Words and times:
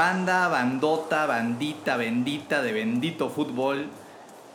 Banda, 0.00 0.48
bandota, 0.48 1.26
bandita, 1.26 1.98
bendita 1.98 2.62
de 2.62 2.72
bendito 2.72 3.28
fútbol. 3.28 3.90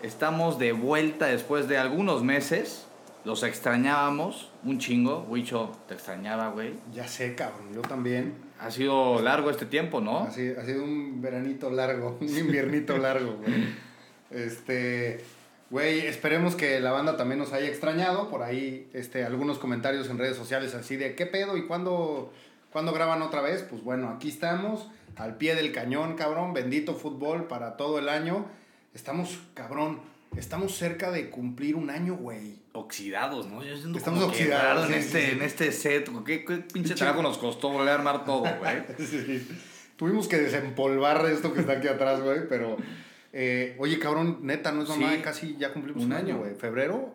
Estamos 0.01 0.57
de 0.57 0.71
vuelta 0.71 1.27
después 1.27 1.67
de 1.67 1.77
algunos 1.77 2.23
meses. 2.23 2.87
Los 3.25 3.43
extrañábamos 3.43 4.49
un 4.63 4.79
chingo. 4.79 5.23
Wicho, 5.29 5.71
te 5.87 5.93
extrañaba, 5.93 6.49
güey. 6.49 6.73
Ya 6.91 7.07
sé, 7.07 7.35
cabrón, 7.35 7.71
yo 7.75 7.81
también. 7.81 8.33
Ha 8.59 8.71
sido 8.71 9.21
largo 9.21 9.51
este 9.51 9.67
tiempo, 9.67 10.01
¿no? 10.01 10.21
Ha 10.21 10.31
sido, 10.31 10.59
ha 10.59 10.65
sido 10.65 10.83
un 10.83 11.21
veranito 11.21 11.69
largo, 11.69 12.17
un 12.21 12.37
inviernito 12.37 12.97
largo, 12.97 13.35
güey. 13.35 13.67
Este, 14.31 15.23
güey, 15.69 16.07
esperemos 16.07 16.55
que 16.55 16.79
la 16.79 16.89
banda 16.91 17.17
también 17.17 17.37
nos 17.37 17.53
haya 17.53 17.67
extrañado. 17.67 18.31
Por 18.31 18.41
ahí, 18.41 18.89
este, 18.93 19.23
algunos 19.23 19.59
comentarios 19.59 20.09
en 20.09 20.17
redes 20.17 20.37
sociales 20.37 20.73
así 20.73 20.95
de, 20.95 21.13
¿qué 21.13 21.27
pedo? 21.27 21.55
¿Y 21.55 21.67
cuándo, 21.67 22.33
cuándo 22.75 22.91
graban 22.91 23.21
otra 23.21 23.39
vez? 23.39 23.63
Pues 23.63 23.81
bueno, 23.85 24.09
aquí 24.09 24.27
estamos, 24.27 24.89
al 25.15 25.37
pie 25.37 25.55
del 25.55 25.71
cañón, 25.71 26.15
cabrón. 26.17 26.53
Bendito 26.53 26.93
fútbol 26.93 27.47
para 27.47 27.77
todo 27.77 27.99
el 27.99 28.09
año. 28.09 28.47
Estamos, 28.93 29.39
cabrón, 29.53 30.01
estamos 30.35 30.75
cerca 30.75 31.09
de 31.09 31.29
cumplir 31.29 31.77
un 31.77 31.89
año, 31.89 32.15
güey. 32.17 32.59
Oxidados, 32.73 33.47
¿no? 33.47 33.63
Yo 33.63 33.75
Estamos 33.95 34.21
oxidados, 34.23 34.87
en, 34.89 34.91
sí, 34.91 34.99
este, 34.99 35.25
sí, 35.25 35.31
en 35.31 35.41
este 35.41 35.71
set. 35.71 36.09
¿Qué, 36.25 36.43
qué 36.43 36.57
pinche 36.57 36.95
trabajo 36.95 37.21
nos 37.21 37.37
costó 37.37 37.69
volver 37.69 37.91
a 37.91 37.93
armar 37.95 38.25
todo, 38.25 38.41
güey? 38.41 38.83
Sí. 38.99 39.47
Tuvimos 39.95 40.27
que 40.27 40.35
desempolvar 40.37 41.25
esto 41.27 41.53
que 41.53 41.61
está 41.61 41.73
aquí 41.77 41.87
atrás, 41.87 42.19
güey, 42.19 42.49
pero... 42.49 42.75
eh, 43.31 43.77
oye, 43.79 43.97
cabrón, 43.99 44.39
neta, 44.41 44.73
no 44.73 44.83
es 44.83 44.89
mamá, 44.89 45.13
Sí. 45.15 45.21
casi 45.21 45.55
ya 45.55 45.71
cumplimos 45.71 46.03
Un 46.03 46.11
año, 46.11 46.39
güey. 46.39 46.55
Febrero. 46.55 47.13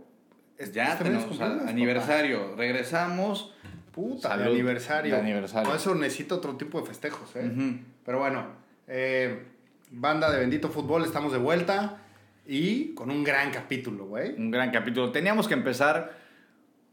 este- 0.56 0.76
Ya 0.76 0.84
este 0.84 1.04
mes 1.04 1.12
tenemos 1.12 1.24
cumplimos, 1.26 1.58
papá. 1.58 1.70
aniversario. 1.70 2.56
Regresamos. 2.56 3.54
Puta, 3.92 4.36
de 4.36 4.44
aniversario. 4.44 5.14
De 5.14 5.20
aniversario. 5.20 5.68
Por 5.68 5.76
eso 5.78 5.94
necesito 5.94 6.36
otro 6.36 6.56
tipo 6.56 6.80
de 6.80 6.86
festejos, 6.86 7.34
¿eh? 7.36 7.80
Pero 8.04 8.18
bueno, 8.18 8.44
eh, 8.86 9.46
banda 9.90 10.30
de 10.30 10.38
Bendito 10.38 10.68
Fútbol, 10.68 11.04
estamos 11.04 11.32
de 11.32 11.38
vuelta 11.38 11.98
y 12.46 12.94
con 12.94 13.10
un 13.10 13.24
gran 13.24 13.50
capítulo, 13.50 14.06
güey. 14.06 14.34
Un 14.36 14.50
gran 14.50 14.70
capítulo. 14.70 15.12
Teníamos 15.12 15.48
que 15.48 15.54
empezar 15.54 16.18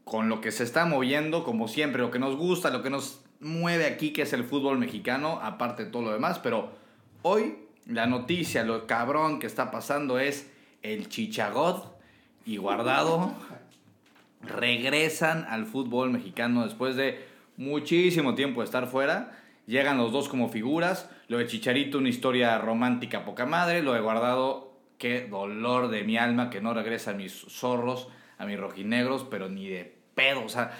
con 0.04 0.28
lo 0.28 0.40
que 0.40 0.50
se 0.50 0.64
está 0.64 0.86
moviendo, 0.86 1.44
como 1.44 1.68
siempre, 1.68 2.02
lo 2.02 2.10
que 2.10 2.18
nos 2.18 2.36
gusta, 2.36 2.70
lo 2.70 2.82
que 2.82 2.90
nos 2.90 3.20
mueve 3.40 3.86
aquí, 3.86 4.12
que 4.12 4.22
es 4.22 4.32
el 4.32 4.44
fútbol 4.44 4.78
mexicano, 4.78 5.40
aparte 5.42 5.84
de 5.84 5.90
todo 5.90 6.02
lo 6.02 6.12
demás. 6.12 6.38
Pero 6.38 6.72
hoy 7.22 7.56
la 7.86 8.06
noticia, 8.06 8.64
lo 8.64 8.86
cabrón 8.86 9.38
que 9.38 9.46
está 9.46 9.70
pasando 9.70 10.18
es 10.18 10.50
el 10.82 11.08
Chichagot 11.08 11.96
y 12.44 12.56
Guardado 12.56 13.34
regresan 14.42 15.46
al 15.48 15.66
fútbol 15.66 16.10
mexicano 16.10 16.64
después 16.64 16.96
de 16.96 17.26
muchísimo 17.56 18.34
tiempo 18.34 18.60
de 18.60 18.66
estar 18.66 18.86
fuera. 18.86 19.32
Llegan 19.66 19.98
los 19.98 20.12
dos 20.12 20.28
como 20.28 20.48
figuras. 20.48 21.10
Lo 21.28 21.38
de 21.38 21.46
Chicharito, 21.46 21.98
una 21.98 22.08
historia 22.08 22.58
romántica 22.58 23.24
poca 23.24 23.46
madre. 23.46 23.82
Lo 23.82 23.92
de 23.92 24.00
Guardado, 24.00 24.72
qué 24.96 25.26
dolor 25.28 25.88
de 25.88 26.04
mi 26.04 26.16
alma 26.16 26.50
que 26.50 26.60
no 26.60 26.72
regresa 26.74 27.10
a 27.10 27.14
mis 27.14 27.32
zorros, 27.32 28.08
a 28.38 28.46
mis 28.46 28.58
rojinegros, 28.58 29.26
pero 29.30 29.48
ni 29.48 29.68
de 29.68 29.94
pedo. 30.14 30.44
O 30.44 30.48
sea, 30.48 30.72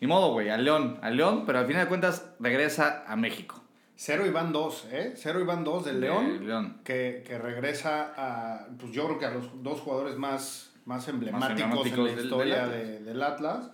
ni 0.00 0.06
modo, 0.06 0.32
güey, 0.32 0.50
al 0.50 0.64
León, 0.64 0.98
al 1.02 1.16
León, 1.16 1.44
pero 1.46 1.58
al 1.58 1.66
final 1.66 1.84
de 1.84 1.88
cuentas 1.88 2.30
regresa 2.38 3.04
a 3.06 3.16
México. 3.16 3.62
Cero 3.94 4.26
y 4.26 4.30
van 4.30 4.52
dos, 4.52 4.88
¿eh? 4.90 5.12
Cero 5.16 5.40
y 5.40 5.44
van 5.44 5.62
dos 5.62 5.84
del 5.84 6.00
De 6.00 6.08
León, 6.08 6.46
León. 6.46 6.80
Que, 6.82 7.22
que 7.24 7.38
regresa 7.38 8.12
a, 8.16 8.66
pues 8.78 8.90
yo 8.92 9.06
creo 9.06 9.18
que 9.18 9.26
a 9.26 9.30
los 9.30 9.62
dos 9.62 9.80
jugadores 9.80 10.16
más, 10.16 10.71
más 10.84 11.06
emblemáticos, 11.08 11.50
emblemáticos 11.60 11.98
en 11.98 12.04
la 12.04 12.10
del- 12.16 12.24
historia 12.24 12.66
del 12.66 12.70
de- 12.70 12.86
Atlas. 12.92 13.04
del 13.06 13.22
Atlas. 13.22 13.70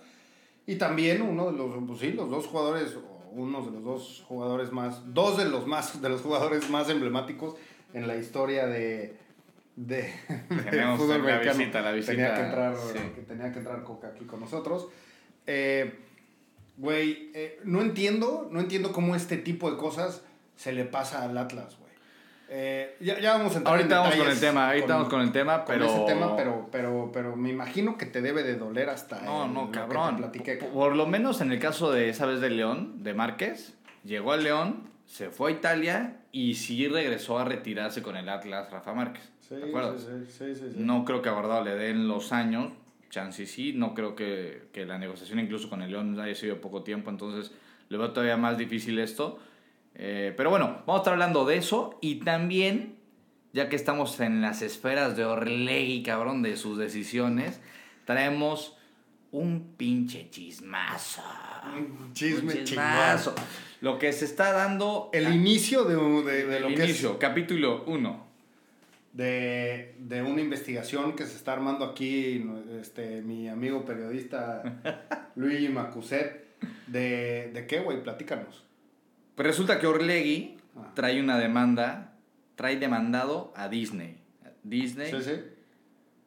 Y 0.65 0.75
también 0.75 1.21
uno 1.21 1.51
de 1.51 1.57
los, 1.57 1.75
pues 1.87 1.99
sí, 1.99 2.11
los 2.13 2.29
dos 2.29 2.45
jugadores, 2.47 2.95
o 2.95 3.29
uno 3.31 3.65
de 3.65 3.71
los 3.71 3.83
dos 3.83 4.23
jugadores 4.27 4.71
más, 4.71 5.13
dos 5.13 5.37
de 5.37 5.45
los 5.45 5.65
más, 5.67 6.01
de 6.01 6.09
los 6.09 6.21
jugadores 6.21 6.69
más 6.69 6.89
emblemáticos 6.89 7.55
en 7.93 8.07
la 8.07 8.15
historia 8.17 8.67
de, 8.67 9.17
de, 9.75 10.13
Tenemos 10.69 10.99
fútbol 10.99 11.25
la 11.25 11.33
mexicano. 11.33 11.57
visita, 11.59 11.81
la 11.81 11.91
visita, 11.91 12.11
Tenía 12.13 12.33
que 12.35 12.41
entrar, 12.41 12.75
sí. 12.77 12.99
que 13.15 13.21
tenía 13.21 13.51
que 13.51 13.59
entrar 13.59 13.83
Coca 13.83 14.07
aquí 14.09 14.25
con 14.25 14.39
nosotros. 14.39 14.87
Eh, 15.47 16.05
Güey, 16.77 17.29
eh, 17.33 17.59
no 17.65 17.81
entiendo, 17.81 18.47
no 18.53 18.61
entiendo 18.61 18.93
cómo 18.93 19.13
este 19.13 19.35
tipo 19.35 19.69
de 19.69 19.75
cosas 19.75 20.21
se 20.55 20.71
le 20.71 20.85
pasa 20.85 21.23
al 21.23 21.37
Atlas, 21.37 21.77
güey. 21.77 21.88
Eh, 22.51 22.95
ya, 22.99 23.19
ya 23.19 23.33
vamos 23.33 23.53
a 23.53 23.57
entrar 23.59 23.75
Ahorita 23.75 23.95
en 23.97 24.01
vamos 24.01 24.15
con 24.15 24.27
el 24.31 24.39
tema, 24.39 24.67
ahorita 24.69 24.87
vamos 24.95 25.09
con 25.09 25.21
el 25.21 25.31
tema, 25.31 25.63
con 25.65 25.75
pero... 25.75 25.85
ese 25.85 25.99
tema, 26.05 26.35
pero, 26.35 26.67
pero, 26.71 27.11
pero 27.13 27.35
me 27.35 27.49
imagino 27.49 27.97
que 27.97 28.07
te 28.07 28.21
debe 28.21 28.41
de 28.43 28.55
doler 28.55 28.89
hasta 28.89 29.21
No, 29.21 29.45
el- 29.45 29.53
no, 29.53 29.71
cabrón. 29.71 30.15
te 30.15 30.21
platiqué, 30.23 30.55
Por, 30.55 30.69
por 30.69 30.95
lo 30.95 31.05
menos 31.05 31.41
en 31.41 31.51
el 31.51 31.59
caso 31.59 31.91
de 31.91 32.09
esa 32.09 32.25
vez 32.25 32.41
de 32.41 32.49
León, 32.49 33.03
de 33.03 33.13
Márquez, 33.13 33.75
llegó 34.03 34.31
al 34.31 34.43
León, 34.43 34.89
se 35.05 35.29
fue 35.29 35.51
a 35.51 35.53
Italia 35.53 36.17
y 36.31 36.55
sí 36.55 36.87
regresó 36.87 37.37
a 37.37 37.45
retirarse 37.45 38.01
con 38.01 38.15
el 38.17 38.27
Atlas 38.29 38.71
Rafa 38.71 38.93
Márquez. 38.93 39.29
Sí, 39.47 39.55
¿De 39.55 39.65
acuerdo? 39.67 39.97
sí, 39.97 40.05
sí, 40.27 40.31
sí, 40.31 40.55
sí, 40.55 40.61
sí. 40.71 40.75
No 40.77 41.05
creo 41.05 41.21
que 41.21 41.29
a 41.29 41.33
Guardado 41.33 41.63
le 41.63 41.75
den 41.75 42.07
los 42.07 42.31
años, 42.31 42.71
chance 43.11 43.45
sí, 43.45 43.73
no 43.73 43.93
creo 43.93 44.15
que, 44.15 44.69
que 44.71 44.85
la 44.87 44.97
negociación 44.97 45.39
incluso 45.39 45.69
con 45.69 45.81
el 45.83 45.91
León 45.91 46.19
haya 46.19 46.33
sido 46.35 46.61
poco 46.61 46.81
tiempo, 46.83 47.09
entonces 47.11 47.51
le 47.89 47.97
veo 47.97 48.11
todavía 48.11 48.37
más 48.37 48.57
difícil 48.57 48.97
esto. 48.99 49.39
Eh, 50.01 50.33
pero 50.37 50.49
bueno, 50.49 50.81
vamos 50.87 50.95
a 50.95 50.97
estar 50.99 51.13
hablando 51.13 51.43
de 51.43 51.57
eso 51.57 51.99
y 52.01 52.21
también, 52.21 52.95
ya 53.51 53.67
que 53.67 53.75
estamos 53.75 54.17
en 54.21 54.41
las 54.41 54.61
esferas 54.61 55.17
de 55.17 55.25
Orlegui, 55.25 56.03
cabrón, 56.03 56.41
de 56.41 56.55
sus 56.55 56.77
decisiones, 56.77 57.59
traemos 58.05 58.77
un 59.33 59.73
pinche 59.75 60.29
chismazo. 60.29 61.21
Un 61.75 62.13
chisme 62.13 62.53
Un 62.53 62.63
chismazo. 62.63 63.35
Lo 63.81 63.99
que 63.99 64.13
se 64.13 64.23
está 64.23 64.53
dando... 64.53 65.09
El 65.11 65.33
inicio 65.33 65.83
de, 65.83 65.95
de, 66.23 66.45
de 66.45 66.55
el 66.55 66.63
lo 66.63 66.69
que 66.69 66.85
inicio, 66.85 67.19
capítulo 67.19 67.83
1. 67.85 68.09
es 68.09 69.17
de, 69.17 69.95
de 69.99 70.21
una 70.21 70.39
investigación 70.39 71.13
que 71.13 71.25
se 71.25 71.35
está 71.35 71.51
armando 71.51 71.83
aquí, 71.83 72.49
este, 72.79 73.21
mi 73.21 73.49
amigo 73.49 73.83
periodista 73.83 74.63
Luigi 75.35 75.67
Macuset. 75.67 76.47
De, 76.87 77.51
¿De 77.53 77.67
qué, 77.67 77.81
güey? 77.81 78.01
Platícanos. 78.01 78.68
Pues 79.39 79.47
resulta 79.47 79.79
que 79.79 79.87
Orlegui 79.87 80.57
Ah. 80.75 80.91
trae 80.93 81.21
una 81.21 81.37
demanda, 81.39 82.11
trae 82.57 82.75
demandado 82.75 83.53
a 83.55 83.69
Disney. 83.69 84.17
Disney 84.63 85.09
Sí, 85.11 85.21
sí. 85.21 85.31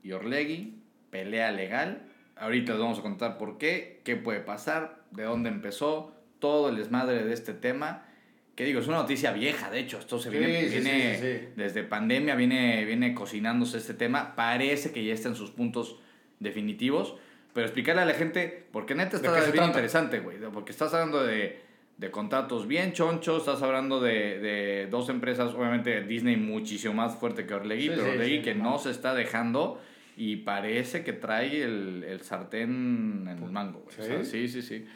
y 0.02 0.12
Orlegui, 0.12 0.78
pelea 1.10 1.52
legal. 1.52 2.04
Ahorita 2.36 2.72
les 2.72 2.80
vamos 2.80 3.00
a 3.00 3.02
contar 3.02 3.36
por 3.36 3.58
qué, 3.58 4.00
qué 4.02 4.16
puede 4.16 4.40
pasar, 4.40 5.02
de 5.10 5.24
dónde 5.24 5.50
empezó, 5.50 6.16
todo 6.38 6.70
el 6.70 6.76
desmadre 6.76 7.22
de 7.22 7.34
este 7.34 7.52
tema. 7.52 8.06
Que 8.54 8.64
digo, 8.64 8.80
es 8.80 8.88
una 8.88 8.96
noticia 8.96 9.30
vieja, 9.32 9.70
de 9.70 9.80
hecho, 9.80 9.98
esto 9.98 10.18
se 10.18 10.30
Sí, 10.30 10.38
viene, 10.38 10.64
viene 10.70 11.50
desde 11.54 11.82
pandemia, 11.82 12.34
viene, 12.34 12.82
viene 12.86 13.12
cocinándose 13.12 13.76
este 13.76 13.92
tema. 13.92 14.34
Parece 14.34 14.90
que 14.90 15.04
ya 15.04 15.12
está 15.12 15.28
en 15.28 15.34
sus 15.34 15.50
puntos 15.50 15.98
definitivos. 16.40 17.16
Pero 17.52 17.66
explicarle 17.66 18.00
a 18.00 18.06
la 18.06 18.14
gente, 18.14 18.68
porque 18.72 18.94
neta 18.94 19.18
¿De 19.18 19.28
está 19.28 19.50
bien 19.50 19.64
interesante, 19.66 20.20
güey. 20.20 20.38
Porque 20.54 20.72
estás 20.72 20.94
hablando 20.94 21.22
de, 21.22 21.60
de 21.98 22.10
contratos 22.10 22.66
bien 22.66 22.92
chonchos, 22.92 23.38
estás 23.40 23.62
hablando 23.62 24.00
de, 24.00 24.38
de 24.40 24.86
dos 24.90 25.08
empresas, 25.08 25.54
obviamente 25.54 26.02
Disney 26.02 26.36
muchísimo 26.36 26.94
más 26.94 27.14
fuerte 27.16 27.46
que 27.46 27.54
Orlegui, 27.54 27.82
Sí, 27.84 27.88
pero 27.90 28.02
sí, 28.04 28.08
Orlegui 28.10 28.36
sí, 28.38 28.42
que 28.42 28.54
no. 28.54 28.78
se 28.78 28.90
está 28.90 29.14
dejando 29.14 29.80
y 30.16 30.36
parece 30.36 31.04
que 31.04 31.12
trae 31.14 31.62
el, 31.62 32.04
el 32.04 32.20
sartén 32.22 33.26
en 33.28 33.38
el 33.44 33.50
mango, 33.50 33.80
güey. 33.84 33.98
O 33.98 34.02
sea, 34.02 34.24
¿Sí? 34.24 34.30
sí, 34.30 34.48
sí, 34.48 34.62
sí. 34.62 34.86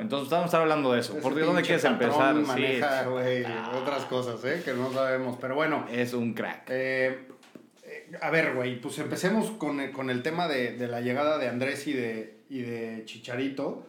Entonces 0.00 0.32
estar 0.44 0.60
hablando 0.60 0.92
de 0.92 1.00
eso. 1.00 1.12
Ese 1.12 1.22
¿Por 1.22 1.32
dónde 1.34 1.46
pinche 1.62 1.62
quieres 1.62 1.84
empezar? 1.84 2.34
maneja, 2.34 3.04
güey, 3.04 3.44
Ah. 3.44 3.72
otras 3.80 4.04
cosas, 4.06 4.44
¿eh? 4.44 4.60
Que 4.64 4.72
no 4.74 4.92
sabemos. 4.92 5.38
Pero 5.40 5.54
bueno, 5.54 5.86
es 5.90 6.12
un 6.14 6.34
crack. 6.34 6.68
eh, 6.68 7.18
eh, 7.84 8.10
a 8.20 8.30
ver, 8.30 8.54
güey, 8.54 8.80
pues 8.80 8.98
empecemos 8.98 9.50
con 9.52 9.80
el, 9.80 9.92
con 9.92 10.10
el 10.10 10.22
tema 10.22 10.46
de, 10.48 10.72
de 10.76 10.88
la 10.88 11.00
llegada 11.00 11.38
de 11.38 11.48
Andrés 11.48 11.86
y 11.86 11.92
de, 11.94 12.40
y 12.50 12.60
de 12.62 13.02
Chicharito. 13.06 13.86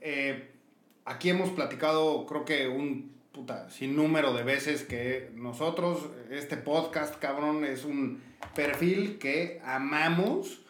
Eh, 0.00 0.50
aquí 1.04 1.30
hemos 1.30 1.50
platicado, 1.50 2.26
creo 2.26 2.44
que 2.44 2.68
un 2.68 3.12
puta, 3.32 3.70
sin 3.70 3.96
número 3.96 4.34
de 4.34 4.42
veces 4.42 4.82
que 4.84 5.30
nosotros, 5.34 6.10
este 6.30 6.56
podcast, 6.58 7.18
cabrón, 7.18 7.64
es 7.64 7.84
un 7.84 8.20
perfil 8.54 9.18
que 9.18 9.60
amamos 9.64 10.60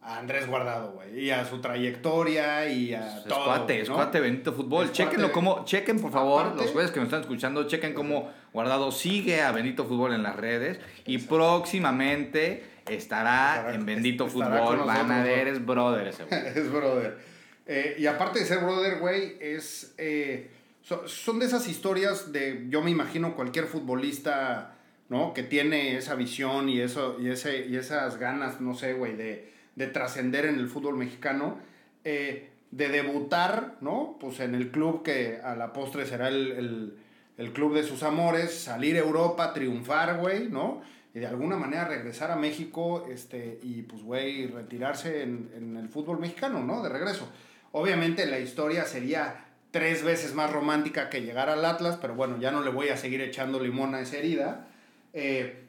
a 0.00 0.18
Andrés 0.18 0.46
Guardado, 0.46 0.92
güey, 0.92 1.24
y 1.26 1.30
a 1.30 1.44
su 1.44 1.60
trayectoria 1.60 2.66
y 2.70 2.94
a 2.94 3.18
Es 3.18 3.24
todo. 3.24 3.44
cuate, 3.44 3.80
es 3.82 3.88
¿no? 3.90 3.96
cuate 3.96 4.20
Benito 4.20 4.54
Fútbol. 4.54 4.86
Es 4.86 4.92
Chequenlo 4.92 5.32
como, 5.32 5.64
chequen 5.66 6.00
por 6.00 6.10
favor, 6.10 6.42
Aparte- 6.46 6.62
los 6.64 6.72
güeyes 6.72 6.90
que 6.92 7.00
nos 7.00 7.08
están 7.08 7.20
escuchando, 7.20 7.64
chequen 7.64 7.92
cómo 7.92 8.30
Guardado 8.54 8.90
sigue 8.90 9.42
a 9.42 9.52
Benito 9.52 9.84
Fútbol 9.84 10.14
en 10.14 10.22
las 10.22 10.36
redes 10.36 10.80
y 11.04 11.16
Exacto. 11.16 11.36
próximamente 11.36 12.64
estará, 12.88 13.56
Estará- 13.56 13.74
en 13.74 13.84
Bendito 13.84 14.26
estará 14.28 14.46
Fútbol. 14.60 14.78
ver, 14.78 14.86
¿no? 14.86 15.50
es 15.50 15.66
brother 15.66 17.18
Eh, 17.68 17.96
y 17.98 18.06
aparte 18.06 18.40
de 18.40 18.46
ser 18.46 18.58
brother, 18.60 18.98
güey, 18.98 19.36
es. 19.40 19.94
eh, 19.98 20.50
so- 20.82 21.06
son 21.06 21.38
de 21.38 21.46
esas 21.46 21.68
historias 21.68 22.32
de. 22.32 22.66
Yo 22.70 22.82
me 22.82 22.90
imagino 22.90 23.36
cualquier 23.36 23.66
futbolista, 23.66 24.74
¿no? 25.08 25.34
Que 25.34 25.42
tiene 25.42 25.96
esa 25.96 26.14
visión 26.14 26.68
y, 26.68 26.80
eso, 26.80 27.18
y, 27.20 27.28
ese, 27.28 27.66
y 27.66 27.76
esas 27.76 28.16
ganas, 28.18 28.60
no 28.60 28.74
sé, 28.74 28.94
güey, 28.94 29.16
de, 29.16 29.52
de 29.76 29.86
trascender 29.86 30.46
en 30.46 30.58
el 30.58 30.68
fútbol 30.68 30.96
mexicano. 30.96 31.58
eh, 32.04 32.50
de 32.70 32.90
debutar, 32.90 33.76
¿no? 33.80 34.18
Pues 34.20 34.40
en 34.40 34.54
el 34.54 34.70
club 34.70 35.02
que 35.02 35.38
a 35.42 35.56
la 35.56 35.72
postre 35.72 36.04
será 36.04 36.28
el, 36.28 36.52
el, 36.52 36.98
el 37.38 37.52
club 37.54 37.74
de 37.74 37.82
sus 37.82 38.02
amores, 38.02 38.52
salir 38.52 38.96
a 38.96 38.98
Europa, 38.98 39.54
triunfar, 39.54 40.18
güey, 40.18 40.48
¿no? 40.50 40.82
Y 41.14 41.18
de 41.20 41.26
alguna 41.26 41.56
manera 41.56 41.88
regresar 41.88 42.30
a 42.30 42.36
México 42.36 43.06
este, 43.10 43.58
y, 43.62 43.80
pues, 43.82 44.02
güey, 44.02 44.48
retirarse 44.48 45.22
en, 45.22 45.50
en 45.56 45.78
el 45.78 45.88
fútbol 45.88 46.18
mexicano, 46.20 46.62
¿no? 46.62 46.82
De 46.82 46.90
regreso. 46.90 47.32
Obviamente 47.72 48.26
la 48.26 48.38
historia 48.38 48.84
sería 48.84 49.44
tres 49.70 50.02
veces 50.02 50.34
más 50.34 50.50
romántica 50.52 51.10
que 51.10 51.20
llegar 51.22 51.50
al 51.50 51.64
Atlas, 51.64 51.98
pero 52.00 52.14
bueno, 52.14 52.38
ya 52.40 52.50
no 52.50 52.62
le 52.62 52.70
voy 52.70 52.88
a 52.88 52.96
seguir 52.96 53.20
echando 53.20 53.60
limón 53.60 53.94
a 53.94 54.00
esa 54.00 54.16
herida. 54.16 54.66
Eh, 55.12 55.64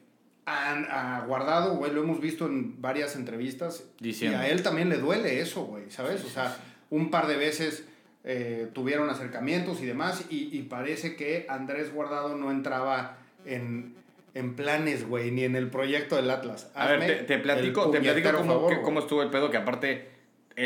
a, 0.45 1.17
a 1.17 1.25
Guardado, 1.25 1.75
güey, 1.75 1.91
lo 1.91 2.01
hemos 2.01 2.19
visto 2.21 2.45
en 2.47 2.81
varias 2.81 3.15
entrevistas. 3.15 3.83
Diciendo. 3.99 4.37
Y 4.37 4.41
a 4.41 4.47
él 4.49 4.63
también 4.63 4.89
le 4.89 4.97
duele 4.97 5.41
eso, 5.41 5.65
güey, 5.65 5.91
¿sabes? 5.91 6.23
O 6.25 6.29
sea, 6.29 6.55
un 6.89 7.11
par 7.11 7.27
de 7.27 7.35
veces 7.35 7.85
eh, 8.23 8.67
tuvieron 8.73 9.09
acercamientos 9.09 9.81
y 9.81 9.85
demás, 9.85 10.25
y, 10.29 10.49
y 10.57 10.63
parece 10.63 11.15
que 11.15 11.45
Andrés 11.49 11.93
Guardado 11.93 12.35
no 12.35 12.49
entraba 12.51 13.17
en, 13.45 13.93
en 14.33 14.55
planes, 14.55 15.07
güey, 15.07 15.29
ni 15.31 15.43
en 15.43 15.55
el 15.55 15.69
proyecto 15.69 16.15
del 16.15 16.29
Atlas. 16.31 16.71
A 16.73 16.87
ver, 16.87 17.25
te, 17.27 17.37
platico, 17.37 17.91
te 17.91 17.99
platico 18.01 18.31
cómo, 18.37 18.53
favor, 18.53 18.73
que- 18.75 18.81
cómo 18.81 18.99
estuvo 19.01 19.21
el 19.21 19.29
pedo, 19.29 19.51
que 19.51 19.57
aparte 19.57 20.09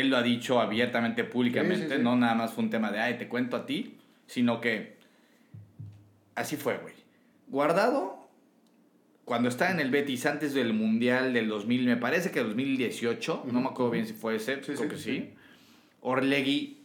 él 0.00 0.08
lo 0.10 0.16
ha 0.16 0.22
dicho 0.22 0.60
abiertamente, 0.60 1.24
públicamente, 1.24 1.84
Sí, 1.84 1.90
sí, 1.90 1.96
sí. 1.96 2.02
no 2.02 2.16
nada 2.16 2.34
más 2.34 2.52
fue 2.52 2.64
un 2.64 2.70
tema 2.70 2.90
de, 2.90 3.00
ay, 3.00 3.16
te 3.18 3.28
cuento 3.28 3.56
a 3.56 3.64
ti, 3.66 3.96
sino 4.26 4.60
que 4.60 4.96
así 6.34 6.56
fue, 6.56 6.78
güey. 6.78 6.94
Guardado, 7.48 8.28
cuando 9.24 9.48
estaba 9.48 9.70
en 9.70 9.80
el 9.80 9.90
Betis 9.90 10.26
antes 10.26 10.52
del 10.54 10.72
Mundial 10.72 11.32
del 11.32 11.48
2000, 11.48 11.86
me 11.86 11.96
parece 11.96 12.30
que 12.30 12.40
2018, 12.40 13.44
no 13.52 13.60
me 13.60 13.68
acuerdo 13.68 13.92
bien 13.92 14.06
si 14.06 14.12
fue 14.14 14.36
ese, 14.36 14.56
Sí, 14.62 14.72
creo 14.74 14.88
que 14.88 14.96
sí. 14.96 15.02
sí. 15.02 15.30
Orlegui 16.00 16.78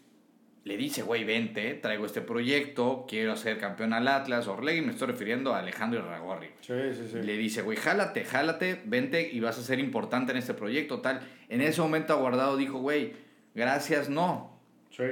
le 0.69 0.77
dice, 0.77 1.01
güey, 1.01 1.23
vente, 1.23 1.73
traigo 1.73 2.05
este 2.05 2.21
proyecto, 2.21 3.05
quiero 3.09 3.31
hacer 3.33 3.57
campeón 3.57 3.91
al 3.91 4.07
Atlas. 4.07 4.47
Orlegui 4.47 4.81
me 4.81 4.91
estoy 4.91 5.07
refiriendo 5.07 5.53
a 5.53 5.59
Alejandro 5.59 5.99
Irragorri. 5.99 6.49
Sí, 6.61 6.73
sí, 6.93 7.07
sí. 7.11 7.21
Le 7.23 7.37
dice, 7.37 7.63
güey, 7.63 7.75
jálate, 7.75 8.23
jálate, 8.23 8.79
vente 8.85 9.29
y 9.33 9.39
vas 9.39 9.57
a 9.57 9.63
ser 9.63 9.79
importante 9.79 10.31
en 10.31 10.37
este 10.37 10.53
proyecto, 10.53 11.01
tal. 11.01 11.21
En 11.49 11.61
ese 11.61 11.81
momento 11.81 12.13
Aguardado 12.13 12.55
dijo, 12.55 12.77
güey, 12.79 13.13
gracias, 13.55 14.09
no. 14.09 14.59
Sí. 14.91 15.05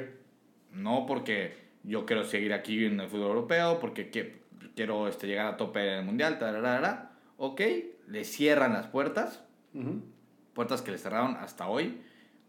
No 0.72 1.06
porque 1.08 1.56
yo 1.84 2.06
quiero 2.06 2.24
seguir 2.24 2.54
aquí 2.54 2.86
en 2.86 3.00
el 3.00 3.08
fútbol 3.10 3.30
europeo, 3.30 3.80
porque 3.80 4.12
qui- 4.12 4.34
quiero 4.76 5.08
este, 5.08 5.26
llegar 5.26 5.48
a 5.48 5.58
tope 5.58 5.80
en 5.82 6.00
el 6.00 6.06
mundial, 6.06 6.38
tararara. 6.38 7.14
Ok, 7.38 7.62
le 8.08 8.24
cierran 8.26 8.74
las 8.74 8.86
puertas, 8.88 9.44
puertas 10.54 10.82
que 10.84 10.92
le 10.92 10.98
cerraron 11.00 11.36
hasta 11.38 11.68
hoy. 11.68 12.00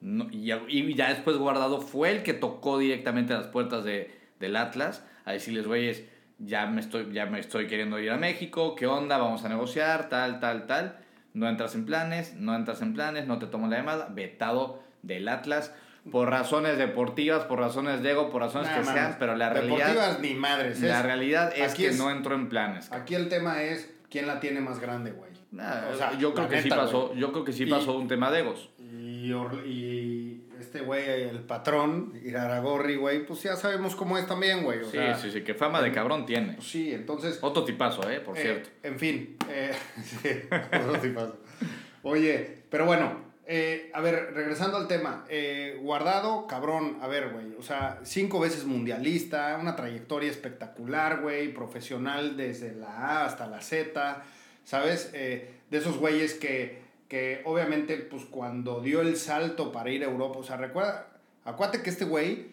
No- 0.00 0.29
y, 0.31 0.45
ya, 0.47 0.62
y 0.69 0.95
ya 0.95 1.09
después 1.09 1.37
Guardado 1.39 1.81
fue 1.81 2.11
el 2.12 2.23
que 2.23 2.35
tocó 2.35 2.79
directamente 2.79 3.35
las 3.35 3.47
puertas 3.49 3.85
de, 3.85 4.15
del 4.39 4.56
Atlas 4.56 5.05
a 5.25 5.33
decirles, 5.33 5.67
güeyes, 5.67 6.05
ya 6.39 6.67
me, 6.67 6.81
estoy, 6.81 7.12
ya 7.12 7.27
me 7.27 7.41
estoy 7.41 7.67
queriendo 7.67 7.99
ir 7.99 8.11
a 8.12 8.17
México, 8.17 8.77
¿qué 8.77 8.87
onda? 8.87 9.19
Vamos 9.19 9.45
a 9.45 9.49
negociar, 9.49 10.09
tal, 10.09 10.39
tal, 10.41 10.67
tal. 10.67 10.99
No 11.35 11.49
entras 11.49 11.75
en 11.75 11.85
planes, 11.85 12.35
no 12.37 12.55
entras 12.55 12.81
en 12.81 12.95
planes, 12.95 13.27
no 13.27 13.39
te 13.39 13.47
tomo 13.47 13.67
la 13.67 13.79
llamada. 13.79 14.09
Vetado 14.11 14.81
del 15.03 15.29
Atlas 15.29 15.75
por 16.12 16.31
razones 16.31 16.79
deportivas, 16.79 17.44
por 17.44 17.59
razones 17.59 18.03
de 18.03 18.12
ego, 18.12 18.31
por 18.31 18.41
razones 18.41 18.69
Nah, 18.69 18.75
que 18.79 18.85
mames. 18.85 18.94
sean, 19.03 19.17
pero 19.19 19.37
la 19.37 19.51
realidad, 19.51 19.77
Deportivas 19.89 20.21
ni 20.21 20.35
madres. 20.35 20.81
la 20.81 20.99
es- 21.01 21.05
realidad 21.05 21.53
es 21.56 21.75
que 21.75 21.89
es- 21.89 21.99
no 21.99 22.11
entró 22.11 22.35
en 22.37 22.49
planes. 22.49 22.91
Aquí 22.93 23.15
el 23.15 23.29
tema 23.29 23.62
es 23.62 23.93
quién 24.09 24.27
la 24.27 24.39
tiene 24.41 24.61
más 24.61 24.79
grande, 24.81 25.11
güey. 25.11 25.33
Nah, 25.51 25.89
o 25.93 25.97
sea, 25.97 26.17
yo 26.19 26.35
creo 26.35 26.49
que 26.49 26.62
sí 26.62 26.69
pasó, 26.69 27.15
yo 27.15 27.33
creo 27.33 27.44
que 27.44 27.53
sí 27.53 27.65
Y- 27.65 27.71
pasó 27.71 27.97
un 27.99 28.06
tema 28.09 28.31
de 28.31 28.41
egos. 28.41 28.71
Y, 29.20 29.32
Or- 29.32 29.67
y 29.67 30.43
este 30.61 30.81
güey, 30.81 31.23
el 31.23 31.41
patrón, 31.41 32.12
Iraragorri, 32.25 32.97
güey, 32.97 33.26
pues 33.26 33.43
ya 33.43 33.56
sabemos 33.56 33.97
cómo 33.97 34.17
es 34.19 34.26
también, 34.26 34.62
güey. 34.65 34.85
Sí, 34.85 34.91
sea, 34.93 35.15
sí, 35.17 35.31
sí, 35.31 35.43
que 35.43 35.55
fama 35.55 35.82
de 35.82 35.93
cabrón 35.93 36.25
tiene. 36.26 36.55
pues 36.55 36.67
sí, 36.69 36.93
entonces. 36.93 37.38
Otro 37.43 37.65
tipazo, 37.65 38.09
eh, 38.11 38.20
por 38.20 38.37
eh, 38.38 38.43
cierto. 38.43 38.69
En 38.82 38.99
fin, 38.99 39.37
eh, 39.50 39.73
sí, 40.05 40.29
otro 40.81 40.99
tipazo. 41.00 41.37
Oye, 42.03 42.62
pero 42.70 42.85
bueno, 42.87 43.20
eh, 43.47 43.91
a 43.94 44.00
ver, 44.00 44.32
regresando 44.35 44.76
al 44.76 44.87
tema. 44.88 45.25
eh, 45.29 45.79
guardado, 45.81 46.47
cabrón, 46.47 46.99
a 47.00 47.09
ver, 47.09 47.31
güey. 47.31 47.55
O 47.59 47.62
sea, 47.62 47.99
cinco 48.05 48.38
veces 48.41 48.65
mundialista, 48.67 49.59
una 49.61 49.75
trayectoria 49.75 50.31
espectacular, 50.31 51.23
güey, 51.23 51.53
profesional 51.53 52.37
desde 52.37 52.75
la 52.75 52.88
A 52.88 53.25
hasta 53.26 53.47
la 53.47 53.61
Z, 53.62 54.23
¿sabes? 54.65 55.11
Eh, 55.15 55.50
de 55.70 55.79
esos 55.79 55.97
güeyes 55.99 56.35
que, 56.35 56.87
que 57.08 57.40
obviamente, 57.44 57.96
pues 57.96 58.25
cuando 58.26 58.81
dio 58.81 59.00
el 59.00 59.16
salto 59.16 59.72
para 59.72 59.90
ir 59.90 60.02
a 60.05 60.06
Europa, 60.06 60.38
o 60.38 60.44
sea, 60.44 60.56
recuerda, 60.58 61.08
acuérdate 61.44 61.82
que 61.82 61.90
este 61.90 62.05
güey... 62.05 62.46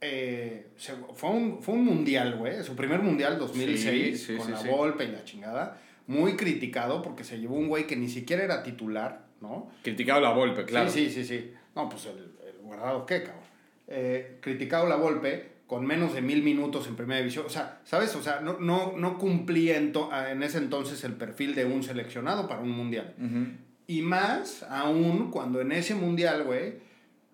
eh, 0.00 0.68
se- 0.76 0.94
fue, 1.14 1.30
un, 1.30 1.62
fue 1.62 1.74
un 1.74 1.84
mundial, 1.84 2.36
güey, 2.38 2.62
su 2.62 2.74
primer 2.76 3.00
mundial 3.00 3.38
2006 3.38 4.18
Sí, 4.20 4.26
sí, 4.32 4.36
con 4.38 4.46
sí, 4.46 4.52
la 4.52 4.58
sí. 4.58 4.68
Volpe 4.68 5.04
y 5.04 5.08
la 5.08 5.24
chingada. 5.24 5.76
Muy 6.06 6.36
criticado 6.36 7.02
porque 7.02 7.22
se 7.24 7.38
llevó 7.38 7.56
un 7.56 7.68
güey 7.68 7.86
que 7.86 7.96
ni 7.96 8.08
siquiera 8.08 8.42
era 8.42 8.62
titular, 8.62 9.26
¿no? 9.40 9.70
Criticado 9.82 10.20
la 10.20 10.32
Volpe, 10.32 10.64
claro. 10.64 10.88
Sí, 10.90 11.10
sí, 11.10 11.22
sí, 11.22 11.24
sí. 11.24 11.52
No, 11.76 11.88
pues 11.88 12.06
el, 12.06 12.16
el 12.48 12.62
guardado, 12.62 13.04
¿qué, 13.06 13.22
cabrón? 13.22 13.44
Eh, 13.88 14.38
criticado 14.40 14.88
la 14.88 14.96
Volpe 14.96 15.50
con 15.66 15.86
menos 15.86 16.14
de 16.14 16.20
mil 16.22 16.42
minutos 16.42 16.86
en 16.88 16.96
primera 16.96 17.18
división. 17.20 17.44
O 17.46 17.50
sea, 17.50 17.80
¿sabes? 17.84 18.14
O 18.16 18.22
sea, 18.22 18.40
no, 18.40 18.58
no, 18.58 18.94
no 18.96 19.18
cumplía 19.18 19.76
en, 19.76 19.92
en 20.30 20.42
ese 20.42 20.58
entonces 20.58 21.04
el 21.04 21.12
perfil 21.12 21.54
de 21.54 21.64
un 21.66 21.82
seleccionado 21.82 22.48
para 22.48 22.60
un 22.62 22.70
mundial. 22.70 23.14
Ujú. 23.18 23.46
Y 23.90 24.02
más 24.02 24.64
aún 24.70 25.30
cuando 25.32 25.60
en 25.60 25.72
ese 25.72 25.94
mundial, 25.96 26.44
güey, 26.44 26.74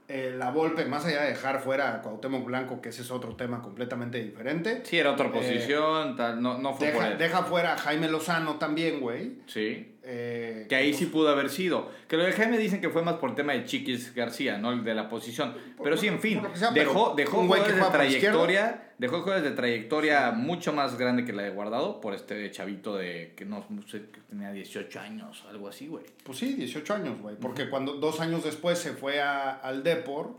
eh, 0.08 0.34
la 0.38 0.50
Volpe, 0.52 0.84
más 0.86 1.04
allá 1.04 1.22
de 1.22 1.30
dejar 1.30 1.60
fuera 1.60 1.94
a 1.96 2.00
Cuauhtémoc 2.00 2.44
Blanco, 2.46 2.80
que 2.80 2.90
ese 2.90 3.02
es 3.02 3.10
otro 3.10 3.34
tema 3.36 3.60
completamente 3.60 4.22
diferente, 4.22 4.80
Sí, 4.84 4.96
era 4.98 5.12
otra 5.12 5.26
Eh, 5.26 5.30
posición, 5.30 6.16
tal, 6.16 6.40
no, 6.40 6.56
no 6.58 6.72
fue 6.74 6.88
por 6.92 7.02
deja, 7.02 7.12
él. 7.12 7.18
deja 7.18 7.42
fuera 7.42 7.74
a 7.74 7.76
Jaime 7.78 8.08
Lozano 8.08 8.54
también, 8.54 9.00
güey. 9.00 9.32
Sí. 9.46 9.95
Eh, 10.08 10.66
Que 10.68 10.76
ahí 10.76 10.94
sí 10.94 11.06
pudo 11.06 11.28
haber 11.30 11.50
sido. 11.50 11.90
Que 12.06 12.16
lo 12.16 12.22
de 12.22 12.30
Jaime 12.30 12.58
dicen 12.58 12.80
que 12.80 12.90
fue 12.90 13.02
más 13.02 13.16
por 13.16 13.30
el 13.30 13.34
tema 13.34 13.54
de 13.54 13.64
Chiquis 13.64 14.14
García, 14.14 14.56
¿no? 14.56 14.70
El 14.70 14.84
de 14.84 14.94
la 14.94 15.08
posición. 15.08 15.54
Pero 15.82 15.96
sí, 15.96 16.06
en 16.06 16.20
fin. 16.20 16.40
sea, 16.54 16.70
dejó 16.70 17.14
dejó 17.16 17.40
un 17.40 17.48
jugadores 17.48 17.74
de 17.74 17.82
trayectoria. 17.82 18.82
Dejó 18.98 19.20
jugadores 19.20 19.50
de 19.50 19.56
trayectoria 19.56 20.30
mucho 20.30 20.72
más 20.72 20.96
grande 20.96 21.24
que 21.24 21.32
la 21.32 21.42
de 21.42 21.50
Guardado 21.50 22.00
por 22.00 22.14
este 22.14 22.48
chavito 22.52 22.96
de 22.96 23.34
que 23.36 23.44
no, 23.44 23.66
sé, 23.86 24.02
que 24.12 24.20
tenía 24.20 24.52
18 24.52 25.00
años, 25.00 25.44
algo 25.50 25.68
así, 25.68 25.88
güey. 25.88 26.04
Pues 26.22 26.38
sí, 26.38 26.54
18 26.54 26.94
años, 26.94 27.20
güey. 27.20 27.36
Porque 27.36 27.68
cuando 27.68 27.94
dos 27.94 28.20
años 28.20 28.44
después 28.44 28.78
se 28.78 28.92
fue 28.92 29.20
a, 29.20 29.50
al 29.50 29.82
Depor 29.82 30.36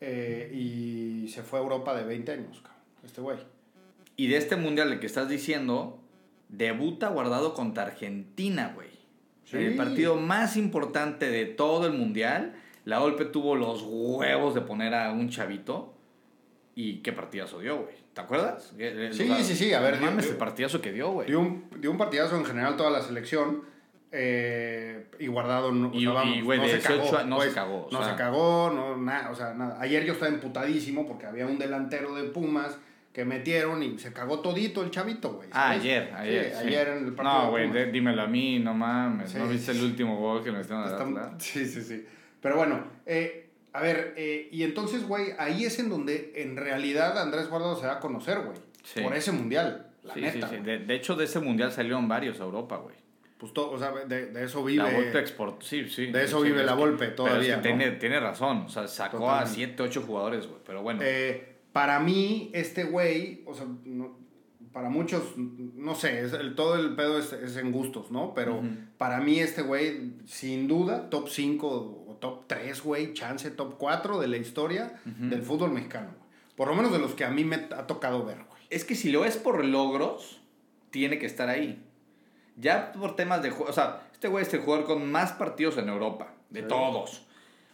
eh, 0.00 0.50
y 0.52 1.28
se 1.28 1.42
fue 1.42 1.58
a 1.58 1.62
Europa 1.62 1.94
de 1.94 2.04
20 2.04 2.32
años, 2.32 2.60
cabrón. 2.62 2.82
Este 3.04 3.20
güey. 3.20 3.36
Y 4.16 4.28
de 4.28 4.38
este 4.38 4.56
mundial 4.56 4.98
que 4.98 5.06
estás 5.06 5.28
diciendo, 5.28 6.00
debuta 6.48 7.08
Guardado 7.08 7.54
contra 7.54 7.84
Argentina, 7.84 8.72
güey. 8.74 8.93
Sí. 9.44 9.56
El 9.58 9.76
partido 9.76 10.16
más 10.16 10.56
importante 10.56 11.28
de 11.28 11.44
todo 11.46 11.86
el 11.86 11.92
mundial. 11.92 12.54
La 12.84 12.98
Volpe 12.98 13.24
tuvo 13.26 13.56
los 13.56 13.82
huevos 13.86 14.54
de 14.54 14.60
poner 14.62 14.94
a 14.94 15.12
un 15.12 15.28
chavito. 15.30 15.94
Y 16.74 16.98
qué 17.02 17.12
partidazo 17.12 17.60
dio, 17.60 17.82
güey. 17.82 17.94
¿Te 18.14 18.20
acuerdas? 18.20 18.72
Que- 18.76 19.10
Sí, 19.12 19.28
sí, 19.42 19.54
sí, 19.54 19.72
a 19.72 19.80
ver, 19.80 20.00
mames, 20.00 20.28
el 20.28 20.36
partidazo 20.36 20.80
que 20.80 20.92
dio, 20.92 21.10
güey. 21.12 21.26
Dio 21.28 21.40
un, 21.40 21.64
dio 21.80 21.90
un 21.90 21.98
partidazo 21.98 22.36
en 22.36 22.44
general 22.44 22.76
toda 22.76 22.90
la 22.90 23.00
selección. 23.02 23.62
eh, 24.16 25.06
y 25.18 25.26
guardado 25.26 25.72
no, 25.72 25.88
o 25.88 25.92
Y- 25.92 26.02
sea, 26.04 26.12
vamos, 26.12 26.36
y, 26.36 26.40
güey, 26.40 26.58
no 26.60 26.66
se 26.66 26.74
18 26.76 27.10
cagó. 27.10 27.24
no 27.24 27.36
pues, 27.36 27.48
se 27.48 27.54
cagó, 27.56 27.86
o 27.86 27.90
no 27.90 27.98
sea. 27.98 28.10
se 28.12 28.16
cagó, 28.16 28.70
no, 28.72 28.96
nada, 28.96 29.30
o 29.30 29.34
sea, 29.34 29.54
nada. 29.54 29.76
Ayer 29.80 30.04
yo 30.04 30.12
estaba 30.12 30.30
emputadísimo 30.32 31.04
porque 31.06 31.26
había 31.26 31.46
un 31.46 31.58
delantero 31.58 32.14
de 32.14 32.22
Pumas 32.24 32.78
que 33.14 33.24
metieron 33.24 33.82
y 33.82 33.96
se 33.98 34.12
cagó 34.12 34.40
todito 34.40 34.82
el 34.82 34.90
chavito, 34.90 35.34
güey. 35.34 35.48
Ah, 35.52 35.68
¿sabes? 35.68 35.80
ayer, 35.82 36.08
Sí, 36.08 36.14
ayer. 36.18 36.52
sí. 36.52 36.66
ayer 36.66 36.88
en 36.88 37.04
el 37.06 37.12
partido. 37.14 37.44
No, 37.44 37.50
güey, 37.50 37.92
dímelo 37.92 38.22
a 38.22 38.26
mí, 38.26 38.58
no 38.58 38.74
mames. 38.74 39.30
Sí, 39.30 39.38
¿No 39.38 39.46
viste 39.48 39.70
el 39.70 39.82
último 39.82 40.18
gol 40.18 40.42
que 40.44 40.50
nos 40.50 40.58
metieron 40.68 40.82
a 40.84 40.86
Está- 40.90 41.04
Atlas? 41.04 41.30
Sí, 41.38 41.64
sí, 41.64 41.80
sí. 41.82 42.04
Pero 42.42 42.56
bueno, 42.56 42.84
eh, 43.06 43.48
a 43.72 43.80
ver, 43.80 44.14
eh, 44.16 44.48
y 44.50 44.64
entonces, 44.64 45.06
güey, 45.06 45.28
ahí 45.38 45.64
es 45.64 45.78
en 45.78 45.88
donde 45.88 46.32
en 46.36 46.56
realidad 46.56 47.16
Andrés 47.16 47.48
Guardado 47.48 47.76
se 47.78 47.86
da 47.86 47.94
a 47.94 48.00
conocer, 48.00 48.40
güey. 48.40 48.58
Sí. 48.82 49.00
Por 49.00 49.14
ese 49.14 49.30
mundial, 49.32 49.86
la 50.02 50.12
Sí, 50.14 50.20
neta. 50.20 50.32
sí, 50.32 50.56
sí. 50.56 50.60
güey. 50.60 50.62
De, 50.62 50.78
de 50.84 50.94
hecho, 50.94 51.14
de 51.14 51.24
ese 51.24 51.38
mundial 51.38 51.70
salieron 51.72 52.08
varios 52.08 52.40
a 52.40 52.44
Europa, 52.44 52.76
güey. 52.78 52.96
Pues 53.38 53.52
todo, 53.52 53.70
o 53.70 53.78
sea, 53.78 53.92
de, 53.92 54.26
de 54.26 54.44
eso 54.44 54.64
vive. 54.64 54.82
La 54.82 54.90
Volpe 54.90 55.18
exportó, 55.20 55.64
sí, 55.64 55.88
sí. 55.88 56.06
de 56.06 56.24
eso 56.24 56.40
vive 56.40 56.60
es 56.60 56.66
la 56.66 56.74
Volpe 56.74 57.04
pero 57.04 57.14
todavía, 57.14 57.56
es 57.56 57.62
que 57.62 57.70
¿no? 57.72 57.78
tiene, 57.78 57.90
tiene 57.96 58.18
razón, 58.20 58.64
o 58.66 58.68
sea, 58.68 58.86
sacó 58.88 59.18
Totalmente. 59.18 59.50
a 59.50 59.54
7, 59.54 59.82
8 59.84 60.02
jugadores, 60.02 60.46
güey. 60.48 60.60
Pero 60.66 60.82
bueno, 60.82 61.00
Eh, 61.04 61.53
para 61.74 61.98
mí, 62.00 62.50
este 62.54 62.84
güey, 62.84 63.42
o 63.44 63.52
sea, 63.54 63.66
no- 63.84 64.16
para 64.72 64.88
muchos, 64.88 65.34
no 65.36 65.94
sé, 65.94 66.24
es 66.24 66.32
el, 66.32 66.54
todo 66.54 66.76
el 66.76 66.94
pedo 66.96 67.18
es, 67.18 67.32
es 67.34 67.56
en 67.56 67.70
gustos, 67.72 68.10
¿no? 68.10 68.32
Pero 68.34 68.56
Ujú. 68.60 68.68
para 68.96 69.20
mí 69.20 69.38
este 69.38 69.60
güey, 69.62 70.14
sin 70.24 70.66
duda, 70.68 71.10
top 71.10 71.28
5 71.28 71.68
o 72.08 72.16
top 72.20 72.44
3, 72.48 72.82
güey, 72.82 73.12
chance 73.12 73.50
top 73.50 73.76
4 73.78 74.18
de 74.20 74.28
la 74.28 74.36
historia 74.38 75.00
del 75.04 75.42
fútbol 75.42 75.70
mexicano. 75.72 76.08
güey. 76.16 76.24
Por 76.56 76.68
lo 76.68 76.74
menos 76.76 76.90
de 76.92 76.98
los 77.00 77.14
que 77.14 77.24
a 77.24 77.30
mí 77.30 77.44
me 77.44 77.56
ha 77.56 77.86
tocado 77.86 78.24
ver, 78.24 78.38
güey. 78.48 78.62
es 78.70 78.84
que 78.84 78.94
si 78.96 79.10
lo 79.12 79.24
es 79.24 79.36
por 79.36 79.64
logros, 79.64 80.40
tiene 80.90 81.18
que 81.18 81.26
estar 81.26 81.48
ahí. 81.48 81.80
Ya 82.56 82.92
por 82.92 83.14
temas 83.16 83.42
de 83.42 83.50
juego, 83.50 83.70
o 83.70 83.74
sea, 83.74 84.08
este 84.12 84.28
güey 84.28 84.44
es 84.44 84.54
el 84.54 84.60
jugador 84.60 84.86
con 84.86 85.10
más 85.10 85.32
partidos 85.32 85.76
en 85.78 85.88
Europa, 85.88 86.34
de 86.50 86.62
Sí. 86.62 86.66
todos. 86.68 87.26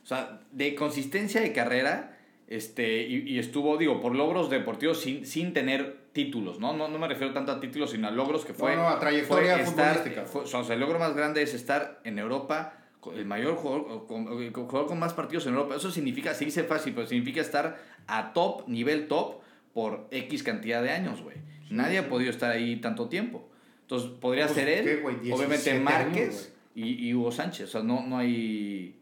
O 0.03 0.07
sea, 0.07 0.41
de 0.53 0.75
consistencia 0.75 1.41
de 1.43 1.53
carrera, 1.53 2.19
Este, 2.51 3.07
y, 3.07 3.39
estuvo, 3.39 3.77
digo, 3.77 4.01
por 4.01 4.17
logros 4.17 4.51
deportivos 4.51 5.01
sin, 5.01 5.25
sin 5.25 5.53
tener 5.53 5.99
títulos, 6.13 6.59
¿no? 6.59 6.73
¿no? 6.73 6.89
No 6.89 6.99
me 6.99 7.07
refiero 7.07 7.33
tanto 7.33 7.53
a 7.53 7.61
títulos, 7.61 7.93
sino 7.93 8.09
a 8.09 8.11
logros 8.11 8.45
que 8.45 8.53
fue. 8.53 8.75
No, 8.75 8.83
no, 8.83 8.89
a 8.89 8.99
trayectoria 8.99 9.59
futbolística. 9.61 10.25
o 10.35 10.65
sea, 10.65 10.75
el 10.75 10.81
logro 10.81 10.99
más 10.99 11.15
grande 11.15 11.43
es 11.43 11.55
estar 11.55 12.01
en 12.03 12.19
Europa, 12.19 12.75
el 13.15 13.25
mayor 13.25 13.55
jugador 13.55 14.05
con, 14.09 14.27
jugador 14.27 14.89
con 14.89 14.99
más 14.99 15.15
partidos 15.15 15.47
en 15.47 15.55
Europa. 15.55 15.77
Eso 15.77 15.93
significa, 15.93 16.35
se 16.35 16.45
dice 16.45 16.65
fácil, 16.65 16.93
pero 16.93 17.07
significa 17.07 17.41
estar 17.41 17.81
a 18.09 18.33
top, 18.33 18.67
nivel 18.67 19.07
top, 19.07 19.43
por 19.73 20.09
X 20.11 20.43
cantidad 20.43 20.83
de 20.83 20.91
años, 20.91 21.23
güey. 21.23 21.37
Nadie 21.71 21.99
ha 21.99 22.09
podido 22.09 22.33
estar 22.33 22.51
ahí 22.51 22.81
tanto 22.81 23.09
tiempo. 23.09 23.49
Entonces, 23.83 24.11
podría 24.21 24.47
pues, 24.47 24.57
ser 24.57 24.69
él, 24.69 25.03
obviamente 25.33 25.79
Márquez 25.79 26.53
y, 26.75 27.09
y, 27.09 27.15
Hugo 27.15 27.31
Sánchez. 27.31 27.69
O 27.69 27.71
sea, 27.71 27.83
no, 27.85 28.05
no 28.05 28.19
hay. 28.19 28.97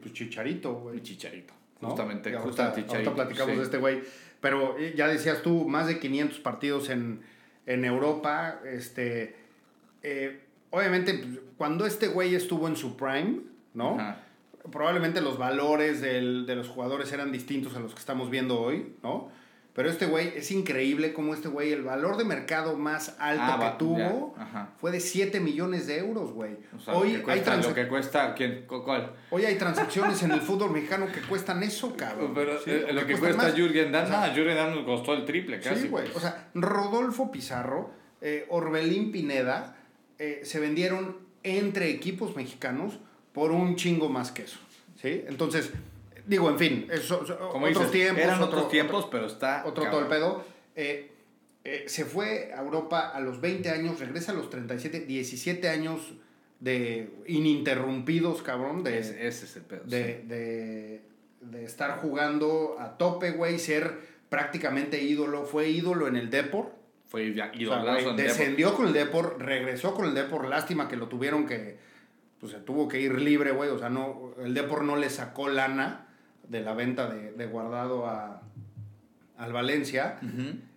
Pues 0.00 0.14
Chicharito, 0.14 0.72
güey. 0.72 1.02
Chicharito. 1.02 1.52
Justamente, 1.88 2.34
justamente 2.36 2.82
Chicharito. 2.82 3.14
platicamos 3.14 3.56
de 3.56 3.62
este 3.62 3.78
güey. 3.78 4.02
Pero 4.40 4.76
eh, 4.78 4.94
ya 4.96 5.08
decías 5.08 5.42
tú, 5.42 5.68
más 5.68 5.86
de 5.86 5.98
500 5.98 6.40
partidos 6.40 6.90
en, 6.90 7.22
en 7.66 7.84
Europa. 7.84 8.60
Este, 8.64 9.36
eh, 10.02 10.40
obviamente, 10.70 11.14
pues, 11.14 11.40
cuando 11.56 11.86
este 11.86 12.08
güey 12.08 12.34
estuvo 12.34 12.68
en 12.68 12.76
su 12.76 12.96
prime, 12.96 13.40
¿no? 13.74 13.98
Probablemente 14.70 15.20
los 15.20 15.38
valores 15.38 16.00
del, 16.00 16.46
de 16.46 16.56
los 16.56 16.68
jugadores 16.68 17.12
eran 17.12 17.32
distintos 17.32 17.76
a 17.76 17.80
los 17.80 17.94
que 17.94 18.00
estamos 18.00 18.30
viendo 18.30 18.60
hoy, 18.60 18.94
¿no? 19.02 19.30
Pero 19.74 19.88
este 19.88 20.04
güey, 20.04 20.34
es 20.36 20.50
increíble 20.50 21.14
como 21.14 21.32
este 21.32 21.48
güey, 21.48 21.72
el 21.72 21.82
valor 21.82 22.18
de 22.18 22.24
mercado 22.24 22.76
más 22.76 23.16
alto 23.18 23.42
ah, 23.42 23.58
que 23.58 23.78
tuvo 23.78 24.34
fue 24.78 24.90
de 24.90 25.00
7 25.00 25.40
millones 25.40 25.86
de 25.86 25.98
euros, 25.98 26.32
güey. 26.32 26.58
Hoy 26.88 27.22
hay 27.26 27.42
lo 27.62 27.74
que 27.74 27.88
cuesta, 27.88 28.34
¿quién? 28.34 28.66
¿Cuál? 28.66 29.12
Hoy 29.30 29.46
hay 29.46 29.56
transacciones 29.56 30.22
en 30.24 30.32
el 30.32 30.42
fútbol 30.42 30.72
mexicano 30.72 31.06
que 31.10 31.22
cuestan 31.22 31.62
eso, 31.62 31.96
cabrón. 31.96 32.32
Pero 32.34 32.58
eh, 32.66 32.92
lo 32.92 33.06
que, 33.06 33.16
cuesta 33.16 33.50
Jürgen 33.52 33.92
Damm, 33.92 34.10
no, 34.10 34.34
Jürgen 34.34 34.84
costó 34.84 35.14
el 35.14 35.24
triple 35.24 35.58
casi. 35.58 35.82
Sí, 35.82 35.88
güey. 35.88 36.06
O 36.14 36.20
sea, 36.20 36.50
Rodolfo 36.52 37.32
Pizarro, 37.32 37.92
eh, 38.20 38.44
Orbelín 38.50 39.10
Pineda, 39.10 39.76
eh, 40.18 40.42
se 40.44 40.60
vendieron 40.60 41.16
entre 41.44 41.88
equipos 41.88 42.36
mexicanos 42.36 42.98
por 43.32 43.52
un 43.52 43.76
chingo 43.76 44.10
más 44.10 44.32
que 44.32 44.42
eso. 44.42 44.58
¿Sí? 45.00 45.24
Entonces 45.26 45.72
Digo, 46.26 46.48
en 46.50 46.58
fin, 46.58 46.86
eso, 46.90 47.24
Como 47.50 47.66
otros 47.66 47.90
tiempos. 47.90 48.22
Eran 48.22 48.42
otros 48.42 48.68
tiempos, 48.68 49.08
pero 49.10 49.26
está. 49.26 49.64
Otro 49.66 49.88
todo 49.90 50.00
el 50.00 50.06
pedo. 50.06 50.44
Eh, 50.76 51.10
eh, 51.64 51.84
se 51.86 52.04
fue 52.04 52.52
a 52.56 52.60
Europa 52.60 53.08
a 53.08 53.20
los 53.20 53.40
20 53.40 53.70
años, 53.70 54.00
regresa 54.00 54.32
a 54.32 54.34
los 54.34 54.50
37, 54.50 55.00
17 55.00 55.68
años 55.68 56.12
de 56.60 57.10
ininterrumpidos, 57.26 58.42
cabrón. 58.42 58.82
De, 58.82 58.98
ese 58.98 59.26
es 59.26 59.56
el 59.56 59.62
pedo. 59.62 59.82
De, 59.84 60.22
de, 60.26 61.02
de 61.40 61.64
estar 61.64 61.98
jugando 61.98 62.76
a 62.78 62.96
tope, 62.98 63.32
güey, 63.32 63.58
ser 63.58 63.98
prácticamente 64.28 65.02
ídolo. 65.02 65.44
Fue 65.44 65.68
ídolo 65.68 66.08
en 66.08 66.16
el 66.16 66.30
Depor. 66.30 66.72
Fue 67.08 67.24
ídolo. 67.24 68.10
O 68.10 68.12
descendió 68.14 68.74
con 68.74 68.86
el 68.86 68.92
Depor, 68.92 69.36
regresó 69.38 69.94
con 69.94 70.06
el 70.06 70.14
Depor. 70.14 70.48
Lástima 70.48 70.88
que 70.88 70.96
lo 70.96 71.08
tuvieron 71.08 71.46
que. 71.46 71.76
Pues 72.40 72.52
se 72.52 72.58
tuvo 72.58 72.88
que 72.88 73.00
ir 73.00 73.20
libre, 73.20 73.52
güey. 73.52 73.70
O 73.70 73.78
sea, 73.78 73.88
no, 73.88 74.34
el 74.42 74.54
Depor 74.54 74.82
no 74.82 74.96
le 74.96 75.10
sacó 75.10 75.48
lana 75.48 76.08
de 76.52 76.60
la 76.60 76.74
venta 76.74 77.08
de, 77.08 77.46
Guardado 77.46 78.06
a, 78.06 78.42
al 79.38 79.52
Valencia. 79.52 80.20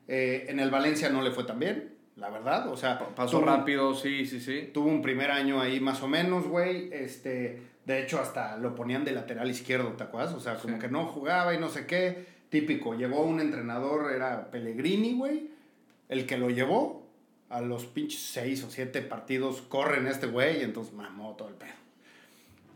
Eh, 0.08 0.46
en 0.48 0.60
el 0.60 0.72
Valencia 0.72 1.10
no 1.10 1.22
le 1.22 1.32
fue 1.32 1.44
tan 1.44 1.60
bien, 1.60 1.94
la 2.15 2.29
verdad. 2.29 2.70
O 2.70 2.77
sea, 2.77 2.98
pasó 2.98 3.41
rápido, 3.41 3.94
sí, 3.94 4.25
sí, 4.25 4.39
sí. 4.39 4.72
Tuvo 4.74 4.88
un 4.88 5.01
primer 5.01 5.32
año 5.32 5.60
ahí 5.60 5.82
más 5.82 6.01
o 6.01 6.08
menos, 6.08 6.48
güey. 6.48 6.89
Este, 6.94 7.62
de 7.86 8.01
hecho, 8.01 8.20
hasta 8.22 8.58
lo 8.58 8.74
ponían 8.74 9.03
de 9.03 9.12
lateral 9.12 9.50
izquierdo, 9.51 9.89
¿te 9.89 10.05
acuerdas? 10.05 10.34
O 10.34 10.39
sea, 10.39 10.55
como 10.55 10.79
que 10.79 10.88
no 10.88 11.05
jugaba 11.05 11.53
y 11.53 11.60
no 11.60 11.67
sé 11.70 11.86
qué. 11.86 12.34
Típico, 12.50 12.96
llegó 12.96 13.24
un 13.24 13.41
entrenador, 13.41 14.13
era 14.13 14.50
Pellegrini, 14.50 15.13
güey. 15.13 15.50
El 16.08 16.25
que 16.25 16.38
lo 16.38 16.50
llevó 16.50 17.05
a 17.50 17.60
los 17.60 17.86
pinches 17.86 18.22
seis 18.22 18.63
o 18.63 18.72
siete 18.72 19.01
partidos, 19.01 19.62
corren 19.62 20.08
este 20.08 20.27
güey, 20.27 20.62
y 20.62 20.63
entonces 20.63 20.94
mamó 20.94 21.36
todo 21.36 21.50
el 21.50 21.55
pedo. 21.55 21.85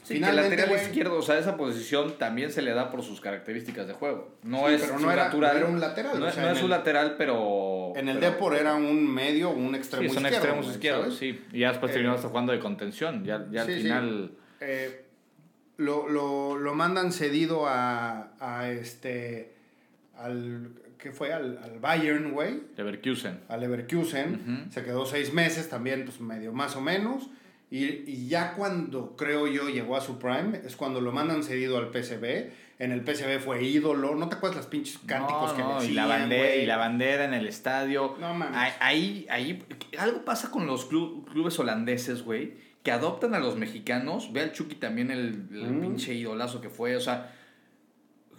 Sí, 0.09 0.15
Finalmente, 0.15 0.57
lateral 0.57 0.81
izquierdo, 0.81 1.19
o 1.19 1.21
sea, 1.21 1.37
esa 1.37 1.55
posición 1.55 2.17
también 2.17 2.51
se 2.51 2.63
le 2.63 2.73
da 2.73 2.89
por 2.89 3.03
sus 3.03 3.21
características 3.21 3.85
de 3.85 3.93
juego. 3.93 4.39
No 4.41 4.67
es 4.67 4.81
pero 4.81 4.97
no 4.97 5.11
era, 5.11 5.25
natural. 5.25 5.51
No 5.53 5.57
era 5.59 5.67
un 5.69 5.79
lateral. 5.79 6.19
No, 6.19 6.27
es 6.27 6.63
un 6.63 6.69
lateral, 6.71 7.13
pero. 7.15 7.93
En 7.95 8.09
el 8.09 8.19
Depor 8.19 8.55
era 8.55 8.73
un 8.73 9.07
medio, 9.07 9.51
un 9.51 9.75
extremo 9.75 10.09
sí, 10.09 10.15
son 10.15 10.25
extremos 10.25 10.67
izquierdos, 10.67 11.15
sí. 11.15 11.39
Y 11.53 11.59
ya 11.59 11.69
después 11.69 11.91
terminó 11.91 12.13
eh, 12.13 12.15
hasta 12.15 12.27
jugando 12.27 12.53
de 12.53 12.57
contención. 12.57 13.23
Ya, 13.23 13.45
ya 13.51 13.61
al 13.61 13.67
final. 13.67 14.31
Eh, 14.61 15.05
lo, 15.77 16.09
lo, 16.09 16.57
lo, 16.57 16.73
mandan 16.73 17.11
cedido 17.11 17.67
a, 17.67 18.31
a 18.39 18.67
este. 18.71 19.53
Al. 20.17 20.71
¿Qué 20.97 21.11
fue? 21.11 21.31
Al, 21.31 21.59
al 21.63 21.77
Bayern, 21.77 22.31
güey. 22.31 22.63
Leverkusen. 22.77 23.41
Al 23.47 23.59
Leverkusen. 23.59 24.71
Se 24.71 24.83
quedó 24.83 25.05
seis 25.05 25.35
meses 25.35 25.69
también, 25.69 26.03
pues 26.03 26.19
medio 26.19 26.51
más 26.51 26.75
o 26.75 26.81
menos. 26.81 27.29
Y, 27.71 28.27
ya 28.27 28.53
cuando 28.53 29.15
creo 29.15 29.47
yo 29.47 29.69
llegó 29.69 29.95
a 29.95 30.01
su 30.01 30.17
prime, 30.17 30.61
es 30.65 30.75
cuando 30.75 31.01
lo 31.01 31.11
mandan 31.11 31.43
cedido 31.43 31.77
al 31.77 31.89
PCB. 31.89 32.51
En 32.79 32.91
el 32.91 33.03
PCB 33.03 33.39
fue 33.39 33.63
ídolo. 33.63 34.15
¿No 34.15 34.29
te 34.29 34.35
acuerdas 34.35 34.57
las 34.57 34.67
pinches 34.67 34.99
cánticos 35.05 35.53
que 35.53 35.61
le 35.61 35.91
y 35.91 35.93
la 35.93 36.05
bandera 36.05 36.55
Y 36.55 36.65
la 36.65 36.77
bandera 36.77 37.25
en 37.25 37.33
el 37.33 37.47
estadio. 37.47 38.15
No 38.19 38.33
mames. 38.33 38.57
Ahí, 38.79 39.27
ahí, 39.29 39.63
algo 39.97 40.23
pasa 40.25 40.49
con 40.49 40.65
los 40.65 40.85
clubes 40.85 41.59
holandeses, 41.59 42.23
güey, 42.23 42.53
que 42.81 42.91
adoptan 42.91 43.35
a 43.35 43.39
los 43.39 43.57
mexicanos. 43.57 44.33
Ve 44.33 44.41
al 44.41 44.53
Chucky 44.53 44.75
también 44.75 45.11
el, 45.11 45.47
el 45.51 45.73
mm. 45.73 45.81
pinche 45.81 46.13
idolazo 46.15 46.61
que 46.61 46.69
fue. 46.69 46.95
O 46.95 47.01
sea, 47.01 47.35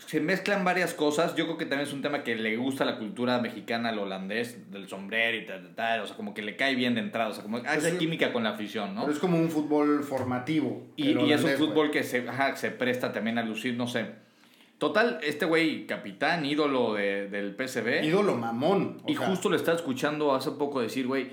se 0.07 0.21
mezclan 0.21 0.64
varias 0.64 0.95
cosas. 0.95 1.35
Yo 1.37 1.45
creo 1.45 1.59
que 1.59 1.66
también 1.66 1.87
es 1.87 1.92
un 1.92 2.02
tema 2.02 2.23
que 2.23 2.35
le 2.35 2.57
gusta 2.57 2.85
la 2.85 2.99
cultura 2.99 3.38
mexicana 3.38 3.90
al 3.90 3.99
holandés, 3.99 4.71
del 4.71 4.88
sombrero 4.88 5.37
y 5.37 5.47
tal, 5.47 5.75
tal, 5.75 6.00
O 6.00 6.07
sea, 6.07 6.16
como 6.16 6.35
que 6.35 6.42
le 6.42 6.57
cae 6.57 6.75
bien 6.75 6.95
de 6.95 7.00
entrada. 7.00 7.30
O 7.30 7.33
sea, 7.33 7.42
como 7.42 7.59
hace 7.59 7.80
pues 7.80 7.95
química 7.95 8.33
con 8.33 8.45
la 8.45 8.50
afición, 8.50 8.95
¿no? 8.95 9.02
Pero 9.02 9.12
es 9.12 9.19
como 9.19 9.38
un 9.38 9.50
fútbol 9.50 10.02
formativo. 10.02 10.87
Y, 10.97 11.11
y 11.11 11.33
es 11.33 11.45
un 11.45 11.50
fútbol 11.50 11.90
que 11.90 12.02
se, 12.02 12.25
se 12.54 12.71
presta 12.71 13.12
también 13.12 13.38
a 13.38 13.42
lucir, 13.42 13.75
no 13.76 13.87
sé. 13.87 14.07
Total, 14.78 15.19
este 15.23 15.45
güey, 15.45 15.87
capitán, 15.87 16.47
ídolo 16.47 16.95
de, 16.95 17.28
del 17.28 17.54
PCB. 17.54 18.02
Ídolo 18.02 18.35
mamón. 18.35 19.02
y 19.07 19.14
justo 19.14 19.50
lo 19.50 19.57
estaba 19.57 19.76
escuchando 19.76 20.35
hace 20.35 20.52
poco 20.52 20.80
decir, 20.80 21.07
güey, 21.07 21.33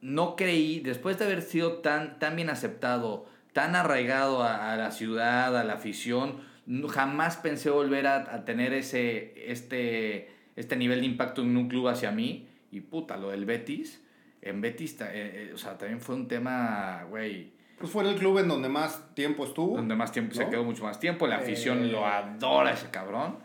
no 0.00 0.34
creí, 0.34 0.80
después 0.80 1.18
de 1.18 1.26
haber 1.26 1.42
sido 1.42 1.74
tan, 1.80 2.18
tan 2.18 2.36
bien 2.36 2.48
aceptado, 2.48 3.26
tan 3.52 3.76
arraigado 3.76 4.42
a, 4.42 4.72
a 4.72 4.76
la 4.76 4.90
ciudad, 4.92 5.58
a 5.58 5.64
la 5.64 5.74
afición, 5.74 6.47
jamás 6.88 7.36
pensé 7.36 7.70
volver 7.70 8.06
a, 8.06 8.44
tener 8.44 8.72
ese, 8.72 9.50
este, 9.50 10.30
este 10.56 10.76
nivel 10.76 11.00
de 11.00 11.06
impacto 11.06 11.42
en 11.42 11.56
un 11.56 11.68
club 11.68 11.88
hacia 11.88 12.10
mí. 12.10 12.48
Y 12.70 12.80
puta, 12.80 13.16
lo 13.16 13.30
del 13.30 13.46
Betis, 13.46 14.04
en 14.42 14.60
Betis, 14.60 15.00
eh, 15.00 15.06
eh, 15.12 15.52
o 15.54 15.58
sea, 15.58 15.78
también 15.78 16.00
fue 16.00 16.14
un 16.14 16.28
tema, 16.28 17.06
güey. 17.08 17.52
Pues 17.78 17.90
fue 17.90 18.08
el 18.08 18.16
club 18.16 18.38
en 18.38 18.48
donde 18.48 18.68
más 18.68 19.14
tiempo 19.14 19.44
estuvo. 19.44 19.76
Donde 19.76 19.94
más 19.94 20.12
tiempo, 20.12 20.34
se 20.34 20.48
quedó 20.48 20.64
mucho 20.64 20.84
más 20.84 21.00
tiempo. 21.00 21.26
La 21.26 21.36
afición 21.36 21.90
lo 21.90 22.00
eh, 22.00 22.10
adora 22.10 22.72
ese 22.72 22.90
cabrón. 22.90 23.38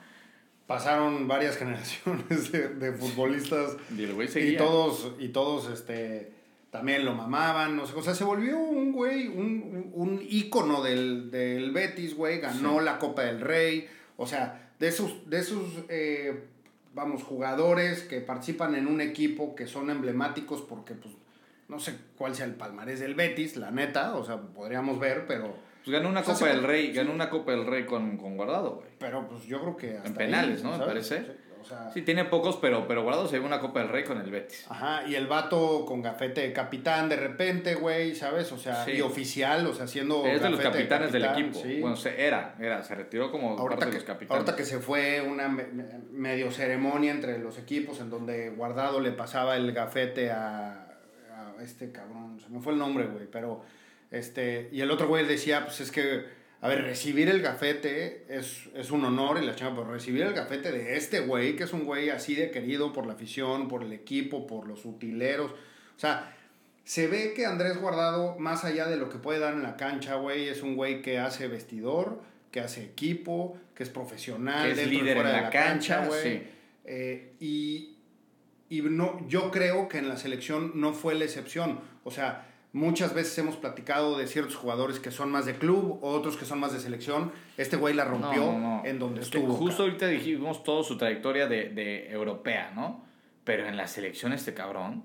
Pasaron 0.68 1.28
varias 1.28 1.58
generaciones 1.60 2.52
de, 2.52 2.92
futbolistas. 2.94 3.78
y, 3.96 4.58
todos, 4.58 5.14
y 5.20 5.30
todos, 5.30 5.70
este 5.70 6.43
también 6.74 7.06
lo 7.06 7.14
mamaban, 7.14 7.76
no 7.78 7.86
sé, 7.86 7.94
o 7.96 8.02
sea, 8.02 8.16
se 8.16 8.24
volvió 8.24 8.58
un 8.58 8.94
güey, 8.94 9.28
un, 9.28 9.92
un 9.94 10.20
ícono 10.28 10.82
del, 10.82 11.30
del 11.30 11.70
Betis, 11.70 12.16
güey, 12.16 12.40
ganó 12.40 12.82
la 12.82 12.98
Copa 12.98 13.22
del 13.22 13.42
Rey, 13.42 13.88
o 14.18 14.26
sea, 14.26 14.72
de 14.80 14.88
esos, 14.88 15.30
de 15.30 15.38
esos 15.38 15.62
eh, 15.88 16.46
vamos, 16.96 17.22
jugadores 17.22 18.02
que 18.02 18.22
participan 18.22 18.74
en 18.74 18.88
un 18.88 19.02
equipo 19.02 19.54
que 19.54 19.68
son 19.68 19.92
emblemáticos 19.92 20.64
porque, 20.64 20.96
pues, 20.96 21.14
no 21.68 21.78
sé 21.78 21.94
cuál 22.18 22.34
sea 22.34 22.48
el 22.48 22.56
palmarés 22.56 23.00
del 23.00 23.14
Betis, 23.14 23.56
la 23.56 23.70
neta, 23.70 24.16
o 24.16 24.26
sea, 24.26 24.42
podríamos 24.42 25.00
ver, 25.00 25.28
pero... 25.28 25.56
Pues 25.86 25.96
ganó 25.96 26.10
una 26.10 26.24
Copa 26.24 26.48
del 26.48 26.64
Rey, 26.64 26.92
ganó 26.92 27.14
una 27.14 27.30
Copa 27.30 27.52
del 27.52 27.68
Rey 27.68 27.86
con, 27.86 28.18
con 28.18 28.36
Guardado, 28.36 28.78
güey. 28.78 28.88
Pero 28.98 29.28
pues 29.28 29.44
yo 29.44 29.62
creo 29.62 29.78
que... 29.78 29.96
en 29.98 30.16
penales, 30.16 30.64
¿no? 30.64 30.76
Me 30.76 30.84
parece. 30.84 31.20
Sí, 31.20 31.26
tiene 32.06 32.26
pocos, 32.26 32.58
pero, 32.62 32.88
pero 32.88 33.04
Guardado 33.04 33.28
se 33.28 33.36
llevó 33.36 33.48
una 33.48 33.60
Copa 33.60 33.80
del 33.80 33.90
Rey 33.90 34.04
con 34.04 34.20
el 34.20 34.30
Betis. 34.30 34.66
Ajá, 34.70 35.08
y 35.08 35.16
el 35.16 35.28
vato 35.28 35.86
con 35.86 36.02
gafete 36.02 36.42
de 36.42 36.54
capitán 36.54 37.10
de 37.10 37.16
repente, 37.16 37.76
güey, 37.76 38.16
¿sabes? 38.16 38.52
O 38.52 38.58
sea, 38.58 38.90
y 38.90 39.02
oficial, 39.02 39.66
o 39.68 39.74
sea, 39.74 39.88
siendo. 39.88 40.26
Es 40.26 40.42
de 40.42 40.50
los 40.50 40.60
capitanes 40.60 41.12
del 41.12 41.26
equipo. 41.26 41.60
Bueno, 41.82 41.96
se, 41.96 42.26
era, 42.26 42.56
era, 42.60 42.84
se 42.84 42.96
retiró 42.96 43.32
como 43.32 43.58
ahorita 43.58 43.70
parte 43.70 43.86
de 43.86 43.94
los 43.94 44.04
capitanes. 44.04 44.40
Ahorita 44.40 44.56
que 44.56 44.66
se 44.66 44.80
fue 44.80 45.22
una 45.22 45.48
medio 46.12 46.52
ceremonia 46.52 47.12
entre 47.12 47.40
los 47.40 47.58
equipos 47.58 48.00
en 48.00 48.10
donde 48.10 48.50
Guardado 48.50 49.00
le 49.00 49.12
pasaba 49.12 49.56
el 49.56 49.72
gafete 49.72 50.32
a, 50.32 50.88
a 51.32 51.64
este 51.64 51.92
cabrón, 51.92 52.40
se 52.40 52.50
me 52.50 52.60
fue 52.60 52.74
el 52.74 52.80
nombre, 52.80 53.06
güey, 53.06 53.28
pero. 53.28 53.62
Este, 54.12 54.70
y 54.72 54.82
el 54.82 54.92
otro 54.92 55.08
güey 55.08 55.26
decía, 55.26 55.66
pues 55.66 55.82
es 55.82 55.92
que 55.92 56.43
a 56.64 56.70
ver, 56.70 56.84
recibir 56.84 57.28
el 57.28 57.42
gafete 57.42 58.26
es, 58.30 58.70
es 58.74 58.90
un 58.90 59.04
honor 59.04 59.38
y 59.42 59.46
la 59.46 59.54
chava, 59.54 59.76
pero 59.76 59.92
recibir 59.92 60.22
el 60.22 60.34
gafete 60.34 60.72
de 60.72 60.96
este 60.96 61.20
güey, 61.20 61.58
que 61.58 61.66
es 61.66 61.74
un 61.74 61.84
güey 61.84 62.10
así 62.10 62.36
de 62.36 62.52
querido 62.52 62.94
por 62.94 63.06
la 63.06 63.14
afición, 63.14 63.68
por 63.68 63.84
el 63.84 63.92
equipo, 63.92 64.48
por 64.48 64.66
los 64.66 64.86
utileros. 64.86 65.52
O 65.52 66.00
sea, 66.00 66.34
se 66.86 67.08
ve 67.08 67.34
que 67.36 67.46
Andrés 67.46 67.78
Guardado, 67.78 68.40
más 68.40 68.64
allá 68.64 68.88
de 68.88 68.96
lo 68.96 69.10
que 69.10 69.18
puede 69.18 69.40
dar 69.40 69.54
en 69.54 69.64
la 69.64 69.76
cancha, 69.76 70.16
güey, 70.16 70.48
es 70.48 70.62
un 70.62 70.78
güey 70.78 71.02
que 71.02 71.20
hace 71.20 71.50
vestidor, 71.50 72.22
que 72.50 72.62
hace 72.62 72.84
equipo, 72.86 73.58
que 73.76 73.84
es 73.84 73.90
profesional, 73.90 74.74
Que 74.74 74.82
es 74.82 74.88
líder 74.88 75.16
fuera 75.16 75.30
en 75.32 75.36
de 75.36 75.42
la 75.42 75.48
la 75.48 75.50
cancha, 75.50 75.96
cancha, 75.98 76.08
güey. 76.08 76.24
sí. 76.24 76.44
Eh, 76.86 77.34
y 77.42 77.94
y 78.70 78.82
no, 78.82 79.28
yo 79.28 79.52
creo 79.52 79.88
que 79.88 80.00
en 80.00 80.10
la 80.10 80.18
selección 80.18 80.72
no 80.74 80.94
fue 80.94 81.14
la 81.14 81.26
excepción. 81.26 81.82
O 82.04 82.10
sea, 82.10 82.53
muchas 82.74 83.14
veces 83.14 83.38
hemos 83.38 83.56
platicado 83.56 84.18
de 84.18 84.28
ciertos 84.28 84.56
jugadores 84.56 85.00
que 85.00 85.12
son 85.12 85.32
más 85.32 85.46
de 85.46 85.56
club, 85.56 86.00
otros 86.02 86.36
que 86.36 86.44
son 86.46 86.60
más 86.60 86.74
de 86.74 86.80
selección. 86.80 87.32
Este 87.58 87.78
güey 87.78 87.94
la 87.94 88.04
rompió 88.04 88.46
No, 88.48 88.52
no, 88.54 88.60
no. 88.60 88.86
en 88.86 89.00
donde 89.00 89.22
estuvo. 89.22 89.54
Justo 89.54 89.84
ahorita 89.84 90.08
dijimos 90.08 90.64
toda 90.64 90.84
su 90.84 90.98
trayectoria 90.98 91.48
de, 91.48 91.70
de 91.70 92.12
europea, 92.12 92.72
¿no? 92.76 93.06
Pero 93.44 93.68
en 93.68 93.78
la 93.78 93.88
selección 93.88 94.34
este 94.34 94.54
cabrón, 94.54 95.04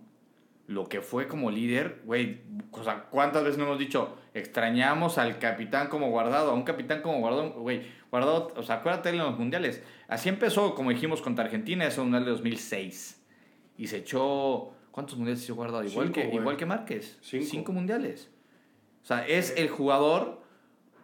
lo 0.66 0.88
que 0.88 1.00
fue 1.00 1.28
como 1.28 1.50
líder, 1.50 2.02
güey, 2.04 2.42
o 2.72 2.84
sea, 2.84 3.04
¿cuántas 3.04 3.42
veces 3.42 3.58
no 3.58 3.64
hemos 3.64 3.78
dicho, 3.78 4.16
extrañamos 4.34 5.16
al 5.18 5.38
capitán 5.38 5.88
como 5.88 6.10
guardado, 6.10 6.50
a 6.50 6.54
un 6.54 6.62
capitán 6.62 7.00
como 7.02 7.18
guardado, 7.20 7.52
güey, 7.52 7.82
guardado, 8.10 8.52
o 8.54 8.62
sea, 8.62 8.76
acuérdate 8.76 9.08
en 9.10 9.18
los 9.18 9.38
mundiales. 9.38 9.82
Así 10.08 10.28
empezó, 10.28 10.74
como 10.74 10.90
dijimos, 10.90 11.22
contra 11.22 11.44
Argentina, 11.44 11.86
ese 11.86 12.00
mundial 12.00 12.24
de 12.24 12.30
2006. 12.32 13.22
Y 13.78 13.86
se 13.86 13.98
echó, 13.98 14.72
¿cuántos 14.98 15.16
mundiales 15.16 15.40
se 15.40 15.46
echó 15.46 15.54
guardado? 15.54 15.84
Igual, 15.84 16.06
Cinco, 16.08 16.14
que, 16.20 16.26
güey. 16.26 16.38
igual 16.38 16.56
que 16.56 16.66
Márquez. 16.66 17.18
Cinco. 17.22 17.46
Cinco 17.48 17.72
mundiales. 17.72 18.30
O 19.02 19.06
sea, 19.06 19.26
es 19.26 19.54
el 19.56 19.68
jugador, 19.68 20.42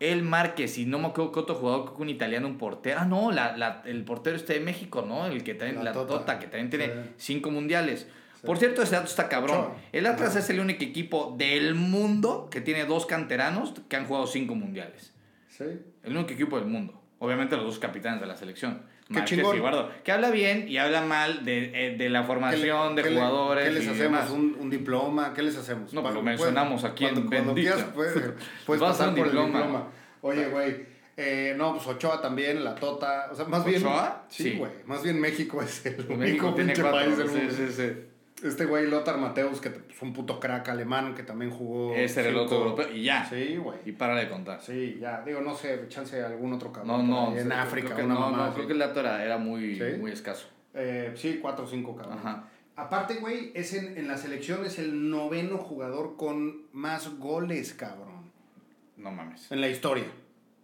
el 0.00 0.22
Márquez, 0.22 0.76
y 0.78 0.84
no 0.86 0.98
me 0.98 1.06
acuerdo 1.06 1.32
qué 1.32 1.40
otro 1.40 1.54
jugador, 1.54 1.94
que 1.96 2.02
un 2.02 2.08
italiano, 2.08 2.46
un 2.48 2.58
portero. 2.58 2.98
Ah, 3.00 3.04
no, 3.04 3.30
la, 3.32 3.56
la- 3.56 3.82
el 3.86 4.04
portero 4.04 4.36
este 4.36 4.54
de 4.54 4.60
México, 4.60 5.04
¿no? 5.06 5.26
El 5.26 5.42
que 5.44 5.54
también, 5.54 5.78
La 5.78 5.84
la, 5.84 5.92
Tota. 5.92 6.18
tota. 6.18 6.38
que 6.38 6.46
también 6.46 6.70
tiene 6.70 6.86
Sí. 6.86 6.92
cinco 7.16 7.50
mundiales. 7.50 8.06
Por 8.44 8.58
cierto, 8.58 8.82
ese 8.82 8.94
dato 8.96 9.06
está 9.06 9.28
cabrón. 9.30 9.68
El 9.92 10.04
Atlas 10.06 10.36
es 10.36 10.50
el 10.50 10.60
único 10.60 10.84
equipo 10.84 11.34
del 11.38 11.74
mundo 11.74 12.48
que 12.50 12.60
tiene 12.60 12.84
dos 12.84 13.06
canteranos 13.06 13.72
que 13.88 13.96
han 13.96 14.04
jugado 14.06 14.26
cinco 14.26 14.54
mundiales. 14.54 15.14
Sí. 15.48 15.64
El 16.02 16.14
único 16.16 16.32
equipo 16.32 16.58
del 16.58 16.66
mundo. 16.68 17.00
Obviamente 17.20 17.56
los 17.56 17.64
dos 17.64 17.78
capitanes 17.78 18.20
de 18.20 18.26
la 18.26 18.36
selección. 18.36 18.82
Qué 19.06 19.14
Márquez 19.14 19.38
chingón. 19.38 19.56
y. 19.58 20.02
Que 20.02 20.12
habla 20.12 20.30
bien 20.30 20.66
y 20.68 20.78
habla 20.78 21.02
mal 21.02 21.44
de, 21.44 21.70
eh, 21.74 21.96
de 21.96 22.08
la 22.08 22.20
¿Qué 22.20 22.22
le- 22.22 22.26
formación 22.26 22.96
de 22.96 23.02
jugadores. 23.02 23.64
¿Qué 23.66 23.70
les 23.72 23.84
y 23.86 23.88
hacemos? 23.90 24.30
¿Un, 24.30 24.56
un 24.58 24.70
diploma? 24.70 25.34
¿Qué 25.34 25.42
les 25.42 25.56
hacemos? 25.56 25.92
No, 25.92 26.00
pues 26.02 26.14
lo 26.14 26.22
mencionamos 26.22 26.80
puedes- 26.80 26.92
aquí 26.92 27.04
en 27.04 27.10
cuando, 27.14 27.30
cuando 27.30 27.54
Bendito. 27.54 27.74
quieras, 27.74 27.92
puedes, 27.94 28.32
puedes 28.64 28.82
a 28.82 28.86
pasar 28.86 29.08
un 29.10 29.14
por 29.16 29.24
diploma. 29.26 29.46
el 29.48 29.54
diploma. 29.64 29.88
Oye, 30.22 30.46
güey. 30.48 30.86
eh, 31.18 31.54
no, 31.56 31.74
pues 31.74 31.86
Ochoa 31.86 32.20
también, 32.22 32.64
la 32.64 32.74
Tota. 32.74 33.28
O 33.30 33.34
sea, 33.34 33.44
más 33.44 33.64
bien. 33.64 33.82
¿Ochoa? 33.84 34.24
Sí, 34.28 34.42
Sí. 34.44 34.50
güey. 34.56 34.72
Más 34.86 35.02
bien 35.02 35.20
México 35.20 35.60
es 35.62 35.84
el 35.86 36.06
único 36.10 36.54
pinche 36.54 36.82
país 36.82 37.16
del 37.18 37.28
sí, 37.28 37.36
mundo. 37.36 37.52
sí, 37.54 37.66
sí. 37.70 37.92
Este 38.44 38.66
güey, 38.66 38.86
Lothar 38.88 39.16
Mateus, 39.18 39.60
que 39.60 39.68
es 39.68 40.02
un 40.02 40.12
puto 40.12 40.38
crack 40.38 40.68
alemán, 40.68 41.14
que 41.14 41.22
también 41.22 41.50
jugó. 41.50 41.94
Ese 41.94 42.20
era 42.20 42.28
el 42.30 42.36
otro 42.36 42.58
europeo. 42.58 42.92
Y 42.92 43.04
ya. 43.04 43.24
Sí, 43.28 43.56
güey. 43.56 43.78
Y 43.86 43.92
para 43.92 44.14
de 44.16 44.28
contar. 44.28 44.60
Sí, 44.60 44.98
ya. 45.00 45.22
Digo, 45.22 45.40
no 45.40 45.54
sé, 45.54 45.86
chance 45.88 46.22
algún 46.22 46.52
otro 46.52 46.70
cabrón. 46.70 47.08
No, 47.08 47.30
no. 47.30 47.36
En 47.36 47.46
sí, 47.48 47.52
África, 47.52 47.94
una 47.96 48.14
no, 48.14 48.20
mamá. 48.20 48.46
no, 48.48 48.54
creo 48.54 48.66
que 48.66 48.74
el 48.74 48.78
dato 48.78 49.00
era, 49.00 49.24
era 49.24 49.38
muy, 49.38 49.76
¿Sí? 49.76 49.98
muy 49.98 50.12
escaso. 50.12 50.48
Eh, 50.74 51.12
sí, 51.16 51.38
cuatro 51.40 51.64
o 51.64 51.68
cinco 51.68 51.96
cabrón. 51.96 52.18
Ajá. 52.18 52.44
Aparte, 52.76 53.14
güey, 53.14 53.52
es 53.54 53.72
en, 53.74 53.96
en 53.96 54.08
la 54.08 54.16
selección 54.18 54.64
es 54.66 54.78
el 54.78 55.08
noveno 55.08 55.58
jugador 55.58 56.16
con 56.16 56.64
más 56.72 57.18
goles, 57.18 57.72
cabrón. 57.72 58.30
No 58.96 59.10
mames. 59.10 59.50
En 59.52 59.60
la 59.60 59.68
historia. 59.68 60.04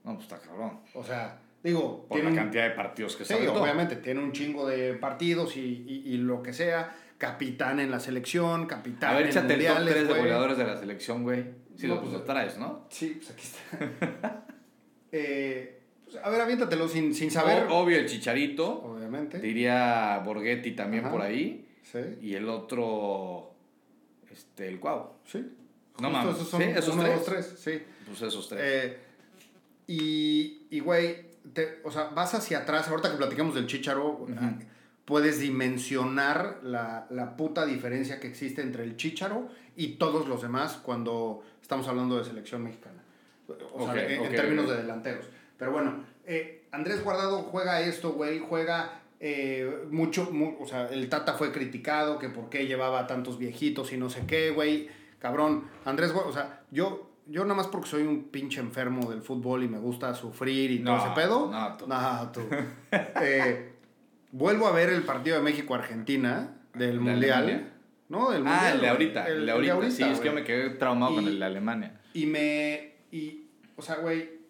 No, 0.04 0.14
pues 0.14 0.24
está 0.24 0.38
cabrón. 0.38 0.80
O 0.94 1.04
sea, 1.04 1.38
digo, 1.62 2.04
Por 2.08 2.16
tiene 2.16 2.24
la 2.24 2.30
un- 2.30 2.36
cantidad 2.36 2.64
de 2.64 2.70
partidos 2.74 3.16
que 3.16 3.24
Sí, 3.24 3.28
se 3.28 3.34
aventó. 3.34 3.62
obviamente, 3.62 3.96
tiene 3.96 4.20
un 4.22 4.32
chingo 4.32 4.66
de 4.66 4.94
partidos 4.94 5.56
y, 5.56 5.60
y, 5.86 6.02
y 6.12 6.16
lo 6.18 6.42
que 6.42 6.52
sea. 6.52 6.94
Capitán 7.20 7.78
en 7.80 7.90
la 7.90 8.00
selección, 8.00 8.66
capitán 8.66 9.10
A 9.10 9.12
ver, 9.12 9.24
en 9.24 9.28
échate 9.28 9.52
el 9.54 9.60
top 9.66 9.74
mundiales, 9.76 9.94
3 9.94 10.08
de 10.08 10.14
goleadores 10.20 10.56
de 10.56 10.64
la 10.64 10.76
selección, 10.78 11.22
güey. 11.22 11.44
Sí, 11.76 11.86
No, 11.86 11.96
lo, 11.96 12.00
pues, 12.00 12.10
pues, 12.12 12.20
lo 12.22 12.26
traes, 12.26 12.56
¿no? 12.58 12.86
Sí, 12.90 13.18
pues 13.18 13.30
aquí 13.30 13.42
está. 13.46 14.46
Eh, 15.12 15.82
pues, 16.04 16.16
a 16.22 16.30
ver, 16.30 16.40
aviéntatelo 16.40 16.88
sin, 16.88 17.14
sin 17.14 17.30
saber. 17.30 17.64
O- 17.68 17.80
obvio, 17.80 17.98
el 17.98 18.06
Chicharito. 18.06 18.66
Obviamente. 18.84 19.38
Diría 19.38 20.22
Borghetti 20.24 20.72
también 20.72 21.04
Ajá. 21.04 21.12
por 21.12 21.22
ahí. 21.22 21.68
Sí, 21.82 21.98
Y 22.22 22.34
el 22.34 22.48
otro, 22.48 23.52
este, 24.30 24.68
el 24.68 24.78
Cuau. 24.80 25.14
sí. 25.24 25.38
No 26.00 26.08
Justo 26.08 26.10
mames. 26.10 26.34
Esos 26.36 26.48
son 26.48 26.62
¿Sí? 26.62 26.68
¿Esos 26.70 26.94
uno, 26.94 27.02
tres? 27.02 27.16
dos, 27.16 27.24
tres, 27.26 27.54
sí. 27.58 27.82
Pues 28.06 28.22
esos 28.22 28.48
tres. 28.48 28.60
Eh, 28.64 28.98
y, 29.88 30.66
y, 30.70 30.80
güey, 30.80 31.16
te- 31.52 31.80
o 31.84 31.90
sea, 31.90 32.04
vas 32.04 32.32
hacia 32.34 32.60
atrás, 32.60 32.88
ahorita 32.88 33.10
que 33.10 33.16
platicamos 33.18 33.54
del 33.54 33.66
Chicharo, 33.66 34.26
puedes 35.04 35.40
dimensionar 35.40 36.58
la, 36.62 37.06
la 37.10 37.36
puta 37.36 37.66
diferencia 37.66 38.20
que 38.20 38.28
existe 38.28 38.62
entre 38.62 38.84
el 38.84 38.96
Chicharo 38.96 39.48
y 39.76 39.94
todos 39.94 40.28
los 40.28 40.42
demás 40.42 40.78
cuando 40.82 41.42
estamos 41.62 41.88
hablando 41.88 42.16
de 42.18 42.24
selección 42.24 42.62
mexicana. 42.62 43.02
O 43.74 43.92
sea, 43.92 44.04
en, 44.04 44.10
en 44.12 44.20
ok, 44.20 44.30
términos 44.30 44.68
de 44.68 44.76
delanteros. 44.76 45.24
Pero 45.58 45.72
bueno, 45.72 46.04
eh, 46.26 46.66
Andrés 46.70 47.02
Guardado 47.02 47.38
juega 47.42 47.80
esto, 47.80 48.12
güey, 48.12 48.38
juega 48.38 49.00
eh, 49.18 49.84
mucho, 49.90 50.30
mu- 50.30 50.56
o 50.60 50.66
sea, 50.66 50.86
el 50.88 51.08
Tata 51.08 51.34
fue 51.34 51.50
criticado, 51.52 52.18
que 52.18 52.28
por 52.28 52.48
qué 52.48 52.66
llevaba 52.66 53.06
tantos 53.06 53.38
viejitos 53.38 53.92
y 53.92 53.96
no 53.96 54.08
sé 54.08 54.22
qué, 54.26 54.50
güey, 54.50 54.88
cabrón, 55.18 55.64
Andrés 55.84 56.12
Guardado, 56.12 56.30
o 56.30 56.34
sea, 56.36 56.62
yo, 56.70 57.10
yo 57.26 57.42
nada 57.42 57.56
más 57.56 57.66
porque 57.66 57.88
soy 57.88 58.02
un 58.04 58.24
pinche 58.28 58.60
enfermo 58.60 59.10
del 59.10 59.20
fútbol 59.22 59.64
y 59.64 59.68
me 59.68 59.78
gusta 59.78 60.14
sufrir 60.14 60.70
y 60.70 60.78
todo 60.84 60.96
No, 60.96 61.04
ese 61.04 61.14
pedo, 61.14 61.50
no, 61.50 61.76
tú. 61.76 61.86
no, 61.88 62.30
tú. 62.32 62.40
Eh, 63.20 63.69
vuelvo 64.32 64.66
a 64.66 64.72
ver 64.72 64.90
el 64.90 65.02
partido 65.02 65.36
de 65.36 65.42
México-Argentina 65.42 66.56
del 66.74 66.92
¿De 66.92 66.98
Mundial, 67.00 67.42
Alemania? 67.44 67.72
¿no? 68.08 68.30
Del 68.30 68.46
ah, 68.46 68.50
mundial, 68.50 68.74
el 68.74 68.80
de 68.80 68.88
ahorita. 68.88 69.28
El, 69.28 69.46
de 69.46 69.52
ahorita. 69.52 69.90
sí, 69.90 70.02
es 70.02 70.18
que 70.20 70.26
yo 70.26 70.32
me 70.32 70.44
quedé 70.44 70.70
traumado 70.70 71.14
con 71.14 71.24
Y- 71.24 71.28
el 71.28 71.38
de 71.38 71.44
Alemania. 71.44 72.00
Y 72.14 72.26
me. 72.26 72.94
Y, 73.12 73.44
o 73.76 73.82
sea, 73.82 73.96
güey. 73.96 74.40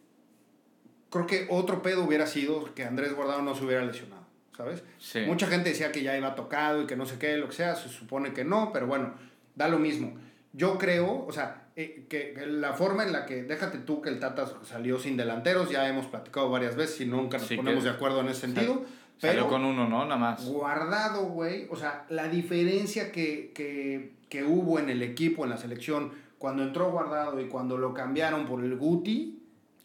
Creo 1.10 1.26
que 1.26 1.46
otro 1.50 1.82
pedo 1.82 2.04
hubiera 2.04 2.26
sido 2.26 2.72
que 2.74 2.84
Andrés 2.84 3.14
Guardado 3.14 3.42
no 3.42 3.54
se 3.56 3.64
hubiera 3.64 3.84
lesionado, 3.84 4.22
¿sabes? 4.56 4.84
Sí. 4.98 5.22
Mucha 5.26 5.48
gente 5.48 5.70
decía 5.70 5.90
que 5.90 6.04
ya 6.04 6.16
iba 6.16 6.36
tocado 6.36 6.82
y 6.82 6.86
que 6.86 6.94
no 6.94 7.04
sé 7.04 7.18
qué, 7.18 7.36
lo 7.36 7.48
que 7.48 7.54
sea. 7.56 7.74
Se 7.74 7.88
supone 7.88 8.32
que 8.32 8.44
no, 8.44 8.70
pero 8.72 8.86
bueno, 8.86 9.14
da 9.56 9.66
lo 9.66 9.80
mismo. 9.80 10.14
Yo 10.52 10.78
creo, 10.78 11.24
o 11.26 11.32
sea, 11.32 11.64
eh, 11.74 12.06
que, 12.08 12.32
que 12.32 12.46
la 12.46 12.74
forma 12.74 13.02
en 13.02 13.12
la 13.12 13.26
que. 13.26 13.42
Déjate 13.42 13.78
tú 13.78 14.00
que 14.00 14.08
el 14.08 14.20
Tata 14.20 14.46
salió 14.64 15.00
sin 15.00 15.16
delanteros, 15.16 15.68
ya 15.68 15.88
hemos 15.88 16.06
platicado 16.06 16.48
varias 16.48 16.76
veces 16.76 17.00
y 17.00 17.06
nunca 17.06 17.38
nos 17.38 17.48
Sí, 17.48 17.56
que- 17.56 17.62
ponemos 17.62 17.82
de 17.82 17.90
acuerdo 17.90 18.20
en 18.20 18.28
ese 18.28 18.42
sentido. 18.42 18.74
Salió 18.74 18.86
Pero 19.20 19.48
con 19.48 19.64
uno, 19.64 19.88
¿no? 19.88 20.04
Nada 20.04 20.16
más. 20.16 20.44
guardado, 20.46 21.22
güey. 21.26 21.66
O 21.70 21.76
sea, 21.76 22.04
la 22.08 22.28
diferencia 22.28 23.12
que, 23.12 23.52
que, 23.54 24.12
que 24.28 24.44
hubo 24.44 24.78
en 24.78 24.88
el 24.90 25.02
equipo, 25.02 25.44
en 25.44 25.50
la 25.50 25.56
selección, 25.58 26.12
cuando 26.38 26.62
entró 26.62 26.90
guardado 26.90 27.40
y 27.40 27.46
cuando 27.48 27.76
lo 27.76 27.92
cambiaron 27.92 28.46
por 28.46 28.64
el 28.64 28.76
Guti, 28.76 29.36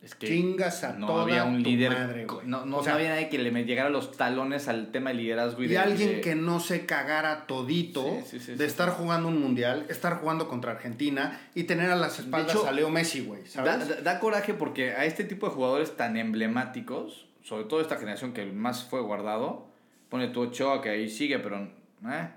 Es 0.02 0.16
que 0.16 0.28
chingas 0.28 0.84
a 0.86 0.94
no 0.94 1.08
toda 1.08 1.24
había 1.24 1.44
un 1.44 1.64
tu 1.64 1.70
líder. 1.70 1.92
madre, 1.92 2.26
güey. 2.28 2.46
no, 2.48 2.66
no, 2.66 2.78
O 2.78 2.84
sea, 2.84 2.94
no 2.94 3.00
había 3.00 3.10
nadie 3.10 3.28
que 3.28 3.40
le 3.40 3.52
llegara 3.66 3.90
los 3.90 4.16
talones 4.16 4.68
al 4.70 4.92
tema 4.92 5.10
de 5.10 5.16
liderazgo 5.18 5.64
y, 5.64 5.66
y 5.66 5.70
de- 5.70 5.78
alguien 5.80 6.10
de- 6.16 6.22
que 6.22 6.36
no 6.36 6.60
se 6.62 6.86
cagara 6.86 7.46
todito 7.48 8.06
Sí, 8.22 8.38
sí, 8.38 8.40
sí, 8.40 8.56
de 8.56 8.66
estar 8.66 8.90
jugando 8.92 9.28
un 9.30 9.42
mundial, 9.42 9.86
estar 9.90 10.20
jugando 10.22 10.48
contra 10.48 10.72
Argentina 10.74 11.42
y 11.56 11.64
tener 11.64 11.90
a 11.90 11.96
las 11.98 12.20
espaldas 12.20 12.56
hecho, 12.56 12.68
a 12.68 12.72
Leo 12.72 12.90
Messi, 12.90 13.22
güey, 13.22 13.42
Da, 13.44 13.50
¿sabes? 13.50 13.90
da- 13.90 14.02
da 14.02 14.20
coraje 14.20 14.54
porque 14.54 14.92
a 14.92 15.04
este 15.06 15.24
tipo 15.26 15.48
de 15.50 15.54
jugadores 15.56 15.98
tan 15.98 16.16
emblemáticos, 16.18 17.25
sobre 17.46 17.66
todo 17.66 17.80
esta 17.80 17.98
generación 17.98 18.34
que 18.34 18.44
más 18.48 18.86
fue 18.86 19.02
guardado, 19.02 19.68
pone 20.10 20.30
tu 20.30 20.42
Ochoa 20.42 20.82
que 20.82 20.90
ahí 20.90 21.08
sigue, 21.08 21.38
pero 21.38 21.58
eh, 21.60 22.30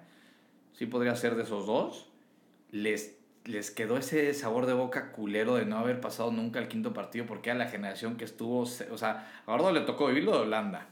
sí 0.74 0.84
podría 0.84 1.16
ser 1.16 1.34
de 1.34 1.44
esos 1.44 1.66
dos, 1.66 2.10
les, 2.72 3.18
les 3.46 3.70
quedó 3.70 3.96
ese 3.96 4.34
sabor 4.34 4.66
de 4.66 4.74
boca 4.74 5.12
culero 5.12 5.54
de 5.54 5.64
no 5.64 5.78
haber 5.78 6.02
pasado 6.02 6.30
nunca 6.30 6.58
el 6.58 6.68
quinto 6.68 6.92
partido 6.92 7.24
porque 7.24 7.48
era 7.48 7.58
la 7.58 7.68
generación 7.70 8.18
que 8.18 8.26
estuvo, 8.26 8.60
o 8.60 8.66
sea, 8.66 9.26
a 9.46 9.50
Guardado 9.50 9.72
le 9.72 9.80
tocó 9.80 10.08
vivir 10.08 10.24
lo 10.24 10.32
de 10.32 10.38
Holanda, 10.40 10.88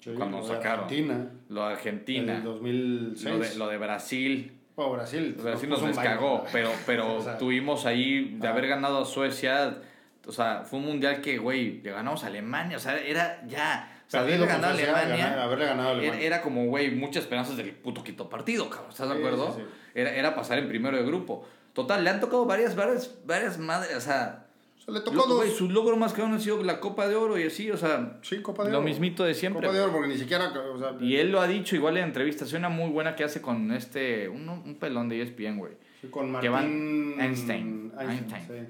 Sí, 0.00 0.10
cuando 0.16 0.38
lo 0.38 0.48
de 0.48 0.54
sacaron. 0.54 0.84
Argentina, 0.86 1.30
lo 1.48 1.60
de 1.60 1.72
Argentina, 1.74 2.36
el 2.38 2.42
2006. 2.42 3.24
lo 3.24 3.38
de, 3.38 3.54
lo 3.54 3.68
de 3.68 3.78
Brasil. 3.78 4.52
Oh, 4.74 4.90
Brasil. 4.90 5.36
Brasil 5.40 5.68
nos 5.68 5.80
nos 5.80 5.96
descagó, 5.96 6.44
pero, 6.52 6.70
pero 6.84 7.14
O 7.18 7.22
sea, 7.22 7.38
tuvimos 7.38 7.86
ahí 7.86 8.36
de 8.40 8.48
ah. 8.48 8.50
haber 8.50 8.66
ganado 8.66 9.02
a 9.02 9.04
Suecia. 9.04 9.80
O 10.26 10.32
sea, 10.32 10.62
fue 10.64 10.78
un 10.80 10.86
mundial 10.86 11.20
que, 11.20 11.38
güey, 11.38 11.80
le 11.82 11.90
ganamos 11.92 12.24
a 12.24 12.26
Alemania. 12.26 12.76
O 12.76 12.80
sea, 12.80 12.98
era 12.98 13.42
ya. 13.46 13.92
O 14.06 14.10
sea, 14.10 14.20
perdido 14.22 14.44
haberle 14.44 14.86
ganado 14.86 14.98
Alemania. 15.00 15.42
haberle 15.42 15.64
ganado 15.66 15.88
a 15.88 15.92
Alemania. 15.92 16.26
era 16.26 16.42
como, 16.42 16.66
güey, 16.66 16.90
muchas 16.94 17.24
esperanzas 17.24 17.56
del 17.56 17.72
puto 17.72 18.02
quito 18.04 18.28
partido, 18.28 18.68
cabrón. 18.70 18.90
¿Estás 18.90 19.08
de 19.08 19.14
acuerdo? 19.16 19.54
sí, 19.56 19.62
sí. 19.62 19.68
Era, 19.94 20.14
era 20.14 20.34
pasar 20.34 20.58
en 20.58 20.68
primero 20.68 20.96
de 20.96 21.04
grupo. 21.04 21.46
Total, 21.72 22.02
le 22.04 22.10
han 22.10 22.20
tocado 22.20 22.44
varias, 22.46 22.74
varias, 22.76 23.14
varias 23.24 23.58
madres. 23.58 23.96
O 23.96 24.00
sea, 24.00 24.46
O 24.78 24.80
sea, 24.80 24.94
le 24.94 25.00
tocó 25.00 25.16
lo- 25.16 25.26
dos. 25.26 25.36
güey, 25.38 25.50
su 25.50 25.68
logro 25.70 25.96
más 25.96 26.12
cabrón 26.12 26.34
ha 26.34 26.38
sido 26.40 26.62
la 26.62 26.78
Copa 26.80 27.08
de 27.08 27.16
Oro 27.16 27.38
y 27.38 27.44
así, 27.44 27.70
o 27.70 27.76
sea, 27.76 28.18
Sí, 28.22 28.40
Copa 28.42 28.64
de 28.64 28.70
lo 28.70 28.78
Oro. 28.78 28.86
mismito 28.86 29.24
de 29.24 29.34
siempre. 29.34 29.62
Copa 29.66 29.74
de 29.76 29.82
Oro, 29.84 29.92
porque 29.92 30.08
ni 30.08 30.16
siquiera. 30.18 30.48
O 30.72 30.78
sea, 30.78 30.94
Y 31.00 31.16
él 31.16 31.30
lo 31.32 31.40
ha 31.40 31.46
dicho 31.48 31.74
igual 31.76 31.96
en 31.96 32.04
entrevistas. 32.04 32.52
Hay 32.52 32.58
una 32.58 32.68
muy 32.68 32.90
buena 32.90 33.16
que 33.16 33.24
hace 33.24 33.40
con 33.42 33.72
este, 33.72 34.28
un, 34.28 34.48
un 34.48 34.74
pelón 34.76 35.08
de 35.08 35.20
ESPN, 35.22 35.58
güey. 35.58 35.72
sí, 36.00 36.08
con 36.08 36.38
que 36.40 36.48
van- 36.48 36.62
Martín 36.64 37.20
Einstein, 37.20 37.92
Einstein, 37.98 38.34
Einstein. 38.34 38.68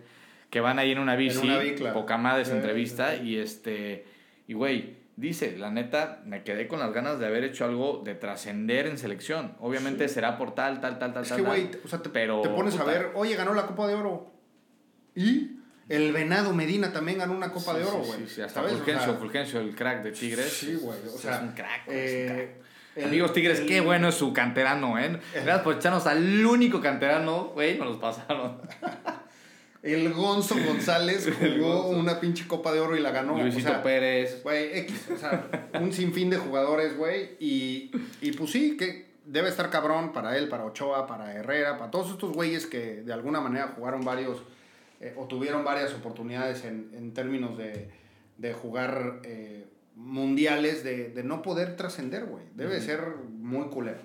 Que 0.57 0.61
van 0.62 0.79
ahí 0.79 0.90
en 0.92 0.99
una 0.99 1.16
bici, 1.16 1.47
una 1.47 1.59
bicla. 1.59 1.92
poca 1.92 2.16
madre 2.16 2.45
esa 2.45 2.57
entrevista, 2.57 3.11
sí, 3.12 3.19
sí. 3.19 3.23
y 3.29 3.37
este, 3.37 4.07
y 4.49 4.55
güey, 4.55 4.97
dice, 5.16 5.59
la 5.59 5.71
neta, 5.71 6.23
me 6.25 6.45
quedé 6.45 6.66
con 6.66 6.81
las 6.81 6.95
ganas 6.95 7.19
de 7.19 7.27
haber 7.27 7.45
hecho 7.45 7.66
algo 7.66 8.01
de 8.03 8.14
trascender 8.14 8.87
en 8.87 8.97
selección. 8.97 9.53
Obviamente 9.61 10.09
será 10.09 10.38
por 10.38 10.55
tal, 10.55 10.81
tal, 10.81 10.99
tal, 10.99 11.12
tal, 11.12 11.25
Es 11.25 11.29
tal, 11.29 11.37
que, 11.37 11.45
güey, 11.45 11.71
o 11.85 11.88
sea, 11.88 12.01
te, 12.01 12.09
pero, 12.09 12.40
te 12.40 12.49
pones 12.49 12.75
a 12.77 12.79
puta. 12.85 12.90
ver, 12.90 13.11
oye, 13.16 13.37
ganó 13.37 13.53
la 13.53 13.66
Copa 13.66 13.87
de 13.87 13.97
Oro. 13.97 14.33
¿Y? 15.14 15.59
El 15.90 16.12
Venado 16.14 16.55
Medina 16.55 16.90
también 16.90 17.19
ganó 17.19 17.35
una 17.35 17.53
Copa 17.53 17.75
de 17.75 17.85
Oro, 17.85 17.99
güey. 17.99 18.21
Sí, 18.21 18.37
sí, 18.37 18.40
hasta 18.40 18.62
Fulgencio, 18.62 19.14
Fulgencio, 19.16 19.61
el 19.61 19.77
crack 19.77 20.03
de 20.05 20.12
Tigres. 20.12 20.51
Sí, 20.51 20.75
güey. 20.81 20.99
O 21.14 21.19
sea, 21.19 21.37
es 21.37 21.42
un 21.42 21.49
crack, 21.53 21.85
güey, 21.85 21.99
es 21.99 22.12
un 22.12 22.16
eh, 22.16 22.27
crack. 22.55 22.97
el- 22.97 23.05
Amigos 23.05 23.33
Tigres, 23.35 23.61
el- 23.61 23.66
qué 23.66 23.83
bueno 23.83 24.09
es 24.09 24.14
su 24.14 24.33
canterano, 24.33 24.99
¿eh? 24.99 25.21
Gracias 25.35 25.61
por 25.61 25.75
echarnos 25.75 26.07
al 26.07 26.47
único 26.47 26.81
canterano, 26.81 27.49
güey, 27.49 27.77
nos 27.77 27.88
los 27.88 27.97
pasaron. 27.99 28.62
El 29.87 30.12
Gonzo 30.12 30.57
González 30.66 31.29
jugó 31.38 31.88
una 31.88 32.18
pinche 32.18 32.49
Copa 32.49 32.72
de 32.72 32.81
Oro 32.81 32.96
y 32.96 33.01
la 33.01 33.12
ganó. 33.12 33.40
Luisito 33.40 33.68
o 33.68 33.72
sea, 33.72 33.83
Pérez. 33.85 34.42
Güey, 34.42 34.79
X, 34.81 35.11
o 35.14 35.16
sea, 35.16 35.70
un 35.81 35.92
sinfín 35.92 36.29
de 36.29 36.38
jugadores, 36.38 36.96
güey. 36.96 37.37
Y, 37.38 37.92
y 38.20 38.33
pues 38.33 38.51
sí, 38.51 38.77
que 38.77 39.07
debe 39.25 39.49
estar 39.49 39.70
cabrón 39.70 40.12
para 40.12 40.37
él, 40.37 40.49
para 40.49 40.64
Ochoa, 40.64 41.07
para 41.07 41.33
Herrera, 41.35 41.79
para 41.79 41.92
todos 41.92 42.11
estos 42.11 42.33
güeyes 42.33 42.66
que 42.66 43.03
de 43.03 43.12
alguna 43.12 43.40
manera 43.40 43.75
jugaron 43.77 44.05
varios 44.05 44.42
eh, 45.01 45.14
o 45.16 45.27
tuvieron 45.27 45.64
varias 45.64 45.94
oportunidades 45.94 46.64
en, 46.64 46.90
en 46.92 47.14
términos 47.14 47.57
de, 47.57 47.88
de 48.38 48.53
jugar 48.53 49.20
eh, 49.22 49.66
mundiales, 49.94 50.83
de, 50.83 51.11
de 51.11 51.22
no 51.22 51.42
poder 51.42 51.77
trascender, 51.77 52.25
güey. 52.25 52.42
Debe 52.57 52.81
ser 52.81 53.03
muy 53.31 53.68
culero. 53.68 54.01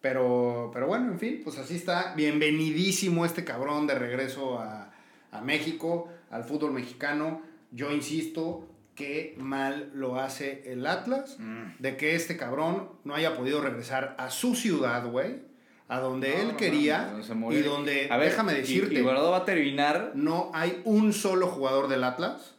Pero, 0.00 0.70
pero 0.72 0.86
bueno, 0.86 1.12
en 1.12 1.18
fin, 1.18 1.42
pues 1.44 1.58
así 1.58 1.76
está. 1.76 2.14
Bienvenidísimo 2.16 3.26
este 3.26 3.44
cabrón 3.44 3.86
de 3.86 3.94
regreso 3.94 4.58
a, 4.58 4.91
a 5.32 5.40
México, 5.40 6.08
al 6.30 6.44
fútbol 6.44 6.72
mexicano. 6.72 7.42
Yo 7.72 7.90
insisto 7.90 8.68
que 8.94 9.34
mal 9.38 9.90
lo 9.94 10.20
hace 10.20 10.62
el 10.70 10.86
Atlas 10.86 11.36
Mm. 11.40 11.78
de 11.80 11.96
que 11.96 12.14
este 12.14 12.36
cabrón 12.36 12.90
no 13.04 13.14
haya 13.14 13.34
podido 13.36 13.60
regresar 13.62 14.14
a 14.18 14.30
su 14.30 14.54
ciudad, 14.54 15.10
güey, 15.10 15.42
a 15.88 15.98
donde 16.00 16.28
No, 16.34 16.40
él 16.42 16.48
no, 16.48 16.56
quería 16.56 17.12
no, 17.34 17.52
y 17.52 17.60
donde, 17.62 18.08
A 18.10 18.16
ver, 18.18 18.28
déjame 18.30 18.52
y- 18.52 18.56
decirte, 18.56 18.94
Y, 18.94 19.00
Guardado 19.02 19.30
va 19.30 19.38
a 19.38 19.44
terminar. 19.44 20.12
no 20.14 20.50
hay 20.54 20.80
un 20.84 21.12
solo 21.12 21.46
jugador 21.48 21.88
del 21.88 22.04
Atlas 22.04 22.54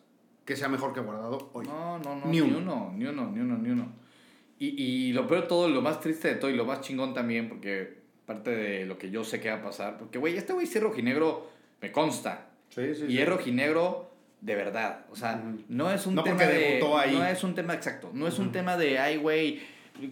que 0.45 0.55
sea 0.55 0.67
mejor 0.69 0.93
que 0.93 0.99
Guardado 0.99 1.49
hoy. 1.53 1.65
No, 1.67 1.99
no, 1.99 2.15
no, 2.15 2.25
Ni 2.25 2.31
ni, 2.31 2.41
uno. 2.41 2.57
uno. 2.57 2.93
ni 2.95 3.05
uno, 3.05 3.31
ni 3.31 3.39
uno, 3.39 3.57
ni 3.57 3.69
uno. 3.69 3.93
Y, 4.59 4.81
y 4.81 5.13
lo 5.13 5.27
peor 5.27 5.41
de 5.43 5.47
todo, 5.47 5.69
lo 5.69 5.81
más 5.81 5.99
triste 5.99 6.27
de 6.29 6.35
todo 6.35 6.49
y 6.49 6.55
lo 6.55 6.65
más 6.65 6.81
chingón 6.81 7.13
también, 7.13 7.47
porque 7.49 8.01
parte 8.25 8.51
de 8.51 8.85
lo 8.85 8.97
que 8.97 9.09
yo 9.11 9.23
sé 9.23 9.39
que 9.39 9.49
va 9.49 9.57
a 9.57 9.61
pasar, 9.63 9.97
porque, 9.97 10.17
güey, 10.17 10.35
este 10.37 10.53
güey 10.53 10.65
sí 10.67 10.79
rojinegro, 10.79 11.47
me 11.81 11.91
consta. 11.91 12.49
Sí, 12.73 12.95
sí, 12.95 13.05
Y 13.07 13.19
es 13.19 13.27
rojinegro 13.27 14.09
de 14.41 14.55
verdad. 14.55 15.05
O 15.11 15.15
sea, 15.15 15.41
no 15.69 15.91
es 15.91 16.05
un 16.05 16.15
No 16.15 16.23
tema 16.23 16.37
porque 16.37 16.53
de. 16.53 16.59
debutó 16.59 16.97
ahí. 16.97 17.15
No 17.15 17.25
es 17.25 17.43
un 17.43 17.55
tema 17.55 17.73
exacto. 17.73 18.11
No 18.13 18.27
es 18.27 18.39
un 18.39 18.51
tema 18.51 18.77
de, 18.77 18.99
ay, 18.99 19.17
güey, 19.17 19.61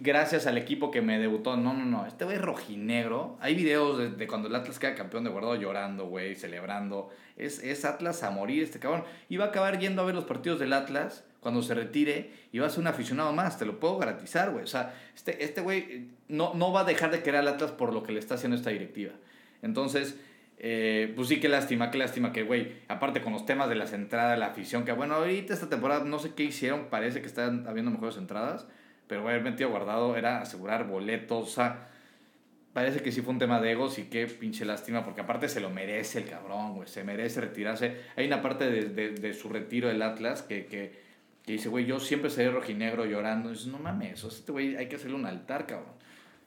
gracias 0.00 0.46
al 0.46 0.56
equipo 0.56 0.90
que 0.90 1.02
me 1.02 1.18
debutó. 1.18 1.56
No, 1.56 1.74
no, 1.74 1.84
no. 1.84 2.06
Este 2.06 2.24
güey 2.24 2.36
es 2.36 2.42
rojinegro. 2.42 3.36
Hay 3.40 3.54
videos 3.54 3.98
de, 3.98 4.10
de 4.10 4.26
cuando 4.26 4.48
el 4.48 4.54
Atlas 4.54 4.78
queda 4.78 4.94
campeón 4.94 5.24
de 5.24 5.30
guardado 5.30 5.56
llorando, 5.56 6.06
güey, 6.06 6.34
celebrando. 6.34 7.10
Es, 7.36 7.58
es 7.62 7.84
Atlas 7.84 8.22
a 8.22 8.30
morir 8.30 8.62
este 8.62 8.78
cabrón. 8.78 9.04
Y 9.28 9.36
va 9.36 9.46
a 9.46 9.48
acabar 9.48 9.78
yendo 9.78 10.02
a 10.02 10.04
ver 10.04 10.14
los 10.14 10.24
partidos 10.24 10.58
del 10.60 10.72
Atlas 10.72 11.24
cuando 11.40 11.60
se 11.60 11.74
retire 11.74 12.30
y 12.52 12.60
va 12.60 12.68
a 12.68 12.70
ser 12.70 12.78
un 12.80 12.86
aficionado 12.86 13.32
más, 13.32 13.58
te 13.58 13.66
lo 13.66 13.80
puedo 13.80 13.98
garantizar, 13.98 14.52
güey. 14.52 14.62
O 14.62 14.68
sea, 14.68 14.94
este, 15.14 15.42
este 15.42 15.60
güey 15.60 16.06
no, 16.28 16.54
no 16.54 16.72
va 16.72 16.82
a 16.82 16.84
dejar 16.84 17.10
de 17.10 17.20
querer 17.22 17.40
al 17.40 17.48
Atlas 17.48 17.72
por 17.72 17.92
lo 17.92 18.04
que 18.04 18.12
le 18.12 18.20
está 18.20 18.36
haciendo 18.36 18.56
esta 18.56 18.70
directiva. 18.70 19.12
Entonces, 19.60 20.16
eh, 20.64 21.12
pues 21.16 21.26
sí, 21.26 21.40
qué 21.40 21.48
lástima, 21.48 21.90
qué 21.90 21.98
lástima 21.98 22.32
que, 22.32 22.44
güey, 22.44 22.72
aparte 22.86 23.20
con 23.20 23.32
los 23.32 23.44
temas 23.44 23.68
de 23.68 23.74
las 23.74 23.92
entradas, 23.92 24.38
la 24.38 24.46
afición, 24.46 24.84
que 24.84 24.92
bueno, 24.92 25.16
ahorita 25.16 25.52
esta 25.52 25.68
temporada 25.68 26.04
no 26.04 26.20
sé 26.20 26.34
qué 26.34 26.44
hicieron, 26.44 26.84
parece 26.84 27.20
que 27.20 27.26
están 27.26 27.66
habiendo 27.66 27.90
mejores 27.90 28.16
entradas, 28.16 28.68
pero 29.08 29.22
güey, 29.22 29.34
el 29.34 29.42
metido 29.42 29.70
guardado 29.70 30.16
era 30.16 30.40
asegurar 30.40 30.86
boletos, 30.86 31.48
o 31.48 31.50
sea, 31.50 31.88
parece 32.72 33.02
que 33.02 33.10
sí 33.10 33.22
fue 33.22 33.32
un 33.32 33.40
tema 33.40 33.60
de 33.60 33.72
egos 33.72 33.98
y 33.98 34.04
qué 34.04 34.24
pinche 34.28 34.64
lástima, 34.64 35.04
porque 35.04 35.22
aparte 35.22 35.48
se 35.48 35.58
lo 35.60 35.68
merece 35.68 36.20
el 36.20 36.26
cabrón, 36.26 36.74
güey, 36.74 36.86
se 36.86 37.02
merece 37.02 37.40
retirarse. 37.40 37.96
Hay 38.14 38.28
una 38.28 38.40
parte 38.40 38.70
de, 38.70 38.84
de, 38.84 39.10
de 39.10 39.34
su 39.34 39.48
retiro 39.48 39.88
del 39.88 40.00
Atlas 40.00 40.42
que, 40.42 40.66
que, 40.66 40.92
que 41.44 41.52
dice, 41.54 41.70
güey, 41.70 41.86
yo 41.86 41.98
siempre 41.98 42.30
seré 42.30 42.52
rojinegro 42.52 43.04
llorando, 43.04 43.48
y 43.48 43.54
dices, 43.54 43.66
no 43.66 43.80
mames, 43.80 44.22
o 44.22 44.30
sea, 44.30 44.38
este 44.38 44.52
güey 44.52 44.76
hay 44.76 44.88
que 44.88 44.94
hacerle 44.94 45.16
un 45.16 45.26
altar, 45.26 45.66
cabrón. 45.66 45.94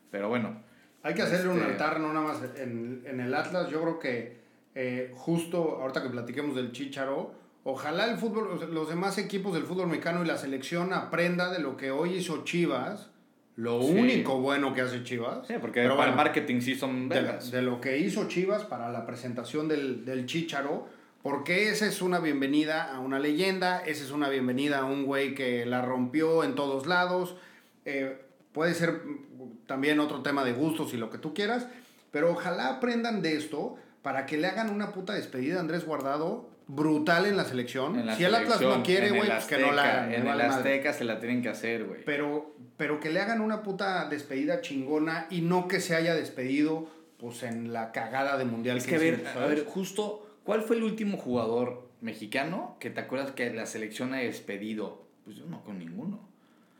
Pero 0.09 0.29
bueno. 0.29 0.73
Hay 1.05 1.13
que 1.13 1.21
hacerle 1.21 1.49
un 1.51 1.59
Este- 1.59 1.71
altar, 1.73 1.99
no 1.99 2.11
nada 2.11 2.25
más 2.25 2.41
en, 2.57 3.03
en 3.05 3.19
el 3.19 3.31
Atlas. 3.35 3.69
Yo 3.69 3.79
creo 3.83 3.99
que 3.99 4.37
eh, 4.73 5.11
justo 5.13 5.77
ahorita 5.79 6.01
que 6.01 6.09
platiquemos 6.09 6.55
del 6.55 6.71
Chicharo, 6.71 7.31
ojalá 7.63 8.05
el 8.05 8.17
fútbol, 8.17 8.59
los 8.73 8.89
demás 8.89 9.19
equipos 9.19 9.53
del 9.53 9.63
fútbol 9.65 9.85
mexicano 9.85 10.23
y 10.23 10.27
la 10.27 10.35
selección 10.37 10.93
aprenda 10.93 11.51
de 11.51 11.59
lo 11.59 11.77
que 11.77 11.91
hoy 11.91 12.15
hizo 12.15 12.43
Chivas. 12.43 13.11
Lo 13.55 13.83
Sí. 13.83 13.91
único 13.91 14.39
bueno 14.41 14.73
que 14.73 14.81
hace 14.81 15.03
Chivas. 15.03 15.45
Sí, 15.47 15.53
porque 15.61 15.81
Pero 15.83 15.95
para 15.95 16.09
el 16.09 16.15
marketing 16.17 16.59
sí 16.59 16.73
son 16.73 17.07
de, 17.07 17.61
lo 17.61 17.79
que 17.79 17.99
hizo 17.99 18.27
Chivas 18.27 18.63
para 18.63 18.91
la 18.91 19.05
presentación 19.05 19.67
del, 19.67 20.05
del 20.05 20.25
Chicharo, 20.25 20.87
porque 21.21 21.69
esa 21.69 21.85
es 21.85 22.01
una 22.01 22.19
bienvenida 22.19 22.93
a 22.95 22.99
una 22.99 23.19
leyenda, 23.19 23.79
esa 23.85 24.03
es 24.03 24.09
una 24.11 24.27
bienvenida 24.27 24.79
a 24.79 24.85
un 24.85 25.05
güey 25.05 25.35
que 25.35 25.67
la 25.67 25.83
rompió 25.83 26.43
en 26.43 26.55
todos 26.55 26.87
lados. 26.87 27.37
Eh, 27.85 28.17
puede 28.51 28.73
ser 28.73 29.01
también 29.65 29.99
otro 29.99 30.21
tema 30.21 30.43
de 30.43 30.53
gustos 30.53 30.93
y 30.93 30.97
lo 30.97 31.09
que 31.09 31.17
tú 31.17 31.33
quieras, 31.33 31.67
pero 32.11 32.31
ojalá 32.31 32.69
aprendan 32.69 33.21
de 33.21 33.35
esto 33.35 33.75
para 34.01 34.25
que 34.25 34.37
le 34.37 34.47
hagan 34.47 34.69
una 34.69 34.91
puta 34.91 35.13
despedida 35.13 35.57
a 35.57 35.59
Andrés 35.61 35.85
Guardado 35.85 36.49
brutal 36.67 37.25
en 37.25 37.37
la 37.37 37.45
selección. 37.45 37.99
En 37.99 38.05
la 38.05 38.15
si 38.15 38.23
el 38.23 38.33
Atlas 38.33 38.61
no 38.61 38.83
quiere, 38.83 39.09
güey, 39.09 39.29
pues 39.29 39.45
que 39.45 39.57
no 39.57 39.71
la 39.71 39.83
hagan. 39.83 40.13
En 40.13 40.21
el 40.21 40.25
madre. 40.25 40.43
Azteca 40.45 40.93
se 40.93 41.03
la 41.03 41.19
tienen 41.19 41.41
que 41.41 41.49
hacer, 41.49 41.85
güey. 41.85 42.03
Pero, 42.05 42.55
pero 42.77 42.99
que 42.99 43.09
le 43.09 43.19
hagan 43.19 43.41
una 43.41 43.63
puta 43.63 44.07
despedida 44.09 44.61
chingona 44.61 45.27
y 45.29 45.41
no 45.41 45.67
que 45.67 45.79
se 45.79 45.95
haya 45.95 46.15
despedido 46.15 46.87
pues 47.17 47.43
en 47.43 47.71
la 47.71 47.91
cagada 47.91 48.37
de 48.37 48.45
mundial 48.45 48.77
Es 48.77 48.87
que 48.87 48.95
a 48.95 48.99
ver, 48.99 49.13
hicimos, 49.15 49.35
a 49.35 49.45
ver, 49.47 49.65
justo, 49.65 50.39
¿cuál 50.43 50.61
fue 50.61 50.75
el 50.75 50.83
último 50.83 51.17
jugador 51.17 51.89
mexicano 52.01 52.77
que 52.79 52.89
te 52.89 52.99
acuerdas 52.99 53.31
que 53.31 53.51
la 53.53 53.65
selección 53.65 54.13
ha 54.13 54.17
despedido? 54.17 55.05
Pues 55.23 55.37
yo 55.37 55.45
no 55.45 55.63
con 55.63 55.79
ninguno. 55.79 56.27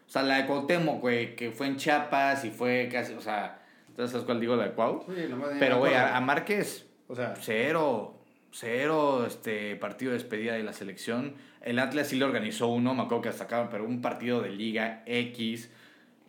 O 0.08 0.10
sea, 0.10 0.24
la 0.24 0.38
de 0.38 0.46
Cuauhtémoc, 0.46 1.02
güey, 1.02 1.36
que 1.36 1.52
fue 1.52 1.68
en 1.68 1.78
Chiapas 1.78 2.46
y 2.46 2.52
fue 2.52 2.89
casi, 2.91 3.13
o 3.13 3.22
sea, 3.22 3.62
¿tú 3.96 4.08
sabes 4.08 4.26
cuál 4.26 4.39
digo? 4.39 4.56
La 4.56 4.65
de 4.65 4.72
Cuau. 4.72 5.06
Sí, 5.08 5.26
nomás 5.30 5.50
Pero, 5.60 5.80
güey, 5.80 5.94
a, 5.94 6.15
a 6.15 6.22
Márquez, 6.22 6.88
O 7.08 7.15
sea, 7.15 7.34
cero, 7.39 8.20
cero 8.52 9.26
este, 9.26 9.76
partido 9.76 10.12
de 10.12 10.20
despedida 10.20 10.54
de 10.54 10.63
la 10.63 10.74
selección. 10.74 11.36
El 11.62 11.80
Atlas 11.80 12.08
sí 12.08 12.18
le 12.18 12.26
organizó 12.26 12.68
uno, 12.68 12.94
me 12.94 13.04
acuerdo 13.04 13.24
que 13.24 13.32
sacaron, 13.32 13.70
pero 13.70 13.86
un 13.86 14.02
partido 14.02 14.41
de 14.41 14.50
Liga 14.50 15.04
X, 15.06 15.70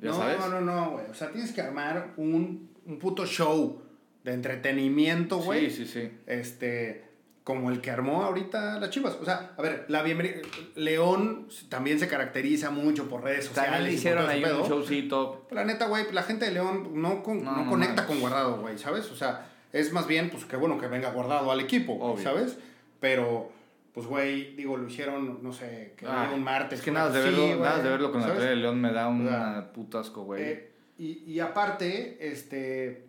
¿ya 0.01 0.11
no, 0.11 0.17
sabes? 0.17 0.39
no, 0.41 0.49
no, 0.49 0.61
no, 0.61 0.91
güey. 0.93 1.07
O 1.11 1.15
sea, 1.15 1.31
tienes 1.31 1.53
que 1.53 1.61
armar 1.61 2.15
un, 2.17 2.71
un 2.87 2.99
puto 2.99 3.27
show 3.27 3.83
de 4.25 4.33
entretenimiento, 4.33 5.39
güey. 5.39 5.71
Sí, 5.71 5.85
sí, 5.85 6.01
sí. 6.01 6.11
Este, 6.27 7.05
como 7.47 7.71
el 7.71 7.81
que 7.81 7.93
armó 7.93 8.25
ahorita 8.25 8.81
las 8.81 8.91
Chivas. 8.91 9.17
O 9.23 9.25
sea, 9.25 9.53
a 9.57 9.63
ver, 9.63 9.85
la 9.87 10.03
bienvenida. 10.03 10.35
León 10.75 11.47
también 11.69 12.01
se 12.01 12.09
caracteriza 12.09 12.71
mucho 12.71 13.09
por 13.09 13.23
redes 13.23 13.45
sociales. 13.45 13.71
También 13.71 13.89
le 13.89 13.97
hicieron 13.97 14.29
ahí 14.29 14.43
un 14.43 14.69
showcito. 14.69 15.47
La 15.53 15.65
neta, 15.65 15.87
güey, 15.87 16.11
la 16.11 16.25
gente 16.25 16.47
de 16.47 16.51
León 16.51 16.91
no, 17.01 17.23
con- 17.23 17.45
No, 17.45 17.53
no, 17.53 17.65
no 17.65 17.71
conecta 17.71 18.05
con 18.05 18.19
Guardado, 18.19 18.57
güey, 18.61 18.77
¿sabes? 18.79 19.09
O 19.13 19.15
sea, 19.15 19.49
es 19.73 19.93
más 19.93 20.09
bien, 20.09 20.29
pues, 20.29 20.45
qué 20.45 20.57
bueno 20.57 20.77
que 20.77 20.89
venga 20.89 21.13
Guardado 21.13 21.53
al 21.53 21.61
equipo, 21.61 21.93
Obvio. 22.01 22.25
¿sabes? 22.25 22.59
Pero, 22.99 23.53
pues, 23.95 24.09
güey, 24.09 24.57
digo, 24.57 24.77
lo 24.77 24.89
hicieron, 24.89 25.39
no 25.41 25.53
sé, 25.53 25.95
que 25.97 26.05
Ah, 26.05 26.33
un 26.35 26.43
martes. 26.43 26.81
Es 26.81 26.85
que 26.85 26.91
nada 26.91 27.11
de 27.11 27.21
verlo, 27.23 27.63
nada 27.63 27.81
de 27.81 27.91
verlo 27.91 28.11
con 28.11 28.23
la 28.23 28.27
tele 28.35 28.45
de 28.47 28.57
León 28.57 28.81
me 28.81 28.91
da 28.93 29.07
un 29.07 29.25
O 29.25 29.31
sea, 29.31 29.71
puto 29.73 30.01
asco, 30.01 30.25
güey. 30.25 30.43
Eh, 30.43 30.73
y, 30.99 31.23
y 31.31 31.39
aparte, 31.39 32.19
este, 32.29 33.05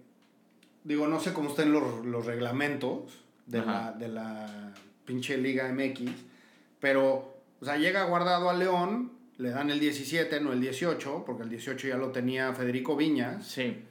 digo, 0.84 1.08
no 1.08 1.20
sé 1.20 1.34
cómo 1.34 1.50
estén 1.50 1.72
los, 1.72 2.06
los 2.06 2.24
reglamentos 2.28 3.24
de 3.48 3.66
la, 3.66 3.92
de 3.94 4.08
la 4.10 4.74
pinche 5.06 5.38
Liga 5.38 5.68
MX, 5.72 6.12
pero, 6.80 7.34
o 7.60 7.66
sea, 7.66 7.78
llega 7.78 8.04
guardado 8.04 8.50
a 8.50 8.54
León, 8.54 9.12
le 9.38 9.50
dan 9.50 9.70
el 9.70 9.80
17, 9.80 10.40
no 10.42 10.54
el 10.54 10.62
18, 10.62 11.24
porque 11.26 11.44
el 11.44 11.50
18 11.50 11.88
ya 11.88 11.98
lo 11.98 12.12
tenía 12.12 12.54
Federico 12.54 12.96
Viñas. 12.96 13.46
sí. 13.46 13.84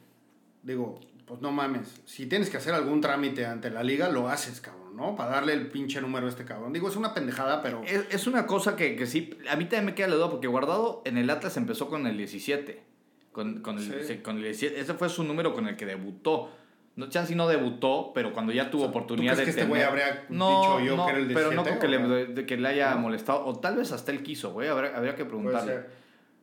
Digo, 0.62 0.98
pues 1.26 1.40
no 1.40 1.52
mames, 1.52 2.00
si 2.06 2.26
tienes 2.26 2.50
que 2.50 2.56
hacer 2.56 2.74
algún 2.74 3.00
trámite 3.00 3.46
ante 3.46 3.70
la 3.70 3.84
liga, 3.84 4.08
lo 4.08 4.28
haces, 4.28 4.60
cabrón, 4.60 4.96
¿no? 4.96 5.14
Para 5.14 5.30
darle 5.30 5.52
el 5.52 5.68
pinche 5.68 6.00
número 6.00 6.26
a 6.26 6.28
este 6.28 6.44
cabrón. 6.44 6.72
Digo, 6.72 6.88
es 6.88 6.96
una 6.96 7.14
pendejada, 7.14 7.62
pero... 7.62 7.82
Es, 7.84 8.04
es 8.10 8.26
una 8.26 8.46
cosa 8.46 8.74
que, 8.74 8.96
que 8.96 9.06
sí, 9.06 9.30
a 9.48 9.54
mí 9.54 9.64
también 9.64 9.86
me 9.86 9.94
queda 9.94 10.08
la 10.08 10.16
duda, 10.16 10.30
porque 10.30 10.48
Guardado 10.48 11.02
en 11.04 11.18
el 11.18 11.30
Atlas 11.30 11.56
empezó 11.56 11.88
con 11.88 12.06
el 12.08 12.16
17. 12.16 12.82
Con, 13.30 13.60
con, 13.60 13.78
el, 13.78 13.84
Sí. 13.84 14.14
sí, 14.14 14.16
con 14.18 14.38
el 14.38 14.42
17. 14.42 14.80
Ese 14.80 14.94
fue 14.94 15.08
su 15.08 15.22
número 15.22 15.54
con 15.54 15.68
el 15.68 15.76
que 15.76 15.86
debutó. 15.86 16.50
No, 16.96 17.08
Chance 17.10 17.34
no 17.34 17.46
debutó, 17.46 18.12
pero 18.14 18.32
cuando 18.32 18.52
ya 18.52 18.70
tuvo 18.70 18.82
O 18.82 18.84
sea, 18.86 18.92
¿tú 18.92 18.98
oportunidad 18.98 19.34
crees 19.34 19.46
de 19.48 19.52
que 19.54 19.60
este 19.60 19.68
güey 19.68 19.82
tener- 19.82 19.88
habría 20.04 20.24
no, 20.30 20.48
dicho 20.48 20.80
yo 20.80 20.96
no, 20.96 21.04
que 21.06 21.10
era 21.12 21.20
el 21.20 21.26
Pero 21.28 21.52
no 21.52 21.62
17, 21.62 21.78
creo 21.78 21.80
que 21.80 21.88
le, 22.16 22.26
de- 22.34 22.46
que 22.46 22.56
le 22.56 22.68
haya 22.68 22.90
No. 22.94 22.98
molestado. 23.00 23.44
O 23.46 23.58
tal 23.58 23.76
vez 23.76 23.92
hasta 23.92 24.12
él 24.12 24.22
quiso, 24.22 24.52
güey. 24.52 24.68
Habría, 24.68 24.96
habría 24.96 25.14
que 25.14 25.24
preguntarle. 25.26 25.80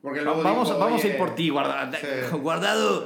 Porque 0.01 0.21
luego 0.21 0.43
vamos 0.43 0.67
dijo, 0.67 0.79
vamos 0.79 1.03
a 1.03 1.07
ir 1.07 1.11
"Oye, 1.13 1.17
por 1.19 1.33
ti, 1.35 1.49
guardado. 1.49 1.93
Sí. 1.97 2.07
Guardado. 2.37 3.05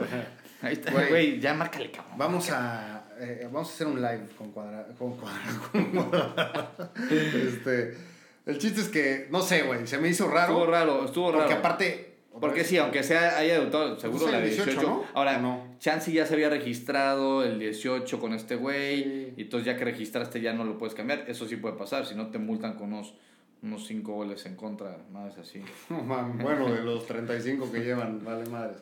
Ahí 0.62 0.74
está, 0.74 0.92
Güey. 0.92 1.40
Ya 1.40 1.54
márcale, 1.54 1.92
cabrón. 1.92 2.18
Vamos 2.18 2.50
a, 2.52 3.04
eh, 3.20 3.48
vamos 3.52 3.70
a 3.70 3.74
hacer 3.74 3.88
un 3.88 4.02
live 4.02 4.28
con 4.38 4.52
cuadra, 4.52 4.86
con 4.98 5.14
Cuadrado. 5.16 5.62
este, 7.12 7.98
el 8.46 8.58
chiste 8.58 8.82
es 8.82 8.90
que, 8.90 9.28
no 9.30 9.42
sé, 9.42 9.64
güey, 9.64 9.86
se 9.88 9.98
me 9.98 10.08
hizo 10.10 10.28
raro. 10.28 10.54
Estuvo 10.54 10.66
raro, 10.72 11.06
estuvo 11.06 11.32
raro. 11.32 11.44
Porque 11.44 11.54
aparte, 11.60 12.07
Porque 12.40 12.64
sí, 12.64 12.78
aunque 12.78 13.04
sea 13.04 13.38
haya 13.38 13.60
debutado, 13.60 14.00
seguro 14.00 14.30
la 14.30 14.38
el 14.38 14.44
de 14.44 14.50
18, 14.50 14.72
18. 14.72 14.90
¿no? 14.90 15.04
Ahora, 15.14 15.38
¿O 15.38 15.42
no? 15.42 15.78
Chansey 15.80 16.14
ya 16.14 16.26
se 16.26 16.34
había 16.34 16.50
registrado 16.50 17.44
el 17.44 17.60
18 17.60 18.20
con 18.20 18.34
este 18.34 18.56
güey. 18.56 19.04
Sí. 19.04 19.34
Y 19.38 19.42
entonces 19.44 19.66
ya 19.66 19.78
que 19.78 19.86
registraste 19.86 20.42
ya 20.42 20.54
no 20.54 20.64
lo 20.64 20.78
puedes 20.78 20.96
cambiar. 20.96 21.26
Eso 21.28 21.48
sí 21.48 21.56
puede 21.56 21.76
pasar. 21.76 22.06
Si 22.06 22.16
no 22.16 22.28
te 22.28 22.38
multan 22.38 22.76
con 22.76 22.94
unos, 22.94 23.14
unos 23.62 23.86
5 23.88 24.12
goles 24.12 24.46
en 24.46 24.56
contra, 24.56 24.98
más 25.12 25.38
así. 25.38 25.62
Bueno, 25.90 26.72
de 26.72 26.82
los 26.82 27.06
35 27.06 27.72
que 27.72 27.80
llevan, 27.80 28.24
vale 28.24 28.50
madres. 28.50 28.78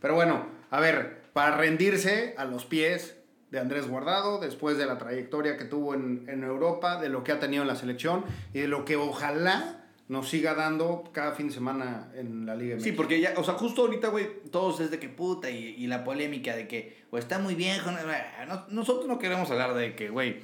Pero 0.00 0.14
bueno, 0.14 0.46
a 0.70 0.80
ver, 0.80 1.22
para 1.32 1.56
rendirse 1.56 2.34
a 2.36 2.44
los 2.44 2.64
pies 2.64 3.16
de 3.50 3.60
Andrés 3.60 3.88
Guardado, 3.88 4.40
después 4.40 4.76
de 4.76 4.86
la 4.86 4.98
trayectoria 4.98 5.56
que 5.56 5.64
tuvo 5.64 5.94
en, 5.94 6.24
en 6.28 6.42
Europa, 6.42 7.00
de 7.00 7.08
lo 7.08 7.24
que 7.24 7.32
ha 7.32 7.38
tenido 7.38 7.62
en 7.62 7.68
la 7.68 7.76
selección 7.76 8.24
y 8.52 8.60
de 8.60 8.68
lo 8.68 8.84
que 8.84 8.96
ojalá 8.96 9.85
nos 10.08 10.28
siga 10.28 10.54
dando 10.54 11.04
cada 11.12 11.32
fin 11.32 11.48
de 11.48 11.54
semana 11.54 12.08
en 12.16 12.46
la 12.46 12.54
Liga 12.54 12.78
Sí, 12.78 12.90
MX. 12.90 12.96
porque 12.96 13.20
ya, 13.20 13.34
o 13.36 13.42
sea, 13.44 13.54
justo 13.54 13.82
ahorita, 13.82 14.08
güey, 14.08 14.26
todos 14.52 14.78
es 14.80 14.90
de 14.90 14.98
que 15.00 15.08
puta 15.08 15.50
y, 15.50 15.74
y 15.78 15.86
la 15.88 16.04
polémica 16.04 16.54
de 16.54 16.68
que 16.68 16.96
o 17.10 17.18
está 17.18 17.38
muy 17.38 17.54
viejo. 17.56 17.90
no- 17.90 17.98
no- 18.46 18.64
nosotros 18.68 19.06
no 19.08 19.18
queremos 19.18 19.50
hablar 19.50 19.74
de 19.74 19.94
que, 19.96 20.08
güey, 20.08 20.36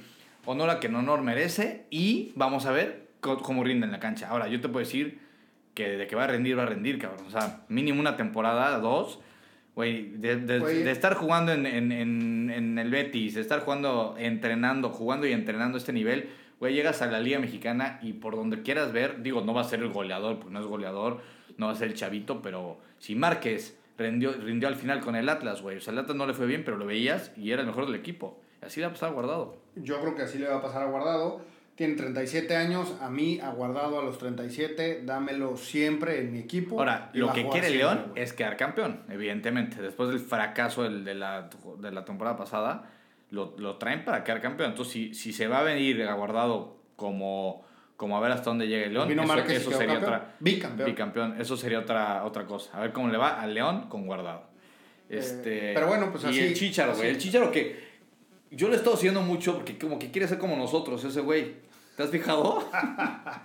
honor 0.45 0.69
a 0.69 0.79
quien 0.79 0.93
honor 0.95 1.21
merece 1.21 1.85
y 1.89 2.33
vamos 2.35 2.65
a 2.65 2.71
ver 2.71 3.07
co- 3.21 3.37
cómo 3.37 3.63
rinde 3.63 3.85
en 3.85 3.91
la 3.93 3.99
cancha. 4.01 4.27
Ahora, 4.29 4.47
yo 4.49 4.59
te 4.59 4.67
puedo 4.67 4.85
decir 4.85 5.19
que 5.73 5.87
de 5.97 6.07
que 6.07 6.15
va 6.15 6.25
a 6.25 6.27
rendir, 6.27 6.57
va 6.57 6.63
a 6.63 6.67
rendir, 6.67 6.99
cabrón. 6.99 7.25
O 7.25 7.31
sea, 7.31 7.63
mínimo 7.69 7.99
una 8.01 8.17
temporada, 8.17 8.77
dos. 8.79 9.19
Güey, 9.75 10.09
de, 10.17 10.35
de- 10.35 10.59
de 10.59 10.91
estar 10.91 11.15
jugando 11.15 11.51
en, 11.51 11.65
en, 11.65 11.91
en, 11.91 12.51
en 12.51 12.77
el 12.77 12.91
Betis, 12.91 13.33
de 13.33 13.41
estar 13.41 13.61
jugando, 13.61 14.13
entrenando, 14.19 14.89
jugando 14.89 15.25
y 15.25 15.31
entrenando 15.31 15.79
este 15.79 15.93
nivel, 15.93 16.29
güey, 16.63 16.73
llegas 16.73 17.01
a 17.01 17.07
la 17.07 17.19
Liga 17.19 17.39
Mexicana 17.39 17.99
y 18.01 18.13
por 18.13 18.37
donde 18.37 18.61
quieras 18.61 18.93
ver, 18.93 19.21
digo, 19.21 19.41
no 19.41 19.53
va 19.53 19.61
a 19.61 19.65
ser 19.65 19.81
el 19.81 19.89
goleador, 19.89 20.39
porque 20.39 20.53
no 20.53 20.61
es 20.61 20.65
goleador, 20.65 21.19
no 21.57 21.65
va 21.65 21.73
a 21.73 21.75
ser 21.75 21.89
el 21.89 21.93
chavito, 21.93 22.41
pero 22.41 22.77
si 22.99 23.15
Márquez 23.15 23.77
rindió, 23.97 24.31
rindió 24.31 24.69
al 24.69 24.75
final 24.75 25.01
con 25.01 25.17
el 25.17 25.27
Atlas, 25.27 25.61
güey, 25.61 25.75
o 25.75 25.81
sea, 25.81 25.91
el 25.91 25.99
Atlas 25.99 26.15
no 26.15 26.25
le 26.25 26.33
fue 26.33 26.45
bien, 26.45 26.63
pero 26.63 26.77
lo 26.77 26.85
veías 26.85 27.33
y 27.35 27.51
era 27.51 27.63
el 27.63 27.67
mejor 27.67 27.85
del 27.85 27.95
equipo. 27.95 28.39
Así 28.61 28.79
le 28.79 28.85
ha 28.85 28.91
pasado 28.91 29.11
guardado. 29.11 29.57
Yo 29.75 29.99
creo 29.99 30.15
que 30.15 30.21
así 30.21 30.37
le 30.37 30.47
va 30.47 30.55
a 30.55 30.61
pasar 30.61 30.83
a 30.83 30.85
Guardado. 30.85 31.41
Tiene 31.75 31.95
37 31.95 32.55
años, 32.55 32.95
a 33.01 33.09
mí, 33.09 33.41
a 33.41 33.49
Guardado 33.49 33.99
a 33.99 34.03
los 34.03 34.19
37, 34.19 35.01
dámelo 35.03 35.57
siempre 35.57 36.21
en 36.21 36.31
mi 36.31 36.39
equipo. 36.39 36.79
Ahora, 36.79 37.09
va 37.09 37.09
lo 37.13 37.31
a 37.31 37.33
que 37.33 37.49
quiere 37.49 37.71
León 37.71 38.13
es 38.15 38.31
quedar 38.31 38.55
campeón, 38.55 39.01
evidentemente. 39.09 39.81
Después 39.81 40.09
del 40.09 40.19
fracaso 40.19 40.83
de, 40.83 41.13
la, 41.13 41.49
de 41.79 41.91
la 41.91 42.05
temporada 42.05 42.37
pasada, 42.37 42.89
lo, 43.33 43.55
lo 43.57 43.77
traen 43.77 44.05
para 44.05 44.23
quedar 44.23 44.41
campeón. 44.41 44.71
Entonces, 44.71 44.93
si, 44.93 45.13
si 45.13 45.33
se 45.33 45.47
va 45.47 45.59
a 45.59 45.63
venir 45.63 46.01
aguardado 46.03 46.77
como, 46.95 47.65
como 47.97 48.17
a 48.17 48.21
ver 48.21 48.31
hasta 48.31 48.49
dónde 48.51 48.67
llega 48.67 48.85
el 48.85 48.93
León, 48.93 49.07
Vino 49.09 49.23
eso, 49.23 49.71
y 49.71 49.73
sería 49.73 49.95
campeón. 49.95 50.03
otra. 50.03 50.35
Bicampeón. 50.39 50.89
Bicampeón. 50.89 51.41
Eso 51.41 51.57
sería 51.57 51.79
otra, 51.79 52.23
otra 52.25 52.45
cosa. 52.45 52.71
A 52.77 52.81
ver 52.81 52.93
cómo 52.93 53.09
le 53.09 53.17
va 53.17 53.41
al 53.41 53.53
León 53.53 53.87
con 53.89 54.05
guardado. 54.05 54.43
Este, 55.09 55.73
pero 55.73 55.87
bueno, 55.87 56.09
pues 56.11 56.23
y 56.23 56.27
así- 56.27 56.39
el 56.39 56.53
Chicharo, 56.53 56.95
güey. 56.95 57.09
El 57.09 57.17
Chicharo 57.17 57.51
que 57.51 57.83
yo 58.51 58.67
le 58.69 58.75
he 58.75 58.77
estado 58.77 58.95
siguiendo 58.95 59.21
mucho 59.21 59.55
porque 59.55 59.77
como 59.77 59.99
que 59.99 60.11
quiere 60.11 60.27
ser 60.27 60.37
como 60.37 60.55
nosotros, 60.55 61.03
ese 61.03 61.21
güey. 61.21 61.55
¿Te 61.97 62.03
has 62.03 62.09
fijado? 62.09 62.67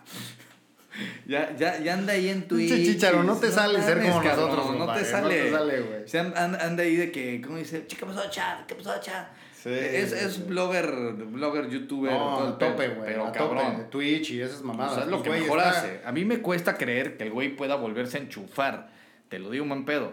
ya, 1.27 1.55
ya, 1.57 1.79
ya 1.81 1.95
anda 1.95 2.13
ahí 2.15 2.29
en 2.29 2.49
Twitch. 2.49 2.75
Chicharo, 2.75 3.23
no 3.23 3.37
te 3.37 3.51
sale 3.51 3.81
ser 3.83 4.01
como 4.03 4.23
nosotros, 4.23 4.77
No 4.79 4.93
te 4.93 5.01
no 5.01 5.05
sale. 5.07 5.43
te 5.43 5.51
sale, 5.51 5.81
güey. 5.81 6.33
Anda, 6.35 6.83
ahí 6.83 6.97
de 6.97 7.13
que, 7.13 7.41
¿cómo 7.43 7.59
dice? 7.59 7.87
"Che, 7.87 7.97
¿Qué 7.97 8.07
pasó, 8.07 8.23
chat? 8.31 8.67
¿Qué 8.67 8.75
pasó, 8.75 8.99
chat? 9.01 9.29
Sí, 9.63 9.71
es 9.71 10.13
es 10.13 10.47
blogger, 10.47 10.91
blogger, 11.15 11.69
youtuber. 11.69 12.13
No, 12.13 12.47
el 12.47 12.53
a 12.53 12.59
tope, 12.59 12.89
güey. 12.89 13.07
Pero 13.07 13.27
a 13.27 13.33
cabrón. 13.33 13.73
tope. 13.73 13.85
Twitch 13.91 14.31
y 14.31 14.41
esas 14.41 14.61
O 14.61 14.65
mamadas. 14.65 14.95
sea, 14.95 15.03
es 15.05 15.09
lo 15.11 15.21
Pues, 15.23 15.31
que 15.33 15.41
mejor 15.41 15.59
está- 15.59 15.71
hace. 15.71 16.01
A 16.05 16.13
mí 16.13 16.25
me 16.25 16.39
cuesta 16.41 16.77
creer 16.77 17.17
que 17.17 17.25
el 17.25 17.33
güey 17.33 17.57
pueda 17.57 17.75
volverse 17.75 18.19
a 18.19 18.21
enchufar. 18.21 18.91
Te 19.29 19.39
lo 19.41 19.51
digo 19.51 19.65
un 19.65 19.71
buen 19.71 19.85
pedo. 19.85 20.13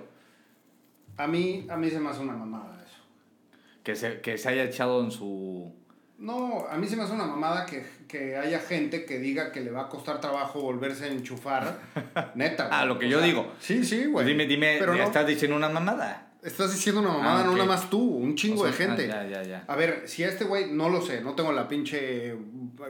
A 1.17 1.27
mí, 1.27 1.67
a 1.69 1.77
mí 1.77 1.89
se 1.89 1.99
me 1.99 2.10
hace 2.10 2.21
una 2.21 2.34
mamada 2.34 2.84
eso. 2.86 2.97
Que 3.84 3.95
se, 3.95 4.19
que 4.21 4.38
se 4.38 4.49
haya 4.49 4.63
echado 4.63 5.01
en 5.03 5.12
su... 5.12 5.73
No, 6.17 6.65
a 6.69 6.77
mí 6.77 6.88
se 6.88 6.95
me 6.95 7.03
hace 7.03 7.13
una 7.13 7.25
mamada 7.25 7.65
que, 7.65 7.86
que 8.08 8.36
haya 8.38 8.60
gente 8.60 9.05
que 9.05 9.19
diga 9.19 9.51
que 9.51 9.62
le 9.62 9.69
va 9.69 9.84
a 9.84 9.89
costar 9.89 10.19
trabajo 10.21 10.62
volverse 10.62 11.05
a 11.05 11.08
enchufar. 11.10 11.77
Neta. 12.36 12.69
Ah, 12.71 12.79
güey. 12.79 12.88
lo 12.88 12.99
que 12.99 13.05
O 13.05 13.10
yo 13.10 13.17
sea, 13.19 13.27
digo. 13.27 13.51
Sí, 13.60 13.84
sí, 13.86 14.05
güey. 14.05 14.25
dime, 14.25 14.45
dime, 14.47 14.77
Pero 14.79 14.93
ya 14.95 15.01
no, 15.03 15.08
estás 15.08 15.27
diciendo 15.27 15.55
una 15.55 15.69
mamada. 15.69 16.24
Estás 16.45 16.71
diciendo 16.73 17.01
una 17.01 17.10
mamada, 17.12 17.39
Ah, 17.41 17.43
no 17.43 17.51
ok. 17.51 17.58
nada 17.58 17.67
más 17.69 17.89
tú, 17.89 17.99
un 17.99 18.36
chingo 18.36 18.62
O 18.62 18.65
de 18.65 18.71
gente. 18.73 19.12
ah, 19.12 19.23
ya, 19.27 19.41
ya, 19.41 19.43
ya. 19.43 19.63
A 19.67 19.75
ver, 19.75 20.03
si 20.08 20.23
a 20.23 20.29
este 20.29 20.45
güey, 20.45 20.71
no 20.71 20.89
lo 20.89 21.01
sé, 21.01 21.21
no 21.21 21.34
tengo 21.36 21.51
la 21.51 21.67
pinche 21.67 22.36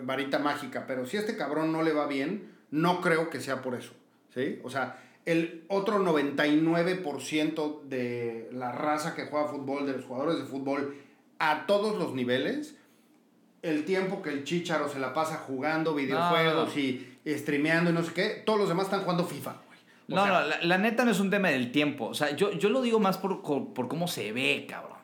varita 0.04 0.39
mágica, 0.39 0.86
pero 0.88 1.06
si 1.06 1.18
a 1.18 1.22
este 1.22 1.36
cabrón 1.38 1.72
no 1.72 1.82
le 1.84 1.94
va 1.94 2.06
bien, 2.08 2.52
no 2.72 3.02
creo 3.02 3.30
que 3.30 3.39
sea 3.39 3.62
por 3.62 3.76
eso. 3.76 3.94
¿Sí? 4.34 4.60
O 4.63 4.70
sea, 4.70 5.02
el 5.26 5.63
otro 5.70 6.00
99% 6.00 7.84
de 7.88 8.50
la 8.54 8.72
raza 8.72 9.15
que 9.15 9.26
juega 9.26 9.48
fútbol, 9.48 9.86
de 9.86 9.94
los 9.94 10.06
jugadores 10.06 10.38
de 10.39 10.46
fútbol, 10.46 10.96
a 11.39 11.65
todos 11.65 11.98
los 11.98 12.13
niveles, 12.13 12.76
el 13.62 13.86
tiempo 13.86 14.22
que 14.22 14.30
el 14.30 14.44
chicharo 14.44 14.88
se 14.89 15.00
la 15.00 15.13
pasa 15.13 15.38
jugando 15.38 15.96
videojuegos 15.96 16.76
No. 16.76 16.82
y 16.82 17.08
streameando 17.28 17.89
y 17.89 17.94
no 17.94 18.04
sé 18.04 18.13
qué, 18.13 18.44
todos 18.46 18.60
los 18.60 18.70
demás 18.70 18.86
están 18.86 19.02
jugando 19.02 19.26
FIFA. 19.26 19.56
O 20.10 20.15
No, 20.15 20.24
sea, 20.24 20.34
no, 20.41 20.48
la, 20.48 20.62
la 20.62 20.78
neta 20.78 21.04
no 21.06 21.12
es 21.12 21.20
un 21.20 21.30
tema 21.30 21.50
del 21.50 21.72
tiempo. 21.72 22.06
O 22.06 22.13
sea, 22.13 22.36
yo, 22.36 22.52
yo 22.54 22.70
lo 22.70 22.82
digo 22.82 23.00
más 23.00 23.18
por, 23.18 23.41
por, 23.41 23.88
cómo 23.88 24.08
se 24.08 24.32
ve, 24.32 24.65
cabrón. 24.70 24.98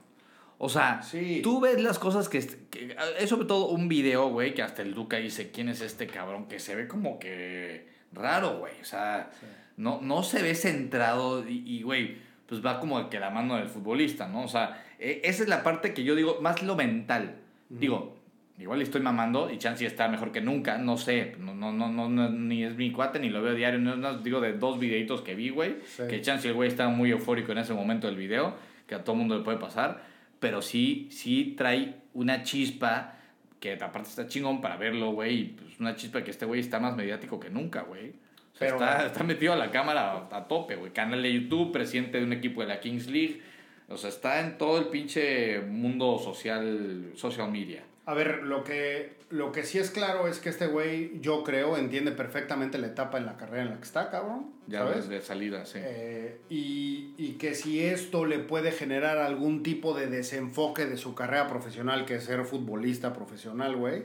O 0.59 0.69
sea, 0.69 1.01
Sí. 1.01 1.39
tú 1.43 1.59
ves 1.59 1.81
las 1.81 1.97
cosas 1.97 2.29
que, 2.29 2.39
que- 2.69 2.95
Es 3.19 3.29
sobre 3.29 3.45
todo 3.47 3.67
un 3.69 3.87
video, 3.87 4.29
güey, 4.29 4.53
que 4.53 4.61
hasta 4.61 4.83
el 4.83 4.93
Duca 4.93 5.17
dice 5.17 5.49
quién 5.51 5.69
es 5.69 5.81
este 5.81 6.05
cabrón, 6.07 6.47
que 6.47 6.59
se 6.59 6.75
ve 6.75 6.87
como 6.87 7.17
que 7.17 7.87
raro, 8.11 8.59
güey. 8.59 8.73
O 8.79 8.85
sea, 8.85 9.31
no, 9.77 9.99
no 10.01 10.21
se 10.21 10.43
ve 10.43 10.53
centrado 10.53 11.47
y, 11.49 11.63
y, 11.65 11.81
güey, 11.81 12.17
pues 12.45 12.63
va 12.63 12.79
como 12.79 13.09
que 13.09 13.19
la 13.19 13.31
mano 13.31 13.55
del 13.55 13.69
futbolista, 13.69 14.27
¿no? 14.27 14.43
O 14.43 14.47
sea, 14.47 14.83
e- 14.99 15.21
esa 15.23 15.41
es 15.41 15.49
la 15.49 15.63
parte 15.63 15.95
que 15.95 16.03
yo 16.03 16.13
digo, 16.15 16.37
más 16.41 16.61
lo 16.61 16.75
mental. 16.75 17.37
Digo, 17.69 18.20
igual 18.61 18.81
estoy 18.81 19.01
mamando 19.01 19.49
y 19.51 19.57
Chansey 19.57 19.87
está 19.87 20.07
mejor 20.07 20.31
que 20.31 20.41
nunca, 20.41 20.77
no 20.77 20.97
sé, 20.97 21.35
no, 21.39 21.53
no, 21.53 21.71
no, 21.71 21.89
no, 21.89 22.07
no, 22.09 22.29
ni 22.29 22.63
es 22.63 22.75
mi 22.75 22.91
cuate, 22.91 23.19
ni 23.19 23.29
lo 23.29 23.41
veo 23.41 23.53
diario, 23.53 23.79
no, 23.79 23.95
no, 23.95 24.19
digo 24.19 24.39
de 24.39 24.53
dos 24.53 24.79
videitos 24.79 25.21
que 25.21 25.35
vi, 25.35 25.49
güey, 25.49 25.77
Sí. 25.85 26.03
que 26.09 26.21
Chansey 26.21 26.49
el 26.49 26.55
güey 26.55 26.69
estaba 26.69 26.89
muy 26.89 27.11
eufórico 27.11 27.51
en 27.51 27.57
ese 27.59 27.73
momento 27.73 28.07
del 28.07 28.15
video, 28.15 28.55
que 28.87 28.95
a 28.95 29.03
todo 29.03 29.15
mundo 29.15 29.37
le 29.37 29.43
puede 29.43 29.57
pasar, 29.57 30.03
pero 30.39 30.61
sí, 30.61 31.07
sí 31.11 31.53
trae 31.57 31.95
una 32.13 32.43
chispa 32.43 33.17
que 33.59 33.73
aparte 33.73 34.09
está 34.09 34.27
chingón 34.27 34.59
para 34.61 34.77
verlo, 34.77 35.11
güey, 35.11 35.39
y, 35.39 35.43
pues 35.45 35.79
una 35.79 35.95
chispa 35.95 36.23
que 36.23 36.31
este 36.31 36.45
güey 36.45 36.59
está 36.59 36.79
más 36.79 36.95
mediático 36.95 37.39
que 37.39 37.49
nunca, 37.49 37.81
güey. 37.83 38.13
O 38.53 38.57
sea, 38.57 38.67
está, 38.69 39.05
está 39.05 39.23
metido 39.23 39.53
a 39.53 39.55
la 39.55 39.71
cámara 39.71 40.27
a, 40.31 40.37
a 40.37 40.47
tope, 40.47 40.75
güey. 40.75 40.91
Canal 40.91 41.21
de 41.23 41.33
YouTube, 41.33 41.71
presidente 41.71 42.19
de 42.19 42.25
un 42.25 42.33
equipo 42.33 42.61
de 42.61 42.67
la 42.67 42.79
Kings 42.79 43.07
League. 43.07 43.41
O 43.87 43.97
sea, 43.97 44.09
está 44.09 44.39
en 44.39 44.57
todo 44.57 44.79
el 44.79 44.85
pinche 44.85 45.61
mundo 45.61 46.17
social, 46.19 47.11
social 47.15 47.51
media. 47.51 47.83
A 48.05 48.15
ver, 48.15 48.43
lo 48.43 48.63
que, 48.63 49.15
lo 49.29 49.51
que 49.51 49.63
sí 49.63 49.77
es 49.77 49.91
claro 49.91 50.27
es 50.27 50.39
que 50.39 50.49
este 50.49 50.65
güey, 50.65 51.19
yo 51.21 51.43
creo, 51.43 51.77
entiende 51.77 52.11
perfectamente 52.11 52.79
la 52.79 52.87
etapa 52.87 53.19
en 53.19 53.27
la 53.27 53.37
carrera 53.37 53.61
en 53.61 53.69
la 53.69 53.77
que 53.77 53.83
está, 53.83 54.09
cabrón. 54.09 54.51
Ya 54.67 54.79
¿Sabes? 54.79 55.07
desde 55.07 55.23
salida, 55.23 55.65
sí. 55.65 55.77
Eh, 55.81 56.41
y, 56.49 57.13
y 57.17 57.33
que 57.33 57.53
si 57.53 57.79
esto 57.79 58.25
le 58.25 58.39
puede 58.39 58.71
generar 58.71 59.19
algún 59.19 59.61
tipo 59.61 59.93
de 59.93 60.07
desenfoque 60.07 60.87
de 60.87 60.97
su 60.97 61.13
carrera 61.13 61.47
profesional, 61.47 62.05
que 62.05 62.15
es 62.15 62.23
ser 62.23 62.43
futbolista 62.43 63.13
profesional, 63.13 63.75
güey, 63.75 64.01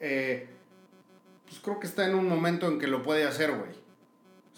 eh, 0.00 0.46
pues 1.46 1.60
creo 1.60 1.78
que 1.80 1.86
está 1.86 2.08
en 2.08 2.14
un 2.14 2.26
momento 2.26 2.66
en 2.66 2.78
que 2.78 2.86
lo 2.86 3.02
puede 3.02 3.24
hacer, 3.24 3.52
güey. 3.52 3.72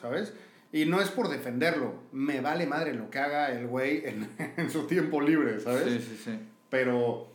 ¿Sabes? 0.00 0.33
Y 0.72 0.85
no 0.85 1.00
es 1.00 1.11
por 1.11 1.28
defenderlo. 1.28 1.94
Me 2.12 2.40
vale 2.40 2.66
madre 2.66 2.94
lo 2.94 3.11
que 3.11 3.18
haga 3.18 3.50
el 3.50 3.66
güey 3.66 4.04
en, 4.06 4.28
en 4.56 4.70
su 4.70 4.87
tiempo 4.87 5.20
libre, 5.20 5.59
¿sabes? 5.59 5.85
Sí, 5.85 5.98
sí, 5.98 6.22
sí. 6.24 6.38
Pero 6.70 7.28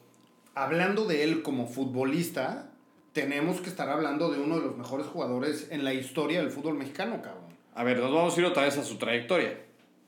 hablando 0.56 1.06
de 1.06 1.24
él 1.24 1.42
como 1.44 1.68
futbolista, 1.68 2.72
tenemos 3.14 3.62
que 3.62 3.70
estar 3.70 3.90
hablando 3.90 4.32
de 4.32 4.40
uno 4.40 4.56
de 4.60 4.66
los 4.66 4.78
mejores 4.78 5.06
jugadores 5.08 5.68
en 5.72 5.84
la 5.84 5.94
historia 5.94 6.40
del 6.40 6.50
fútbol 6.52 6.76
mexicano, 6.76 7.22
cabrón. 7.22 7.46
A 7.74 7.84
ver, 7.84 8.00
nos 8.00 8.12
vamos 8.14 8.36
a 8.36 8.40
ir 8.40 8.46
otra 8.46 8.64
vez 8.64 8.78
a 8.78 8.84
su 8.84 8.98
trayectoria. 8.98 9.60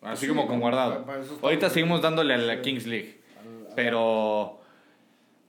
Así 0.02 0.22
Sí, 0.26 0.28
como 0.30 0.48
con 0.48 0.60
guardado. 0.60 1.06
para 1.06 1.22
Ahorita 1.42 1.70
seguimos 1.70 2.02
dándole 2.02 2.34
a 2.34 2.38
la. 2.38 2.62
Kings 2.62 2.86
League. 2.86 3.20
Al- 3.40 3.74
Pero. 3.76 4.62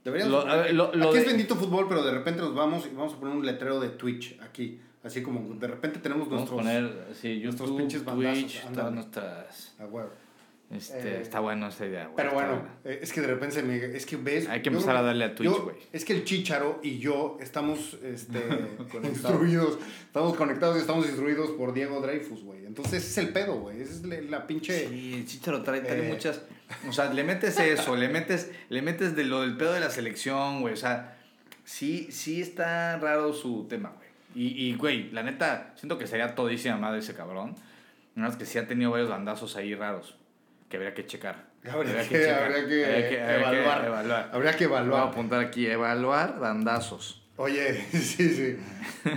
Lo- 0.04 1.08
aquí 1.10 1.18
es 1.18 1.26
bendito 1.26 1.54
fútbol, 1.54 1.86
pero 1.88 2.02
de 2.02 2.12
repente 2.12 2.40
nos 2.40 2.54
vamos 2.54 2.86
y 2.86 2.94
vamos 2.94 3.14
a 3.14 3.16
poner 3.20 3.36
un 3.36 3.44
letrero 3.44 3.78
de 3.78 3.90
Twitch 3.90 4.38
aquí. 4.40 4.80
Así 5.04 5.22
como 5.22 5.54
de 5.54 5.66
repente 5.68 6.00
tenemos 6.00 6.28
Vamos 6.28 6.50
a 6.50 6.54
nuestros... 6.54 6.90
poner. 6.90 7.14
Sí, 7.14 7.40
nuestros 7.44 7.70
pinches 7.72 8.04
bandazos, 8.04 8.38
Twitch, 8.42 8.62
todas 8.74 8.92
nuestras. 8.92 9.76
Ah, 9.78 9.84
huevo. 9.86 10.10
Este, 10.70 10.98
Eh, 11.16 11.20
está 11.22 11.40
bueno 11.40 11.68
esa 11.68 11.86
idea, 11.86 12.04
güey. 12.04 12.16
Pero 12.16 12.32
bueno, 12.32 12.48
buena. 12.56 12.74
eh, 12.84 12.98
es 13.02 13.10
que 13.12 13.22
de 13.22 13.26
repente 13.28 13.54
se 13.54 13.62
me... 13.62 13.76
Es 13.76 14.04
que 14.04 14.16
ves... 14.16 14.48
Hay 14.48 14.60
que 14.60 14.68
empezar 14.68 14.96
a 14.96 15.02
darle 15.02 15.24
a 15.24 15.34
Twitch, 15.34 15.50
güey. 15.50 15.76
Es 15.92 16.04
que 16.04 16.12
el 16.12 16.24
Chicharo 16.24 16.80
y 16.82 16.98
yo 16.98 17.38
estamos 17.40 17.96
este, 18.04 18.38
instruidos, 19.04 19.78
estamos 20.06 20.36
conectados 20.36 20.76
y 20.76 20.80
estamos 20.80 21.06
instruidos 21.06 21.52
por 21.52 21.72
Diego 21.72 22.00
Dreyfus, 22.02 22.42
güey. 22.42 22.66
Entonces 22.66 23.02
ese 23.02 23.08
es 23.22 23.26
el 23.28 23.32
pedo, 23.32 23.54
güey. 23.60 23.80
Esa 23.80 23.92
es 23.94 24.02
la, 24.28 24.46
pinche... 24.46 24.88
Sí, 24.88 25.14
el 25.14 25.26
Chicharo 25.26 25.62
trae, 25.62 25.80
trae 25.80 26.06
Eh. 26.06 26.12
muchas. 26.12 26.42
O 26.86 26.92
sea, 26.92 27.10
le 27.14 27.24
metes 27.24 27.58
eso, 27.58 27.96
le 27.96 28.10
metes, 28.10 28.50
le 28.68 28.82
metes 28.82 29.16
de 29.16 29.24
lo 29.24 29.40
del 29.40 29.56
pedo 29.56 29.72
de 29.72 29.80
la 29.80 29.88
selección, 29.88 30.60
güey. 30.60 30.74
O 30.74 30.76
sea, 30.76 31.16
sí, 31.64 32.08
sí 32.10 32.42
está 32.42 32.98
raro 32.98 33.32
su 33.32 33.66
tema, 33.70 33.94
güey. 33.96 34.08
Y, 34.34 34.68
y, 34.68 34.74
güey, 34.74 35.10
la 35.12 35.22
neta, 35.22 35.72
siento 35.76 35.96
que 35.96 36.06
sería 36.06 36.34
todísima 36.34 36.76
madre 36.76 36.98
ese 36.98 37.14
cabrón. 37.14 37.54
Nada 38.14 38.28
más 38.28 38.36
que 38.36 38.44
sí 38.44 38.58
ha 38.58 38.68
tenido 38.68 38.90
varios 38.90 39.08
bandazos 39.08 39.56
ahí 39.56 39.74
raros 39.74 40.17
que 40.68 40.76
habría 40.76 40.94
que 40.94 41.06
checar. 41.06 41.48
Habría, 41.68 42.08
que, 42.08 42.30
habría 42.30 42.68
que, 42.68 43.18
evaluar. 43.18 44.30
Habría 44.32 44.52
que 44.52 44.64
evaluar. 44.64 45.00
Voy 45.00 45.08
a 45.08 45.12
apuntar 45.12 45.40
aquí, 45.40 45.66
evaluar 45.66 46.38
bandazos. 46.38 47.22
Oye, 47.36 47.74
sí, 47.92 48.28
sí. 48.30 48.56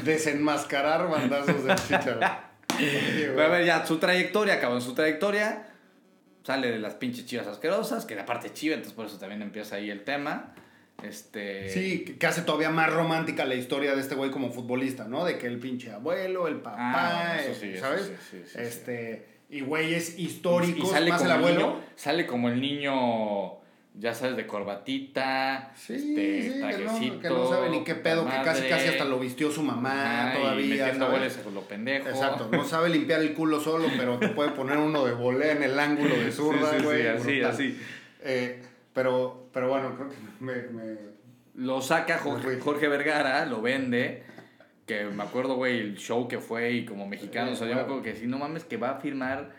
Desenmascarar 0.04 1.10
bandazos 1.10 1.64
del 1.64 1.76
Chicharo. 1.76 2.20
a 2.24 3.48
ver, 3.48 3.66
ya, 3.66 3.86
su 3.86 3.98
trayectoria, 3.98 4.60
cabrón, 4.60 4.82
su 4.82 4.94
trayectoria 4.94 5.68
sale 6.44 6.72
de 6.72 6.80
las 6.80 6.96
pinches 6.96 7.26
chivas 7.26 7.48
asquerosas, 7.48 8.06
que 8.06 8.16
la 8.16 8.26
parte 8.26 8.52
chiva, 8.54 8.76
entonces 8.76 8.96
por 8.96 9.06
eso 9.06 9.18
también 9.18 9.42
empieza 9.42 9.76
ahí 9.76 9.90
el 9.90 10.04
tema. 10.04 10.54
Este... 11.04 11.70
Sí, 11.70 12.06
que 12.20 12.28
hace 12.28 12.44
todavía 12.44 12.70
más 12.70 12.94
romántica 12.94 13.46
la 13.46 13.56
historia 13.56 13.96
de 13.96 14.02
este 14.02 14.16
güey 14.16 14.30
como 14.30 14.52
futbolista, 14.52 15.06
¿no? 15.06 15.26
De 15.26 15.38
que 15.38 15.48
el 15.48 15.60
pinche 15.60 15.92
abuelo, 15.92 16.48
el 16.48 16.58
papá, 16.58 16.78
ah, 16.78 17.40
¿sabes? 17.80 18.12
este, 18.56 19.31
y 19.52 19.62
güeyes 19.62 20.18
históricos, 20.18 20.90
y 20.90 20.94
sale 20.94 21.10
más 21.10 21.24
el 21.24 21.32
abuelo. 21.32 21.80
sale 21.96 22.26
como 22.26 22.48
el 22.48 22.62
niño, 22.62 23.60
ya 23.94 24.14
sabes, 24.14 24.38
de 24.38 24.48
corbatita, 24.48 25.74
sí, 25.76 25.96
este, 25.96 26.54
sí, 26.54 26.60
trajecito, 26.60 27.20
que, 27.20 27.30
no, 27.30 27.50
sabe 27.50 27.70
ni 27.70 27.84
qué 27.84 27.96
pedo, 27.96 28.26
que 28.26 28.42
casi 28.44 28.70
casi 28.70 28.88
hasta 28.88 29.04
lo 29.04 29.20
vistió 29.20 29.52
su 29.52 29.62
mamá 29.62 30.32
todavía. 30.34 30.66
Y 30.66 30.70
metiendo 30.70 31.12
goles 31.12 31.38
con 31.44 31.54
lo 31.54 31.62
pendejo. 31.62 32.08
Exacto, 32.08 32.48
no 32.50 32.64
sabe 32.64 32.90
limpiar 32.90 33.20
el 33.20 33.34
culo 33.34 33.60
solo, 33.60 33.90
pero 33.98 34.18
te 34.18 34.30
puede 34.30 34.52
poner 34.52 34.78
uno 34.78 35.06
de 35.06 35.14
volea 35.14 35.52
en 35.52 35.64
el 35.64 35.78
ángulo 35.78 36.16
de 36.16 36.32
zurda, 36.32 36.72
güey. 36.82 37.08
así, 37.08 37.42
así. 37.42 37.78
Eh, 38.24 38.64
pero, 38.94 39.50
pero 39.54 39.68
bueno, 39.68 39.96
creo 39.96 40.10
que 40.10 40.16
me, 40.40 40.54
me... 40.54 41.12
Lo 41.56 41.82
saca 41.82 42.18
Jorge, 42.18 42.88
Vergara, 42.88 43.46
lo 43.46 43.62
vende. 43.62 44.24
Que 44.86 45.06
me 45.06 45.24
acuerdo, 45.24 45.56
güey, 45.56 45.80
el 45.80 45.98
show 45.98 46.28
que 46.28 46.40
fue 46.40 46.72
y 46.72 46.86
como 46.86 47.08
mexicano, 47.08 47.52
o 47.52 47.56
sea, 47.56 47.68
yo 47.68 47.76
me 47.76 47.82
acuerdo 47.82 48.02
que 48.02 48.16
si 48.16 48.28
no 48.28 48.38
mames, 48.38 48.64
que 48.64 48.78
va 48.78 48.92
a 48.92 48.96
firmar 48.96 49.52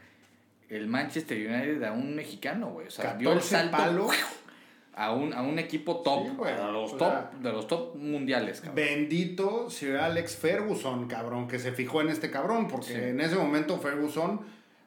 el 0.68 0.86
Manchester 0.88 1.36
United 1.36 1.82
a 1.84 1.92
un 1.92 2.14
mexicano, 2.14 2.70
güey. 2.70 2.86
O 2.86 2.90
sea, 2.90 3.14
dio 3.14 3.32
el 3.32 3.42
salto 3.42 3.76
a 4.94 5.12
un, 5.12 5.32
a 5.32 5.42
un 5.42 5.58
equipo 5.58 6.02
top, 6.02 6.38
los 6.72 6.96
top 6.98 7.32
de 7.34 7.52
los 7.52 7.66
top 7.66 7.96
mundiales, 7.96 8.60
cabrón. 8.60 8.74
Bendito 8.76 9.70
Sir 9.70 9.96
Alex 9.96 10.36
Ferguson, 10.36 11.08
cabrón, 11.08 11.48
que 11.48 11.58
se 11.58 11.72
fijó 11.72 12.00
en 12.00 12.10
este 12.10 12.30
cabrón, 12.30 12.68
porque 12.68 13.10
en 13.10 13.20
ese 13.20 13.36
momento 13.36 13.78
Ferguson 13.78 14.40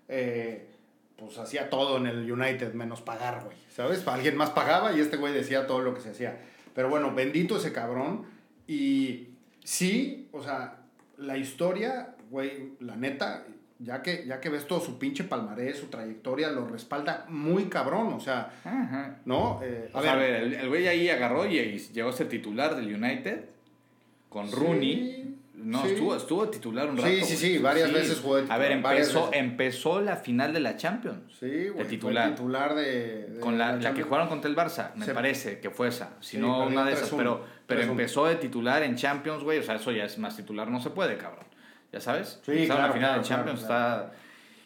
eh, 0.07 0.69
pues 1.15 1.37
hacía 1.37 1.69
todo 1.69 1.97
en 1.97 2.07
el 2.07 2.31
United 2.31 2.73
menos 2.73 3.01
pagar, 3.01 3.43
güey. 3.43 3.57
¿Sabes? 3.69 4.07
Alguien 4.07 4.35
más 4.37 4.51
pagaba 4.51 4.95
y 4.95 4.99
este 4.99 5.17
güey 5.17 5.33
decía 5.33 5.65
todo 5.65 5.81
lo 5.81 5.93
que 5.93 6.01
se 6.01 6.11
hacía. 6.11 6.39
Pero 6.73 6.89
bueno, 6.89 7.13
bendito 7.13 7.57
ese 7.57 7.71
cabrón. 7.71 8.25
Y 8.67 9.29
sí, 9.65 10.29
o 10.31 10.41
sea, 10.41 10.77
la 11.17 11.37
historia, 11.37 12.15
güey, 12.29 12.73
la 12.79 12.95
neta, 12.95 13.45
ya 13.79 14.01
que, 14.01 14.25
ya 14.25 14.39
que 14.39 14.49
ves 14.49 14.67
todo 14.67 14.79
su 14.79 14.97
pinche 14.97 15.23
palmarés, 15.25 15.77
su 15.77 15.87
trayectoria, 15.87 16.49
lo 16.51 16.67
respalda 16.67 17.25
muy 17.27 17.65
cabrón, 17.65 18.13
o 18.13 18.19
sea, 18.19 18.51
¿no? 19.25 19.59
Eh, 19.63 19.89
a, 19.93 20.01
ver, 20.01 20.53
el 20.53 20.69
güey 20.69 20.87
ahí 20.87 21.09
agarró 21.09 21.45
y, 21.45 21.77
llegó 21.93 22.09
a 22.09 22.13
ser 22.13 22.29
titular 22.29 22.75
del 22.75 22.93
United 22.95 23.45
con 24.29 24.51
Rooney. 24.51 25.35
No, 25.55 25.85
estuvo, 25.85 26.15
estuvo 26.15 26.49
titular 26.49 26.89
un 26.89 26.97
rato. 26.97 27.09
Sí, 27.09 27.23
sí, 27.23 27.37
sí, 27.37 27.57
varias 27.57 27.91
veces 27.91 28.19
jugó 28.19 28.41
A 28.49 28.57
ver, 28.57 28.73
empezó, 28.73 29.31
empezó 29.33 30.01
la 30.01 30.17
final 30.17 30.53
de 30.53 30.59
la 30.59 30.75
Champions. 30.75 31.33
Sí, 31.39 31.69
güey. 31.69 31.83
De 31.83 31.85
titular. 31.85 32.29
titular 32.31 32.75
de, 32.75 33.37
Con 33.39 33.57
la, 33.57 33.77
la, 33.77 33.93
que 33.93 34.03
jugaron 34.03 34.27
contra 34.27 34.49
el 34.49 34.55
Barça, 34.55 34.93
me 34.95 35.07
parece 35.07 35.59
que 35.59 35.69
fue 35.69 35.87
esa. 35.87 36.17
Si 36.19 36.37
no, 36.37 36.67
una 36.67 36.85
de 36.85 36.93
esas. 36.93 37.09
Pero, 37.09 37.45
pero 37.67 37.81
empezó 37.81 38.25
de 38.25 38.35
titular 38.35 38.83
en 38.83 38.95
Champions, 38.95 39.43
güey. 39.43 39.59
O 39.59 39.63
sea, 39.63 39.75
eso 39.75 39.91
ya 39.91 40.05
es 40.05 40.17
más 40.17 40.35
titular, 40.35 40.69
no 40.69 40.79
se 40.79 40.89
puede, 40.89 41.17
cabrón. 41.17 41.45
¿Ya 41.91 41.99
sabes? 41.99 42.39
Sí, 42.45 42.65
claro, 42.65 42.87
la 42.87 42.93
final 42.93 43.21
de 43.21 43.27
Champions, 43.27 43.61
está... 43.61 44.11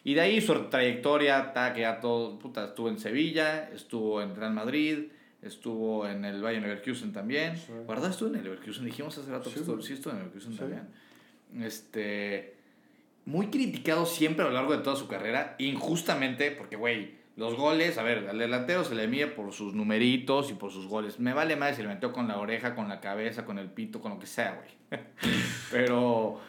Y 0.02 0.14
de 0.14 0.20
ahí 0.22 0.40
su 0.40 0.54
trayectoria, 0.68 1.40
está 1.40 1.74
que 1.74 1.82
ya 1.82 2.00
todo, 2.00 2.38
puta, 2.38 2.64
estuvo 2.64 2.88
en 2.88 2.98
Sevilla, 2.98 3.68
estuvo 3.68 4.22
en 4.22 4.34
Real 4.34 4.52
Madrid, 4.52 5.08
estuvo 5.42 6.08
en 6.08 6.24
el 6.24 6.42
Bayern 6.42 6.64
Leverkusen 6.64 7.12
también. 7.12 7.56
Sí. 7.56 7.72
¿Verdad? 7.86 8.10
Estuvo 8.10 8.30
en 8.30 8.36
el 8.36 8.44
Leverkusen. 8.44 8.84
Dijimos 8.86 9.16
hace 9.18 9.30
rato 9.30 9.52
que 9.52 9.60
estuvo, 9.60 9.80
sí 9.82 9.92
estuvo 9.92 10.12
en 10.12 10.20
el 10.20 10.24
Leverkusen 10.24 10.56
también. 10.56 10.88
Este, 11.62 12.56
muy 13.26 13.48
criticado 13.48 14.06
siempre 14.06 14.44
a 14.44 14.48
lo 14.48 14.54
largo 14.54 14.74
de 14.74 14.82
toda 14.82 14.96
su 14.96 15.06
carrera, 15.06 15.54
injustamente, 15.58 16.50
porque, 16.50 16.76
güey, 16.76 17.19
los 17.36 17.54
goles, 17.56 17.96
a 17.98 18.02
ver, 18.02 18.28
al 18.28 18.38
delantero 18.38 18.84
se 18.84 18.94
le 18.94 19.08
mide 19.08 19.26
por 19.26 19.52
sus 19.52 19.74
numeritos 19.74 20.50
y 20.50 20.54
por 20.54 20.70
sus 20.70 20.86
goles. 20.86 21.18
Me 21.20 21.32
vale 21.32 21.56
más 21.56 21.76
si 21.76 21.82
le 21.82 21.88
metió 21.88 22.12
con 22.12 22.28
la 22.28 22.38
oreja, 22.38 22.74
con 22.74 22.88
la 22.88 23.00
cabeza, 23.00 23.44
con 23.44 23.58
el 23.58 23.70
pito, 23.70 24.00
con 24.00 24.12
lo 24.12 24.18
que 24.18 24.26
sea, 24.26 24.60
güey. 24.60 25.02
pero, 25.70 26.40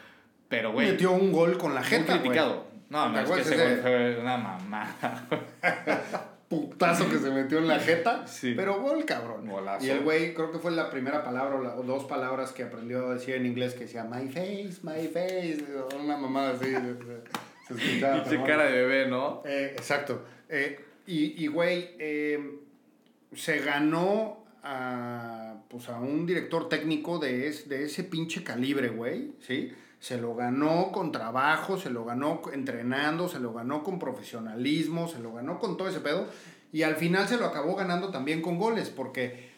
pero, 0.49 0.73
güey. 0.73 0.91
Metió 0.91 1.11
un 1.11 1.31
gol 1.31 1.57
con 1.57 1.73
la. 1.73 1.81
Muy 1.81 1.99
criticado. 1.99 2.65
No, 2.89 3.09
no, 3.09 3.19
es 3.19 3.29
que 3.29 3.41
ese 3.41 3.57
gol 3.57 3.79
fue 3.81 4.19
una 4.19 4.37
mamada. 4.37 5.27
putazo 6.51 7.09
que 7.09 7.17
se 7.17 7.31
metió 7.31 7.59
en 7.59 7.67
la 7.69 7.79
jeta. 7.79 8.25
Pero 8.41 8.81
gol, 8.81 9.05
cabrón. 9.05 9.49
Y 9.79 9.89
el 9.89 10.01
güey, 10.01 10.33
creo 10.33 10.51
que 10.51 10.59
fue 10.59 10.71
la 10.71 10.89
primera 10.89 11.23
palabra 11.23 11.75
o, 11.77 11.83
dos 11.83 12.03
palabras 12.03 12.51
que 12.51 12.63
aprendió 12.63 13.07
a 13.07 13.13
decir 13.13 13.35
en 13.35 13.45
inglés 13.45 13.73
que 13.73 13.85
decía 13.85 14.03
my 14.03 14.27
face, 14.27 14.79
my 14.83 15.07
face. 15.07 15.63
Una 15.97 16.17
mamada 16.17 16.51
así. 16.51 16.65
se 17.67 17.73
escuchaba. 17.73 18.23
cara 18.45 18.65
de 18.65 18.71
bebé, 18.73 19.07
¿no? 19.07 19.41
Eh, 19.45 19.73
exacto. 19.77 20.25
Eh, 20.51 20.79
y, 21.07 21.47
güey, 21.47 21.89
eh, 21.99 22.59
se 23.33 23.59
ganó 23.59 24.45
a, 24.63 25.55
pues 25.67 25.89
a 25.89 25.99
un 25.99 26.25
director 26.25 26.69
técnico 26.69 27.17
de, 27.19 27.51
de 27.51 27.85
ese 27.85 28.03
pinche 28.03 28.43
calibre, 28.43 28.89
güey, 28.89 29.33
¿sí? 29.39 29.73
Se 29.99 30.17
lo 30.17 30.35
ganó 30.35 30.91
con 30.91 31.11
trabajo, 31.11 31.77
se 31.77 31.89
lo 31.89 32.05
ganó 32.05 32.41
entrenando, 32.53 33.27
se 33.27 33.39
lo 33.39 33.53
ganó 33.53 33.83
con 33.83 33.99
profesionalismo, 33.99 35.07
se 35.07 35.19
lo 35.19 35.33
ganó 35.33 35.59
con 35.59 35.77
todo 35.77 35.89
ese 35.89 35.99
pedo. 35.99 36.27
Y 36.71 36.83
al 36.83 36.95
final 36.95 37.27
se 37.27 37.37
lo 37.37 37.45
acabó 37.45 37.75
ganando 37.75 38.09
también 38.09 38.41
con 38.41 38.57
goles, 38.57 38.89
porque 38.89 39.51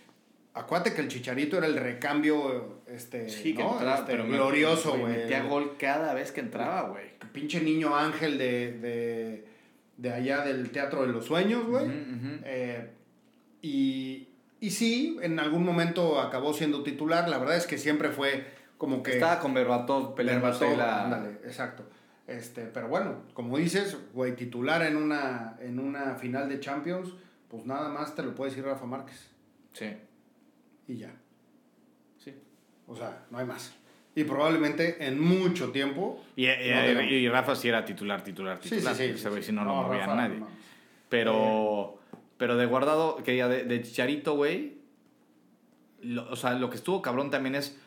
acuérdate 0.53 0.93
que 0.93 1.01
el 1.01 1.07
Chicharito 1.07 1.57
era 1.57 1.67
el 1.67 1.77
recambio 1.77 2.81
este, 2.87 3.29
sí, 3.29 3.53
que 3.53 3.61
entraba, 3.61 3.95
este, 3.95 4.11
pero 4.11 4.27
glorioso, 4.27 4.97
güey. 4.97 5.17
Metía 5.17 5.43
gol 5.43 5.75
cada 5.77 6.13
vez 6.13 6.31
que 6.31 6.41
entraba, 6.41 6.89
güey. 6.89 7.05
Pinche 7.31 7.61
niño 7.61 7.95
ángel 7.95 8.37
de, 8.37 9.45
allá 10.11 10.43
del 10.43 10.71
Teatro 10.71 11.05
de 11.05 11.13
los 11.13 11.25
Sueños, 11.25 11.65
güey. 11.65 11.85
Eh, 12.43 12.91
y, 13.61 14.29
y 14.59 14.71
sí, 14.71 15.17
en 15.21 15.39
algún 15.39 15.63
momento 15.63 16.19
acabó 16.19 16.53
siendo 16.53 16.83
titular. 16.83 17.29
La 17.29 17.37
verdad 17.37 17.57
es 17.57 17.67
que 17.67 17.77
siempre 17.77 18.09
fue 18.09 18.45
como 18.77 19.03
que... 19.03 19.13
Estaba 19.13 19.39
con 19.39 19.53
Berbatov 19.53 20.15
peleando 20.15 20.75
la... 20.75 21.05
Ándale, 21.05 21.39
exacto. 21.43 21.83
Este, 22.27 22.63
pero 22.65 22.87
bueno, 22.87 23.23
como 23.33 23.57
dices, 23.57 23.97
güey, 24.13 24.35
titular 24.35 24.81
en 24.83 24.95
una, 24.95 25.57
en 25.59 25.79
una 25.79 26.15
final 26.15 26.47
de 26.47 26.59
Champions, 26.59 27.13
pues 27.49 27.65
nada 27.65 27.89
más 27.89 28.15
te 28.15 28.23
lo 28.23 28.33
puede 28.33 28.51
decir 28.51 28.65
Rafa 28.65 28.85
Márquez. 28.85 29.29
Sí. 29.73 29.95
Y 30.87 30.97
ya. 30.97 31.13
Sí. 32.17 32.33
O 32.87 32.95
sea, 32.95 33.25
no 33.29 33.37
hay 33.37 33.45
más. 33.45 33.73
Y 34.15 34.23
probablemente 34.25 35.05
en 35.05 35.19
mucho 35.19 35.71
tiempo. 35.71 36.23
Y, 36.35 36.45
y, 36.45 37.29
Rafa 37.29 37.55
sí 37.55 37.67
era 37.67 37.83
titular, 37.83 38.23
titular, 38.23 38.59
titular. 38.59 38.95
Sí, 38.95 39.13
sí, 39.13 39.17
sí. 39.17 39.41
Si 39.41 39.51
no, 39.51 39.65
lo 39.65 39.73
movía 39.73 40.07
nadie. 40.07 40.39
Pero, 41.09 41.99
pero 42.37 42.57
de 42.57 42.65
guardado, 42.65 43.17
que 43.23 43.35
ya 43.35 43.47
de, 43.47 43.63
de 43.63 43.81
Chicharito, 43.81 44.35
güey. 44.35 44.77
o 46.29 46.35
sea, 46.35 46.53
lo 46.53 46.69
que 46.69 46.75
estuvo 46.75 47.01
cabrón 47.01 47.31
también 47.31 47.55
es 47.55 47.79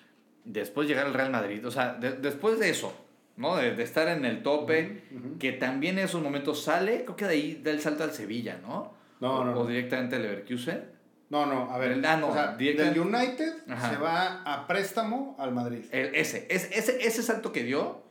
después 0.47 0.89
llegar 0.89 1.07
al 1.07 1.15
Real 1.15 1.31
Madrid, 1.31 1.67
o 1.67 1.71
sea, 1.71 1.95
después 1.95 2.59
de 2.59 2.71
eso, 2.71 2.95
¿no? 3.37 3.57
De, 3.57 3.83
estar 3.83 4.09
en 4.09 4.25
el 4.25 4.43
tope, 4.43 5.03
que 5.39 5.53
también 5.53 5.99
en 5.99 6.07
esos 6.07 6.23
momentos 6.23 6.62
sale, 6.62 7.05
creo 7.05 7.17
que 7.17 7.25
de 7.27 7.33
ahí 7.33 7.61
da 7.62 7.73
el 7.73 7.81
salto 7.81 8.05
al 8.05 8.12
Sevilla, 8.12 8.59
¿no? 8.62 8.95
No, 9.21 9.41
o, 9.41 9.45
no. 9.45 9.61
O 9.61 9.67
directamente 9.67 10.17
al 10.17 10.23
Leverkusen. 10.23 10.96
No, 11.29 11.45
no, 11.47 11.71
a 11.73 11.79
ver. 11.79 12.05
Ah, 12.07 12.17
no, 12.17 12.29
o 12.29 12.33
sea, 12.33 12.53
del 12.57 12.99
United 12.99 13.55
se 13.67 13.97
va 13.97 14.43
a 14.43 14.67
préstamo 14.67 15.37
al 15.39 15.53
Madrid. 15.53 15.85
ese, 15.91 16.47
ese, 16.49 16.71
ese, 16.79 17.23
salto 17.23 17.53
que 17.53 17.65
dio, 17.65 18.03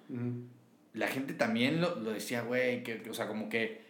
la 0.93 1.07
gente 1.07 1.33
también 1.33 1.79
lo, 1.79 1.95
lo 1.95 2.11
decía, 2.11 2.41
güey, 2.41 2.83
que, 2.83 3.01
o 3.09 3.13
sea, 3.13 3.27
como 3.27 3.47
que 3.47 3.85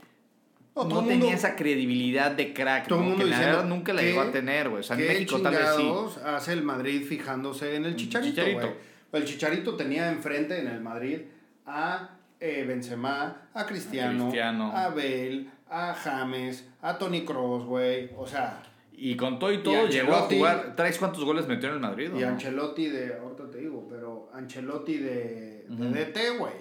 no, 0.75 1.05
tenía 1.05 1.33
esa 1.33 1.55
credibilidad 1.55 2.31
de 2.31 2.53
crack. 2.53 2.87
Todo 2.87 2.99
el 2.99 3.05
mundo 3.05 3.23
que 3.23 3.29
la 3.29 3.39
verdad 3.39 3.65
nunca 3.65 3.93
la 3.93 4.01
llegó 4.01 4.21
a 4.21 4.31
tener, 4.31 4.69
güey. 4.69 4.81
O 4.81 4.83
sea, 4.83 4.97
en 4.97 5.07
México 5.07 5.41
tal 5.41 5.55
vez 5.55 5.69
sí. 5.77 6.19
hace 6.25 6.53
el 6.53 6.63
Madrid 6.63 7.05
fijándose 7.07 7.75
en 7.75 7.85
el 7.85 7.95
Chicharito, 7.95 8.41
güey. 8.41 8.95
El 9.13 9.23
Chicharito 9.23 9.75
tenía 9.75 10.11
enfrente 10.11 10.59
en 10.59 10.67
el 10.67 10.81
Madrid 10.81 11.21
a 11.65 12.09
eh, 12.39 12.65
Benzema, 12.67 13.47
a 13.53 13.65
Cristiano, 13.65 14.29
a, 14.73 14.89
Bale, 14.89 15.47
a 15.69 15.93
James, 15.93 16.67
a 16.81 16.97
Tony 16.97 17.23
Kroos, 17.23 17.65
güey. 17.65 18.11
O 18.17 18.27
sea... 18.27 18.61
Y 18.97 19.15
con 19.15 19.39
todo 19.39 19.51
y 19.51 19.63
todo 19.63 19.87
llegó 19.87 20.13
a 20.15 20.21
jugar. 20.21 20.75
¿Traes 20.75 20.97
cuántos 20.97 21.23
goles 21.23 21.47
metió 21.47 21.69
en 21.69 21.75
el 21.75 21.81
Madrid? 21.81 22.11
Y 22.15 22.23
Ancelotti 22.23 22.87
de... 22.87 23.15
Ahorita 23.15 23.49
te 23.49 23.59
digo, 23.59 23.87
pero 23.89 24.29
Ancelotti 24.33 24.97
de, 24.97 25.65
de 25.67 25.89
DT, 25.89 26.39
güey. 26.39 26.53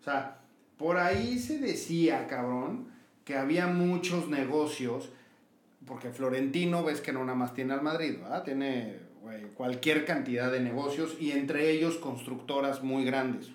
O 0.00 0.04
sea, 0.04 0.40
por 0.76 0.96
ahí 0.96 1.38
se 1.38 1.58
decía, 1.58 2.26
cabrón 2.26 2.98
que 3.28 3.36
había 3.36 3.66
muchos 3.66 4.30
negocios, 4.30 5.10
porque 5.84 6.08
Florentino 6.08 6.82
ves 6.82 7.02
que 7.02 7.12
no 7.12 7.22
nada 7.26 7.36
más 7.36 7.52
tiene 7.52 7.74
al 7.74 7.82
Madrid, 7.82 8.14
¿verdad? 8.22 8.42
Tiene 8.42 9.00
cualquier 9.54 10.06
cantidad 10.06 10.50
de 10.50 10.60
negocios 10.60 11.14
y 11.20 11.32
entre 11.32 11.70
ellos 11.70 11.98
constructoras 11.98 12.82
muy 12.82 13.04
grandes. 13.04 13.50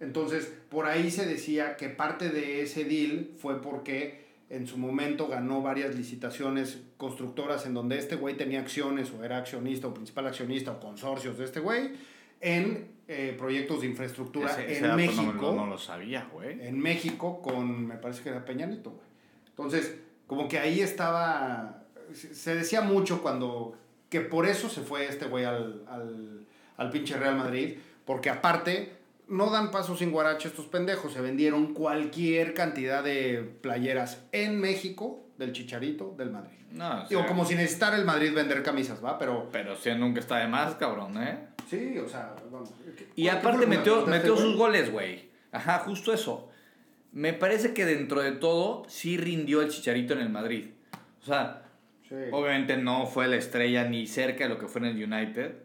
Entonces, 0.00 0.52
por 0.68 0.86
ahí 0.86 1.12
se 1.12 1.26
decía 1.26 1.76
que 1.76 1.90
parte 1.90 2.30
de 2.30 2.62
ese 2.62 2.84
deal 2.86 3.30
fue 3.38 3.62
porque 3.62 4.26
en 4.50 4.66
su 4.66 4.78
momento 4.78 5.28
ganó 5.28 5.60
varias 5.62 5.94
licitaciones 5.94 6.78
constructoras 6.96 7.66
en 7.66 7.74
donde 7.74 7.98
este 7.98 8.16
güey 8.16 8.36
tenía 8.36 8.60
acciones 8.60 9.10
o 9.12 9.22
era 9.24 9.36
accionista 9.38 9.88
o 9.88 9.94
principal 9.94 10.26
accionista 10.26 10.72
o 10.72 10.80
consorcios 10.80 11.36
de 11.38 11.44
este 11.44 11.60
güey 11.60 11.92
en 12.40 12.88
eh, 13.08 13.34
proyectos 13.38 13.80
de 13.82 13.88
infraestructura 13.88 14.50
Ese- 14.52 14.72
ese 14.72 14.86
en 14.86 14.96
México. 14.96 15.52
No, 15.54 15.66
lo 15.66 15.76
sabía, 15.78 16.28
güey. 16.32 16.60
En 16.66 16.78
México 16.78 17.42
con, 17.42 17.86
me 17.86 17.96
parece 17.96 18.22
que 18.22 18.28
era 18.30 18.44
Peñanito, 18.44 18.90
güey. 18.90 19.06
Entonces, 19.50 19.96
como 20.26 20.46
que 20.48 20.58
ahí 20.58 20.80
estaba, 20.80 21.84
se 22.12 22.34
se 22.34 22.54
decía 22.54 22.80
mucho 22.80 23.20
cuando, 23.22 23.76
que 24.08 24.20
por 24.20 24.46
eso 24.46 24.68
se 24.68 24.82
fue 24.82 25.06
este 25.06 25.26
güey 25.26 25.44
al, 25.44 25.82
al, 25.88 26.46
al 26.76 26.90
pinche 26.90 27.16
Real 27.16 27.36
Madrid, 27.36 27.76
porque 28.04 28.30
aparte, 28.30 28.92
no 29.28 29.50
dan 29.50 29.70
paso 29.70 29.96
sin 29.96 30.10
guarache 30.10 30.48
estos 30.48 30.66
pendejos, 30.66 31.12
se 31.12 31.20
vendieron 31.20 31.74
cualquier 31.74 32.54
cantidad 32.54 33.02
de 33.04 33.42
playeras 33.62 34.24
en 34.32 34.60
México 34.60 35.26
del 35.38 35.52
Chicharito 35.52 36.14
del 36.16 36.30
Madrid. 36.30 36.56
No, 36.72 37.02
o 37.04 37.08
Digo, 37.08 37.20
sea, 37.22 37.28
como 37.28 37.44
si 37.44 37.54
necesitara 37.54 37.96
el 37.96 38.04
Madrid 38.04 38.32
vender 38.34 38.62
camisas, 38.62 39.02
¿va? 39.04 39.18
Pero 39.18 39.48
Pero 39.52 39.76
sí, 39.76 39.90
nunca 39.96 40.20
está 40.20 40.38
de 40.38 40.48
más, 40.48 40.74
cabrón, 40.74 41.22
¿eh? 41.22 41.38
sí, 41.68 41.98
o 41.98 42.08
sea, 42.08 42.34
vamos. 42.50 42.70
Y 43.14 43.22
¿Qué 43.24 43.30
aparte 43.30 43.66
metió, 43.66 44.04
me 44.06 44.18
metió 44.18 44.36
sus 44.36 44.56
goles, 44.56 44.90
güey. 44.90 45.28
Ajá, 45.52 45.78
justo 45.80 46.12
eso. 46.12 46.50
Me 47.12 47.32
parece 47.32 47.72
que 47.72 47.86
dentro 47.86 48.20
de 48.20 48.32
todo 48.32 48.84
sí 48.88 49.16
rindió 49.16 49.62
el 49.62 49.70
Chicharito 49.70 50.12
en 50.14 50.20
el 50.20 50.28
Madrid. 50.30 50.66
O 51.22 51.24
sea, 51.24 51.62
Sí. 52.08 52.14
obviamente 52.32 52.76
no 52.78 53.06
fue 53.06 53.28
la 53.28 53.36
estrella 53.36 53.84
ni 53.84 54.06
cerca 54.06 54.44
de 54.44 54.50
lo 54.50 54.58
que 54.58 54.66
fue 54.66 54.80
en 54.80 54.86
el 54.96 55.12
United, 55.12 55.56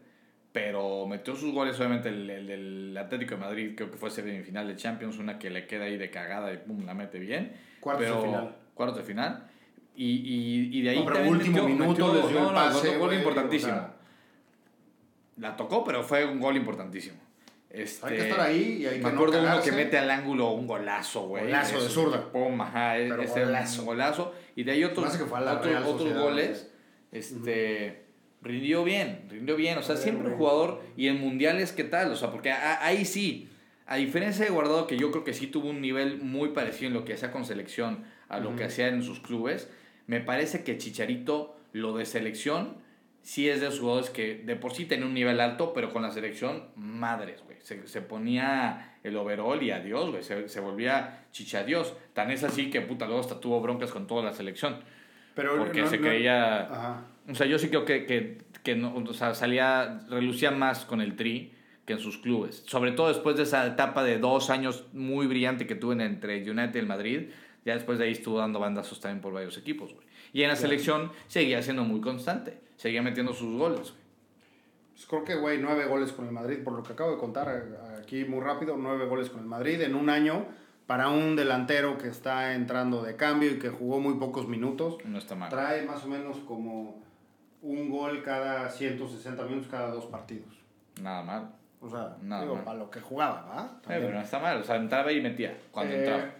pero 0.54 1.04
metió 1.08 1.34
sus 1.34 1.52
goles, 1.52 1.76
obviamente 1.80 2.10
el, 2.10 2.30
el 2.30 2.46
del 2.46 2.96
Atlético 2.96 3.34
de 3.34 3.40
Madrid, 3.40 3.72
creo 3.76 3.90
que 3.90 3.96
fue 3.96 4.08
semifinal 4.08 4.68
de 4.68 4.76
Champions, 4.76 5.18
una 5.18 5.36
que 5.36 5.50
le 5.50 5.66
queda 5.66 5.86
ahí 5.86 5.96
de 5.96 6.10
cagada 6.10 6.52
y 6.52 6.58
pum, 6.58 6.86
la 6.86 6.94
mete 6.94 7.18
bien. 7.18 7.56
Cuartos 7.80 8.06
de 8.06 8.12
pero, 8.12 8.22
final. 8.24 8.56
Cuartos 8.72 8.98
de 8.98 9.02
final. 9.02 9.50
Y, 9.96 10.04
y, 10.12 10.78
y 10.78 10.82
de 10.82 10.90
ahí 10.90 11.00
No, 11.00 11.06
pero 11.06 11.28
último 11.28 11.68
minuto 11.68 12.14
les 12.14 12.28
dio 12.28 12.38
el 12.38 12.44
no, 12.44 12.50
no, 12.50 12.54
pase, 12.54 12.96
gol 12.98 13.08
güey, 13.08 13.18
importantísimo. 13.18 13.72
o 13.72 13.74
sea. 13.74 13.94
La 15.38 15.56
tocó, 15.56 15.82
pero 15.82 16.04
fue 16.04 16.24
un 16.24 16.38
gol 16.38 16.56
importantísimo. 16.56 17.16
Este, 17.68 18.06
Hay 18.06 18.16
que 18.16 18.22
estar 18.22 18.40
ahí 18.40 18.62
y 18.82 18.86
hay 18.86 18.98
que 18.98 19.04
Me 19.04 19.10
no 19.10 19.16
acuerdo 19.16 19.38
uno 19.40 19.48
cagarse. 19.48 19.70
que 19.70 19.76
mete 19.76 19.98
al 19.98 20.08
ángulo 20.08 20.52
un 20.52 20.68
golazo, 20.68 21.26
güey. 21.26 21.46
Golazo 21.46 21.82
de 21.82 21.88
zurda. 21.88 22.30
Pum, 22.30 22.60
ajá, 22.60 22.96
ese 22.96 23.44
golazo. 23.44 23.84
golazo. 23.84 24.34
Y 24.54 24.62
de 24.62 24.70
ahí 24.70 24.84
otros, 24.84 25.18
la 25.40 25.54
otros, 25.54 25.82
Sociedad, 25.84 26.20
goles. 26.22 26.70
Este. 27.10 28.03
Rindió 28.44 28.84
bien, 28.84 29.26
rindió 29.30 29.56
bien. 29.56 29.78
O 29.78 29.82
sea, 29.82 29.96
siempre 29.96 30.28
un 30.28 30.36
jugador. 30.36 30.82
Y 30.96 31.08
en 31.08 31.18
mundiales, 31.20 31.72
¿qué 31.72 31.84
tal? 31.84 32.12
O 32.12 32.16
sea, 32.16 32.30
porque 32.30 32.50
a- 32.52 32.84
ahí 32.84 33.04
sí. 33.04 33.48
A 33.86 33.96
diferencia 33.96 34.44
de 34.44 34.50
Guardado, 34.50 34.86
que 34.86 34.96
yo 34.96 35.10
creo 35.10 35.24
que 35.24 35.32
sí 35.34 35.46
tuvo 35.48 35.68
un 35.70 35.80
nivel 35.80 36.18
muy 36.20 36.50
parecido 36.50 36.88
en 36.88 36.94
lo 36.94 37.04
que 37.04 37.14
hacía 37.14 37.30
con 37.32 37.44
selección 37.44 38.04
a 38.28 38.38
lo 38.40 38.56
que 38.56 38.64
hacía 38.64 38.88
en 38.88 39.02
sus 39.02 39.20
clubes, 39.20 39.70
me 40.06 40.20
parece 40.20 40.64
que 40.64 40.78
Chicharito, 40.78 41.56
lo 41.72 41.94
de 41.96 42.06
selección, 42.06 42.78
sí 43.22 43.48
es 43.48 43.60
de 43.60 43.66
esos 43.68 43.80
jugadores 43.80 44.08
que 44.10 44.36
de 44.36 44.56
por 44.56 44.72
sí 44.72 44.86
tenía 44.86 45.04
un 45.06 45.12
nivel 45.14 45.38
alto, 45.40 45.72
pero 45.74 45.92
con 45.92 46.02
la 46.02 46.10
selección, 46.12 46.64
madres, 46.76 47.42
güey. 47.44 47.58
Se, 47.60 47.86
se 47.86 48.00
ponía 48.02 48.96
el 49.02 49.16
overall 49.16 49.62
y 49.62 49.70
adiós, 49.70 50.10
güey. 50.10 50.22
Se, 50.22 50.48
se 50.48 50.60
volvía 50.60 51.26
chichadios. 51.32 51.94
Tan 52.14 52.30
es 52.30 52.42
así 52.44 52.70
que, 52.70 52.80
puta, 52.80 53.04
luego 53.06 53.20
hasta 53.20 53.40
tuvo 53.40 53.60
broncas 53.60 53.90
con 53.90 54.06
toda 54.06 54.22
la 54.22 54.32
selección. 54.32 54.80
Pero 55.34 55.56
Porque 55.58 55.82
no- 55.82 55.88
se 55.88 55.98
no- 55.98 56.06
creía... 56.06 56.60
Ajá. 56.62 57.02
O 57.28 57.34
sea, 57.34 57.46
yo 57.46 57.58
sí 57.58 57.68
creo 57.68 57.84
que, 57.84 58.04
que, 58.06 58.38
que 58.62 58.76
no, 58.76 58.94
o 58.94 59.12
sea, 59.14 59.34
salía, 59.34 60.00
relucía 60.10 60.50
más 60.50 60.84
con 60.84 61.00
el 61.00 61.16
Tri 61.16 61.52
que 61.86 61.94
en 61.94 61.98
sus 61.98 62.18
clubes. 62.18 62.62
Sobre 62.66 62.92
todo 62.92 63.08
después 63.08 63.36
de 63.36 63.42
esa 63.44 63.66
etapa 63.66 64.04
de 64.04 64.18
dos 64.18 64.50
años 64.50 64.86
muy 64.92 65.26
brillante 65.26 65.66
que 65.66 65.74
tuve 65.74 66.02
entre 66.04 66.38
United 66.48 66.74
y 66.74 66.78
el 66.78 66.86
Madrid. 66.86 67.30
Ya 67.64 67.74
después 67.74 67.98
de 67.98 68.04
ahí 68.04 68.12
estuvo 68.12 68.38
dando 68.38 68.60
bandazos 68.60 69.00
también 69.00 69.22
por 69.22 69.32
varios 69.32 69.56
equipos, 69.56 69.92
güey. 69.94 70.06
Y 70.34 70.42
en 70.42 70.48
la 70.48 70.56
selección 70.56 71.12
seguía 71.28 71.62
siendo 71.62 71.84
muy 71.84 72.00
constante. 72.00 72.58
Seguía 72.76 73.00
metiendo 73.02 73.32
sus 73.32 73.56
goles, 73.56 73.80
güey. 73.92 74.04
Pues 74.92 75.06
creo 75.06 75.24
que, 75.24 75.34
güey, 75.36 75.58
nueve 75.58 75.86
goles 75.86 76.12
con 76.12 76.26
el 76.26 76.32
Madrid, 76.32 76.58
por 76.62 76.74
lo 76.74 76.82
que 76.82 76.92
acabo 76.92 77.10
de 77.12 77.18
contar 77.18 77.48
eh, 77.48 78.00
aquí 78.02 78.24
muy 78.24 78.40
rápido, 78.40 78.76
nueve 78.76 79.06
goles 79.06 79.28
con 79.30 79.40
el 79.40 79.46
Madrid 79.46 79.80
en 79.80 79.94
un 79.94 80.08
año 80.10 80.46
para 80.86 81.08
un 81.08 81.34
delantero 81.36 81.96
que 81.98 82.08
está 82.08 82.54
entrando 82.54 83.02
de 83.02 83.16
cambio 83.16 83.50
y 83.52 83.58
que 83.58 83.70
jugó 83.70 84.00
muy 84.00 84.14
pocos 84.14 84.46
minutos. 84.48 84.98
No 85.04 85.18
está 85.18 85.34
mal. 85.34 85.48
Trae 85.50 85.82
más 85.86 86.04
o 86.04 86.08
menos 86.08 86.38
como 86.46 87.02
un 87.62 87.88
gol 87.90 88.22
cada 88.22 88.68
160 88.68 89.42
minutos, 89.44 89.68
cada 89.70 89.88
dos 89.90 90.06
partidos. 90.06 90.54
Nada 91.00 91.22
mal. 91.22 91.50
O 91.80 91.88
sea, 91.88 92.16
Nada 92.22 92.42
digo, 92.42 92.54
mal. 92.56 92.64
para 92.64 92.78
lo 92.78 92.90
que 92.90 93.00
jugaba, 93.00 93.42
¿va? 93.42 93.80
Eh, 93.94 93.98
pero 94.00 94.12
no 94.12 94.20
está 94.20 94.38
mal. 94.38 94.58
O 94.60 94.64
sea, 94.64 94.76
entraba 94.76 95.10
y 95.12 95.20
metía 95.20 95.56
cuando 95.70 95.94
Eh, 95.94 95.98
entraba. 95.98 96.30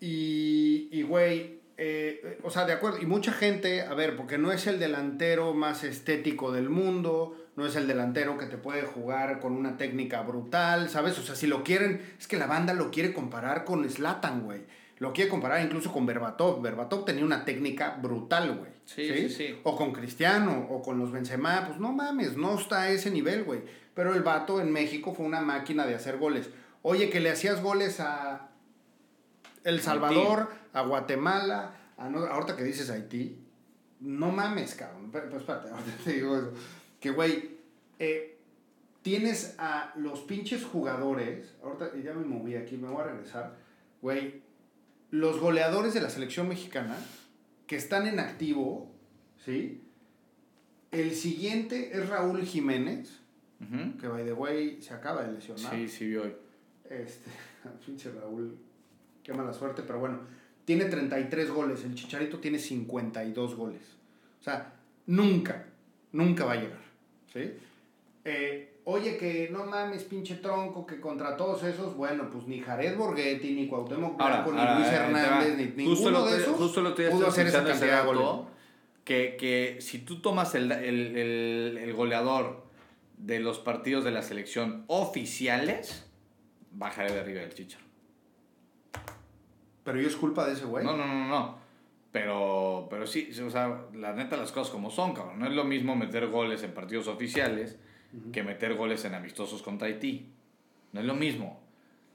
Y, 0.00 0.88
y, 0.92 1.02
güey, 1.02 1.58
eh, 1.76 2.38
o 2.42 2.50
sea, 2.50 2.64
de 2.64 2.72
acuerdo. 2.72 2.98
Y 3.00 3.06
mucha 3.06 3.32
gente, 3.32 3.82
a 3.82 3.94
ver, 3.94 4.16
porque 4.16 4.38
no 4.38 4.52
es 4.52 4.66
el 4.66 4.78
delantero 4.78 5.54
más 5.54 5.84
estético 5.84 6.52
del 6.52 6.68
mundo, 6.70 7.36
no 7.58 7.66
es 7.66 7.74
el 7.76 7.88
delantero 7.88 8.38
que 8.38 8.46
te 8.46 8.56
puede 8.56 8.82
jugar 8.82 9.40
con 9.40 9.52
una 9.52 9.76
técnica 9.76 10.22
brutal, 10.22 10.88
¿sabes? 10.88 11.18
O 11.18 11.22
sea, 11.22 11.34
si 11.34 11.48
lo 11.48 11.64
quieren, 11.64 12.00
es 12.18 12.28
que 12.28 12.36
la 12.38 12.46
banda 12.46 12.72
lo 12.72 12.90
quiere 12.92 13.12
comparar 13.12 13.64
con 13.64 13.88
Slatan, 13.90 14.42
güey. 14.44 14.62
Lo 14.98 15.12
quiere 15.12 15.28
comparar 15.28 15.60
incluso 15.64 15.92
con 15.92 16.06
Berbatov. 16.06 16.62
Berbatov 16.62 17.04
tenía 17.04 17.24
una 17.24 17.44
técnica 17.44 17.98
brutal, 18.00 18.56
güey. 18.58 18.70
Sí, 18.84 19.08
sí, 19.12 19.28
sí. 19.28 19.60
O 19.64 19.76
con 19.76 19.92
Cristiano, 19.92 20.66
o 20.70 20.82
con 20.82 20.98
los 20.98 21.10
Benzema. 21.12 21.66
Pues 21.66 21.78
no 21.80 21.92
mames, 21.92 22.36
no 22.36 22.58
está 22.58 22.82
a 22.82 22.90
ese 22.90 23.10
nivel, 23.10 23.42
güey. 23.44 23.60
Pero 23.94 24.14
el 24.14 24.22
vato 24.22 24.60
en 24.60 24.72
México 24.72 25.12
fue 25.14 25.26
una 25.26 25.40
máquina 25.40 25.84
de 25.84 25.94
hacer 25.96 26.16
goles. 26.18 26.50
Oye, 26.82 27.10
que 27.10 27.18
le 27.20 27.30
hacías 27.30 27.60
goles 27.60 27.98
a 28.00 28.50
El 29.64 29.80
Salvador, 29.80 30.48
a 30.72 30.82
Guatemala, 30.82 31.72
a 31.96 32.08
no- 32.08 32.24
ahorita 32.24 32.56
que 32.56 32.64
dices 32.64 32.88
Haití. 32.90 33.44
No 34.00 34.30
mames, 34.30 34.74
cabrón. 34.76 35.10
Pero 35.10 35.36
espérate, 35.36 35.68
ahorita 35.72 35.92
te 36.04 36.12
digo 36.12 36.36
eso. 36.36 36.52
Que, 37.00 37.10
güey, 37.10 37.56
eh, 37.98 38.38
tienes 39.02 39.54
a 39.58 39.92
los 39.96 40.20
pinches 40.20 40.64
jugadores. 40.64 41.54
Ahorita 41.62 41.96
ya 42.02 42.12
me 42.12 42.24
moví 42.24 42.56
aquí, 42.56 42.76
me 42.76 42.88
voy 42.88 43.02
a 43.02 43.04
regresar. 43.04 43.56
Güey, 44.02 44.42
los 45.10 45.40
goleadores 45.40 45.94
de 45.94 46.00
la 46.00 46.10
selección 46.10 46.48
mexicana 46.48 46.96
que 47.66 47.76
están 47.76 48.06
en 48.06 48.18
activo, 48.18 48.90
¿sí? 49.44 49.82
El 50.90 51.14
siguiente 51.14 51.96
es 51.96 52.08
Raúl 52.08 52.42
Jiménez, 52.42 53.20
que 54.00 54.08
by 54.08 54.24
the 54.24 54.32
way 54.32 54.80
se 54.80 54.94
acaba 54.94 55.22
de 55.22 55.32
lesionar. 55.32 55.74
Sí, 55.74 55.88
sí, 55.88 56.06
vi 56.08 56.16
hoy. 56.16 56.34
Este, 56.88 57.30
pinche 57.86 58.10
Raúl, 58.10 58.56
qué 59.22 59.34
mala 59.34 59.52
suerte, 59.52 59.82
pero 59.86 59.98
bueno, 59.98 60.20
tiene 60.64 60.86
33 60.86 61.50
goles, 61.50 61.84
el 61.84 61.94
Chicharito 61.94 62.38
tiene 62.38 62.58
52 62.58 63.54
goles. 63.54 63.82
O 64.40 64.42
sea, 64.42 64.74
nunca, 65.06 65.66
nunca 66.12 66.44
va 66.46 66.52
a 66.52 66.56
llegar, 66.56 66.80
¿sí? 67.32 67.52
Eh, 68.24 68.80
oye, 68.84 69.16
que 69.16 69.48
no 69.50 69.64
mames, 69.64 70.04
pinche 70.04 70.36
tronco, 70.36 70.86
que 70.86 71.00
contra 71.00 71.36
todos 71.36 71.62
esos, 71.62 71.96
bueno, 71.96 72.28
pues 72.30 72.46
ni 72.46 72.60
Jared 72.60 72.96
Borghetti, 72.96 73.54
ni 73.54 73.68
Cuauhtémoc 73.68 74.16
Blanco, 74.16 74.52
ni 74.52 74.60
Luis 74.74 74.88
Hernández, 74.88 75.56
ni 75.56 75.86
justo 75.86 76.10
ninguno 76.10 76.26
lo 76.26 76.26
de 76.26 76.42
esos 76.42 76.56
justo 76.56 76.80
lo 76.82 76.94
que 76.94 77.08
pudo 77.08 77.28
hacer 77.28 77.46
esa 77.46 77.64
cantidad 77.64 78.02
de 78.02 78.06
goles. 78.06 78.46
que, 79.04 79.36
que 79.38 79.78
si 79.80 80.00
tú 80.00 80.20
tomas 80.20 80.54
el, 80.54 80.70
el, 80.72 81.16
el, 81.16 81.78
el 81.78 81.92
goleador 81.94 82.66
de 83.16 83.40
los 83.40 83.58
partidos 83.58 84.04
de 84.04 84.10
la 84.10 84.22
selección 84.22 84.84
oficiales, 84.88 86.06
bajaré 86.72 87.12
de 87.12 87.20
arriba 87.20 87.40
del 87.40 87.54
chicharo. 87.54 87.84
Pero 89.84 90.00
yo 90.00 90.08
es 90.08 90.16
culpa 90.16 90.46
de 90.46 90.52
ese 90.52 90.66
güey. 90.66 90.84
No, 90.84 90.96
no, 90.96 91.06
no, 91.06 91.28
no. 91.28 91.58
Pero, 92.12 92.86
pero 92.90 93.06
sí, 93.06 93.30
o 93.46 93.50
sea, 93.50 93.82
la 93.94 94.14
neta 94.14 94.36
las 94.36 94.50
cosas 94.50 94.72
como 94.72 94.90
son, 94.90 95.14
cabrón. 95.14 95.38
No 95.38 95.46
es 95.46 95.52
lo 95.52 95.64
mismo 95.64 95.94
meter 95.94 96.28
goles 96.28 96.62
en 96.62 96.72
partidos 96.72 97.06
oficiales 97.06 97.76
que 98.32 98.42
meter 98.42 98.74
goles 98.74 99.04
en 99.04 99.14
amistosos 99.14 99.62
contra 99.62 99.88
Haití. 99.88 100.30
No 100.92 101.00
es 101.00 101.06
lo 101.06 101.14
mismo. 101.14 101.60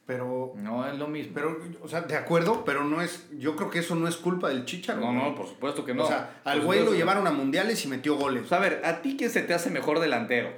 Pero, 0.05 0.53
No 0.57 0.85
es 0.85 0.97
lo 0.97 1.07
mismo. 1.07 1.31
pero, 1.33 1.57
o 1.81 1.87
sea, 1.87 2.01
de 2.01 2.15
acuerdo, 2.15 2.65
pero 2.65 2.83
no 2.83 3.01
es, 3.01 3.29
yo 3.37 3.55
creo 3.55 3.69
que 3.69 3.79
eso 3.79 3.95
no 3.95 4.07
es 4.07 4.17
culpa 4.17 4.49
del 4.49 4.65
Chicharo. 4.65 4.99
no, 4.99 5.13
no, 5.13 5.35
por 5.35 5.47
supuesto 5.47 5.85
que 5.85 5.93
no. 5.93 6.03
O 6.03 6.07
sea, 6.07 6.41
al 6.43 6.61
güey 6.61 6.83
lo 6.83 6.93
llevaron 6.93 7.25
a 7.25 7.31
mundiales 7.31 7.85
y 7.85 7.87
metió 7.87 8.17
goles. 8.17 8.41
Pues 8.41 8.51
a 8.51 8.59
ver, 8.59 8.81
¿a 8.83 9.01
ti 9.01 9.15
quién 9.17 9.29
se 9.29 9.43
te 9.43 9.53
hace 9.53 9.69
mejor 9.69 9.99
delantero? 9.99 10.51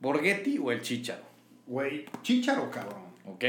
¿Borghetti 0.00 0.58
o 0.58 0.72
el 0.72 0.82
Chicharo? 0.82 1.22
Güey, 1.66 2.06
Chicharo, 2.22 2.68
cabrón. 2.70 3.02
Ok. 3.26 3.44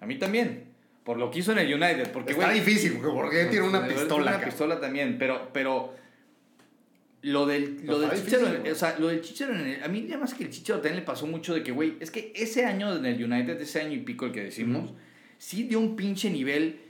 A 0.00 0.06
mí 0.06 0.18
también. 0.18 0.73
Por 1.04 1.18
lo 1.18 1.30
que 1.30 1.40
hizo 1.40 1.52
en 1.52 1.58
el 1.58 1.66
United. 1.74 2.10
Porque, 2.12 2.32
Está 2.32 2.46
güey, 2.46 2.60
difícil, 2.60 2.98
porque 2.98 3.44
tiene 3.46 3.66
una 3.68 3.80
Tiene 3.84 3.94
pistola, 4.00 4.22
Una 4.22 4.30
cabrón. 4.32 4.48
pistola 4.50 4.80
también, 4.80 5.16
pero, 5.18 5.50
pero 5.52 5.94
lo 7.22 7.46
del, 7.46 7.80
lo 7.84 7.94
Está 8.02 8.08
del 8.14 8.20
difícil, 8.24 8.38
Chicharo, 8.40 8.60
güey. 8.60 8.72
o 8.72 8.74
sea, 8.74 8.98
lo 8.98 9.08
del 9.08 9.20
Chicharo, 9.22 9.54
en 9.54 9.66
el- 9.66 9.82
a 9.82 9.88
mí 9.88 10.06
ya 10.06 10.18
más 10.18 10.34
que 10.34 10.44
el 10.44 10.50
Chicharo 10.50 10.80
también 10.80 10.96
le 10.96 11.02
pasó 11.02 11.26
mucho 11.26 11.54
de 11.54 11.62
que, 11.62 11.72
güey, 11.72 11.94
es 12.00 12.10
que 12.10 12.32
ese 12.34 12.66
año 12.66 12.94
en 12.96 13.06
el 13.06 13.22
United, 13.22 13.60
ese 13.60 13.80
año 13.80 13.92
y 13.94 13.98
pico 14.00 14.26
el 14.26 14.32
que 14.32 14.42
decimos, 14.44 14.92
sí 15.38 15.62
dio 15.64 15.78
un 15.80 15.96
pinche 15.96 16.30
nivel 16.30 16.80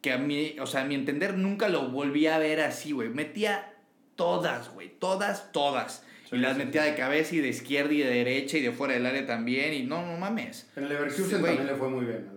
que 0.00 0.12
a 0.12 0.18
mí, 0.18 0.56
o 0.60 0.66
sea, 0.66 0.82
a 0.82 0.84
mi 0.84 0.94
entender 0.94 1.36
nunca 1.38 1.68
lo 1.68 1.88
volví 1.90 2.26
a 2.26 2.38
ver 2.38 2.60
así, 2.60 2.92
güey. 2.92 3.08
Metía 3.08 3.72
todas, 4.16 4.72
güey, 4.74 4.90
todas, 4.98 5.50
todas. 5.52 6.04
Sí. 6.28 6.36
y 6.36 6.38
las 6.38 6.56
metía 6.56 6.82
de 6.82 6.94
cabeza 6.94 7.34
y 7.34 7.40
de 7.40 7.48
izquierda 7.48 7.92
y 7.92 7.98
de 7.98 8.06
derecha 8.08 8.56
y 8.56 8.62
de 8.62 8.72
fuera 8.72 8.94
del 8.94 9.04
área 9.04 9.26
también. 9.26 9.74
Y 9.74 9.82
no, 9.82 10.04
no 10.06 10.16
mames. 10.16 10.66
En 10.74 10.84
el 10.84 10.88
Leverkusen 10.88 11.42
también 11.42 11.66
le 11.66 11.74
fue 11.74 11.88
muy 11.90 12.06
bien 12.06 12.26
güey. 12.30 12.33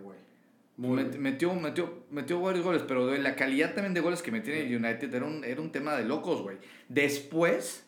Muy 0.77 1.03
metió, 1.17 1.53
metió, 1.55 2.03
metió 2.11 2.39
varios 2.39 2.63
goles, 2.63 2.83
pero 2.87 3.11
la 3.17 3.35
calidad 3.35 3.73
también 3.73 3.95
de 3.95 3.99
goles 3.99 4.21
que 4.21 4.31
metía 4.31 4.55
en 4.59 4.67
el 4.67 4.75
United 4.85 5.11
era 5.13 5.25
un, 5.25 5.43
era 5.43 5.59
un 5.59 5.71
tema 5.71 5.95
de 5.95 6.05
locos, 6.05 6.41
güey. 6.43 6.57
Después, 6.87 7.83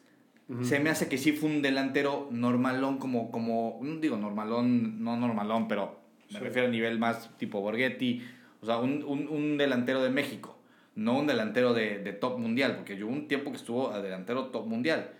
se 0.63 0.79
me 0.79 0.89
hace 0.89 1.07
que 1.07 1.19
sí 1.19 1.31
fue 1.31 1.49
un 1.49 1.61
delantero 1.61 2.27
normalón, 2.31 2.97
como, 2.97 3.29
como, 3.29 3.79
digo 4.01 4.17
normalón, 4.17 5.03
no 5.03 5.15
normalón, 5.17 5.67
pero 5.67 5.99
me 6.31 6.39
Sí. 6.39 6.43
refiero 6.43 6.67
a 6.67 6.71
nivel 6.71 6.97
más 6.97 7.35
tipo 7.37 7.61
Borghetti, 7.61 8.23
o 8.61 8.65
sea, 8.65 8.77
un, 8.79 9.03
un, 9.03 9.27
un 9.27 9.57
delantero 9.59 10.01
de 10.01 10.09
México, 10.09 10.57
no 10.95 11.19
un 11.19 11.27
delantero 11.27 11.75
de, 11.75 11.99
de 11.99 12.11
top 12.13 12.39
mundial, 12.39 12.75
porque 12.75 12.97
yo 12.97 13.07
un 13.07 13.27
tiempo 13.27 13.51
que 13.51 13.57
estuvo 13.57 13.91
a 13.91 14.01
delantero 14.01 14.47
top 14.47 14.65
mundial. 14.65 15.11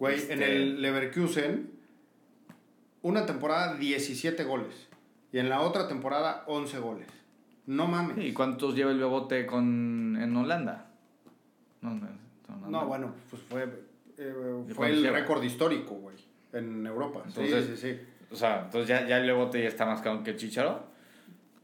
Güey, 0.00 0.16
Este- 0.16 0.32
en 0.34 0.42
el 0.42 0.82
Leverkusen, 0.82 1.70
una 3.02 3.24
temporada 3.26 3.76
17 3.76 4.42
goles. 4.44 4.88
Y 5.34 5.40
en 5.40 5.48
la 5.48 5.62
otra 5.62 5.88
temporada 5.88 6.44
11 6.46 6.78
goles. 6.78 7.08
No 7.66 7.88
mames. 7.88 8.18
¿Y 8.24 8.32
cuántos 8.32 8.76
lleva 8.76 8.92
el 8.92 8.98
Bebote 9.00 9.46
con, 9.46 10.16
en 10.20 10.36
Holanda? 10.36 10.86
No, 11.80 11.90
no, 11.90 12.06
Holanda. 12.48 12.68
No, 12.68 12.86
bueno, 12.86 13.12
pues 13.30 13.42
fue, 13.42 13.64
eh, 14.16 14.32
¿De 14.68 14.74
fue 14.74 14.90
el 14.90 15.12
récord 15.12 15.42
histórico, 15.42 15.94
güey, 15.96 16.16
en 16.52 16.86
Europa. 16.86 17.22
Entonces- 17.26 17.66
sí, 17.66 17.76
sí, 17.76 17.94
sí. 17.94 18.00
O 18.30 18.36
sea, 18.36 18.62
entonces 18.66 18.86
ya, 18.88 19.08
ya 19.08 19.18
el 19.18 19.26
Bebote 19.26 19.60
ya 19.60 19.68
está 19.68 19.84
más 19.86 20.00
caro 20.02 20.22
que 20.22 20.30
el 20.30 20.36
Chicharo. 20.36 20.92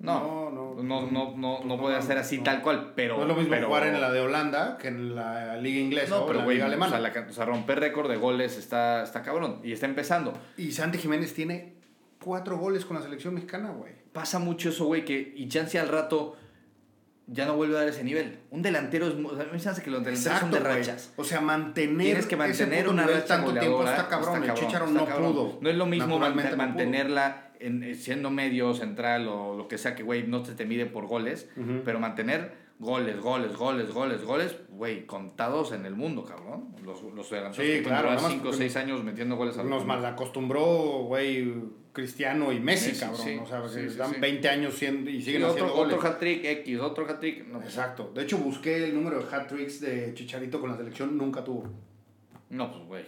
No, 0.01 0.51
No, 0.51 0.51
no, 0.51 0.83
no. 0.83 0.83
no, 0.83 1.11
no, 1.11 1.37
no, 1.37 1.65
No, 1.65 1.79
puede 1.81 2.03
ser 2.03 2.19
así 2.19 2.39
tal 2.39 2.63
cual, 2.63 2.93
pero... 2.97 3.17
no 3.19 3.23
es 3.23 3.29
lo 3.29 3.35
mismo 3.37 3.51
pero- 3.51 3.67
jugar 3.69 3.87
en 3.87 4.01
la 4.01 4.11
de 4.11 4.19
Holanda 4.21 4.79
que 4.79 4.89
en 4.89 5.15
la 5.15 5.59
liga 5.59 5.79
inglesa 5.79 6.17
No, 6.17 6.23
o 6.23 6.27
pero 6.27 6.39
la 6.41 6.45
güey, 6.47 6.57
liga 6.57 6.65
o 6.67 6.69
alemana. 6.69 6.91
sea, 6.93 7.01
la 7.01 7.13
ca- 7.13 7.27
o 7.29 7.33
sea, 7.33 7.45
romper 7.45 7.79
récord 7.79 8.11
de 8.11 8.17
goles 8.17 8.57
está, 8.59 9.05
está 9.05 9.23
cabrón 9.23 9.61
y 9.63 9.71
está 9.73 9.87
empezando. 9.87 10.33
Y 10.57 10.73
Santi 10.73 10.99
Jiménez 10.99 11.35
tiene 11.35 11.75
cuatro 12.23 12.59
goles 12.59 12.85
con 12.85 12.97
la 12.97 13.03
selección 13.03 13.35
mexicana, 13.35 13.71
güey. 13.71 13.93
Pasa 14.13 14.39
mucho 14.39 14.69
eso, 14.69 14.87
güey, 14.87 15.05
que 15.05 15.33
y 15.37 15.49
chance 15.49 15.79
al 15.79 15.89
rato 15.89 16.37
ya 17.27 17.47
no 17.47 17.55
vuelve 17.55 17.77
a 17.77 17.81
dar 17.81 17.89
ese 17.89 18.03
nivel. 18.03 18.41
Un 18.51 18.61
delantero 18.61 19.07
es... 19.07 19.15
O 19.15 19.37
sea, 19.37 19.43
a 19.43 19.47
mí 19.47 19.53
me 19.53 19.71
hace 19.71 19.83
que 19.83 19.91
los 19.91 20.05
delanteros 20.05 20.41
son 20.41 20.51
de 20.51 20.59
rachas. 20.59 21.13
O 21.17 21.23
sea, 21.23 21.41
mantener 21.41 22.07
Tienes 22.07 22.27
que 22.27 22.37
mantener 22.37 22.89
una 22.89 23.07
racha 23.07 23.27
tanto 23.27 23.53
tiempo 23.53 23.85
está 23.85 24.09
cabrón. 24.09 24.43
el 24.43 24.55
Chicharo 24.55 24.87
está 24.87 24.99
no 25.01 25.07
cabrón. 25.07 25.33
pudo. 25.33 25.59
No 25.61 25.71
es 25.71 25.77
lo 25.77 25.87
mismo 25.87 26.19
no 26.19 26.35
mantenerla 26.57 27.53
en, 27.61 27.85
eh, 27.85 27.95
siendo 27.95 28.31
medio 28.31 28.75
central 28.75 29.29
o 29.29 29.57
lo 29.57 29.69
que 29.69 29.79
sea 29.79 29.95
que, 29.95 30.03
güey, 30.03 30.27
no 30.27 30.45
se 30.45 30.55
te 30.55 30.67
mide 30.67 30.87
por 30.87 31.07
goles, 31.07 31.49
pero 31.85 32.01
mantener 32.01 32.60
goles, 32.81 33.21
goles, 33.21 33.57
goles, 33.57 33.91
goles, 33.93 34.25
goles, 34.25 34.57
güey, 34.71 35.07
contados 35.07 35.71
en 35.73 35.87
el 35.87 35.95
mundo, 35.95 36.25
cabrón. 36.25 36.75
Los, 36.85 37.03
los 37.03 37.31
delanteros 37.31 37.57
Sí, 37.57 37.63
que 37.63 37.83
claro, 37.83 38.09
duran 38.09 38.17
nada 38.17 38.23
más 38.29 38.33
5 38.33 38.49
o 38.49 38.53
6 38.53 38.77
años 38.77 39.05
metiendo 39.05 39.37
goles 39.37 39.57
al 39.59 39.69
Nos 39.69 39.85
malacostumbró, 39.87 41.05
güey, 41.05 41.53
Cristiano 41.93 42.51
y 42.53 42.59
Messi, 42.61 42.89
Messi, 42.89 43.01
cabrón. 43.01 43.21
sí. 43.23 43.39
o 43.43 43.47
sea, 43.47 43.69
Sí, 43.69 43.81
que 43.83 43.91
sí, 43.91 43.97
dan 43.99 44.15
sí. 44.15 44.21
20 44.21 44.49
años 44.49 44.75
siendo, 44.75 45.11
y 45.11 45.21
siguen 45.23 45.43
otro, 45.43 45.53
haciendo 45.55 45.75
goles. 45.75 45.95
otro 45.97 46.09
hat-trick 46.09 46.45
X, 46.45 46.81
otro 46.81 47.07
hat-trick. 47.07 47.47
No, 47.49 47.61
Exacto. 47.61 48.11
De 48.15 48.23
hecho, 48.23 48.39
busqué 48.39 48.85
el 48.85 48.95
número 48.95 49.23
de 49.23 49.25
hat-tricks 49.37 49.81
de 49.81 50.15
Chicharito 50.15 50.61
con 50.61 50.71
la 50.71 50.77
selección, 50.77 51.17
nunca 51.19 51.45
tuvo. 51.45 51.65
no 52.49 52.71
pues, 52.73 52.85
güey. 52.87 53.05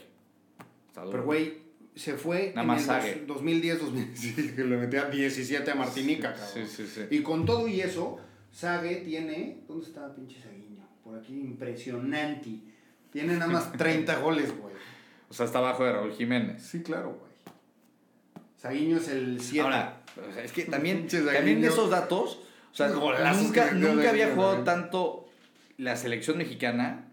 Pero, 0.94 1.24
güey, 1.24 1.62
se 1.94 2.14
fue 2.14 2.48
Nada 2.50 2.60
en 2.62 2.66
más 2.66 2.80
el 2.80 2.86
Sague. 2.86 3.14
dos- 3.26 3.36
2010, 3.38 3.80
2000, 3.80 4.54
que 4.56 4.64
le 4.64 4.76
metía 4.76 5.06
17 5.06 5.70
a 5.70 5.74
Martinica, 5.74 6.34
cabrón. 6.34 6.48
Sí, 6.52 6.66
sí, 6.66 6.86
sí. 6.86 7.02
Y 7.10 7.22
con 7.22 7.46
todo 7.46 7.66
y 7.66 7.80
eso, 7.80 8.18
Sague 8.52 8.96
tiene. 8.96 9.62
¿Dónde 9.66 9.86
está 9.86 10.14
pinche 10.14 10.40
Saguiño? 10.40 10.86
Por 11.02 11.18
aquí, 11.18 11.40
impresionante. 11.40 12.50
Tiene 13.10 13.34
nada 13.34 13.50
más 13.50 13.72
30 13.72 14.18
goles, 14.20 14.56
güey. 14.56 14.74
O 15.28 15.34
sea, 15.34 15.46
está 15.46 15.58
abajo 15.58 15.84
de 15.84 15.92
Raúl 15.92 16.12
Jiménez. 16.12 16.62
Sí, 16.62 16.82
claro, 16.82 17.18
güey. 17.18 17.32
Saguiño 18.56 18.98
es 18.98 19.08
el 19.08 19.40
7. 19.40 19.60
Ahora, 19.62 20.02
sea, 20.34 20.44
es 20.44 20.52
que 20.52 20.64
también, 20.70 21.08
también 21.08 21.64
esos 21.64 21.90
datos, 21.90 22.40
o 22.70 22.74
sea, 22.74 22.88
nunca, 22.88 23.72
nunca 23.72 24.10
había 24.10 24.34
jugado 24.34 24.62
tanto 24.62 25.28
la 25.78 25.96
selección 25.96 26.38
mexicana 26.38 27.08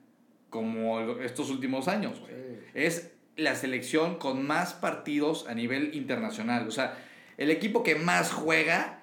como 0.50 1.00
estos 1.22 1.50
últimos 1.50 1.88
años, 1.88 2.20
güey. 2.20 2.34
Sí. 2.34 2.60
Es 2.74 3.12
la 3.38 3.56
selección 3.56 4.18
con 4.18 4.46
más 4.46 4.74
partidos 4.74 5.48
a 5.48 5.54
nivel 5.54 5.96
internacional. 5.96 6.68
O 6.68 6.72
sea, 6.72 6.98
el 7.38 7.50
equipo 7.50 7.84
que 7.84 7.96
más 7.96 8.32
juega 8.32 9.00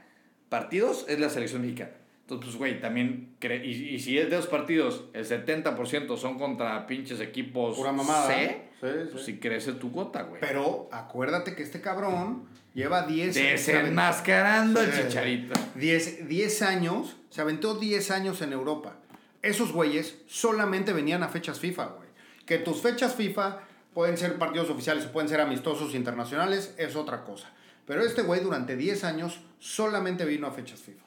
partidos 0.50 1.06
es 1.08 1.18
la 1.18 1.30
selección 1.30 1.62
mexicana. 1.62 1.92
Entonces, 2.28 2.46
pues, 2.46 2.56
güey, 2.58 2.80
también, 2.80 3.36
cre- 3.40 3.64
y, 3.64 3.94
y 3.94 4.00
si 4.00 4.18
es 4.18 4.28
de 4.28 4.36
esos 4.36 4.48
partidos, 4.50 5.04
el 5.12 5.24
70% 5.24 6.16
son 6.16 6.36
contra 6.38 6.84
pinches 6.88 7.20
equipos 7.20 7.76
Pura 7.76 7.92
mamada. 7.92 8.26
C, 8.26 8.62
Sí, 8.80 8.86
pues 9.12 9.24
sí. 9.24 9.32
sí 9.34 9.38
crece 9.38 9.72
tu 9.74 9.92
cuota, 9.92 10.22
güey. 10.22 10.40
Pero 10.40 10.88
acuérdate 10.92 11.54
que 11.54 11.62
este 11.62 11.80
cabrón 11.80 12.44
lleva 12.74 13.02
10 13.06 13.34
Desenmascarando 13.34 14.80
el 14.82 14.92
chicharito. 14.92 15.54
10, 15.76 16.28
10 16.28 16.62
años, 16.62 17.16
se 17.30 17.40
aventó 17.40 17.78
10 17.78 18.10
años 18.10 18.42
en 18.42 18.52
Europa. 18.52 18.96
Esos 19.42 19.72
güeyes 19.72 20.16
solamente 20.26 20.92
venían 20.92 21.22
a 21.22 21.28
fechas 21.28 21.60
FIFA, 21.60 21.86
güey. 21.86 22.08
Que 22.44 22.58
tus 22.58 22.82
fechas 22.82 23.14
FIFA 23.14 23.60
pueden 23.94 24.16
ser 24.18 24.36
partidos 24.36 24.68
oficiales 24.68 25.06
o 25.06 25.12
pueden 25.12 25.28
ser 25.28 25.40
amistosos 25.40 25.94
internacionales, 25.94 26.74
es 26.76 26.96
otra 26.96 27.24
cosa. 27.24 27.50
Pero 27.86 28.02
este 28.02 28.22
güey 28.22 28.40
durante 28.40 28.76
10 28.76 29.04
años 29.04 29.40
solamente 29.58 30.24
vino 30.24 30.46
a 30.46 30.50
fechas 30.50 30.80
FIFA. 30.80 31.05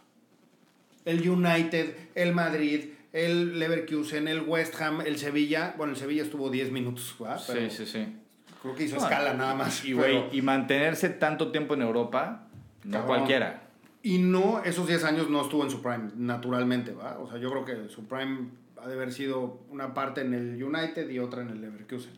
El 1.10 1.28
United, 1.30 1.96
el 2.16 2.34
Madrid, 2.34 2.86
el 3.14 3.58
Leverkusen, 3.60 4.28
el 4.28 4.42
West 4.42 4.80
Ham, 4.82 5.02
el 5.02 5.18
Sevilla. 5.18 5.74
Bueno, 5.78 5.94
el 5.94 6.00
Sevilla 6.00 6.24
estuvo 6.24 6.50
10 6.50 6.72
minutos, 6.72 7.16
¿verdad? 7.20 7.42
Pero 7.48 7.70
Sí, 7.70 7.78
sí, 7.78 7.86
sí. 7.86 8.16
Creo 8.62 8.76
que 8.76 8.84
hizo 8.84 8.96
Bueno, 8.98 9.10
escala 9.10 9.34
nada 9.34 9.56
más. 9.56 9.84
Y, 9.86 9.94
pero- 9.96 10.26
güey, 10.28 10.38
y 10.38 10.42
mantenerse 10.42 11.10
tanto 11.10 11.52
tiempo 11.52 11.74
en 11.76 11.82
Europa, 11.82 12.48
no 12.84 12.92
Cabrón. 12.92 13.08
cualquiera. 13.08 13.64
Y 14.04 14.18
no, 14.20 14.62
esos 14.64 14.88
10 14.88 15.04
años 15.04 15.30
no 15.30 15.42
estuvo 15.42 15.64
en 15.64 15.70
su 15.72 15.82
prime, 15.82 16.12
naturalmente, 16.16 16.92
¿va? 16.94 17.18
O 17.20 17.30
sea, 17.30 17.38
yo 17.40 17.50
creo 17.52 17.66
que 17.66 17.90
su 17.90 18.06
prime 18.08 18.50
ha 18.82 18.88
de 18.88 18.94
haber 18.94 19.12
sido 19.12 19.60
una 19.70 19.94
parte 19.94 20.22
en 20.22 20.34
el 20.34 20.62
United 20.64 21.10
y 21.10 21.20
otra 21.20 21.42
en 21.42 21.50
el 21.50 21.60
Leverkusen. 21.62 22.12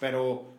Pero, 0.00 0.52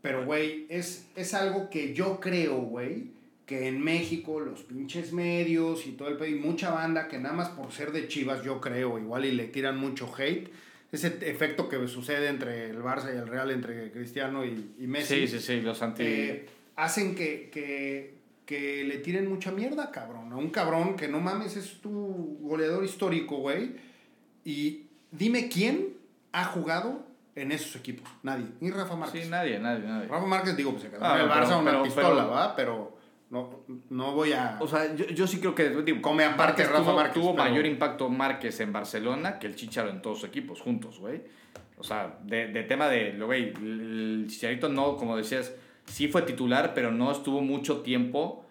pero, 0.00 0.24
güey, 0.24 0.66
es, 0.70 1.08
es 1.16 1.34
algo 1.34 1.68
que 1.68 1.92
yo 1.92 2.20
creo, 2.20 2.56
güey, 2.58 3.10
que 3.46 3.68
en 3.68 3.80
México 3.82 4.40
los 4.40 4.62
pinches 4.64 5.12
medios 5.12 5.86
y 5.86 5.92
todo 5.92 6.08
el 6.08 6.16
país, 6.16 6.38
mucha 6.44 6.70
banda 6.72 7.06
que 7.08 7.18
nada 7.18 7.34
más 7.34 7.48
por 7.50 7.70
ser 7.72 7.92
de 7.92 8.08
Chivas, 8.08 8.42
yo 8.42 8.60
creo, 8.60 8.98
igual 8.98 9.24
y 9.24 9.30
le 9.32 9.46
tiran 9.46 9.78
mucho 9.78 10.12
hate. 10.18 10.50
Ese 10.92 11.18
efecto 11.22 11.68
que 11.68 11.86
sucede 11.88 12.28
entre 12.28 12.70
el 12.70 12.78
Barça 12.82 13.12
y 13.14 13.16
el 13.18 13.26
Real, 13.28 13.50
entre 13.50 13.90
Cristiano 13.92 14.44
y, 14.44 14.74
y 14.78 14.86
Messi 14.86 15.26
Sí, 15.26 15.28
sí, 15.28 15.40
sí, 15.40 15.60
los 15.60 15.80
anti... 15.82 16.02
eh, 16.04 16.46
hacen 16.76 17.14
que, 17.14 17.50
que, 17.52 18.14
que 18.44 18.82
le 18.84 18.98
tiren 18.98 19.28
mucha 19.28 19.52
mierda, 19.52 19.90
cabrón. 19.90 20.32
A 20.32 20.36
un 20.36 20.50
cabrón 20.50 20.96
que 20.96 21.06
no 21.08 21.20
mames 21.20 21.56
es 21.56 21.80
tu 21.80 22.38
goleador 22.40 22.84
histórico, 22.84 23.36
güey. 23.38 23.76
Y 24.44 24.86
dime 25.10 25.48
quién 25.48 25.94
ha 26.32 26.44
jugado 26.44 27.04
en 27.34 27.52
esos 27.52 27.76
equipos. 27.76 28.08
Nadie. 28.22 28.46
Ni 28.60 28.70
Rafa 28.70 28.96
Márquez. 28.96 29.24
sí, 29.24 29.30
nadie, 29.30 29.58
nadie, 29.58 29.84
nadie. 29.86 30.08
Rafa 30.08 30.26
Márquez, 30.26 30.56
digo, 30.56 30.70
pues 30.72 30.84
se 30.84 30.90
quedó 30.90 31.04
Ah, 31.04 31.16
en 31.16 31.22
el 31.22 31.28
pero- 31.28 31.40
Barça 31.46 31.60
una 31.60 31.70
pero- 31.72 31.82
pistola, 31.82 32.08
pero- 32.22 32.30
¿va? 32.30 32.56
Pero 32.56 32.95
no, 33.30 33.64
no 33.90 34.12
voy 34.12 34.32
a... 34.32 34.56
O 34.60 34.68
sea, 34.68 34.94
yo, 34.94 35.04
yo 35.06 35.26
sí 35.26 35.38
creo 35.40 35.54
que... 35.54 35.70
Digo, 35.82 36.00
Come 36.00 36.24
aparte 36.24 36.62
Márquez 36.62 36.68
Rafa 36.70 36.84
tuvo, 36.84 36.94
Márquez, 36.96 37.14
tuvo 37.14 37.34
pero- 37.34 37.44
mayor 37.48 37.66
impacto 37.66 38.08
Márquez 38.08 38.60
en 38.60 38.72
Barcelona 38.72 39.38
que 39.38 39.46
el 39.48 39.56
Chicharo 39.56 39.90
en 39.90 40.00
todos 40.02 40.20
sus 40.20 40.28
equipos 40.28 40.60
juntos, 40.60 40.98
güey. 41.00 41.22
O 41.78 41.84
sea, 41.84 42.18
de, 42.24 42.48
de 42.48 42.62
tema 42.62 42.88
de... 42.88 43.12
lo 43.12 43.26
Güey, 43.26 43.52
el 43.54 44.26
Chicharito 44.28 44.68
no, 44.68 44.96
como 44.96 45.16
decías, 45.16 45.52
sí 45.86 46.08
fue 46.08 46.22
titular, 46.22 46.72
pero 46.74 46.92
no 46.92 47.10
estuvo 47.10 47.40
mucho 47.42 47.80
tiempo 47.82 48.44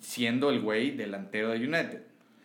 siendo 0.00 0.50
el 0.50 0.60
güey 0.60 0.90
delantero 0.90 1.50
de 1.50 1.58
United. 1.58 2.02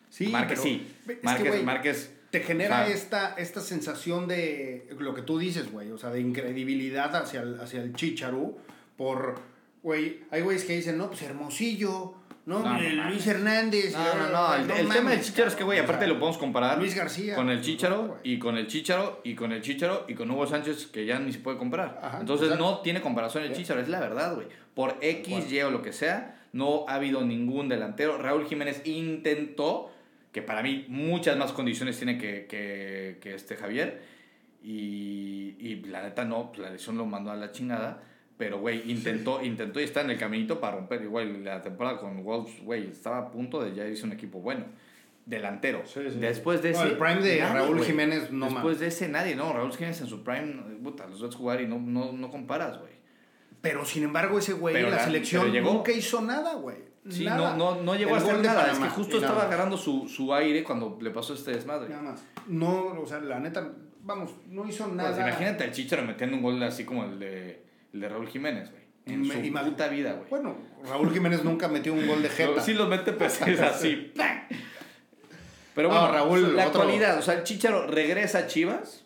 sí, 0.09 0.27
Márquez 0.27 0.59
pero- 0.61 0.63
sí. 0.63 0.87
es 1.07 1.15
que, 1.17 1.23
Márquez, 1.23 1.47
güey, 1.47 1.63
Márquez... 1.63 2.15
te 2.29 2.41
genera 2.41 2.83
o 2.83 2.85
sea, 2.85 2.93
esta, 2.95 3.33
esta 3.35 3.59
sensación 3.61 4.27
de 4.27 4.87
lo 4.99 5.13
que 5.15 5.21
tú 5.23 5.37
dices, 5.39 5.71
güey, 5.71 5.91
o 5.91 5.97
sea, 5.97 6.11
de 6.11 6.21
incredibilidad 6.21 7.13
hacia 7.15 7.41
el, 7.41 7.59
hacia 7.59 7.81
el 7.81 7.93
Chicharu 7.93 8.57
por, 8.97 9.39
güey, 9.83 10.19
hay 10.31 10.41
güeyes 10.41 10.63
que 10.65 10.75
dicen, 10.75 10.97
no, 10.97 11.07
pues 11.09 11.21
Hermosillo, 11.21 12.15
no, 12.45 12.59
No, 12.59 12.73
no 12.73 12.79
el 12.79 12.97
mames. 12.97 13.13
Luis 13.13 13.27
Hernández. 13.27 13.93
No, 13.93 14.15
no, 14.15 14.29
no. 14.29 14.55
El, 14.55 14.71
el 14.71 14.89
tema 14.89 15.11
del 15.11 15.21
Chicharo 15.21 15.47
es 15.47 15.55
que, 15.55 15.63
güey, 15.63 15.77
aparte 15.79 16.07
lo 16.07 16.17
podemos 16.17 16.39
comparar 16.39 16.77
Luis 16.79 16.95
García. 16.95 17.35
con 17.35 17.49
el 17.49 17.61
Chicharo 17.61 18.19
y 18.23 18.39
con 18.39 18.57
el 18.57 18.65
Chicharo 18.67 19.21
y 19.23 19.35
con 19.35 19.51
el 19.51 19.61
Chicharo 19.61 20.05
y 20.07 20.15
con 20.15 20.29
Hugo 20.31 20.47
Sánchez 20.47 20.87
que 20.87 21.05
ya 21.05 21.19
ni 21.19 21.31
se 21.31 21.39
puede 21.39 21.57
comparar. 21.59 21.99
Ajá, 22.01 22.19
Entonces 22.19 22.47
exacto. 22.47 22.65
no 22.65 22.79
tiene 22.79 22.99
comparación 23.01 23.43
el. 23.43 23.53
Chicharo, 23.53 23.79
es 23.79 23.89
la 23.89 23.99
verdad, 23.99 24.33
güey. 24.35 24.47
Por 24.73 24.97
X. 25.01 25.51
Y 25.51 25.61
o 25.61 25.69
lo 25.69 25.81
que 25.83 25.93
sea, 25.93 26.43
no 26.51 26.85
ha 26.87 26.95
habido 26.95 27.21
ningún 27.23 27.69
delantero. 27.69 28.17
Raúl 28.17 28.47
Jiménez 28.47 28.81
intentó, 28.85 29.91
que 30.31 30.41
para 30.41 30.63
mí 30.63 30.85
muchas 30.89 31.37
más 31.37 31.51
condiciones 31.53 31.97
tiene 31.97 32.17
que, 32.17 32.47
que, 32.47 33.19
que 33.21 33.35
este 33.35 33.55
Javier. 33.55 34.01
Y, 34.63 35.55
y 35.59 35.83
la 35.87 36.01
neta 36.01 36.25
no, 36.25 36.47
pues, 36.51 36.59
la 36.59 36.69
lesión 36.71 36.97
lo 36.97 37.05
mandó 37.05 37.29
a 37.31 37.35
la 37.35 37.51
chingada. 37.51 38.01
Pero, 38.41 38.57
güey, 38.59 38.89
intentó, 38.89 39.39
intentó 39.43 39.79
y 39.79 39.83
está 39.83 40.01
en 40.01 40.09
el 40.09 40.17
caminito 40.17 40.59
para 40.59 40.77
romper. 40.77 41.03
Igual 41.03 41.43
la 41.43 41.61
temporada 41.61 41.99
con 41.99 42.23
Wolves, 42.23 42.63
güey, 42.63 42.87
estaba 42.89 43.19
a 43.19 43.29
punto 43.29 43.63
de 43.63 43.75
ya 43.75 43.85
irse 43.85 44.03
un 44.03 44.13
equipo 44.13 44.39
bueno. 44.39 44.65
Delantero. 45.27 45.83
Sí, 45.85 45.99
sí. 46.09 46.17
Después 46.17 46.63
de 46.63 46.71
No, 46.71 46.79
ese. 46.79 46.87
el 46.87 46.97
prime 46.97 47.21
de 47.21 47.45
Raúl 47.45 47.83
Jiménez, 47.85 48.31
no 48.31 48.47
Después 48.47 48.79
de 48.79 48.87
ese, 48.87 49.07
nadie, 49.09 49.35
no. 49.35 49.53
Raúl 49.53 49.71
Jiménez 49.71 50.01
en 50.01 50.07
su 50.07 50.23
prime, 50.23 50.55
puta, 50.81 51.05
los 51.05 51.21
ves 51.21 51.35
jugar 51.35 51.61
y 51.61 51.67
no, 51.67 51.77
no, 51.79 52.11
no 52.13 52.31
comparas, 52.31 52.79
güey. 52.79 52.93
Pero 53.61 53.85
sin 53.85 54.05
embargo, 54.05 54.39
ese 54.39 54.53
güey 54.53 54.75
en 54.75 54.85
la, 54.89 54.89
la- 54.97 55.03
selección 55.05 55.51
llegó. 55.51 55.71
nunca 55.71 55.91
hizo 55.91 56.19
nada, 56.21 56.55
güey. 56.55 56.77
Sí, 57.07 57.25
Nada. 57.25 57.55
no, 57.55 57.75
no, 57.75 57.83
no 57.83 57.95
llegó 57.95 58.15
El 58.15 58.15
a 58.15 58.25
hacer 58.25 58.39
nada. 58.39 58.71
Es 58.71 58.79
que 58.79 58.89
justo 58.89 59.17
nada 59.17 59.27
estaba 59.27 59.45
agarrando 59.47 59.77
su, 59.77 60.07
su 60.07 60.33
aire 60.33 60.63
cuando 60.63 60.97
le 60.99 61.11
pasó 61.11 61.35
este 61.35 61.51
desmadre. 61.51 61.89
Nada 61.89 62.01
más. 62.01 62.23
No, 62.47 62.99
o 62.99 63.05
sea, 63.05 63.19
la 63.19 63.39
neta, 63.39 63.71
vamos, 64.01 64.31
no 64.49 64.67
hizo 64.67 64.87
nada. 64.87 65.09
Pues 65.15 65.21
imagínate 65.27 65.63
al 65.63 65.71
Chicharo 65.71 66.01
metiendo 66.01 66.37
un 66.37 66.41
gol 66.43 66.61
así 66.63 66.83
como 66.85 67.03
el 67.05 67.19
de, 67.19 67.63
el 67.93 67.99
de 68.01 68.09
Raúl 68.09 68.27
Jiménez, 68.27 68.69
güey. 68.71 68.81
En 69.05 69.21
Me- 69.27 69.33
su 69.45 69.65
puta 69.65 69.87
vida, 69.87 70.13
güey. 70.13 70.29
Bueno, 70.29 70.55
Raúl 70.87 71.11
Jiménez 71.11 71.43
nunca 71.43 71.67
metió 71.67 71.93
un 71.93 72.05
gol 72.07 72.21
de 72.21 72.29
jeta. 72.29 72.61
Sí 72.61 72.73
los 72.73 72.87
mete, 72.87 73.13
pues 73.13 73.41
es 73.41 73.59
así. 73.59 74.13
Pero 75.75 75.87
No, 75.89 75.99
bueno, 75.99 76.13
Raúl, 76.13 76.55
la 76.55 76.67
otro- 76.67 76.81
actualidad, 76.81 77.17
o 77.17 77.21
sea, 77.21 77.35
el 77.35 77.43
Chicharo 77.43 77.87
regresa 77.87 78.39
a 78.39 78.47
Chivas. 78.47 79.05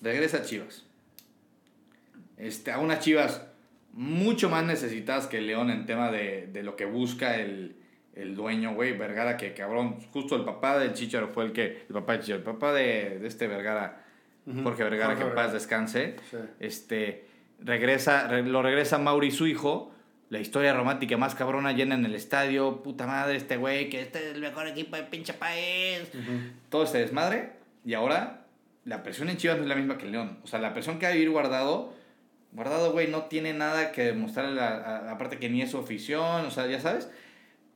Regresa 0.00 0.38
a 0.38 0.42
Chivas. 0.42 0.84
Este, 2.38 2.72
a 2.72 2.78
unas 2.78 3.00
Chivas 3.00 3.46
mucho 3.92 4.48
más 4.48 4.64
necesitadas 4.64 5.26
que 5.26 5.38
el 5.38 5.46
León 5.46 5.70
en 5.70 5.84
tema 5.86 6.10
de, 6.10 6.48
de 6.50 6.62
lo 6.62 6.74
que 6.74 6.86
busca 6.86 7.36
el, 7.36 7.76
el 8.14 8.34
dueño, 8.34 8.74
güey. 8.74 8.96
Vergara, 8.96 9.36
que 9.36 9.52
cabrón, 9.54 10.00
justo 10.12 10.34
el 10.36 10.44
papá 10.44 10.78
del 10.78 10.94
Chicharo 10.94 11.28
fue 11.28 11.44
el 11.44 11.52
que. 11.52 11.84
El 11.88 11.94
papá 11.94 12.12
del 12.12 12.22
Chicharo, 12.22 12.38
el 12.38 12.44
papá 12.44 12.72
de, 12.72 13.18
de 13.20 13.28
este 13.28 13.46
Vergara, 13.46 14.04
Ujú. 14.46 14.62
Jorge 14.62 14.82
Vergara, 14.84 15.10
Jorge 15.14 15.22
que 15.24 15.28
en 15.28 15.34
paz 15.36 15.52
descanse. 15.52 16.16
Sí. 16.30 16.36
Este, 16.58 17.26
regresa, 17.64 18.28
re- 18.28 18.42
lo 18.42 18.62
regresa 18.62 18.98
Mauri, 18.98 19.30
su 19.30 19.46
hijo. 19.46 19.90
La 20.28 20.38
historia 20.40 20.72
romántica 20.72 21.16
más 21.18 21.34
cabrona 21.34 21.72
llena 21.72 21.94
en 21.94 22.04
el 22.06 22.14
estadio. 22.14 22.82
Puta 22.82 23.06
madre, 23.06 23.36
este 23.36 23.56
güey, 23.58 23.90
que 23.90 24.00
este 24.00 24.18
es 24.30 24.34
el 24.34 24.40
mejor 24.40 24.66
equipo 24.66 24.96
del 24.96 25.06
pinche 25.08 25.34
país. 25.34 26.08
Todo 26.70 26.84
ese 26.84 26.98
desmadre. 26.98 27.52
Y 27.84 27.92
ahora, 27.94 28.46
la 28.84 29.02
presión 29.02 29.28
en 29.28 29.36
Chivas 29.36 29.58
no 29.58 29.64
es 29.64 29.68
la 29.68 29.74
misma 29.74 29.98
que 29.98 30.06
en 30.06 30.12
León. 30.12 30.38
O 30.42 30.46
sea, 30.46 30.58
la 30.58 30.72
presión 30.72 30.98
que 30.98 31.04
ha 31.06 31.10
de 31.10 31.16
vivir 31.16 31.30
guardado. 31.30 31.92
Guardado, 32.52 32.92
güey, 32.92 33.08
no 33.08 33.24
tiene 33.24 33.52
nada 33.52 33.92
que 33.92 34.04
demostrarle. 34.04 34.60
a- 34.60 34.68
a- 34.76 35.10
aparte 35.12 35.38
que 35.38 35.48
ni 35.50 35.60
es 35.62 35.70
su 35.70 35.78
afición, 35.78 36.46
o 36.46 36.50
sea, 36.50 36.66
ya 36.66 36.80
sabes. 36.80 37.10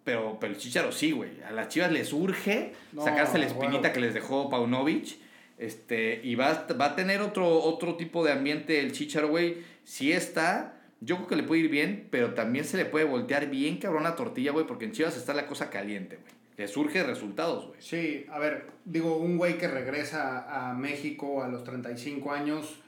Pero, 0.05 0.39
pero 0.41 0.53
el 0.53 0.59
Chicharo 0.59 0.93
sí, 0.93 1.11
güey. 1.13 1.43
A 1.43 1.51
las 1.51 1.69
Chivas 1.69 1.91
les 1.93 2.13
urge 2.13 2.73
No, 2.93 3.03
sacarse 3.05 3.39
la 3.39 3.47
espinita 3.47 3.93
que 3.93 4.01
les 4.01 4.15
dejó 4.15 4.49
Paunovic. 4.49 5.19
Este, 5.59 6.21
y 6.23 6.35
va, 6.35 6.67
va 6.81 6.87
a 6.87 6.97
tener 6.97 7.23
otro, 7.23 7.49
otro 7.49 7.97
tipo 7.97 8.25
de 8.25 8.33
ambiente 8.33 8.81
el 8.81 8.93
Chicharo, 8.93 9.29
güey. 9.29 9.59
Si 9.85 10.13
está, 10.13 10.77
yo 11.01 11.17
creo 11.17 11.29
que 11.29 11.37
le 11.37 11.43
puede 11.43 11.63
ir 11.63 11.71
bien, 11.71 12.09
pero 12.11 12.35
también 12.35 12.65
se 12.65 12.77
le 12.77 12.85
puede 12.85 13.05
voltear 13.05 13.49
bien 13.49 13.79
cabrón 13.79 14.03
la 14.03 14.17
tortilla, 14.17 14.53
güey, 14.53 14.67
porque 14.67 14.85
en 14.85 14.93
Chivas 14.93 15.17
está 15.17 15.35
la 15.35 15.47
cosa 15.47 15.71
caliente, 15.71 16.17
güey. 16.17 16.33
Le 16.57 16.69
surge 16.69 17.03
resultados, 17.03 17.67
güey. 17.69 17.81
Sí, 17.83 18.27
a 18.31 18.39
ver, 18.39 18.67
digo, 18.85 19.17
un 19.17 19.37
güey 19.37 19.59
que 19.59 19.69
regresa 19.69 20.71
a 20.71 20.75
México 20.75 21.43
a 21.43 21.49
los 21.49 21.65
35 21.65 22.33
años 22.33 22.81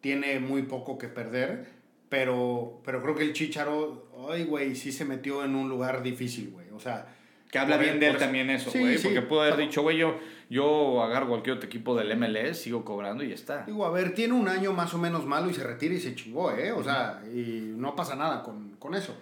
tiene 0.00 0.38
muy 0.38 0.62
poco 0.62 0.96
que 0.96 1.08
perder, 1.08 1.66
pero, 2.08 2.80
pero 2.84 3.02
creo 3.02 3.16
que 3.16 3.24
el 3.24 3.32
Chicharo, 3.32 4.08
ay, 4.30 4.44
güey, 4.44 4.76
sí 4.76 4.92
se 4.92 5.04
metió 5.04 5.44
en 5.44 5.56
un 5.56 5.68
lugar 5.68 6.02
difícil, 6.02 6.50
güey. 6.50 6.66
O 6.72 6.78
sea, 6.78 7.15
Que 7.56 7.62
habla 7.62 7.76
bien 7.76 7.98
de 8.00 8.08
él 8.08 8.16
también 8.18 8.50
eso, 8.50 8.70
güey. 8.70 8.98
sí. 8.98 9.04
porque 9.08 9.22
pudo 9.22 9.40
haber 9.42 9.56
dicho, 9.56 9.82
güey, 9.82 9.96
yo, 9.98 10.18
yo 10.50 11.02
agarro 11.02 11.28
cualquier 11.28 11.56
otro 11.56 11.66
equipo 11.66 11.96
del 11.96 12.16
MLS, 12.16 12.58
sigo 12.58 12.84
cobrando 12.84 13.24
y 13.24 13.28
ya 13.28 13.34
está. 13.34 13.64
Digo, 13.66 13.84
a 13.86 13.90
ver, 13.90 14.14
tiene 14.14 14.34
un 14.34 14.48
año 14.48 14.72
más 14.72 14.92
o 14.94 14.98
menos 14.98 15.24
malo 15.26 15.50
y 15.50 15.54
se 15.54 15.64
retira 15.64 15.94
y 15.94 16.00
se 16.00 16.14
chingó, 16.14 16.52
¿eh? 16.52 16.72
O 16.72 16.82
sea, 16.84 17.22
y 17.34 17.72
no 17.76 17.96
pasa 17.96 18.14
nada 18.16 18.42
con, 18.42 18.70
con 18.78 18.94
eso. 18.94 19.14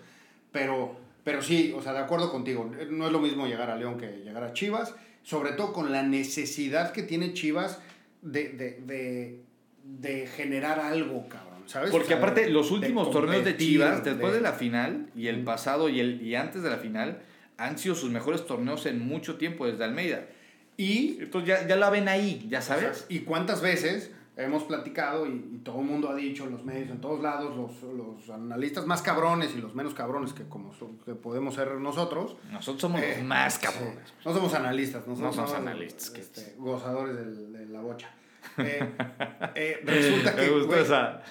Pero, 0.52 0.96
pero 1.24 1.42
sí, 1.42 1.74
o 1.76 1.82
sea, 1.82 1.92
de 1.92 1.98
acuerdo 2.00 2.30
contigo. 2.30 2.70
No 2.90 3.06
es 3.06 3.12
lo 3.12 3.20
mismo 3.20 3.46
llegar 3.46 3.70
a 3.70 3.76
León 3.76 3.98
que 3.98 4.06
llegar 4.24 4.42
a 4.44 4.52
Chivas. 4.52 4.94
Sobre 5.22 5.52
todo 5.52 5.72
con 5.72 5.90
la 5.90 6.02
necesidad 6.02 6.92
que 6.92 7.02
tiene 7.02 7.32
Chivas 7.32 7.80
de, 8.20 8.50
de, 8.50 8.80
de, 8.84 9.40
de 9.84 10.26
generar 10.26 10.78
algo, 10.80 11.26
cabrón. 11.28 11.62
¿Sabes? 11.66 11.90
Porque 11.90 12.04
O 12.04 12.08
sea, 12.08 12.18
aparte, 12.18 12.50
los 12.50 12.70
últimos 12.70 13.10
torneos 13.10 13.42
de 13.42 13.56
Chivas, 13.56 14.04
después 14.04 14.32
de... 14.32 14.38
de- 14.38 14.42
la 14.42 14.52
final, 14.52 15.06
y 15.16 15.28
el 15.28 15.42
pasado 15.44 15.88
y, 15.88 15.98
el, 16.00 16.20
y 16.20 16.34
antes 16.34 16.62
de 16.62 16.68
la 16.68 16.76
final, 16.76 17.22
han 17.58 17.78
sido 17.78 17.94
sus 17.94 18.10
mejores 18.10 18.46
torneos 18.46 18.86
en 18.86 19.00
mucho 19.06 19.36
tiempo 19.36 19.66
desde 19.66 19.84
Almeida. 19.84 20.26
Y 20.76 21.18
Entonces 21.20 21.48
ya, 21.48 21.66
ya 21.68 21.76
la 21.76 21.88
ven 21.90 22.08
ahí, 22.08 22.46
ya 22.48 22.60
sabes. 22.60 23.06
¿Y 23.08 23.20
cuántas 23.20 23.60
veces 23.62 24.10
hemos 24.36 24.64
platicado 24.64 25.26
y, 25.28 25.30
y 25.54 25.58
todo 25.62 25.78
el 25.80 25.86
mundo 25.86 26.08
ha 26.10 26.16
dicho 26.16 26.46
los 26.46 26.64
medios, 26.64 26.90
en 26.90 27.00
todos 27.00 27.22
lados, 27.22 27.56
los, 27.56 27.70
los 27.94 28.28
analistas 28.30 28.84
más 28.84 29.00
cabrones 29.00 29.54
y 29.56 29.60
los 29.60 29.76
menos 29.76 29.94
cabrones 29.94 30.32
que, 30.32 30.42
como 30.48 30.74
son- 30.74 30.98
que 31.04 31.14
podemos 31.14 31.54
ser 31.54 31.70
nosotros? 31.76 32.36
Nosotros 32.50 32.80
somos 32.80 33.00
eh, 33.00 33.14
los 33.18 33.24
más 33.26 33.58
cabrones. 33.60 34.08
sí, 34.08 34.12
no 34.24 34.34
somos 34.34 34.52
analistas, 34.54 35.06
nosotros 35.06 35.36
No 35.36 35.46
somos 35.46 35.54
analistas, 35.60 36.10
que- 36.10 36.20
este, 36.20 36.54
gozadores 36.58 37.14
del- 37.14 37.52
de 37.52 37.66
la 37.66 37.80
bocha. 37.80 38.10
Eh, 38.58 38.78
eh, 39.54 39.80
resulta 39.84 40.36
que... 40.36 40.48
Güey, 40.48 40.80
esa. 40.82 41.22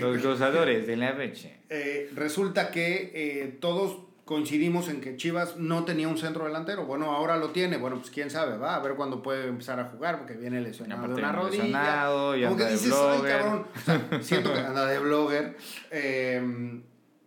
Los 0.00 0.22
gozadores 0.22 0.86
de 0.86 0.96
la 0.96 1.12
leche. 1.12 1.60
eh, 1.70 2.10
resulta 2.14 2.70
que 2.70 3.10
eh, 3.14 3.56
todos 3.60 3.98
coincidimos 4.28 4.90
en 4.90 5.00
que 5.00 5.16
Chivas 5.16 5.56
no 5.56 5.86
tenía 5.86 6.06
un 6.06 6.18
centro 6.18 6.44
delantero. 6.44 6.84
Bueno, 6.84 7.12
ahora 7.12 7.38
lo 7.38 7.48
tiene. 7.48 7.78
Bueno, 7.78 7.96
pues 7.96 8.10
quién 8.10 8.28
sabe, 8.28 8.58
va 8.58 8.74
a 8.74 8.80
ver 8.80 8.94
cuándo 8.94 9.22
puede 9.22 9.48
empezar 9.48 9.80
a 9.80 9.84
jugar 9.84 10.18
porque 10.18 10.34
viene 10.34 10.60
lesionado 10.60 11.08
de 11.08 11.14
una 11.14 11.32
rodilla. 11.32 11.62
lesionado 11.64 12.36
y 12.36 12.42
Como 12.42 12.52
anda 12.52 12.64
que 12.66 12.70
de 12.72 12.76
dices, 12.76 12.92
ay, 12.94 13.16
blogger". 13.16 13.38
cabrón. 13.38 13.66
O 13.74 13.80
sea, 13.80 14.22
siento 14.22 14.52
que 14.52 14.58
anda 14.60 14.84
de 14.84 14.98
blogger. 14.98 15.56
Eh, 15.90 16.82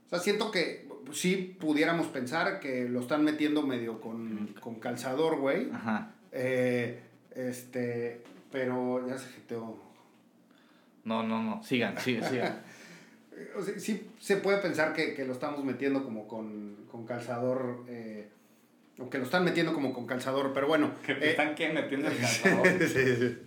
o 0.06 0.10
sea, 0.12 0.20
siento 0.20 0.52
que 0.52 0.88
sí 1.12 1.58
pudiéramos 1.60 2.06
pensar 2.06 2.60
que 2.60 2.88
lo 2.88 3.00
están 3.00 3.24
metiendo 3.24 3.64
medio 3.64 4.00
con, 4.00 4.54
con 4.60 4.76
calzador, 4.76 5.40
güey. 5.40 5.72
Ajá. 5.74 6.12
Eh, 6.32 7.02
este, 7.34 8.22
pero 8.52 9.08
ya 9.08 9.18
se 9.18 9.28
jeteó. 9.30 9.76
No, 11.04 11.24
no, 11.24 11.42
no. 11.42 11.64
Sigan, 11.64 11.98
sigan, 11.98 12.30
sigan. 12.30 12.62
O 13.56 13.62
sea, 13.62 13.78
sí 13.80 14.10
se 14.20 14.38
puede 14.38 14.58
pensar 14.60 14.94
que, 14.94 15.14
que 15.14 15.26
lo 15.26 15.34
estamos 15.34 15.64
metiendo 15.64 16.04
como 16.04 16.28
con, 16.28 16.76
con 16.92 17.06
calzador, 17.06 17.84
eh, 17.88 18.30
o 19.00 19.10
que 19.10 19.18
lo 19.18 19.24
están 19.24 19.44
metiendo 19.44 19.74
como 19.74 19.94
con 19.94 20.06
calzador, 20.06 20.52
pero 20.54 20.68
bueno. 20.68 20.92
eh, 21.08 21.38
qué 21.56 21.70
metiendo 21.70 22.08
el 22.08 22.14
sí, 22.88 23.16
sí. 23.16 23.38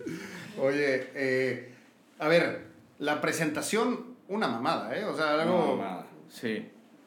Oye, 0.59 1.07
eh, 1.15 1.73
a 2.19 2.27
ver, 2.27 2.65
la 2.99 3.21
presentación, 3.21 4.15
una 4.27 4.47
mamada, 4.47 4.97
¿eh? 4.97 5.03
O 5.05 5.15
sea, 5.15 5.41
algo 5.41 5.81
Sí. 6.29 6.65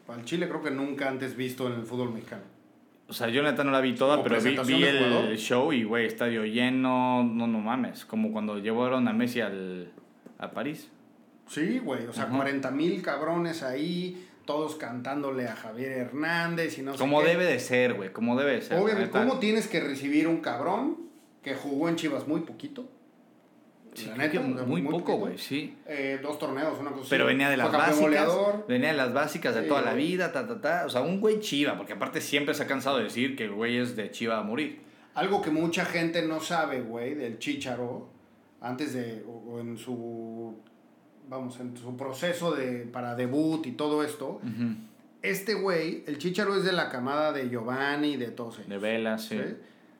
al 0.08 0.24
Chile 0.24 0.48
creo 0.48 0.62
que 0.62 0.70
nunca 0.70 1.08
antes 1.08 1.36
visto 1.36 1.66
en 1.66 1.74
el 1.74 1.82
fútbol 1.84 2.12
mexicano. 2.12 2.42
O 3.08 3.12
sea, 3.14 3.28
yo 3.28 3.42
neta 3.42 3.64
no 3.64 3.70
la 3.70 3.80
vi 3.80 3.94
toda, 3.94 4.16
Como 4.16 4.28
pero 4.28 4.40
vi, 4.40 4.50
vi 4.50 4.56
jugador. 4.84 5.24
el 5.30 5.38
show 5.38 5.72
y, 5.72 5.82
güey, 5.84 6.04
estadio 6.06 6.44
lleno, 6.44 7.24
no, 7.24 7.46
no 7.46 7.58
mames. 7.58 8.04
Como 8.04 8.32
cuando 8.32 8.58
llevaron 8.58 9.08
a 9.08 9.14
Messi 9.14 9.40
al, 9.40 9.90
a 10.38 10.50
París. 10.50 10.90
Sí, 11.48 11.78
güey, 11.78 12.06
o 12.06 12.12
sea, 12.12 12.24
Ajá. 12.24 12.36
40 12.36 12.70
mil 12.70 13.02
cabrones 13.02 13.62
ahí, 13.62 14.26
todos 14.44 14.76
cantándole 14.76 15.48
a 15.48 15.56
Javier 15.56 15.92
Hernández 15.92 16.78
y 16.78 16.82
no 16.82 16.92
sé 16.92 16.98
Como 16.98 17.22
debe 17.22 17.44
de 17.44 17.58
ser, 17.58 17.94
güey, 17.94 18.12
como 18.12 18.38
debe 18.38 18.52
de 18.52 18.62
ser. 18.62 18.78
Obviamente. 18.78 19.10
¿cómo 19.10 19.38
tienes 19.38 19.66
que 19.66 19.80
recibir 19.80 20.28
un 20.28 20.38
cabrón 20.40 20.98
que 21.42 21.54
jugó 21.54 21.88
en 21.88 21.96
Chivas 21.96 22.26
muy 22.28 22.40
poquito? 22.42 22.88
Sí, 23.94 24.06
La 24.06 24.16
neta, 24.16 24.40
muy, 24.40 24.82
poco, 24.82 25.16
güey, 25.16 25.38
sí. 25.38 25.76
Eh, 25.86 26.20
dos 26.22 26.38
torneos, 26.38 26.78
una 26.78 26.90
cosa 26.92 27.06
Pero 27.10 27.24
así. 27.24 27.32
venía 27.32 27.50
de 27.50 27.56
las 27.56 27.72
básicas. 27.72 28.00
goleador. 28.00 28.66
Venía 28.68 28.88
de 28.90 28.96
las 28.96 29.12
básicas 29.12 29.54
de 29.56 29.62
Sí, 29.62 29.68
toda 29.68 29.82
la 29.82 29.94
vida, 29.94 30.30
ta, 30.30 30.46
ta, 30.46 30.60
ta. 30.60 30.86
O 30.86 30.88
sea, 30.90 31.00
un 31.00 31.20
güey 31.20 31.40
chiva, 31.40 31.76
porque 31.76 31.94
aparte 31.94 32.20
siempre 32.20 32.54
se 32.54 32.62
ha 32.62 32.66
cansado 32.66 32.98
de 32.98 33.04
decir 33.04 33.34
que 33.34 33.44
el 33.44 33.52
güey 33.52 33.78
es 33.78 33.96
de 33.96 34.10
chiva 34.12 34.38
a 34.38 34.42
morir. 34.42 34.82
Algo 35.14 35.42
que 35.42 35.50
mucha 35.50 35.84
gente 35.84 36.22
no 36.22 36.38
sabe, 36.38 36.80
güey, 36.82 37.14
del 37.14 37.38
Chicharo, 37.40 38.08
antes 38.60 38.92
de, 38.94 39.24
o, 39.26 39.32
o 39.54 39.60
en 39.60 39.76
su, 39.76 40.60
vamos, 41.28 41.58
en 41.60 41.76
su 41.76 41.96
proceso 41.96 42.52
de, 42.52 42.80
para 42.92 43.14
debut 43.14 43.66
y 43.66 43.72
todo 43.72 44.02
esto, 44.02 44.40
este 45.22 45.54
güey, 45.54 46.04
el 46.06 46.18
Chicharo 46.18 46.56
es 46.56 46.64
de 46.64 46.72
la 46.72 46.88
camada 46.90 47.32
de 47.32 47.48
Giovanni, 47.48 48.16
de 48.16 48.28
todos 48.28 48.56
ellos. 48.58 48.68
De 48.68 48.78
velas, 48.78 49.24
sí. 49.26 49.36
¿sí? 49.36 49.54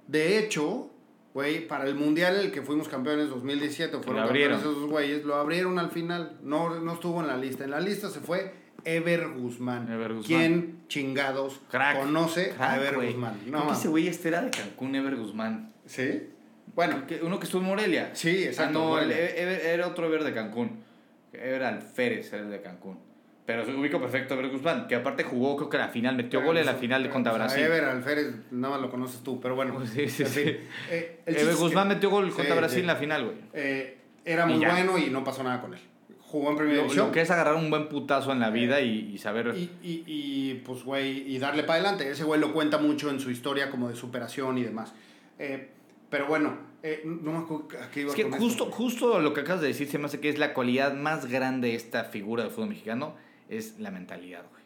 De 0.07 0.39
hecho, 0.39 0.91
güey, 1.35 1.67
para 1.67 1.85
el 1.87 1.95
mundial 1.95 2.37
el 2.37 2.51
que 2.53 2.63
fuimos 2.63 2.89
campeones 2.89 3.29
2017, 3.29 3.99
fueron 3.99 4.25
campeones 4.27 4.61
esos 4.61 4.89
güeyes, 4.89 5.25
lo 5.25 5.35
abrieron 5.37 5.79
al 5.79 5.91
final, 5.91 6.37
no, 6.43 6.79
no 6.81 6.93
estuvo 6.95 7.21
en 7.21 7.27
la 7.27 7.37
lista. 7.37 7.65
En 7.65 7.71
la 7.73 7.81
lista 7.81 8.09
se 8.09 8.21
fue 8.21 8.53
Ever 8.85 9.29
Guzmán. 9.31 9.91
Ever 9.93 10.15
Guzmán. 10.15 10.25
¿Quién 10.27 10.79
chingados 10.89 11.61
Crack. 11.71 11.99
conoce 11.99 12.55
a 12.59 12.77
Ever. 12.77 12.95
Guzmán? 13.13 13.39
No, 13.47 13.73
ese 13.73 13.89
güey 13.89 14.07
este 14.09 14.29
era 14.29 14.41
de 14.43 14.51
Cancún, 14.51 14.95
Ever 14.95 15.17
Guzmán. 15.17 15.73
¿Sí? 15.85 16.29
Bueno, 16.75 17.03
Uno 17.23 17.39
que 17.41 17.45
estuvo 17.47 17.61
en 17.61 17.67
Morelia. 17.67 18.11
Sí, 18.15 18.45
exacto, 18.45 18.79
Ah, 18.79 18.83
no, 18.83 18.99
el- 19.01 19.09
Morelia. 19.09 19.37
Ever- 19.37 19.65
era 19.67 19.87
otro 19.89 20.07
Ever 20.07 20.23
de 20.23 20.33
Cancún. 20.33 20.87
Ever 21.33 21.63
Alférez 21.65 22.33
era 22.33 22.43
el 22.43 22.51
de 22.51 22.61
Cancún. 22.61 22.99
Pero 23.47 23.65
se 23.65 23.73
ubico 23.73 23.99
perfecto 23.99 24.35
a 24.35 24.37
Ever 24.39 24.51
Guzmán, 24.51 24.87
que 24.89 24.95
aparte 24.95 25.25
jugó, 25.25 25.57
creo 25.57 25.71
que 25.71 25.79
la 25.79 25.89
final, 25.89 26.17
metió 26.17 26.43
gol 26.43 26.59
en 26.59 26.67
la 26.67 26.75
final 26.75 27.03
de 27.03 27.09
contra 27.09 27.33
O 27.33 27.37
sea, 27.37 27.45
Brasil. 27.47 27.65
Ever 27.65 27.85
Alférez, 27.85 28.35
nada 28.51 28.75
más 28.75 28.83
lo 28.83 28.91
conoces 28.91 29.23
tú, 29.23 29.41
pero 29.41 29.55
bueno. 29.55 29.81
Sí, 29.87 30.09
sí, 30.09 30.23
en 30.23 30.29
sí. 30.29 30.41
fin. 30.41 30.57
Eh, 30.91 31.21
el 31.25 31.35
chiste 31.35 31.41
Ever 31.43 31.53
es 31.53 31.57
que, 31.57 31.63
Guzmán 31.63 31.89
metió 31.89 32.11
gol 32.11 32.31
contra 32.33 32.55
Brasil 32.55 32.81
en 32.81 32.87
la 32.87 32.97
final, 32.97 33.25
güey. 33.25 33.37
eh, 33.55 33.95
era 34.25 34.45
muy 34.45 34.59
bueno 34.59 34.99
y 34.99 35.09
no 35.09 35.25
pasó 35.25 35.43
nada 35.43 35.63
con 35.63 35.73
él. 35.73 35.81
Jugó 36.21 36.51
en 36.51 36.57
primera 36.59 36.83
división. 36.83 37.07
lo 37.07 37.13
que 37.13 37.23
es 37.23 37.31
agarrar 37.31 37.55
un 37.55 37.71
buen 37.71 37.89
putazo 37.89 38.33
en 38.33 38.41
la 38.41 38.51
vida 38.51 38.83
y, 38.83 39.13
y 39.15 39.17
saber... 39.17 39.55
Y, 39.57 39.71
y, 39.83 40.05
y, 40.07 40.55
pues, 40.67 40.85
güey, 40.85 41.27
y 41.27 41.39
darle 41.39 41.63
para 41.63 41.81
adelante. 41.81 42.11
Ese 42.11 42.25
güey 42.25 42.39
lo 42.39 42.53
cuenta 42.53 42.77
mucho 42.77 43.09
en 43.09 43.19
su 43.19 43.31
historia 43.31 43.71
como 43.71 43.89
de 43.89 43.97
superación 43.97 44.59
y 44.59 44.65
demás. 44.65 44.93
Eh, 45.39 45.71
pero 46.11 46.27
bueno, 46.27 46.59
eh, 46.83 47.03
no 47.05 47.33
me 47.33 47.39
acuerdo 47.39 47.69
a 47.83 47.91
qué 47.91 48.03
iba 48.03 48.11
Es 48.11 48.17
que 48.17 48.23
con 48.29 48.39
justo, 48.39 48.65
esto. 48.65 48.77
justo 48.77 49.19
lo 49.21 49.33
que 49.35 49.41
acabas 49.41 49.61
de 49.63 49.69
decir 49.69 49.89
se 49.89 49.99
me 49.99 50.07
hace 50.07 50.21
que 50.21 50.29
es 50.29 50.39
la 50.39 50.55
cualidad 50.55 50.95
más 50.95 51.27
grande 51.27 51.69
de 51.69 51.75
esta 51.75 52.05
figura 52.05 52.43
del 52.45 52.53
fútbol 52.53 52.69
mexicano, 52.71 53.15
es 53.49 53.79
la 53.79 53.91
mentalidad, 53.91 54.45
güey. 54.51 54.63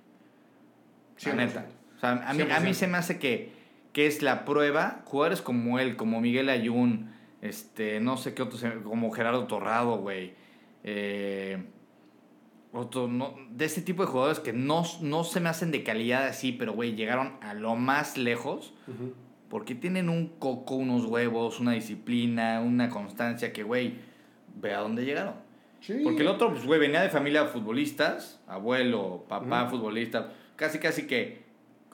La 1.24 1.32
100%. 1.32 1.46
neta. 1.46 1.66
O 1.96 2.00
sea, 2.00 2.10
a 2.28 2.34
mí, 2.34 2.42
a 2.42 2.60
mí 2.60 2.70
100%. 2.70 2.74
se 2.74 2.86
me 2.88 2.98
hace 2.98 3.18
que, 3.18 3.52
que 3.92 4.06
es 4.06 4.22
la 4.22 4.44
prueba, 4.44 5.02
jugadores 5.04 5.40
como 5.40 5.78
él, 5.78 5.96
como 5.96 6.20
Miguel 6.20 6.48
Ayun, 6.48 7.12
este, 7.40 8.00
no 8.00 8.16
sé 8.16 8.34
qué 8.34 8.42
otros, 8.42 8.64
como 8.84 9.10
Gerardo 9.10 9.46
Torrado, 9.46 9.98
güey. 9.98 10.34
Eh, 10.84 11.62
otro, 12.72 13.06
no, 13.06 13.34
de 13.50 13.64
este 13.66 13.82
tipo 13.82 14.02
de 14.02 14.08
jugadores 14.08 14.40
que 14.40 14.52
no, 14.52 14.84
no 15.02 15.24
se 15.24 15.40
me 15.40 15.48
hacen 15.50 15.70
de 15.70 15.82
calidad 15.84 16.26
así, 16.26 16.52
pero, 16.52 16.72
güey, 16.72 16.94
llegaron 16.94 17.36
a 17.42 17.52
lo 17.54 17.76
más 17.76 18.16
lejos 18.16 18.72
Ujú. 18.88 19.12
Porque 19.52 19.74
tienen 19.74 20.08
un 20.08 20.28
coco, 20.38 20.76
unos 20.76 21.04
huevos, 21.04 21.60
una 21.60 21.72
disciplina, 21.72 22.62
una 22.62 22.88
constancia 22.88 23.52
que, 23.52 23.62
güey, 23.62 23.96
ve 24.56 24.72
a 24.72 24.78
dónde 24.78 25.04
llegaron. 25.04 25.34
Sí. 25.80 26.00
Porque 26.02 26.22
el 26.22 26.28
otro, 26.28 26.52
pues, 26.52 26.64
güey, 26.64 26.80
venía 26.80 27.02
de 27.02 27.10
familia 27.10 27.42
de 27.42 27.48
futbolistas, 27.50 28.40
abuelo, 28.46 29.26
papá, 29.28 29.66
futbolista, 29.66 30.32
casi, 30.56 30.78
casi 30.78 31.06
que, 31.06 31.42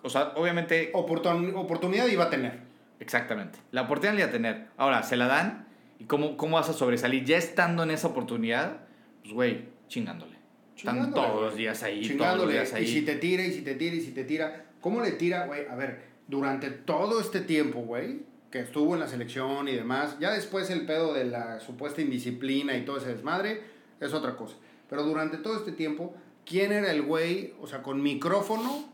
o 0.05 0.09
sea, 0.09 0.35
obviamente, 0.37 0.93
Oportun- 0.93 1.53
oportunidad 1.57 2.07
iba 2.07 2.27
a 2.27 2.31
tener. 2.31 2.61
exactamente, 3.01 3.59
la 3.73 3.83
oportunidad 3.83 4.15
la 4.15 4.21
iba 4.21 4.29
a 4.29 4.33
tener. 4.33 4.67
Ahora, 4.77 5.03
se 5.03 5.17
la 5.17 5.27
dan, 5.27 5.67
¿y 5.99 6.05
cómo, 6.05 6.37
cómo 6.37 6.59
vas 6.59 6.69
a 6.69 6.73
sobresalir? 6.75 7.25
Ya 7.25 7.39
estando 7.39 7.83
en 7.83 7.91
esa 7.91 8.07
oportunidad, 8.07 8.83
pues, 9.23 9.35
güey, 9.35 9.65
chingándole. 9.89 10.37
Están 10.77 10.95
Chingándole, 10.95 11.27
todos 11.27 11.43
los 11.43 11.57
días 11.57 11.83
ahí, 11.83 11.95
todos 12.03 12.07
los 12.07 12.19
Chingándole. 12.19 12.53
días 12.53 12.73
ahí. 12.73 12.85
Y 12.85 12.87
si 12.87 13.03
te 13.03 13.17
tira, 13.17 13.43
y 13.45 13.51
si 13.51 13.63
te 13.63 13.75
tira, 13.75 13.97
y 13.97 14.01
si 14.01 14.13
te 14.13 14.23
tira. 14.23 14.65
¿Cómo 14.81 15.01
le 15.01 15.11
tira, 15.11 15.47
güey? 15.47 15.67
A 15.67 15.75
ver, 15.75 16.08
durante 16.29 16.71
todo 16.71 17.21
este 17.21 17.41
tiempo, 17.41 17.81
güey, 17.81 18.23
que 18.51 18.61
estuvo 18.61 18.95
en 18.95 19.01
la 19.01 19.09
selección 19.09 19.69
y 19.69 19.75
demás, 19.75 20.17
ya 20.21 20.31
después 20.33 20.71
el 20.71 20.87
pedo 20.87 21.13
de 21.13 21.25
la 21.25 21.61
supuesta 21.61 22.01
indisciplina 22.01 22.77
y 22.77 22.85
todo 22.85 22.99
ese 22.99 23.09
desmadre 23.09 23.63
es 24.01 24.15
otra 24.15 24.37
cosa. 24.37 24.57
Pero 24.89 25.03
durante 25.03 25.37
todo 25.39 25.57
este 25.57 25.73
tiempo, 25.73 26.15
¿quién 26.47 26.73
era 26.73 26.91
el 26.93 27.03
güey, 27.03 27.55
o 27.61 27.67
sea, 27.67 27.83
con 27.83 28.03
micrófono, 28.03 28.85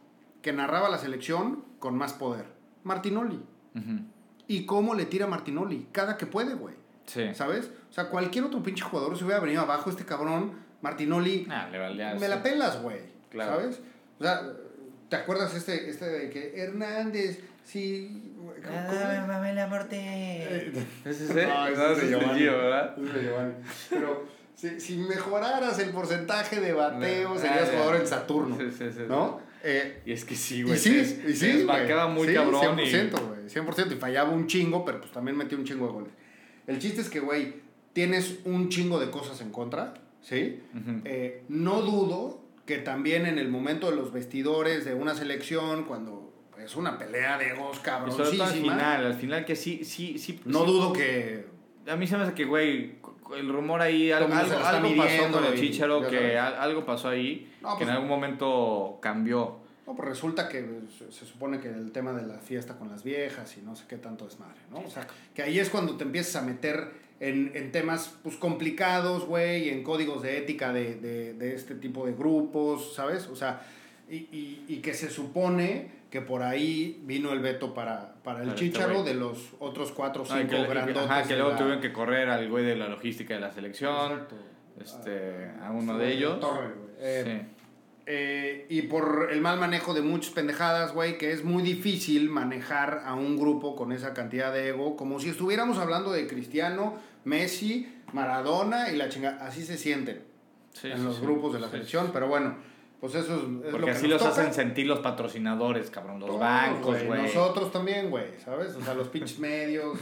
que 0.42 0.52
narraba 0.52 0.88
la 0.88 0.98
selección 0.98 1.64
con 1.78 1.96
más 1.96 2.12
poder? 2.14 2.46
Martinoli. 2.82 3.40
¿Y 4.46 4.66
cómo 4.66 4.94
le 4.94 5.06
tira 5.06 5.26
Martinoli? 5.26 5.86
Cada 5.92 6.16
que 6.16 6.26
puede, 6.26 6.54
güey. 6.54 6.74
Sí. 7.06 7.34
¿Sabes? 7.34 7.70
O 7.90 7.92
sea, 7.92 8.08
cualquier 8.10 8.44
otro 8.44 8.62
pinche 8.62 8.82
jugador 8.82 9.16
se 9.16 9.24
hubiera 9.24 9.40
venido 9.40 9.62
abajo, 9.62 9.90
este 9.90 10.04
cabrón, 10.04 10.52
Martinoli, 10.82 11.46
Ah, 11.50 11.68
le 11.70 11.78
valía. 11.78 12.14
me 12.14 12.28
la 12.28 12.42
pelas, 12.42 12.82
güey. 12.82 12.98
Claro. 13.30 13.52
¿Sabes? 13.60 13.80
O 14.18 14.22
sea, 14.22 14.42
¿te 15.16 15.22
acuerdas 15.22 15.54
este, 15.54 15.88
este 15.88 16.06
de 16.06 16.30
que 16.30 16.52
Hernández, 16.60 17.38
sí. 17.64 18.32
mame 19.28 19.54
la 19.54 19.66
muerte. 19.68 20.72
¿Ese 21.04 21.24
es 21.24 21.30
No, 21.30 21.36
ese 21.40 21.46
No, 21.46 21.66
es 21.68 21.78
ese 21.78 21.86
de 21.86 21.92
es 21.92 22.00
de 22.00 22.08
Giovanni. 22.08 22.38
Gio, 22.40 22.52
¿verdad? 22.58 22.94
Ese 22.98 23.06
es 23.06 23.14
de 23.14 23.22
Giovanni. 23.22 23.54
Pero 23.90 24.26
si, 24.56 24.80
si 24.80 24.96
mejoraras 24.98 25.78
el 25.78 25.90
porcentaje 25.90 26.60
de 26.60 26.72
bateo, 26.72 27.34
Ah, 27.34 27.38
serías 27.38 27.66
ya. 27.70 27.72
jugador 27.78 27.96
en 28.00 28.06
Saturno. 28.08 28.56
Sí, 28.58 28.70
sí, 28.76 28.84
sí. 28.92 29.00
¿no? 29.08 29.40
Eh, 29.62 30.02
Y 30.04 30.12
es 30.12 30.24
que 30.24 30.34
sí, 30.34 30.58
y 30.58 30.62
güey. 30.64 30.78
sí, 30.78 31.04
se- 31.04 31.30
y 31.30 31.34
sí, 31.34 31.46
desmarcaba 31.52 32.04
güey. 32.06 32.16
muy 32.16 32.28
Sí, 32.28 32.34
cabrón. 32.34 32.60
100%, 32.78 33.20
güey, 33.28 33.48
100%. 33.48 33.92
Y 33.92 33.96
fallaba 33.96 34.30
un 34.30 34.46
chingo, 34.46 34.84
pero 34.84 35.00
pues 35.00 35.12
también 35.12 35.36
metió 35.36 35.56
un 35.56 35.64
chingo 35.64 35.86
de 35.86 35.92
goles. 35.92 36.10
El 36.66 36.78
chiste 36.80 37.00
es 37.02 37.08
que, 37.08 37.20
güey, 37.20 37.62
tienes 37.92 38.40
un 38.44 38.68
chingo 38.68 38.98
de 39.00 39.10
cosas 39.10 39.40
en 39.40 39.50
contra, 39.50 39.94
¿sí? 40.20 40.60
Y... 40.74 41.00
Eh, 41.04 41.44
no 41.48 41.80
dudo 41.82 42.43
que 42.66 42.78
también 42.78 43.26
en 43.26 43.38
el 43.38 43.48
momento 43.48 43.90
de 43.90 43.96
los 43.96 44.12
vestidores 44.12 44.84
de 44.84 44.94
una 44.94 45.14
selección, 45.14 45.84
cuando 45.84 46.32
es 46.58 46.76
una 46.76 46.98
pelea 46.98 47.36
de 47.38 47.48
egos 47.50 47.82
todo 47.82 47.94
al 47.96 48.06
cabroncísima, 48.06 48.46
final, 48.46 49.06
al 49.06 49.14
final 49.14 49.44
que 49.44 49.54
sí, 49.56 49.84
sí, 49.84 50.18
sí. 50.18 50.40
no 50.44 50.60
sí. 50.60 50.66
dudo 50.66 50.92
que... 50.92 51.46
A 51.86 51.96
mí 51.96 52.06
se 52.06 52.16
me 52.16 52.22
hace 52.22 52.32
que, 52.32 52.46
güey, 52.46 52.94
el 53.36 53.48
rumor 53.52 53.82
ahí, 53.82 54.10
algo, 54.10 54.32
algo, 54.34 54.56
algo 54.58 54.96
pasó 54.96 55.30
con 55.32 55.44
el 55.44 55.54
Chicharo, 55.60 56.08
que 56.08 56.38
algo 56.38 56.84
pasó 56.86 57.08
ahí, 57.10 57.52
No, 57.60 57.70
que 57.76 57.84
pues- 57.84 57.88
en 57.88 57.94
algún 57.94 58.08
momento 58.08 58.98
cambió. 59.02 59.58
No, 59.86 59.94
pues 59.94 60.08
resulta 60.08 60.48
que 60.48 60.64
se- 60.98 61.12
se 61.12 61.26
supone 61.26 61.60
que 61.60 61.68
el 61.68 61.92
tema 61.92 62.14
de 62.14 62.26
la 62.26 62.38
fiesta 62.38 62.78
con 62.78 62.88
las 62.88 63.04
viejas 63.04 63.54
y 63.58 63.60
no 63.60 63.76
sé 63.76 63.84
qué 63.86 63.98
tanto 63.98 64.24
desmadre, 64.24 64.60
¿no? 64.70 64.78
O 64.78 64.88
sea, 64.88 65.06
que 65.34 65.42
ahí 65.42 65.58
es 65.58 65.68
cuando 65.68 65.98
te 65.98 66.04
empiezas 66.04 66.36
a 66.36 66.46
meter 66.46 67.03
en, 67.20 67.52
en 67.54 67.72
temas 67.72 68.14
pues 68.22 68.36
complicados, 68.36 69.24
güey, 69.26 69.68
en 69.70 69.82
códigos 69.82 70.22
de 70.22 70.38
ética 70.38 70.72
de, 70.72 70.96
de, 70.96 71.34
de 71.34 71.54
este 71.54 71.74
tipo 71.74 72.06
de 72.06 72.12
grupos, 72.12 72.94
¿sabes? 72.94 73.28
O 73.28 73.36
sea, 73.36 73.62
y, 74.10 74.16
y, 74.16 74.64
y 74.68 74.76
que 74.78 74.92
se 74.94 75.08
supone 75.10 75.90
que 76.10 76.20
por 76.20 76.42
ahí 76.42 77.00
vino 77.04 77.32
el 77.32 77.40
veto 77.40 77.74
para, 77.74 78.14
para 78.22 78.42
el 78.42 78.50
este 78.50 78.60
Chícharo 78.60 78.94
güey. 79.02 79.04
de 79.06 79.14
los 79.14 79.38
otros 79.58 79.90
cuatro 79.92 80.22
o 80.22 80.26
Ah, 80.30 80.38
y 80.38 80.42
cinco 80.42 80.56
y 80.62 80.66
grandotes. 80.66 81.02
ajá, 81.10 81.22
que 81.26 81.34
luego 81.34 81.50
la- 81.52 81.56
tuvieron 81.58 81.80
que 81.80 81.92
correr 81.92 82.28
al 82.28 82.48
güey 82.48 82.64
de 82.64 82.76
la 82.76 82.88
logística 82.88 83.34
de 83.34 83.40
la 83.40 83.50
selección, 83.52 84.12
Exacto. 84.12 84.36
este, 84.80 85.50
a 85.62 85.70
uno 85.72 85.98
de 85.98 86.12
ellos. 86.12 86.38
Torre. 86.40 86.74
Eh, 87.00 87.22
Sí. 87.24 87.53
Eh, 88.06 88.66
y 88.68 88.82
por 88.82 89.28
el 89.32 89.40
mal 89.40 89.58
manejo 89.58 89.94
de 89.94 90.02
muchas 90.02 90.32
pendejadas, 90.34 90.92
güey, 90.92 91.16
que 91.16 91.32
es 91.32 91.42
muy 91.42 91.62
difícil 91.62 92.28
manejar 92.28 93.02
a 93.06 93.14
un 93.14 93.38
grupo 93.38 93.74
con 93.76 93.92
esa 93.92 94.12
cantidad 94.12 94.52
de 94.52 94.68
ego, 94.68 94.94
como 94.96 95.20
si 95.20 95.30
estuviéramos 95.30 95.78
hablando 95.78 96.12
de 96.12 96.26
Cristiano, 96.26 96.98
Messi, 97.24 97.88
Maradona 98.12 98.90
y 98.90 98.96
la 98.96 99.08
chingada. 99.08 99.46
Así 99.46 99.62
se 99.64 99.78
sienten 99.78 100.22
Sí, 100.72 100.88
en 100.90 100.98
sí, 100.98 101.04
los 101.04 101.16
sí. 101.16 101.22
grupos 101.22 101.54
de 101.54 101.60
la 101.60 101.68
selección, 101.70 102.10
pero 102.12 102.26
bueno, 102.28 102.56
pues 103.00 103.14
eso 103.14 103.36
es, 103.36 103.42
es 103.42 103.48
lo 103.48 103.70
Porque 103.70 103.86
que 103.86 103.90
así 103.92 104.02
nos 104.08 104.20
los 104.20 104.22
toca. 104.22 104.42
hacen 104.42 104.52
sentir 104.52 104.86
los 104.86 104.98
patrocinadores, 104.98 105.88
cabrón, 105.88 106.20
los 106.20 106.26
Todos, 106.28 106.40
bancos, 106.40 107.02
güey. 107.04 107.22
Nosotros 107.22 107.72
también, 107.72 108.10
güey, 108.10 108.24
¿sabes? 108.44 108.74
O 108.74 108.82
sea, 108.82 108.92
los 108.94 109.08
pinches 109.08 109.38
medios, 109.38 109.96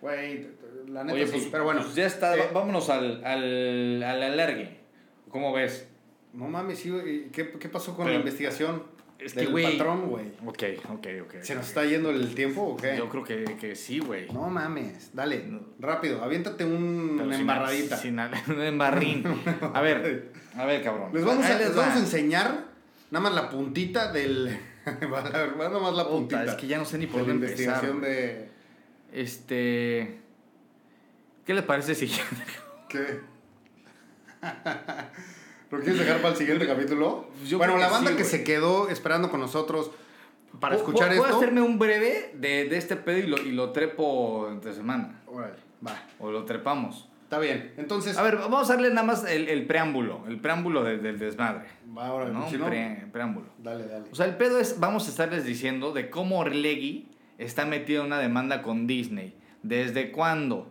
güey, 0.00 0.46
la 0.88 1.04
neta 1.04 1.14
Oye, 1.16 1.26
sí, 1.26 1.32
pues, 1.32 1.48
pero 1.50 1.64
bueno. 1.64 1.82
pues 1.82 1.94
ya 1.94 2.06
está, 2.06 2.34
eh, 2.36 2.48
vámonos 2.54 2.88
al, 2.88 3.22
al, 3.24 4.02
al 4.02 4.22
alargue. 4.22 4.78
¿Cómo 5.28 5.52
ves? 5.52 5.88
No 6.34 6.48
mames, 6.48 6.78
sí, 6.78 6.90
güey, 6.90 7.28
¿qué, 7.30 7.50
qué 7.52 7.68
pasó 7.68 7.94
con 7.94 8.04
Pero- 8.06 8.14
la 8.14 8.20
investigación 8.20 8.82
Es 9.18 9.34
que, 9.34 9.40
del 9.40 9.50
güey. 9.50 9.76
patrón, 9.78 10.08
güey? 10.08 10.26
Ok, 10.46 10.62
ok, 10.90 11.06
ok. 11.24 11.34
¿Se 11.42 11.54
nos 11.54 11.68
está 11.68 11.84
yendo 11.84 12.10
el 12.10 12.34
tiempo 12.34 12.62
o 12.62 12.76
qué? 12.76 12.96
Yo 12.96 13.08
creo 13.08 13.22
que, 13.22 13.44
que 13.60 13.76
sí, 13.76 13.98
güey. 14.00 14.28
No 14.32 14.48
mames, 14.48 15.10
dale, 15.14 15.44
rápido, 15.78 16.22
aviéntate 16.22 16.64
un, 16.64 17.12
Pero 17.16 17.26
una 17.26 17.34
sin- 17.36 17.40
embarradita. 17.42 17.96
sin- 17.96 18.18
un 18.48 18.62
embarrín. 18.62 19.24
A 19.74 19.80
ver, 19.80 20.32
a 20.56 20.64
ver, 20.64 20.82
cabrón. 20.82 21.10
Les 21.12 21.24
vamos, 21.24 21.44
a, 21.44 21.50
les 21.50 21.58
les 21.60 21.70
va. 21.76 21.82
vamos 21.82 21.96
a 21.96 22.00
enseñar 22.00 22.64
nada 23.10 23.22
más 23.22 23.34
la 23.34 23.48
puntita 23.50 24.10
del... 24.12 24.58
nada 25.00 25.78
más 25.78 25.94
la 25.94 26.04
Puta, 26.04 26.08
puntita. 26.08 26.44
es 26.44 26.54
que 26.54 26.66
ya 26.66 26.78
no 26.78 26.84
sé 26.84 26.98
ni 26.98 27.06
por 27.06 27.20
dónde 27.26 27.46
empezar. 27.46 27.84
investigación 27.84 28.00
de... 28.00 28.48
Este. 29.12 30.18
¿Qué 31.44 31.54
les 31.54 31.62
parece 31.64 31.94
si 31.94 32.10
¿Qué? 32.88 33.20
¿Lo 35.72 35.80
quieres 35.80 35.98
dejar 35.98 36.18
para 36.18 36.34
el 36.34 36.36
siguiente 36.38 36.66
capítulo? 36.66 37.26
Yo 37.46 37.58
bueno, 37.58 37.78
la 37.78 37.88
banda 37.88 38.10
sí, 38.10 38.16
que 38.16 38.24
se 38.24 38.44
quedó 38.44 38.88
esperando 38.88 39.30
con 39.30 39.40
nosotros 39.40 39.90
para 40.60 40.76
¿Puedo- 40.76 40.86
escuchar 40.88 41.08
¿Puedo 41.08 41.24
esto... 41.24 41.36
hacerme 41.38 41.62
un 41.62 41.78
breve 41.78 42.32
de, 42.34 42.66
de 42.68 42.76
este 42.76 42.96
pedo 42.96 43.18
y 43.18 43.26
lo, 43.26 43.38
y 43.38 43.52
lo 43.52 43.70
trepo 43.70 44.48
entre 44.50 44.74
semana? 44.74 45.22
Órale, 45.26 45.54
va, 45.86 45.98
O 46.18 46.30
lo 46.30 46.44
trepamos. 46.44 47.08
está 47.24 47.38
bien. 47.38 47.72
Entonces, 47.78 48.18
A 48.18 48.22
ver, 48.22 48.36
vamos 48.36 48.68
a 48.68 48.74
darle 48.74 48.90
nada 48.90 49.02
más 49.06 49.24
el, 49.24 49.48
el 49.48 49.66
preámbulo. 49.66 50.24
El 50.28 50.38
preámbulo 50.40 50.84
de- 50.84 50.98
del 50.98 51.18
desmadre. 51.18 51.64
va 51.96 52.06
ahora, 52.08 52.28
¿no? 52.28 52.48
si 52.50 52.58
no, 52.58 52.66
pre- 52.66 53.06
preámbulo. 53.10 53.46
dale, 53.58 53.86
dale. 53.86 54.04
O 54.12 54.14
sea, 54.14 54.26
el 54.26 54.36
pedo 54.36 54.60
es, 54.60 54.78
vamos 54.78 55.06
a 55.06 55.10
estarles 55.10 55.46
diciendo 55.46 55.92
de 55.92 56.10
cómo 56.10 56.40
Orlegui 56.40 57.08
está 57.38 57.64
metido 57.64 58.02
en 58.02 58.08
una 58.08 58.18
demanda 58.18 58.60
con 58.60 58.86
Disney. 58.86 59.34
¿Desde 59.62 60.12
cuándo? 60.12 60.70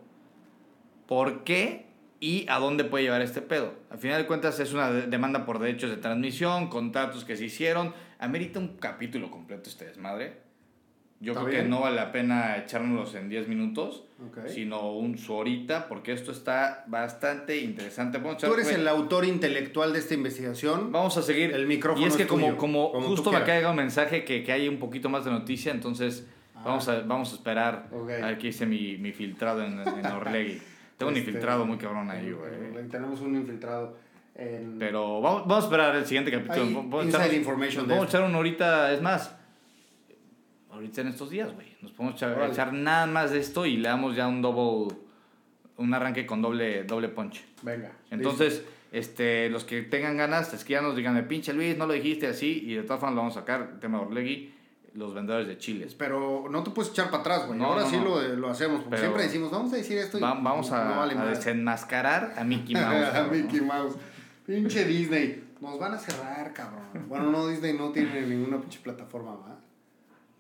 ¿Por 1.08 1.44
qué? 1.44 1.88
¿Y 2.22 2.46
a 2.50 2.60
dónde 2.60 2.84
puede 2.86 3.04
llevar 3.04 3.22
este 3.22 3.42
pedo? 3.42 3.74
Al 3.90 3.98
final 3.98 4.22
de 4.22 4.28
cuentas 4.28 4.60
es 4.60 4.72
una 4.74 4.92
de- 4.92 5.08
demanda 5.08 5.44
por 5.44 5.58
derechos 5.60 5.90
de 5.90 5.98
transmisión, 5.98 6.68
contratos 6.70 7.26
que 7.26 7.36
se 7.36 7.46
hicieron. 7.46 7.94
Amerita 8.20 8.60
un 8.60 8.78
capítulo 8.78 9.30
completo 9.32 9.70
este 9.70 9.86
desmadre. 9.86 10.38
Yo 11.20 11.34
creo 11.34 11.46
que 11.48 11.52
bien. 11.58 11.70
no 11.70 11.82
vale 11.82 11.96
la 11.98 12.12
pena 12.12 12.58
echárnoslos 12.58 13.14
en 13.16 13.28
10 13.30 13.48
minutos, 13.48 14.06
Ok. 14.26 14.48
sino 14.48 14.92
un 14.94 15.18
su 15.20 15.34
horita, 15.34 15.88
porque 15.88 16.14
esto 16.14 16.32
está 16.32 16.84
bastante 16.88 17.58
interesante. 17.58 18.20
Echar- 18.20 18.48
Tú 18.48 18.54
eres 18.54 18.72
el 18.72 18.88
autor 18.88 19.26
intelectual 19.26 19.92
de 19.94 20.00
esta 20.00 20.14
investigación. 20.16 20.92
Vamos 20.92 21.18
a 21.18 21.22
seguir. 21.24 21.52
El 21.54 21.68
micrófono 21.68 22.06
Y 22.06 22.08
es 22.10 22.16
que 22.16 22.24
es 22.24 22.28
como, 22.30 22.56
como, 22.58 22.92
como 22.92 23.08
justo 23.08 23.32
me 23.32 23.40
de 23.40 23.46
llegar 23.46 23.70
un 23.72 23.78
mensaje 23.78 24.24
que, 24.26 24.44
que 24.44 24.52
hay 24.52 24.68
un 24.68 24.78
poquito 24.78 25.10
más 25.10 25.26
de 25.26 25.32
noticia, 25.32 25.72
entonces 25.72 26.28
Ah. 26.56 26.62
vamos, 26.66 26.88
a, 26.88 27.00
vamos 27.02 27.32
a 27.34 27.36
esperar 27.36 27.88
Ok. 27.92 28.10
a 28.12 28.26
ver 28.28 28.38
qué 28.38 28.48
hice 28.50 28.66
mi, 28.68 28.98
mi 28.98 29.12
filtrado 29.12 29.64
en, 29.64 29.80
en 29.80 30.06
Orlegui. 30.06 30.62
Tengo 31.02 31.12
un 31.12 31.18
Este, 31.18 31.30
infiltrado 31.32 31.66
muy 31.66 31.78
cabrón 31.78 32.10
ahí, 32.12 32.32
güey. 32.32 32.88
Tenemos 32.90 33.20
un 33.22 33.36
infiltrado 33.36 33.98
en... 34.36 34.78
Pero 34.78 35.20
vamos, 35.20 35.42
vamos 35.48 35.64
a 35.64 35.68
esperar 35.68 35.96
el 35.96 36.06
siguiente 36.06 36.32
capítulo. 36.32 36.66
Vamos 36.84 37.02
a 37.02 37.06
inside 37.06 37.24
echar- 37.26 37.34
information 37.38 37.82
nos 37.88 37.90
Vamos 37.90 38.06
a 38.06 38.08
echar 38.10 38.30
una 38.30 38.38
horita, 38.38 38.94
es 38.94 39.02
más, 39.02 39.36
ahorita 40.72 41.02
en 41.02 41.08
estos 41.08 41.30
días, 41.30 41.52
güey. 41.54 41.68
Nos 41.82 41.92
podemos 41.92 42.22
echar, 42.22 42.74
nada 42.74 43.06
más 43.08 43.32
de 43.32 43.40
esto 43.40 43.66
y 43.66 43.78
le 43.78 43.90
damos 43.90 44.16
ya 44.16 44.28
un 44.28 44.42
double, 44.42 44.96
un 45.78 45.94
arranque 45.94 46.26
con 46.26 46.42
doble, 46.42 46.84
doble 46.84 47.10
punch. 47.10 47.44
Venga. 47.64 47.92
Entonces, 48.10 48.64
este, 48.92 49.50
los 49.50 49.64
que 49.64 49.82
tengan 49.82 50.18
ganas, 50.18 50.54
escríbanos, 50.54 50.96
díganme, 50.96 51.24
pinche 51.24 51.54
Luis, 51.54 51.78
no 51.78 51.88
lo 51.88 51.94
dijiste 51.94 52.28
así, 52.28 52.64
y 52.66 52.76
de 52.76 52.84
todas 52.84 53.00
formas 53.00 53.16
lo 53.16 53.22
vamos 53.22 53.38
a 53.38 53.40
sacar, 53.42 53.70
el 53.74 53.80
tema 53.80 54.00
de 54.00 54.06
Orlegui, 54.06 54.54
los 54.94 55.14
vendedores 55.14 55.48
de 55.48 55.58
chiles. 55.58 55.94
Pero 55.96 56.48
no 56.50 56.64
te 56.64 56.72
puedes 56.72 56.92
echar 56.92 57.10
para 57.10 57.22
atrás, 57.22 57.48
güey. 57.48 57.58
No, 57.60 57.66
Ahora 57.66 57.84
no, 57.84 57.90
sí 57.90 57.98
no. 57.98 58.04
Lo, 58.04 58.22
lo 58.36 58.50
hacemos. 58.50 58.82
Porque 58.84 58.98
siempre 59.00 59.24
decimos, 59.24 59.52
vamos 59.52 59.72
a 59.74 59.78
decir 59.78 59.98
esto 59.98 60.18
y 60.18 60.22
Va- 60.22 60.34
vamos 60.34 60.72
a, 60.72 60.84
vale 60.98 61.16
desenmascarar 61.16 62.34
a 62.38 62.44
Mickey 62.44 62.76
Mouse. 62.76 63.16
a 63.16 63.24
Mickey. 63.32 63.62
Mouse. 63.62 63.96
Pinche 64.46 64.86
Disney. 64.86 65.44
Nos 65.62 65.80
van 65.80 65.94
a 65.94 65.98
cerrar, 65.98 66.52
cabrón. 66.54 66.82
Bueno, 67.08 67.30
no, 67.32 67.48
Disney 67.48 67.74
no 67.78 67.92
tiene 67.92 68.22
ninguna 68.22 68.60
pinche 68.60 68.80
plataforma, 68.80 69.32
¿va? 69.36 69.60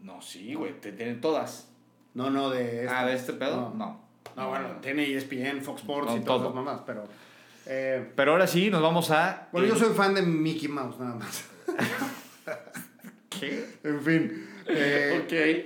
No, 0.01 0.19
sí, 0.21 0.55
güey, 0.55 0.79
te 0.81 0.91
tienen 0.93 1.21
todas. 1.21 1.67
No, 2.15 2.29
no, 2.31 2.49
de 2.49 2.89
Ah, 2.89 3.05
¿de 3.05 3.13
este 3.13 3.33
pedo? 3.33 3.55
No. 3.55 3.73
No. 3.75 4.01
No, 4.35 4.49
bueno, 4.49 4.67
tiene 4.81 5.03
ESPN, 5.13 5.61
Fox 5.61 5.81
Sports 5.81 6.13
y 6.17 6.21
todas 6.21 6.41
las 6.43 6.53
mamás, 6.55 6.81
pero... 6.85 7.03
eh, 7.67 8.11
Pero 8.15 8.31
ahora 8.31 8.47
sí, 8.47 8.69
nos 8.71 8.81
vamos 8.81 9.11
a... 9.11 9.47
bueno, 9.51 9.67
yo 9.67 9.75
soy 9.75 9.93
fan 9.93 10.13
de 10.15 10.21
Mickey 10.23 10.67
Mouse, 10.67 10.97
nada 10.99 11.15
más. 11.15 11.45
¿Qué? 13.41 13.65
En 13.83 14.01
fin. 14.01 14.47
eh, 14.67 15.21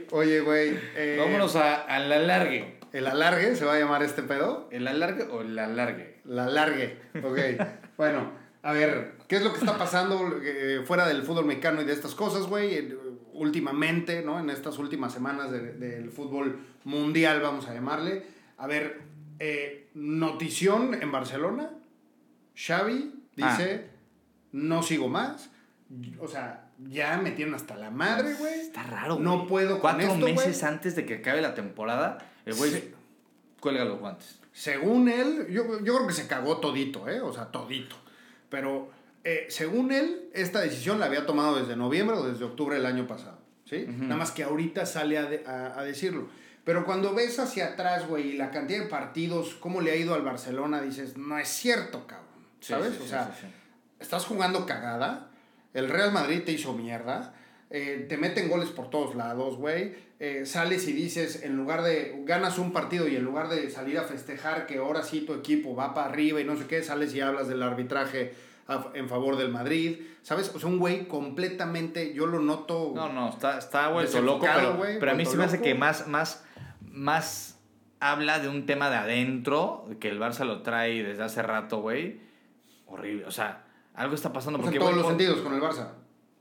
Ok. 0.07 0.13
Oye, 0.13 0.39
güey. 0.41 0.77
eh, 0.95 1.17
Vámonos 1.19 1.55
a, 1.55 1.81
al 1.83 2.11
alargue. 2.11 2.79
¿El 2.93 3.07
alargue 3.07 3.55
se 3.55 3.65
va 3.65 3.73
a 3.75 3.79
llamar 3.79 4.01
este 4.03 4.23
pedo? 4.23 4.67
¿El 4.71 4.87
alargue 4.87 5.23
o 5.23 5.41
el 5.41 5.57
alargue? 5.59 6.21
La 6.23 6.45
alargue. 6.45 6.97
Ok. 7.23 7.37
bueno, 7.97 8.31
a 8.63 8.71
ver, 8.71 9.13
¿qué 9.27 9.35
es 9.35 9.43
lo 9.43 9.51
que 9.51 9.59
está 9.59 9.77
pasando 9.77 10.39
eh, 10.41 10.81
fuera 10.85 11.05
del 11.07 11.23
fútbol 11.23 11.45
mexicano 11.45 11.81
y 11.81 11.85
de 11.85 11.93
estas 11.93 12.15
cosas, 12.15 12.47
güey? 12.47 12.95
Últimamente, 13.33 14.21
¿no? 14.23 14.39
En 14.39 14.49
estas 14.49 14.77
últimas 14.79 15.11
semanas 15.13 15.51
de- 15.51 15.73
del 15.73 16.09
fútbol 16.09 16.57
mundial, 16.85 17.41
vamos 17.41 17.67
a 17.67 17.73
llamarle. 17.73 18.23
A 18.57 18.65
ver, 18.67 19.01
eh, 19.39 19.89
notición 19.93 20.93
en 20.93 21.11
Barcelona. 21.11 21.71
Xavi 22.55 23.13
dice, 23.35 23.87
no 24.53 24.81
sigo 24.83 25.09
más. 25.09 25.49
O 26.19 26.27
sea, 26.29 26.64
ya 26.89 27.17
me 27.17 27.31
tienen 27.31 27.55
hasta 27.55 27.75
la 27.75 27.89
madre, 27.91 28.33
güey. 28.35 28.59
Está 28.61 28.83
raro, 28.83 29.17
No 29.19 29.47
puedo 29.47 29.79
con 29.79 29.81
Cuatro 29.81 30.07
esto, 30.13 30.25
meses 30.25 30.63
antes 30.63 30.95
de 30.95 31.05
que 31.05 31.15
acabe 31.15 31.41
la 31.41 31.53
temporada, 31.55 32.17
el 32.45 32.53
güey 32.55 32.71
Sí. 32.71 32.93
cuelga 33.59 33.85
los 33.85 33.99
guantes. 33.99 34.39
Según 34.51 35.09
él, 35.09 35.47
yo, 35.49 35.79
yo 35.83 35.95
creo 35.95 36.07
que 36.07 36.13
se 36.13 36.27
cagó 36.27 36.57
todito, 36.57 37.07
¿eh? 37.09 37.19
O 37.21 37.33
sea, 37.33 37.45
todito. 37.51 37.95
Pero 38.49 38.89
eh, 39.23 39.47
según 39.49 39.91
él, 39.91 40.29
esta 40.33 40.61
decisión 40.61 40.99
la 40.99 41.07
había 41.07 41.25
tomado 41.25 41.57
desde 41.59 41.75
noviembre 41.75 42.15
o 42.17 42.27
desde 42.27 42.45
octubre 42.45 42.75
del 42.75 42.85
año 42.85 43.07
pasado, 43.07 43.39
¿sí? 43.65 43.85
Nada 43.87 44.15
más 44.17 44.31
que 44.31 44.43
ahorita 44.43 44.85
sale 44.85 45.17
a, 45.17 45.23
de- 45.25 45.43
a- 45.45 45.79
a 45.79 45.83
decirlo. 45.83 46.27
Pero 46.63 46.85
cuando 46.85 47.13
ves 47.13 47.37
hacia 47.39 47.67
atrás, 47.67 48.07
güey, 48.07 48.29
y 48.31 48.37
la 48.37 48.49
cantidad 48.51 48.79
de 48.83 48.87
partidos, 48.87 49.55
cómo 49.55 49.81
le 49.81 49.91
ha 49.91 49.95
ido 49.95 50.13
al 50.15 50.21
Barcelona, 50.23 50.81
dices, 50.81 51.15
no 51.17 51.37
es 51.37 51.47
cierto, 51.47 52.07
cabrón. 52.07 52.25
¿Sabes? 52.59 52.93
sí, 52.95 52.99
o 53.03 53.07
sea, 53.07 53.35
sí. 53.39 53.45
estás 53.99 54.25
jugando 54.25 54.65
cagada, 54.65 55.29
el 55.75 55.87
Real 55.89 56.11
Madrid 56.11 56.41
te 56.43 56.51
hizo 56.53 56.73
mierda, 56.73 57.35
eh, 57.69 58.05
te 58.09 58.17
meten 58.17 58.49
goles 58.49 58.69
por 58.69 58.89
todos 58.89 59.13
lados, 59.15 59.57
güey, 59.57 59.93
eh, 60.19 60.45
sales 60.45 60.87
y 60.87 60.93
dices, 60.93 61.43
en 61.43 61.55
lugar 61.57 61.83
de, 61.83 62.21
ganas 62.25 62.57
un 62.57 62.71
partido 62.73 63.07
y 63.07 63.15
en 63.15 63.23
lugar 63.23 63.49
de 63.49 63.69
salir 63.69 63.99
a 63.99 64.03
festejar 64.03 64.65
que 64.65 64.77
ahora 64.77 65.03
sí 65.03 65.21
tu 65.21 65.33
equipo 65.33 65.75
va 65.75 65.93
para 65.93 66.07
arriba 66.09 66.39
y 66.41 66.43
no 66.43 66.55
sé 66.55 66.65
qué, 66.67 66.81
sales 66.81 67.13
y 67.13 67.21
hablas 67.21 67.47
del 67.47 67.61
arbitraje 67.61 68.33
a- 68.67 68.87
en 68.93 69.09
favor 69.09 69.35
del 69.37 69.49
Madrid, 69.49 69.99
¿sabes? 70.23 70.51
O 70.55 70.59
sea, 70.59 70.69
un 70.69 70.79
güey 70.79 71.07
completamente, 71.07 72.13
yo 72.13 72.25
lo 72.27 72.39
noto... 72.39 72.93
No, 72.95 73.11
no, 73.11 73.29
está, 73.29 73.57
está 73.57 73.89
vuelto 73.89 74.21
loco, 74.21 74.45
pero, 74.55 74.79
pero 74.99 75.11
a 75.11 75.15
mí 75.15 75.25
se 75.25 75.35
me 75.37 75.43
hace 75.43 75.61
que 75.61 75.75
más, 75.75 76.07
más, 76.07 76.45
más 76.81 77.59
habla 77.99 78.39
de 78.39 78.47
un 78.47 78.65
tema 78.65 78.89
de 78.89 78.95
adentro, 78.97 79.87
que 79.99 80.07
el 80.09 80.19
Barça 80.19 80.45
lo 80.45 80.61
trae 80.61 81.03
desde 81.03 81.23
hace 81.23 81.41
rato, 81.41 81.81
güey. 81.81 82.21
Horrible, 82.85 83.25
o 83.25 83.31
sea, 83.31 83.64
algo 83.95 84.15
está 84.15 84.31
pasando. 84.31 84.59
o 84.59 84.61
Porque, 84.61 84.77
en 84.77 84.83
todos 84.83 84.95
los 84.95 85.07
sentidos 85.07 85.39
con 85.39 85.53
el 85.53 85.61
Barça. 85.61 85.89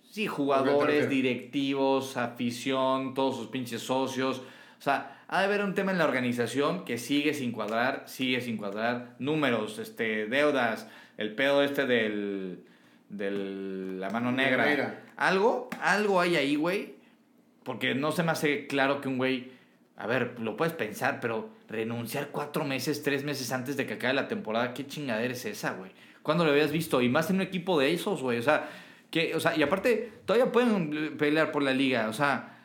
Sí, 0.02 0.22
¿A 0.22 0.24
qué 0.24 0.28
jugadores, 0.28 1.08
directivos, 1.08 2.16
afición, 2.16 3.14
todos 3.14 3.36
sus 3.36 3.48
pinches 3.48 3.82
socios. 3.82 4.42
O 4.78 4.82
sea, 4.82 5.24
ha 5.28 5.40
de 5.40 5.46
haber 5.46 5.64
un 5.64 5.74
tema 5.74 5.92
en 5.92 5.98
la 5.98 6.04
organización 6.04 6.84
que 6.84 6.98
sigue 6.98 7.34
sin 7.34 7.52
cuadrar, 7.52 8.04
sigue 8.06 8.40
sin 8.40 8.56
cuadrar. 8.56 9.16
Números, 9.18 9.78
este, 9.78 10.26
deudas, 10.26 10.86
el 11.16 11.34
pedo 11.34 11.62
este 11.62 11.86
del, 11.86 12.64
del 13.08 13.98
la 14.00 14.10
mano 14.10 14.30
negra. 14.30 14.64
Negreira. 14.64 15.02
Algo, 15.16 15.70
algo 15.80 16.20
hay 16.20 16.36
ahí, 16.36 16.56
güey. 16.56 16.94
Porque 17.64 17.94
no 17.94 18.12
se 18.12 18.22
me 18.22 18.32
hace 18.32 18.66
claro 18.66 19.00
que 19.00 19.08
un 19.08 19.16
güey, 19.16 19.52
a 19.96 20.06
ver, 20.06 20.38
lo 20.38 20.56
puedes 20.56 20.74
pensar, 20.74 21.18
pero 21.20 21.48
renunciar 21.66 22.28
cuatro 22.28 22.64
meses, 22.64 23.02
tres 23.02 23.24
meses 23.24 23.50
antes 23.52 23.76
de 23.76 23.86
que 23.86 23.94
acabe 23.94 24.12
la 24.12 24.28
temporada, 24.28 24.74
¿qué 24.74 24.86
chingadera 24.86 25.32
es 25.32 25.44
esa, 25.46 25.72
güey? 25.72 25.92
¿Cuándo 26.24 26.44
lo 26.44 26.50
habías 26.50 26.72
visto? 26.72 27.00
Y 27.00 27.08
más 27.08 27.30
en 27.30 27.36
un 27.36 27.42
equipo 27.42 27.78
de 27.78 27.92
esos, 27.92 28.20
güey. 28.22 28.38
O 28.38 28.42
sea, 28.42 28.68
que, 29.12 29.36
o 29.36 29.40
sea, 29.40 29.56
y 29.56 29.62
aparte, 29.62 30.10
todavía 30.24 30.50
pueden 30.50 31.16
pelear 31.16 31.52
por 31.52 31.62
la 31.62 31.72
liga. 31.72 32.08
O 32.08 32.12
sea, 32.12 32.58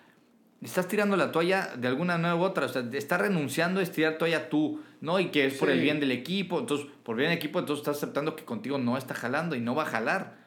estás 0.61 0.87
tirando 0.87 1.15
la 1.15 1.31
toalla 1.31 1.75
de 1.77 1.87
alguna 1.87 2.17
manera 2.17 2.35
u 2.35 2.41
otra. 2.41 2.65
O 2.65 2.69
sea, 2.69 2.83
estás 2.93 3.21
renunciando 3.21 3.79
a 3.81 3.83
estirar 3.83 4.17
toalla 4.17 4.49
tú, 4.49 4.81
¿no? 5.01 5.19
Y 5.19 5.27
que 5.27 5.45
es 5.45 5.53
por 5.55 5.67
Sí. 5.69 5.75
el 5.75 5.81
bien 5.81 5.99
del 5.99 6.11
equipo. 6.11 6.57
Entonces, 6.59 6.87
por 7.03 7.15
bien 7.17 7.29
del 7.29 7.37
equipo, 7.37 7.59
entonces 7.59 7.81
estás 7.81 7.97
aceptando 7.97 8.35
que 8.35 8.45
contigo 8.45 8.77
no 8.79 8.97
está 8.97 9.13
jalando 9.13 9.55
y 9.55 9.59
no 9.59 9.75
va 9.75 9.83
a 9.83 9.87
jalar. 9.87 10.39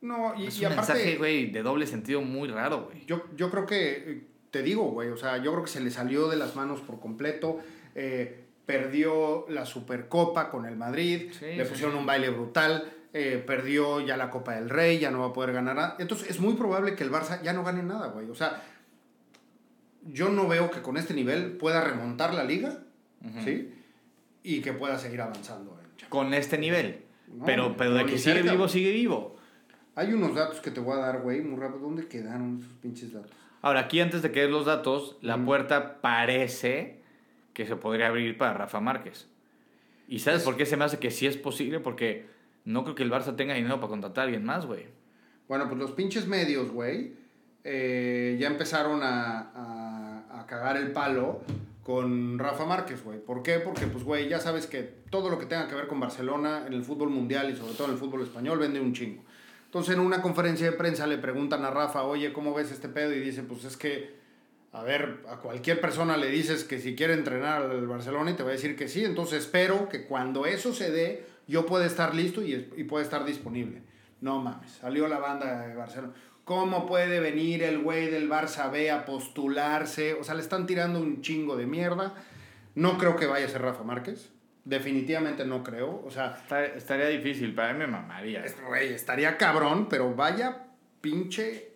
No, 0.00 0.34
y, 0.36 0.46
es 0.48 0.60
y 0.60 0.66
un 0.66 0.72
aparte... 0.72 0.92
mensaje, 0.92 1.16
güey, 1.16 1.50
de 1.50 1.62
doble 1.62 1.86
sentido 1.86 2.20
muy 2.22 2.48
raro, 2.48 2.84
güey. 2.90 3.04
Yo, 3.06 3.24
yo 3.36 3.50
creo 3.50 3.66
que, 3.66 3.90
eh, 3.96 4.22
te 4.50 4.62
digo, 4.62 4.84
güey, 4.90 5.08
o 5.10 5.16
sea, 5.16 5.38
yo 5.38 5.52
creo 5.52 5.64
que 5.64 5.70
se 5.70 5.80
le 5.80 5.90
salió 5.90 6.28
de 6.28 6.36
las 6.36 6.54
manos 6.56 6.80
por 6.80 7.00
completo. 7.00 7.58
eh, 7.94 8.44
perdió 8.68 9.46
la 9.48 9.64
Supercopa 9.64 10.50
con 10.50 10.66
el 10.66 10.76
Madrid, 10.76 11.32
Sí, 11.32 11.46
le 11.56 11.64
pusieron 11.64 11.94
sí. 11.94 11.98
un 12.00 12.04
baile 12.04 12.28
brutal, 12.28 12.92
eh, 13.14 13.42
perdió 13.46 14.00
ya 14.04 14.18
la 14.18 14.28
Copa 14.28 14.56
del 14.56 14.68
Rey, 14.68 14.98
ya 14.98 15.10
no 15.10 15.20
va 15.20 15.28
a 15.28 15.32
poder 15.32 15.54
ganar 15.54 15.74
nada. 15.74 15.96
Entonces 15.98 16.28
es 16.28 16.38
muy 16.38 16.52
probable 16.52 16.94
que 16.94 17.02
el 17.02 17.10
Barça 17.10 17.40
ya 17.42 17.54
no 17.54 17.64
gane 17.64 17.82
nada, 17.82 18.08
güey. 18.08 18.28
O 18.28 18.34
sea, 18.34 18.62
yo 20.04 20.28
no 20.28 20.46
veo 20.48 20.70
que 20.70 20.82
con 20.82 20.98
este 20.98 21.14
nivel 21.14 21.52
pueda 21.52 21.80
remontar 21.82 22.34
la 22.34 22.44
liga. 22.44 22.80
¿sí? 23.42 23.72
Y 24.42 24.60
que 24.60 24.74
pueda 24.74 24.98
seguir 24.98 25.22
avanzando. 25.22 25.80
en. 25.82 26.08
Con 26.10 26.34
este 26.34 26.58
nivel. 26.58 27.04
No, 27.26 27.46
pero, 27.46 27.74
pero 27.74 27.94
de 27.94 28.04
que 28.04 28.18
sigue 28.18 28.42
vivo, 28.42 28.68
sigue 28.68 28.92
vivo. 28.92 29.36
Hay 29.94 30.12
unos 30.12 30.34
datos 30.34 30.60
que 30.60 30.70
te 30.70 30.80
voy 30.80 30.92
a 30.98 31.00
dar, 31.00 31.22
güey, 31.22 31.40
muy 31.40 31.58
rápido. 31.58 31.80
¿Dónde 31.80 32.06
quedaron 32.06 32.58
esos 32.60 32.72
pinches 32.82 33.14
datos? 33.14 33.30
Ahora, 33.62 33.80
aquí 33.80 33.98
antes 34.00 34.20
de 34.20 34.30
que 34.30 34.42
des 34.42 34.50
los 34.50 34.66
datos, 34.66 35.16
la 35.22 35.36
Ujú. 35.36 35.46
puerta 35.46 36.02
parece 36.02 36.97
que 37.58 37.66
se 37.66 37.74
podría 37.74 38.06
abrir 38.06 38.38
para 38.38 38.54
Rafa 38.54 38.78
Márquez. 38.80 39.26
¿Y 40.06 40.20
sabes 40.20 40.40
Es- 40.40 40.44
por 40.44 40.56
qué 40.56 40.64
se 40.64 40.76
me 40.76 40.84
hace 40.84 41.00
que 41.00 41.10
sí 41.10 41.26
es 41.26 41.36
posible? 41.36 41.80
Porque 41.80 42.24
no 42.64 42.84
creo 42.84 42.94
que 42.94 43.02
el 43.02 43.10
Barça 43.10 43.34
tenga 43.34 43.52
dinero 43.54 43.80
para 43.80 43.88
contratar 43.88 44.22
a 44.22 44.24
alguien 44.26 44.44
más, 44.44 44.64
güey. 44.64 44.86
Bueno, 45.48 45.66
pues 45.66 45.76
los 45.76 45.90
pinches 45.90 46.28
medios, 46.28 46.70
güey, 46.70 47.14
eh, 47.64 48.36
ya 48.38 48.46
empezaron 48.46 49.02
a, 49.02 49.50
a, 50.30 50.40
a 50.40 50.46
cagar 50.46 50.76
el 50.76 50.92
palo 50.92 51.40
con 51.82 52.38
Rafa 52.38 52.64
Márquez, 52.64 53.02
güey. 53.02 53.18
¿Por 53.18 53.42
qué? 53.42 53.58
Porque, 53.58 53.86
pues, 53.88 54.04
güey, 54.04 54.28
ya 54.28 54.38
sabes 54.38 54.68
que 54.68 54.82
todo 55.10 55.28
lo 55.28 55.36
que 55.40 55.46
tenga 55.46 55.66
que 55.66 55.74
ver 55.74 55.88
con 55.88 55.98
Barcelona 55.98 56.62
en 56.64 56.74
el 56.74 56.84
fútbol 56.84 57.10
mundial 57.10 57.50
y 57.50 57.56
sobre 57.56 57.72
todo 57.74 57.88
en 57.88 57.94
el 57.94 57.98
fútbol 57.98 58.22
español 58.22 58.60
vende 58.60 58.78
un 58.80 58.92
chingo. 58.92 59.24
Entonces, 59.64 59.94
en 59.96 60.00
una 60.00 60.22
conferencia 60.22 60.70
de 60.70 60.76
prensa 60.76 61.08
le 61.08 61.18
preguntan 61.18 61.64
a 61.64 61.70
Rafa, 61.70 62.04
oye, 62.04 62.32
¿cómo 62.32 62.54
ves 62.54 62.70
este 62.70 62.88
pedo? 62.88 63.12
Y 63.14 63.18
dice, 63.20 63.42
pues 63.42 63.64
es 63.64 63.76
que, 63.76 64.16
a 64.72 64.82
ver, 64.82 65.24
a 65.28 65.36
cualquier 65.36 65.80
persona 65.80 66.16
le 66.16 66.28
dices 66.28 66.64
que 66.64 66.78
si 66.78 66.94
quiere 66.94 67.14
entrenar 67.14 67.62
al 67.62 67.86
Barcelona 67.86 68.30
y 68.30 68.34
te 68.34 68.42
va 68.42 68.50
a 68.50 68.52
decir 68.52 68.76
que 68.76 68.88
sí. 68.88 69.04
Entonces, 69.04 69.40
espero 69.40 69.88
que 69.88 70.04
cuando 70.04 70.46
eso 70.46 70.74
se 70.74 70.90
dé, 70.90 71.26
yo 71.46 71.66
pueda 71.66 71.86
estar 71.86 72.14
listo 72.14 72.42
y, 72.42 72.70
y 72.76 72.84
pueda 72.84 73.04
estar 73.04 73.24
disponible. 73.24 73.82
No 74.20 74.40
mames, 74.40 74.72
salió 74.72 75.08
la 75.08 75.18
banda 75.18 75.66
de 75.66 75.74
Barcelona. 75.74 76.12
¿Cómo 76.44 76.86
puede 76.86 77.20
venir 77.20 77.62
el 77.62 77.78
güey 77.78 78.08
del 78.10 78.28
Barça 78.28 78.70
B 78.70 78.90
a 78.90 79.04
postularse? 79.04 80.14
O 80.14 80.24
sea, 80.24 80.34
le 80.34 80.40
están 80.40 80.66
tirando 80.66 80.98
un 80.98 81.20
chingo 81.20 81.56
de 81.56 81.66
mierda. 81.66 82.14
No 82.74 82.96
creo 82.96 83.16
que 83.16 83.26
vaya 83.26 83.46
a 83.46 83.48
ser 83.50 83.60
Rafa 83.62 83.84
Márquez. 83.84 84.30
Definitivamente 84.64 85.44
no 85.44 85.62
creo. 85.62 86.02
O 86.04 86.10
sea, 86.10 86.42
estaría 86.74 87.06
difícil, 87.08 87.54
para 87.54 87.72
mí 87.72 87.80
me 87.80 87.86
mamaría. 87.86 88.44
güey, 88.66 88.92
estaría 88.92 89.36
cabrón, 89.36 89.88
pero 89.90 90.14
vaya 90.14 90.68
pinche 91.00 91.72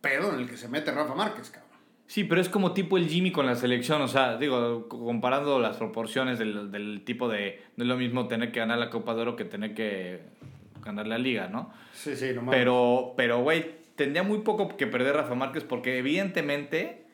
pedo 0.00 0.32
en 0.32 0.40
el 0.40 0.50
que 0.50 0.56
se 0.56 0.68
mete 0.68 0.90
Rafa 0.90 1.14
Márquez, 1.14 1.50
cabrón. 1.50 1.61
Sí, 2.12 2.24
pero 2.24 2.42
es 2.42 2.50
como 2.50 2.72
tipo 2.72 2.98
el 2.98 3.08
Jimmy 3.08 3.32
con 3.32 3.46
la 3.46 3.54
selección, 3.54 4.02
o 4.02 4.06
sea, 4.06 4.36
digo, 4.36 4.86
co- 4.86 5.02
comparando 5.02 5.58
las 5.58 5.78
proporciones 5.78 6.38
del, 6.38 6.70
del 6.70 7.04
tipo 7.06 7.26
de... 7.26 7.62
No 7.76 7.84
es 7.84 7.88
lo 7.88 7.96
mismo 7.96 8.28
tener 8.28 8.52
que 8.52 8.60
ganar 8.60 8.78
la 8.78 8.90
Copa 8.90 9.14
de 9.14 9.22
Oro 9.22 9.34
que 9.34 9.46
tener 9.46 9.72
que 9.72 10.20
ganar 10.84 11.06
la 11.06 11.16
Liga, 11.16 11.48
¿no? 11.48 11.72
Sí, 11.94 12.14
sí, 12.14 12.32
no 12.34 12.42
mames. 12.42 12.58
Pero, 12.58 13.14
pero, 13.16 13.40
güey, 13.42 13.64
tendría 13.96 14.22
muy 14.24 14.40
poco 14.40 14.76
que 14.76 14.86
perder 14.86 15.16
Rafa 15.16 15.34
Márquez 15.34 15.64
porque 15.64 15.96
evidentemente 15.96 17.06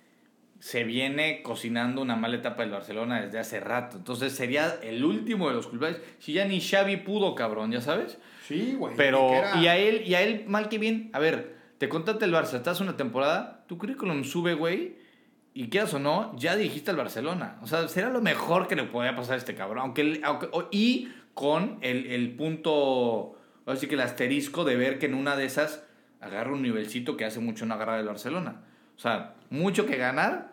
se 0.59 0.82
viene 0.82 1.42
cocinando 1.44 2.03
una 2.03 2.16
mala 2.16 2.34
etapa 2.34 2.62
del 2.64 2.72
Barcelona 2.72 3.20
desde 3.20 3.38
hace 3.38 3.61
rato. 3.61 3.99
Entonces 3.99 4.32
sería 4.32 4.80
el 4.82 5.05
último 5.05 5.46
de 5.49 5.55
los 5.55 5.68
culpables. 5.68 6.01
Si 6.18 6.32
ya 6.32 6.44
ni 6.44 6.61
Xavi 6.61 6.96
pudo, 6.96 7.36
cabrón, 7.36 7.70
ya 7.70 7.80
sabes. 7.80 8.18
Sí, 8.49 8.74
güey. 8.76 8.96
Pero, 8.96 9.30
y 9.62 9.68
a 9.68 9.76
él, 9.76 10.03
y 10.05 10.14
a 10.16 10.22
él, 10.22 10.42
mal 10.49 10.68
que 10.68 10.78
bien, 10.78 11.11
a 11.12 11.20
ver, 11.20 11.55
te 11.78 11.88
contaste 11.88 12.24
el 12.24 12.32
Barça, 12.34 12.55
estás 12.55 12.80
una 12.80 12.96
temporada, 12.96 13.57
tu 13.68 13.78
currículum 13.78 14.24
sube, 14.24 14.54
güey, 14.54 14.96
y 15.54 15.68
quieras 15.68 15.94
o 15.94 15.98
no, 15.98 16.34
ya 16.36 16.56
dirigiste 16.56 16.90
al 16.90 16.96
Barcelona. 16.96 17.58
O 17.62 17.66
sea, 17.66 17.86
será 17.88 18.08
lo 18.10 18.20
mejor 18.20 18.66
que 18.66 18.74
le 18.76 18.84
podía 18.84 19.14
pasar 19.14 19.34
a 19.34 19.38
este 19.38 19.54
cabrón. 19.54 19.78
Aunque, 19.78 20.20
aunque- 20.24 20.48
y 20.72 21.08
con 21.34 21.78
el, 21.82 22.06
el 22.06 22.34
punto, 22.36 23.36
así 23.66 23.86
que 23.86 23.94
el 23.94 24.00
asterisco 24.00 24.64
de 24.64 24.76
ver 24.76 24.98
que 24.98 25.06
en 25.06 25.14
una 25.14 25.36
de 25.36 25.44
esas 25.44 25.84
agarra 26.20 26.52
un 26.52 26.62
nivelcito 26.62 27.16
que 27.16 27.24
hace 27.24 27.38
mucho 27.40 27.64
no 27.66 27.74
agarrar 27.74 28.00
el 28.00 28.06
Barcelona. 28.06 28.62
O 28.96 29.00
sea, 29.00 29.34
mucho 29.50 29.86
que 29.86 29.96
ganar, 29.96 30.48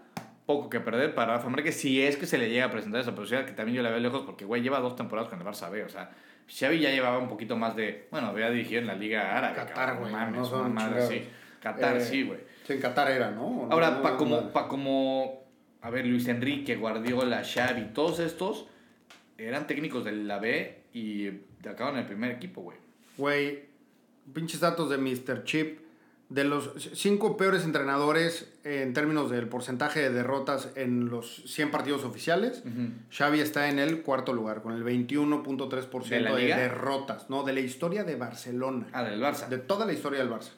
poco 0.45 0.70
que 0.70 0.80
perder 0.80 1.16
para 1.16 1.38
Rafa 1.38 1.49
Márquez, 1.49 1.76
si 1.80 2.01
es 2.03 2.18
que 2.18 2.28
se 2.28 2.38
le 2.38 2.49
llega 2.49 2.66
a 2.66 2.72
presentar 2.72 3.01
esa 3.01 3.16
posibilidad, 3.16 3.47
que 3.47 3.53
también 3.55 3.78
yo 3.78 3.82
la 3.84 3.89
veo 3.89 3.99
lejos, 3.99 4.22
porque, 4.26 4.45
güey, 4.45 4.61
lleva 4.61 4.80
dos 4.80 4.95
temporadas 4.95 5.30
con 5.30 5.39
el 5.39 5.45
Barça 5.45 5.72
B, 5.72 5.84
o 5.84 5.89
sea, 5.89 6.11
Xavi 6.47 6.80
ya 6.80 6.91
llevaba 6.91 7.18
un 7.18 7.28
poquito 7.28 7.57
más 7.57 7.76
de. 7.76 8.07
Bueno, 8.11 8.28
había 8.28 8.51
dirigido 8.51 8.80
en 8.82 8.86
la 8.86 8.93
Liga 8.93 9.36
Árabe. 9.36 9.55
Qatar, 9.55 9.97
güey, 9.97 10.11
No 10.11 10.18
mames, 10.20 10.49
una 10.51 10.70
madre 10.70 11.03
así. 11.03 11.24
Qatar, 11.59 11.97
Eh, 11.97 12.01
sí, 12.01 12.22
güey. 12.22 12.39
Sí, 12.66 12.74
en 12.74 12.82
Qatar 12.82 13.11
era, 13.11 13.32
¿no? 13.32 13.68
Ahora, 13.70 13.91
No, 13.91 14.01
para 14.01 14.18
como, 14.18 14.49
pa 14.51 14.68
como. 14.68 15.43
A 15.82 15.89
ver, 15.89 16.05
Luis 16.05 16.28
Enrique, 16.28 16.76
Guardiola, 16.76 17.43
Xavi, 17.43 17.93
todos 17.93 18.20
estos 18.20 18.66
eran 19.38 19.68
técnicos 19.68 20.03
de 20.03 20.13
la 20.13 20.39
B 20.39 20.84
y 20.93 21.30
acaban 21.70 21.95
en 21.95 22.01
el 22.01 22.05
primer 22.07 22.32
equipo, 22.32 22.61
güey. 22.61 22.78
Güey, 23.18 23.66
pinches 24.34 24.59
datos 24.61 24.89
de 24.89 24.97
Mr. 24.97 25.43
Chip. 25.43 25.86
De 26.28 26.43
los 26.43 26.72
cinco 26.95 27.38
peores 27.38 27.66
entrenadores 27.66 28.51
en 28.63 28.93
términos 28.93 29.30
del 29.30 29.47
porcentaje 29.47 29.99
de 29.99 30.09
derrotas 30.09 30.70
en 30.76 31.07
los 31.07 31.43
100 31.45 31.70
partidos 31.70 32.03
oficiales, 32.03 32.63
Xavi 33.11 33.41
está 33.41 33.70
en 33.70 33.78
el 33.78 34.01
cuarto 34.01 34.34
lugar, 34.34 34.63
con 34.63 34.74
el 34.74 34.84
21.3% 34.84 36.07
¿De 36.09 36.47
de, 36.47 36.55
derrotas. 36.55 37.30
No, 37.30 37.43
de 37.43 37.53
la 37.53 37.59
historia 37.59 38.03
de 38.03 38.16
Barcelona. 38.16 38.88
Ah, 38.91 39.03
del 39.03 39.22
Barça. 39.22 39.47
De 39.49 39.59
toda 39.59 39.86
la 39.86 39.93
historia 39.93 40.18
del 40.18 40.32
Barça. 40.32 40.49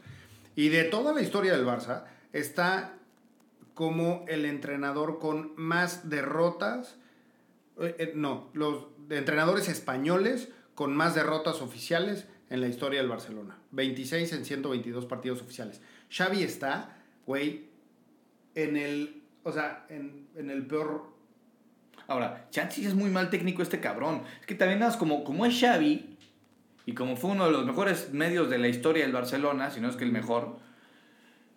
Y 0.58 0.70
de 0.70 0.86
toda 0.86 1.14
la 1.14 1.22
historia 1.22 1.54
del 1.56 1.68
Barça 1.68 2.06
está 2.34 2.96
como 3.76 4.26
el 4.28 4.44
entrenador 4.44 5.20
con 5.20 5.54
más 5.56 6.10
derrotas. 6.10 6.98
eh, 7.80 7.96
eh, 8.00 8.12
no, 8.16 8.50
los 8.54 8.88
entrenadores 9.12 9.70
españoles 9.70 10.50
con 10.74 10.96
más 10.96 11.14
derrotas 11.14 11.62
oficiales 11.62 12.26
en 12.50 12.62
la 12.62 12.68
historia 12.68 13.00
del 13.00 13.08
Barcelona. 13.08 13.60
26 13.70 14.34
en 14.34 14.46
122 14.46 15.06
partidos 15.06 15.44
oficiales. 15.44 15.80
Xavi 16.10 16.42
está, 16.42 16.98
güey, 17.28 17.70
en 18.56 18.78
el, 18.78 19.22
o 19.44 19.52
sea, 19.52 19.86
en, 19.90 20.28
en 20.36 20.50
el 20.50 20.66
peor... 20.66 21.16
Ahora, 22.08 22.48
Chansi 22.50 22.84
es 22.84 22.96
muy 22.96 23.12
mal 23.12 23.30
técnico 23.30 23.62
este 23.62 23.80
cabrón. 23.80 24.24
Es 24.40 24.48
que 24.48 24.56
también 24.56 24.80
nada 24.80 24.98
como, 24.98 25.24
como 25.24 25.46
es 25.46 25.60
Xavi 25.60 26.17
y 26.88 26.94
como 26.96 27.16
fue 27.16 27.30
uno 27.32 27.46
de 27.46 27.52
los 27.52 27.66
mejores 27.66 28.12
medios 28.14 28.50
de 28.50 28.58
la 28.58 28.68
historia 28.70 29.04
del 29.04 29.14
Barcelona, 29.14 29.70
si 29.70 29.80
no 29.80 29.90
es 29.90 29.96
que 29.96 30.06
el 30.06 30.12
mejor, 30.12 30.58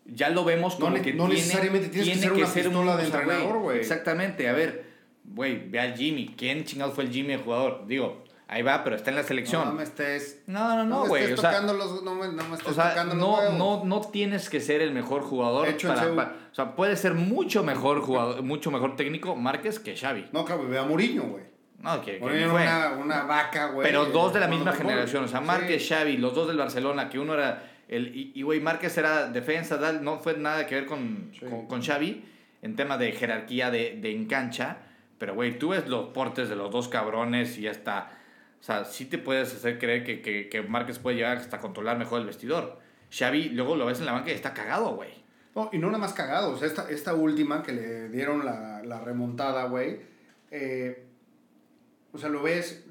ya 0.05 0.29
lo 0.29 0.45
vemos 0.45 0.75
No 0.79 0.87
como 0.87 0.97
ne- 0.97 1.03
que 1.03 1.15
no 1.15 1.25
tiene, 1.27 1.41
necesariamente 1.41 1.89
tienes 1.89 2.19
que 2.31 2.47
ser 2.47 2.69
una 2.69 2.95
pistola 2.95 2.97
de 2.97 3.07
o 3.07 3.11
sea, 3.11 3.21
entrenador, 3.21 3.59
güey. 3.61 3.79
Exactamente, 3.79 4.49
a 4.49 4.53
ver, 4.53 4.85
güey, 5.25 5.69
ve 5.71 5.81
al 5.81 5.97
Jimmy. 5.97 6.35
¿Quién 6.37 6.65
chingado 6.65 6.93
fue 6.93 7.05
el 7.05 7.11
Jimmy 7.11 7.35
el 7.35 7.43
jugador? 7.43 7.87
Digo, 7.87 8.25
ahí 8.49 8.63
va, 8.63 8.83
pero 8.83 8.97
está 8.97 9.11
en 9.11 9.17
la 9.17 9.23
selección. 9.23 9.67
No 9.69 9.73
me 9.75 9.85
estés... 9.85 10.43
No, 10.49 10.69
no, 10.77 10.85
No, 10.85 11.03
no, 11.05 11.07
güey. 11.07 11.33
o 11.33 11.37
sea, 11.37 11.51
tocando 11.53 11.75
los... 11.75 12.03
No 12.03 12.15
me, 12.17 12.27
no 12.29 12.43
me 12.49 12.57
estés 12.57 12.69
o 12.73 12.75
sea, 12.75 12.91
tocando 12.91 13.15
los 13.15 13.23
no, 13.25 13.35
huevos. 13.39 13.55
no, 13.57 13.85
no 13.85 14.01
tienes 14.11 14.51
que 14.51 14.61
ser 14.61 14.83
el 14.83 14.93
mejor 14.93 15.23
jugador. 15.23 15.69
Hecho 15.69 15.87
en 15.89 15.95
para, 15.95 16.05
Seúl. 16.07 16.17
para- 16.17 16.37
o 16.51 16.55
sea, 16.57 16.75
puede 16.75 16.97
ser 16.97 17.15
mucho 17.15 17.63
mejor 17.63 18.01
jugador, 18.01 18.43
mucho 18.43 18.73
mejor 18.73 18.97
técnico 18.97 19.37
Márquez 19.37 19.79
que 19.79 19.97
Xavi. 19.97 20.27
No, 20.33 20.45
claro, 20.45 20.67
ve 20.69 20.77
a 20.79 20.83
Mourinho, 20.83 21.23
güey. 21.23 21.45
No, 21.81 22.01
que, 22.03 22.13
que 22.13 22.19
fue. 22.21 22.45
una, 22.47 22.93
una 22.99 23.23
vaca, 23.23 23.67
güey. 23.69 23.87
Pero 23.87 24.05
dos 24.07 24.35
de 24.35 24.41
la 24.41 24.49
misma 24.49 24.73
generación, 24.73 25.25
o 25.25 25.29
sea. 25.29 25.41
Márquez, 25.41 25.83
Sí. 25.83 25.95
Xavi, 25.95 26.17
los 26.19 26.35
dos 26.35 26.47
del 26.49 26.59
Barcelona, 26.59 27.09
que 27.09 27.19
uno 27.19 27.35
era 27.35 27.63
el 27.89 28.15
y 28.35 28.43
güey, 28.43 28.61
Márquez 28.61 28.97
era 28.99 29.27
defensa, 29.29 29.81
tal, 29.81 30.05
no 30.05 30.19
fue 30.19 30.37
nada 30.37 30.67
que 30.67 30.75
ver 30.77 30.87
con, 30.87 31.31
Sí. 31.33 31.47
con, 31.47 31.67
con 31.67 31.83
Xavi 31.83 32.25
en 32.63 32.77
tema 32.77 32.99
de 32.99 33.13
jerarquía 33.13 33.71
de, 33.71 33.99
de 34.01 34.13
en 34.13 34.27
cancha, 34.27 34.77
pero 35.19 35.35
güey, 35.35 35.59
tú 35.59 35.71
ves 35.71 35.89
los 35.89 36.11
portes 36.11 36.49
de 36.51 36.57
los 36.57 36.71
dos 36.71 36.89
cabrones 36.89 37.57
y 37.59 37.67
hasta, 37.67 38.11
o 38.61 38.63
sea, 38.63 38.85
sí 38.85 39.07
te 39.07 39.17
puedes 39.19 39.53
hacer 39.55 39.79
creer 39.79 40.05
que, 40.05 40.21
que, 40.21 40.49
que 40.51 40.63
Márquez 40.63 40.99
puede 40.99 41.17
llegar 41.17 41.39
hasta 41.39 41.59
controlar 41.59 41.97
mejor 41.99 42.21
el 42.21 42.27
vestidor. 42.27 42.79
Xavi, 43.11 43.49
luego 43.49 43.75
lo 43.75 43.87
ves 43.87 43.99
en 44.01 44.07
la 44.07 44.13
banca 44.13 44.31
y 44.31 44.35
está 44.35 44.53
cagado, 44.55 44.95
güey. 44.95 45.11
No, 45.57 45.69
y 45.73 45.79
no 45.79 45.87
nada 45.89 45.99
más 45.99 46.13
cagados. 46.13 46.63
Esta, 46.63 46.89
esta 46.91 47.15
última 47.15 47.63
que 47.63 47.73
le 47.73 48.09
dieron 48.11 48.45
la, 48.45 48.83
la 48.85 49.01
remontada, 49.01 49.65
güey. 49.65 49.99
eh, 50.53 51.07
o 52.13 52.19
sea, 52.19 52.29
lo 52.29 52.43
ves, 52.43 52.85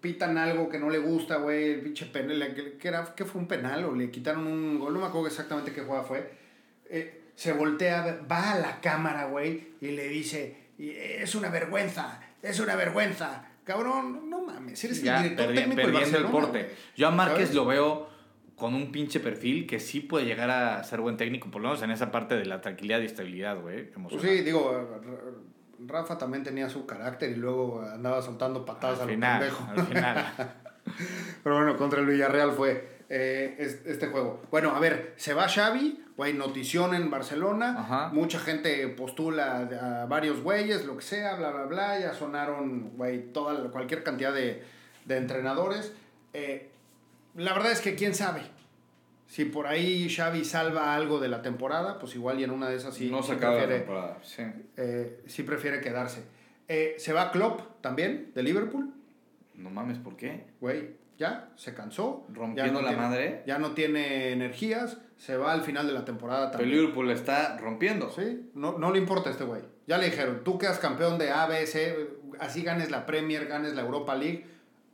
pitan 0.00 0.36
algo 0.38 0.68
que 0.68 0.78
no 0.78 0.90
le 0.90 0.98
gusta, 0.98 1.36
güey. 1.36 1.72
El 1.74 1.80
pinche 1.80 2.06
penal. 2.06 2.54
que- 2.54 2.76
que 2.76 2.88
era, 2.88 3.14
¿Qué 3.14 3.24
fue 3.24 3.40
un 3.40 3.48
penal? 3.48 3.84
O 3.84 3.94
le 3.94 4.10
quitaron 4.10 4.46
un 4.46 4.78
gol. 4.78 4.92
No 4.94 5.00
me 5.00 5.06
acuerdo 5.06 5.26
exactamente 5.28 5.72
qué 5.72 5.80
jugada 5.82 6.04
fue. 6.04 6.30
Eh, 6.88 7.22
se 7.34 7.52
voltea, 7.52 8.20
va 8.30 8.52
a 8.52 8.58
la 8.58 8.80
cámara, 8.80 9.26
güey. 9.26 9.68
Y 9.80 9.88
le 9.92 10.08
dice: 10.08 10.56
"Y 10.78 10.90
Es 10.90 11.34
una 11.34 11.48
vergüenza, 11.48 12.20
es 12.42 12.60
una 12.60 12.76
vergüenza. 12.76 13.48
Cabrón, 13.64 14.30
no 14.30 14.42
mames. 14.42 14.82
Eres 14.84 15.02
Ya 15.02 15.16
el 15.16 15.22
director 15.24 15.46
perdi- 15.50 15.54
técnico 15.56 15.82
perdiendo 15.82 16.18
el 16.18 16.26
porte. 16.26 16.70
Yo 16.96 17.08
a 17.08 17.10
Márquez 17.10 17.52
lo 17.54 17.64
veo 17.66 18.08
con 18.54 18.74
un 18.74 18.92
pinche 18.92 19.20
perfil 19.20 19.66
que 19.66 19.80
sí 19.80 20.00
puede 20.00 20.24
llegar 20.24 20.50
a 20.50 20.82
ser 20.84 21.00
buen 21.00 21.16
técnico, 21.16 21.50
por 21.50 21.60
lo 21.60 21.68
menos 21.68 21.82
en 21.82 21.90
esa 21.90 22.10
parte 22.10 22.36
de 22.36 22.46
la 22.46 22.60
tranquilidad 22.60 23.00
y 23.00 23.06
estabilidad, 23.06 23.60
güey. 23.60 23.90
Pues 23.90 24.22
sí, 24.22 24.42
digo, 24.42 24.88
Rafa 25.86 26.16
también 26.18 26.42
tenía 26.44 26.68
su 26.68 26.86
carácter 26.86 27.30
y 27.30 27.36
luego 27.36 27.82
andaba 27.82 28.22
soltando 28.22 28.64
patadas 28.64 29.00
al 29.00 29.08
a 29.08 29.12
final, 29.12 29.50
al 29.76 29.86
final. 29.86 30.34
Pero 31.42 31.56
bueno, 31.56 31.76
contra 31.76 32.00
el 32.00 32.06
Villarreal 32.06 32.52
fue 32.52 32.96
eh, 33.08 33.56
es- 33.58 33.82
este 33.86 34.06
juego. 34.08 34.42
Bueno, 34.50 34.70
a 34.74 34.80
ver, 34.80 35.14
se 35.16 35.34
va 35.34 35.48
Xavi, 35.48 36.04
güey, 36.16 36.32
notición 36.32 36.94
en 36.94 37.10
Barcelona. 37.10 37.76
Ajá. 37.78 38.08
Mucha 38.12 38.38
gente 38.38 38.86
postula 38.88 39.58
a 40.02 40.06
varios 40.06 40.42
güeyes, 40.42 40.84
lo 40.86 40.96
que 40.96 41.02
sea, 41.02 41.34
bla, 41.36 41.50
bla, 41.50 41.64
bla. 41.64 41.98
Ya 41.98 42.14
sonaron, 42.14 42.90
güey, 42.96 43.32
toda, 43.32 43.70
cualquier 43.70 44.02
cantidad 44.02 44.32
de, 44.32 44.62
de 45.04 45.16
entrenadores. 45.16 45.92
Eh, 46.32 46.70
la 47.34 47.52
verdad 47.52 47.72
es 47.72 47.80
que 47.80 47.94
quién 47.96 48.14
sabe. 48.14 48.42
Si 49.26 49.44
por 49.44 49.66
ahí 49.66 50.08
Xavi 50.08 50.44
salva 50.44 50.94
algo 50.94 51.18
de 51.18 51.28
la 51.28 51.42
temporada, 51.42 51.98
pues 51.98 52.14
igual 52.14 52.38
y 52.40 52.44
en 52.44 52.50
una 52.50 52.68
de 52.68 52.76
esas 52.76 52.94
sí, 52.94 53.10
no 53.10 53.22
sí 53.22 53.32
acaba 53.32 53.54
la 53.56 53.62
prefiere- 53.62 53.78
temporada. 53.80 54.18
Sí. 54.22 54.42
eh, 54.76 55.22
sí 55.26 55.42
prefiere 55.42 55.80
quedarse. 55.80 56.22
Eh, 56.68 56.94
se 56.98 57.12
va 57.12 57.30
Klopp 57.32 57.80
también, 57.80 58.30
de 58.34 58.42
Liverpool. 58.42 58.92
No 59.54 59.70
mames, 59.70 59.98
¿por 59.98 60.16
qué? 60.16 60.44
Güey, 60.60 60.90
ya, 61.18 61.48
se 61.56 61.74
cansó. 61.74 62.26
Rompiendo 62.32 62.74
no 62.74 62.82
la 62.82 62.88
tiene- 62.90 63.02
madre. 63.02 63.42
Ya 63.46 63.58
no 63.58 63.72
tiene 63.72 64.32
energías. 64.32 64.98
Se 65.16 65.36
va 65.36 65.52
al 65.52 65.62
final 65.62 65.86
de 65.86 65.92
la 65.94 66.04
temporada 66.04 66.50
Pero 66.50 66.58
también. 66.62 66.78
Liverpool 66.80 67.10
está 67.10 67.56
rompiendo. 67.58 68.10
Sí, 68.10 68.50
no, 68.54 68.78
no 68.78 68.92
le 68.92 68.98
importa 68.98 69.30
a 69.30 69.32
este 69.32 69.44
güey. 69.44 69.62
Ya 69.86 69.98
le 69.98 70.06
dijeron, 70.06 70.42
tú 70.44 70.58
quedas 70.58 70.78
campeón 70.78 71.16
de 71.18 71.30
A, 71.30 71.46
B, 71.46 71.66
C, 71.66 71.96
así 72.38 72.62
ganes 72.62 72.90
la 72.90 73.06
Premier, 73.06 73.46
ganes 73.46 73.74
la 73.74 73.82
Europa 73.82 74.14
League. 74.14 74.44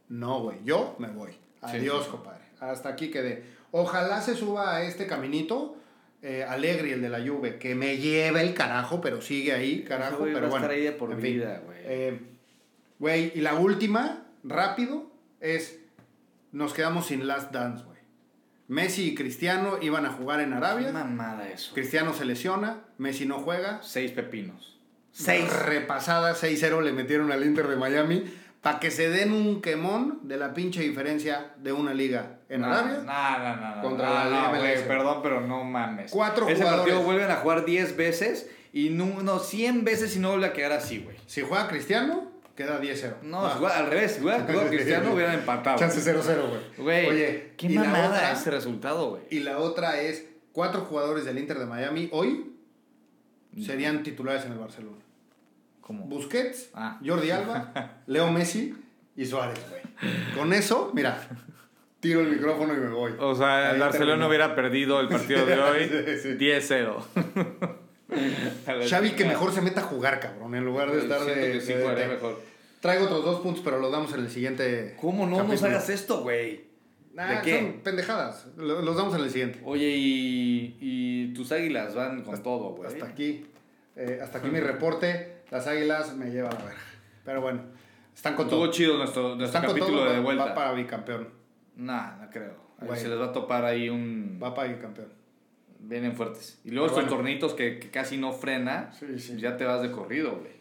No, 0.09 0.41
güey, 0.41 0.59
yo 0.65 0.95
me 0.99 1.09
voy. 1.09 1.33
Sí, 1.33 1.39
Adiós, 1.79 2.05
sí. 2.05 2.11
compadre. 2.11 2.43
Hasta 2.61 2.91
aquí 2.91 3.11
quedé. 3.11 3.43
Ojalá 3.73 4.21
se 4.21 4.37
suba 4.37 4.77
a 4.77 4.83
este 4.85 5.07
caminito. 5.09 5.77
Eh, 6.23 6.45
Alegri, 6.45 6.93
el 6.93 7.03
de 7.03 7.09
la 7.09 7.19
Juve, 7.19 7.59
que 7.59 7.75
me 7.75 7.97
lleva 7.97 8.41
el 8.43 8.55
carajo, 8.55 9.01
pero 9.01 9.21
sigue 9.21 9.53
ahí, 9.53 9.83
carajo. 9.83 10.25
pero 10.33 10.49
bueno, 10.49 10.69
ahí 10.69 10.83
de 10.83 10.93
por 10.93 11.11
en 11.11 11.21
vida, 11.21 11.61
güey. 11.65 11.79
Eh, 11.83 12.21
y 13.35 13.41
la 13.41 13.55
última, 13.55 14.25
rápido, 14.45 15.11
es 15.41 15.81
nos 16.53 16.75
quedamos 16.75 17.07
sin 17.09 17.27
Last 17.27 17.51
Dance, 17.51 17.85
güey. 17.85 17.99
Messi 18.69 19.09
y 19.09 19.15
Cristiano 19.17 19.79
iban 19.83 20.07
a 20.07 20.11
jugar 20.11 20.41
en 20.41 20.51
Qué 20.51 20.55
Arabia. 20.57 20.93
mamada 20.93 21.49
eso. 21.49 21.75
Cristiano 21.75 22.15
se 22.15 22.25
lesiona, 22.25 22.85
Messi 22.99 23.27
no 23.27 23.41
juega. 23.41 23.81
Seis 23.83 24.13
pepinos. 24.13 24.79
Seis 25.11 25.53
repasadas, 25.53 26.43
6-0 26.43 26.83
le 26.83 26.93
metieron 26.93 27.33
al 27.33 27.45
Inter 27.45 27.67
de 27.67 27.77
Miami 27.77 28.25
para 28.63 28.79
que 28.81 28.91
se 28.91 29.11
den 29.11 29.33
un 29.33 29.61
quemón 29.61 30.21
de 30.23 30.37
la 30.39 30.55
pinche 30.55 30.81
diferencia 30.81 31.53
de 31.59 31.73
una 31.73 31.93
liga 31.93 32.39
en 32.49 32.61
no, 32.63 32.69
Arabia. 32.69 33.03
No, 33.05 33.39
no, 33.39 33.57
no. 33.57 33.77
no, 33.77 33.83
Contra 33.83 34.25
no, 34.25 34.31
la 34.31 34.49
MLS. 34.51 34.61
güey, 34.61 34.87
perdón, 34.89 35.21
pero 35.23 35.41
no 35.41 35.65
mames. 35.65 36.11
Cuatro 36.13 36.47
Ese 36.49 36.57
jugadores. 36.63 36.83
partido 36.85 37.03
vuelven 37.05 37.31
a 37.31 37.37
jugar 37.37 37.65
10 37.65 37.97
veces 37.97 38.49
y 38.73 38.91
no, 38.91 39.21
no 39.23 39.41
100 39.41 39.85
veces 39.85 40.17
y 40.17 40.21
no 40.21 40.31
vuelve 40.31 40.47
a 40.47 40.53
quedar 40.53 40.73
así, 40.73 40.99
güey. 41.01 41.17
Si 41.27 41.41
juega 41.43 41.67
Cristiano, 41.67 42.31
queda 42.55 42.81
10-0. 42.81 43.15
No, 43.23 43.51
si 43.53 43.59
juega- 43.59 43.79
al 43.79 43.87
revés, 43.89 44.13
si 44.13 44.21
juega 44.23 44.45
juega 44.45 44.69
Cristiano 44.69 45.13
hubieran 45.13 45.35
empatado. 45.35 45.77
Chance 45.79 46.01
0-0, 46.01 46.43
güey. 46.79 47.07
Oye, 47.09 47.53
qué 47.57 47.69
mamada 47.69 48.31
ese 48.33 48.51
resultado, 48.53 49.11
güey. 49.11 49.23
Y 49.31 49.41
la 49.41 49.59
otra 49.59 50.01
es, 50.01 50.25
cuatro 50.53 50.83
jugadores 50.83 51.25
del 51.25 51.37
Inter 51.39 51.59
de 51.59 51.67
Miami 51.67 52.09
hoy 52.13 52.53
serían 53.61 54.03
titulares 54.03 54.45
en 54.47 54.53
el 54.53 54.59
Barcelona. 54.59 54.99
¿Cómo? 55.99 56.07
Busquets, 56.07 56.71
Ah. 56.75 56.99
Jordi 57.05 57.31
Alba, 57.31 58.03
Leo 58.07 58.31
Messi 58.31 58.75
y 59.17 59.25
Suárez, 59.27 59.59
güey. 59.69 59.83
Con 60.37 60.53
eso, 60.53 60.91
mira, 60.95 61.21
tiro 62.01 62.21
el 62.21 62.29
micrófono 62.29 62.75
y 62.75 62.79
me 62.79 62.89
voy. 62.89 63.13
O 63.19 63.35
sea, 63.35 63.69
Ahí 63.69 63.75
el 63.75 63.81
Barcelona 63.81 64.13
terminó. 64.13 64.29
hubiera 64.29 64.55
perdido 64.55 65.01
el 65.01 65.09
partido 65.09 65.47
de 65.47 65.59
hoy 65.59 65.89
Sí, 65.89 66.19
sí. 66.23 66.29
10-0. 66.39 67.05
Xavi 68.89 69.13
que 69.13 69.25
mejor 69.25 69.53
se 69.53 69.61
meta 69.63 69.81
a 69.81 69.85
jugar, 69.85 70.21
cabrón, 70.21 70.55
en 70.55 70.65
lugar 70.65 70.91
de 70.91 70.99
estar 71.01 71.21
Siento 71.23 71.41
de... 71.41 71.53
que 71.53 71.61
sí 71.61 71.73
de- 71.73 71.95
de- 71.95 72.09
mejor. 72.09 72.41
Traigo 72.81 73.05
otros 73.05 73.25
dos 73.25 73.41
puntos, 73.41 73.63
pero 73.65 73.79
los 73.79 73.93
damos 73.93 74.13
en 74.13 74.21
el 74.21 74.31
siguiente 74.31 74.97
¿Cómo 75.01 75.25
no 75.25 75.37
nos 75.39 75.47
capítulo. 75.47 75.71
hagas 75.71 75.89
esto, 75.89 76.23
güey? 76.23 76.65
Nah, 77.15 77.27
¿De 77.37 77.41
qué? 77.43 77.61
Son 77.61 77.73
pendejadas. 77.85 78.47
Lo- 78.57 78.83
Los 78.83 78.97
damos 78.97 79.15
en 79.15 79.21
el 79.21 79.31
siguiente. 79.31 79.61
Oye, 79.65 79.89
y, 79.91 80.77
y 80.81 81.33
tus 81.35 81.53
águilas 81.53 81.95
van 81.95 82.23
con 82.23 82.43
todo, 82.43 82.71
güey. 82.75 82.89
Hasta 82.93 83.07
aquí. 83.07 83.47
eh, 83.95 84.19
hasta 84.23 84.39
aquí 84.39 84.49
mi 84.49 84.59
reporte. 84.61 85.42
Las 85.53 85.67
águilas 85.67 86.17
me 86.17 86.31
llevan 86.31 86.53
a 86.55 86.65
verga. 86.65 86.81
Pero 87.25 87.41
bueno, 87.43 87.61
están 88.15 88.35
con 88.35 88.47
Estuvo 88.47 88.63
todo. 88.65 88.73
chido 88.73 88.97
nuestro, 88.97 89.37
nuestro 89.37 89.47
Están 89.47 89.65
con 89.67 89.71
capítulo 89.77 89.99
todo. 90.03 90.11
de 90.11 90.17
va- 90.19 90.25
vuelta. 90.25 90.45
Va 90.47 90.55
para 90.55 90.73
bicampeón. 90.73 91.29
Nah, 91.77 92.17
no 92.17 92.31
creo. 92.31 92.57
Se 92.97 93.09
les 93.09 93.21
va 93.21 93.27
a 93.27 93.33
topar 93.33 93.65
ahí 93.65 93.89
un... 93.89 94.41
Va 94.43 94.55
para 94.55 94.73
bicampeón. 94.73 95.09
Vienen 95.79 96.15
fuertes. 96.17 96.61
Y 96.65 96.71
luego 96.71 96.87
Pero 96.87 97.01
estos 97.01 97.05
bueno. 97.05 97.17
tornitos 97.17 97.55
que, 97.55 97.79
que 97.79 97.91
casi 97.91 98.17
no 98.17 98.33
frena, 98.33 98.91
Sí, 98.99 99.19
sí. 99.19 99.37
ya 99.39 99.57
te 99.57 99.65
vas 99.65 99.83
de 99.83 99.91
corrido, 99.93 100.37
güey. 100.39 100.53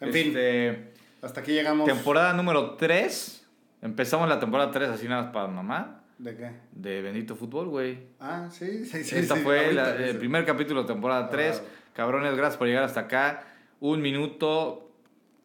En 0.00 0.12
fin. 0.12 0.26
Este, 0.28 0.92
Hasta 1.22 1.40
aquí 1.40 1.52
llegamos. 1.52 1.86
Temporada 1.86 2.32
número 2.34 2.72
3 2.74 3.46
Empezamos 3.80 4.28
la 4.28 4.38
temporada 4.40 4.70
3 4.70 4.90
así 4.90 5.08
nada 5.08 5.22
más 5.22 5.32
para 5.32 5.46
mamá. 5.48 6.02
¿De 6.18 6.36
qué? 6.36 6.50
De 6.72 7.00
Bendito 7.02 7.34
Fútbol, 7.36 7.68
güey. 7.68 7.98
Ah, 8.20 8.48
sí, 8.50 8.84
sí, 8.84 9.02
sí. 9.02 9.16
Esta 9.16 9.34
sí, 9.36 9.40
fue 9.42 9.72
la- 9.72 9.94
el 9.96 10.18
primer 10.18 10.44
capítulo 10.44 10.82
de 10.82 10.88
temporada 10.88 11.28
3. 11.28 11.62
Ah. 11.64 11.68
Cabrones, 11.94 12.36
gracias 12.36 12.56
por 12.58 12.66
llegar 12.68 12.84
hasta 12.84 13.00
acá. 13.00 13.44
Un 13.82 14.00
minuto 14.00 14.92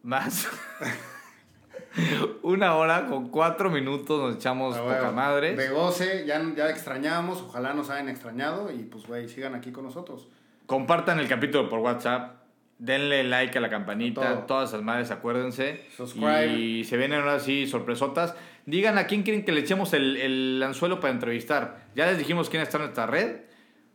más. 0.03 0.47
Una 2.43 2.75
hora 2.75 3.07
con 3.07 3.29
cuatro 3.29 3.71
minutos 3.71 4.21
nos 4.21 4.35
echamos 4.35 4.77
Ah, 4.77 4.81
poca 4.83 5.11
madre. 5.11 5.55
De 5.55 5.69
goce, 5.69 6.23
ya, 6.27 6.39
ya 6.55 6.69
extrañamos, 6.69 7.41
ojalá 7.41 7.73
nos 7.73 7.89
hayan 7.89 8.09
extrañado 8.09 8.71
y 8.71 8.83
pues, 8.83 9.07
güey, 9.07 9.27
sigan 9.27 9.55
aquí 9.55 9.71
con 9.71 9.85
nosotros. 9.85 10.27
Compartan 10.67 11.19
el 11.19 11.27
capítulo 11.27 11.67
por 11.67 11.79
WhatsApp. 11.79 12.43
Denle 12.77 13.23
like 13.23 13.57
a 13.57 13.61
la 13.61 13.71
campanita. 13.71 14.21
Todo. 14.21 14.43
Todas 14.43 14.69
esas 14.69 14.83
madres, 14.83 15.09
acuérdense. 15.09 15.83
Subscribe. 15.97 16.45
Y 16.45 16.83
se 16.83 16.95
vienen 16.95 17.21
ahora 17.21 17.39
sí 17.39 17.65
sorpresotas. 17.65 18.35
Digan 18.67 18.99
a 18.99 19.07
quién 19.07 19.23
quieren 19.23 19.43
que 19.45 19.51
le 19.51 19.61
echemos 19.61 19.93
el, 19.93 20.15
el 20.15 20.61
anzuelo 20.61 20.99
para 20.99 21.11
entrevistar. 21.11 21.87
Ya 21.95 22.05
les 22.05 22.19
dijimos 22.19 22.51
quién 22.51 22.61
está 22.61 22.77
en 22.77 22.83
nuestra 22.83 23.07
red. 23.07 23.37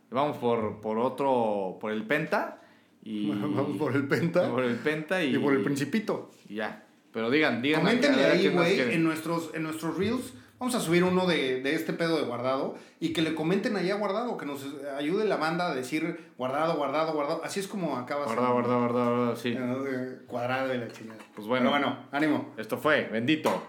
Vamos 0.09 0.35
por, 0.35 0.81
por 0.81 0.99
otro, 0.99 1.77
por 1.79 1.93
el 1.93 2.05
Penta. 2.05 2.59
Y, 3.03 3.29
Vamos 3.29 3.77
por 3.79 3.95
el 3.95 4.07
Penta 4.07 4.49
por 4.49 4.63
el 4.63 4.75
Penta 4.75 5.23
y, 5.23 5.35
y 5.35 5.37
por 5.37 5.53
el 5.53 5.63
Principito. 5.63 6.31
y 6.47 6.55
ya. 6.55 6.85
Pero 7.11 7.29
digan, 7.29 7.61
digan. 7.61 7.81
Coméntenle 7.81 8.25
ahí, 8.25 8.47
güey, 8.49 8.79
en 8.79 9.03
nuestros, 9.03 9.51
en 9.53 9.63
nuestros 9.63 9.97
reels. 9.97 10.33
Vamos 10.59 10.75
a 10.75 10.79
subir 10.79 11.03
uno 11.03 11.27
de, 11.27 11.61
de 11.61 11.75
este 11.75 11.91
pedo 11.91 12.17
de 12.17 12.23
guardado 12.23 12.75
y 12.99 13.11
que 13.11 13.21
le 13.21 13.35
comenten 13.35 13.75
ahí 13.75 13.91
a 13.91 13.95
guardado, 13.95 14.37
que 14.37 14.45
nos 14.45 14.65
ayude 14.97 15.25
la 15.25 15.35
banda 15.35 15.69
a 15.69 15.75
decir 15.75 16.31
guardado, 16.37 16.77
guardado, 16.77 17.13
guardado. 17.13 17.41
Así 17.43 17.59
es 17.59 17.67
como 17.67 17.97
acabas. 17.97 18.27
Guarda, 18.27 18.49
guarda, 18.49 18.77
guarda, 18.77 19.09
guarda, 19.09 19.35
sí. 19.35 19.55
Cuadrado 20.25 20.73
y 20.73 20.77
la 20.77 20.87
chingada. 20.87 21.19
Pues 21.35 21.47
bueno. 21.47 21.69
Pero 21.69 21.85
bueno, 21.85 21.97
ánimo. 22.11 22.53
Esto 22.57 22.77
fue, 22.77 23.09
bendito. 23.11 23.61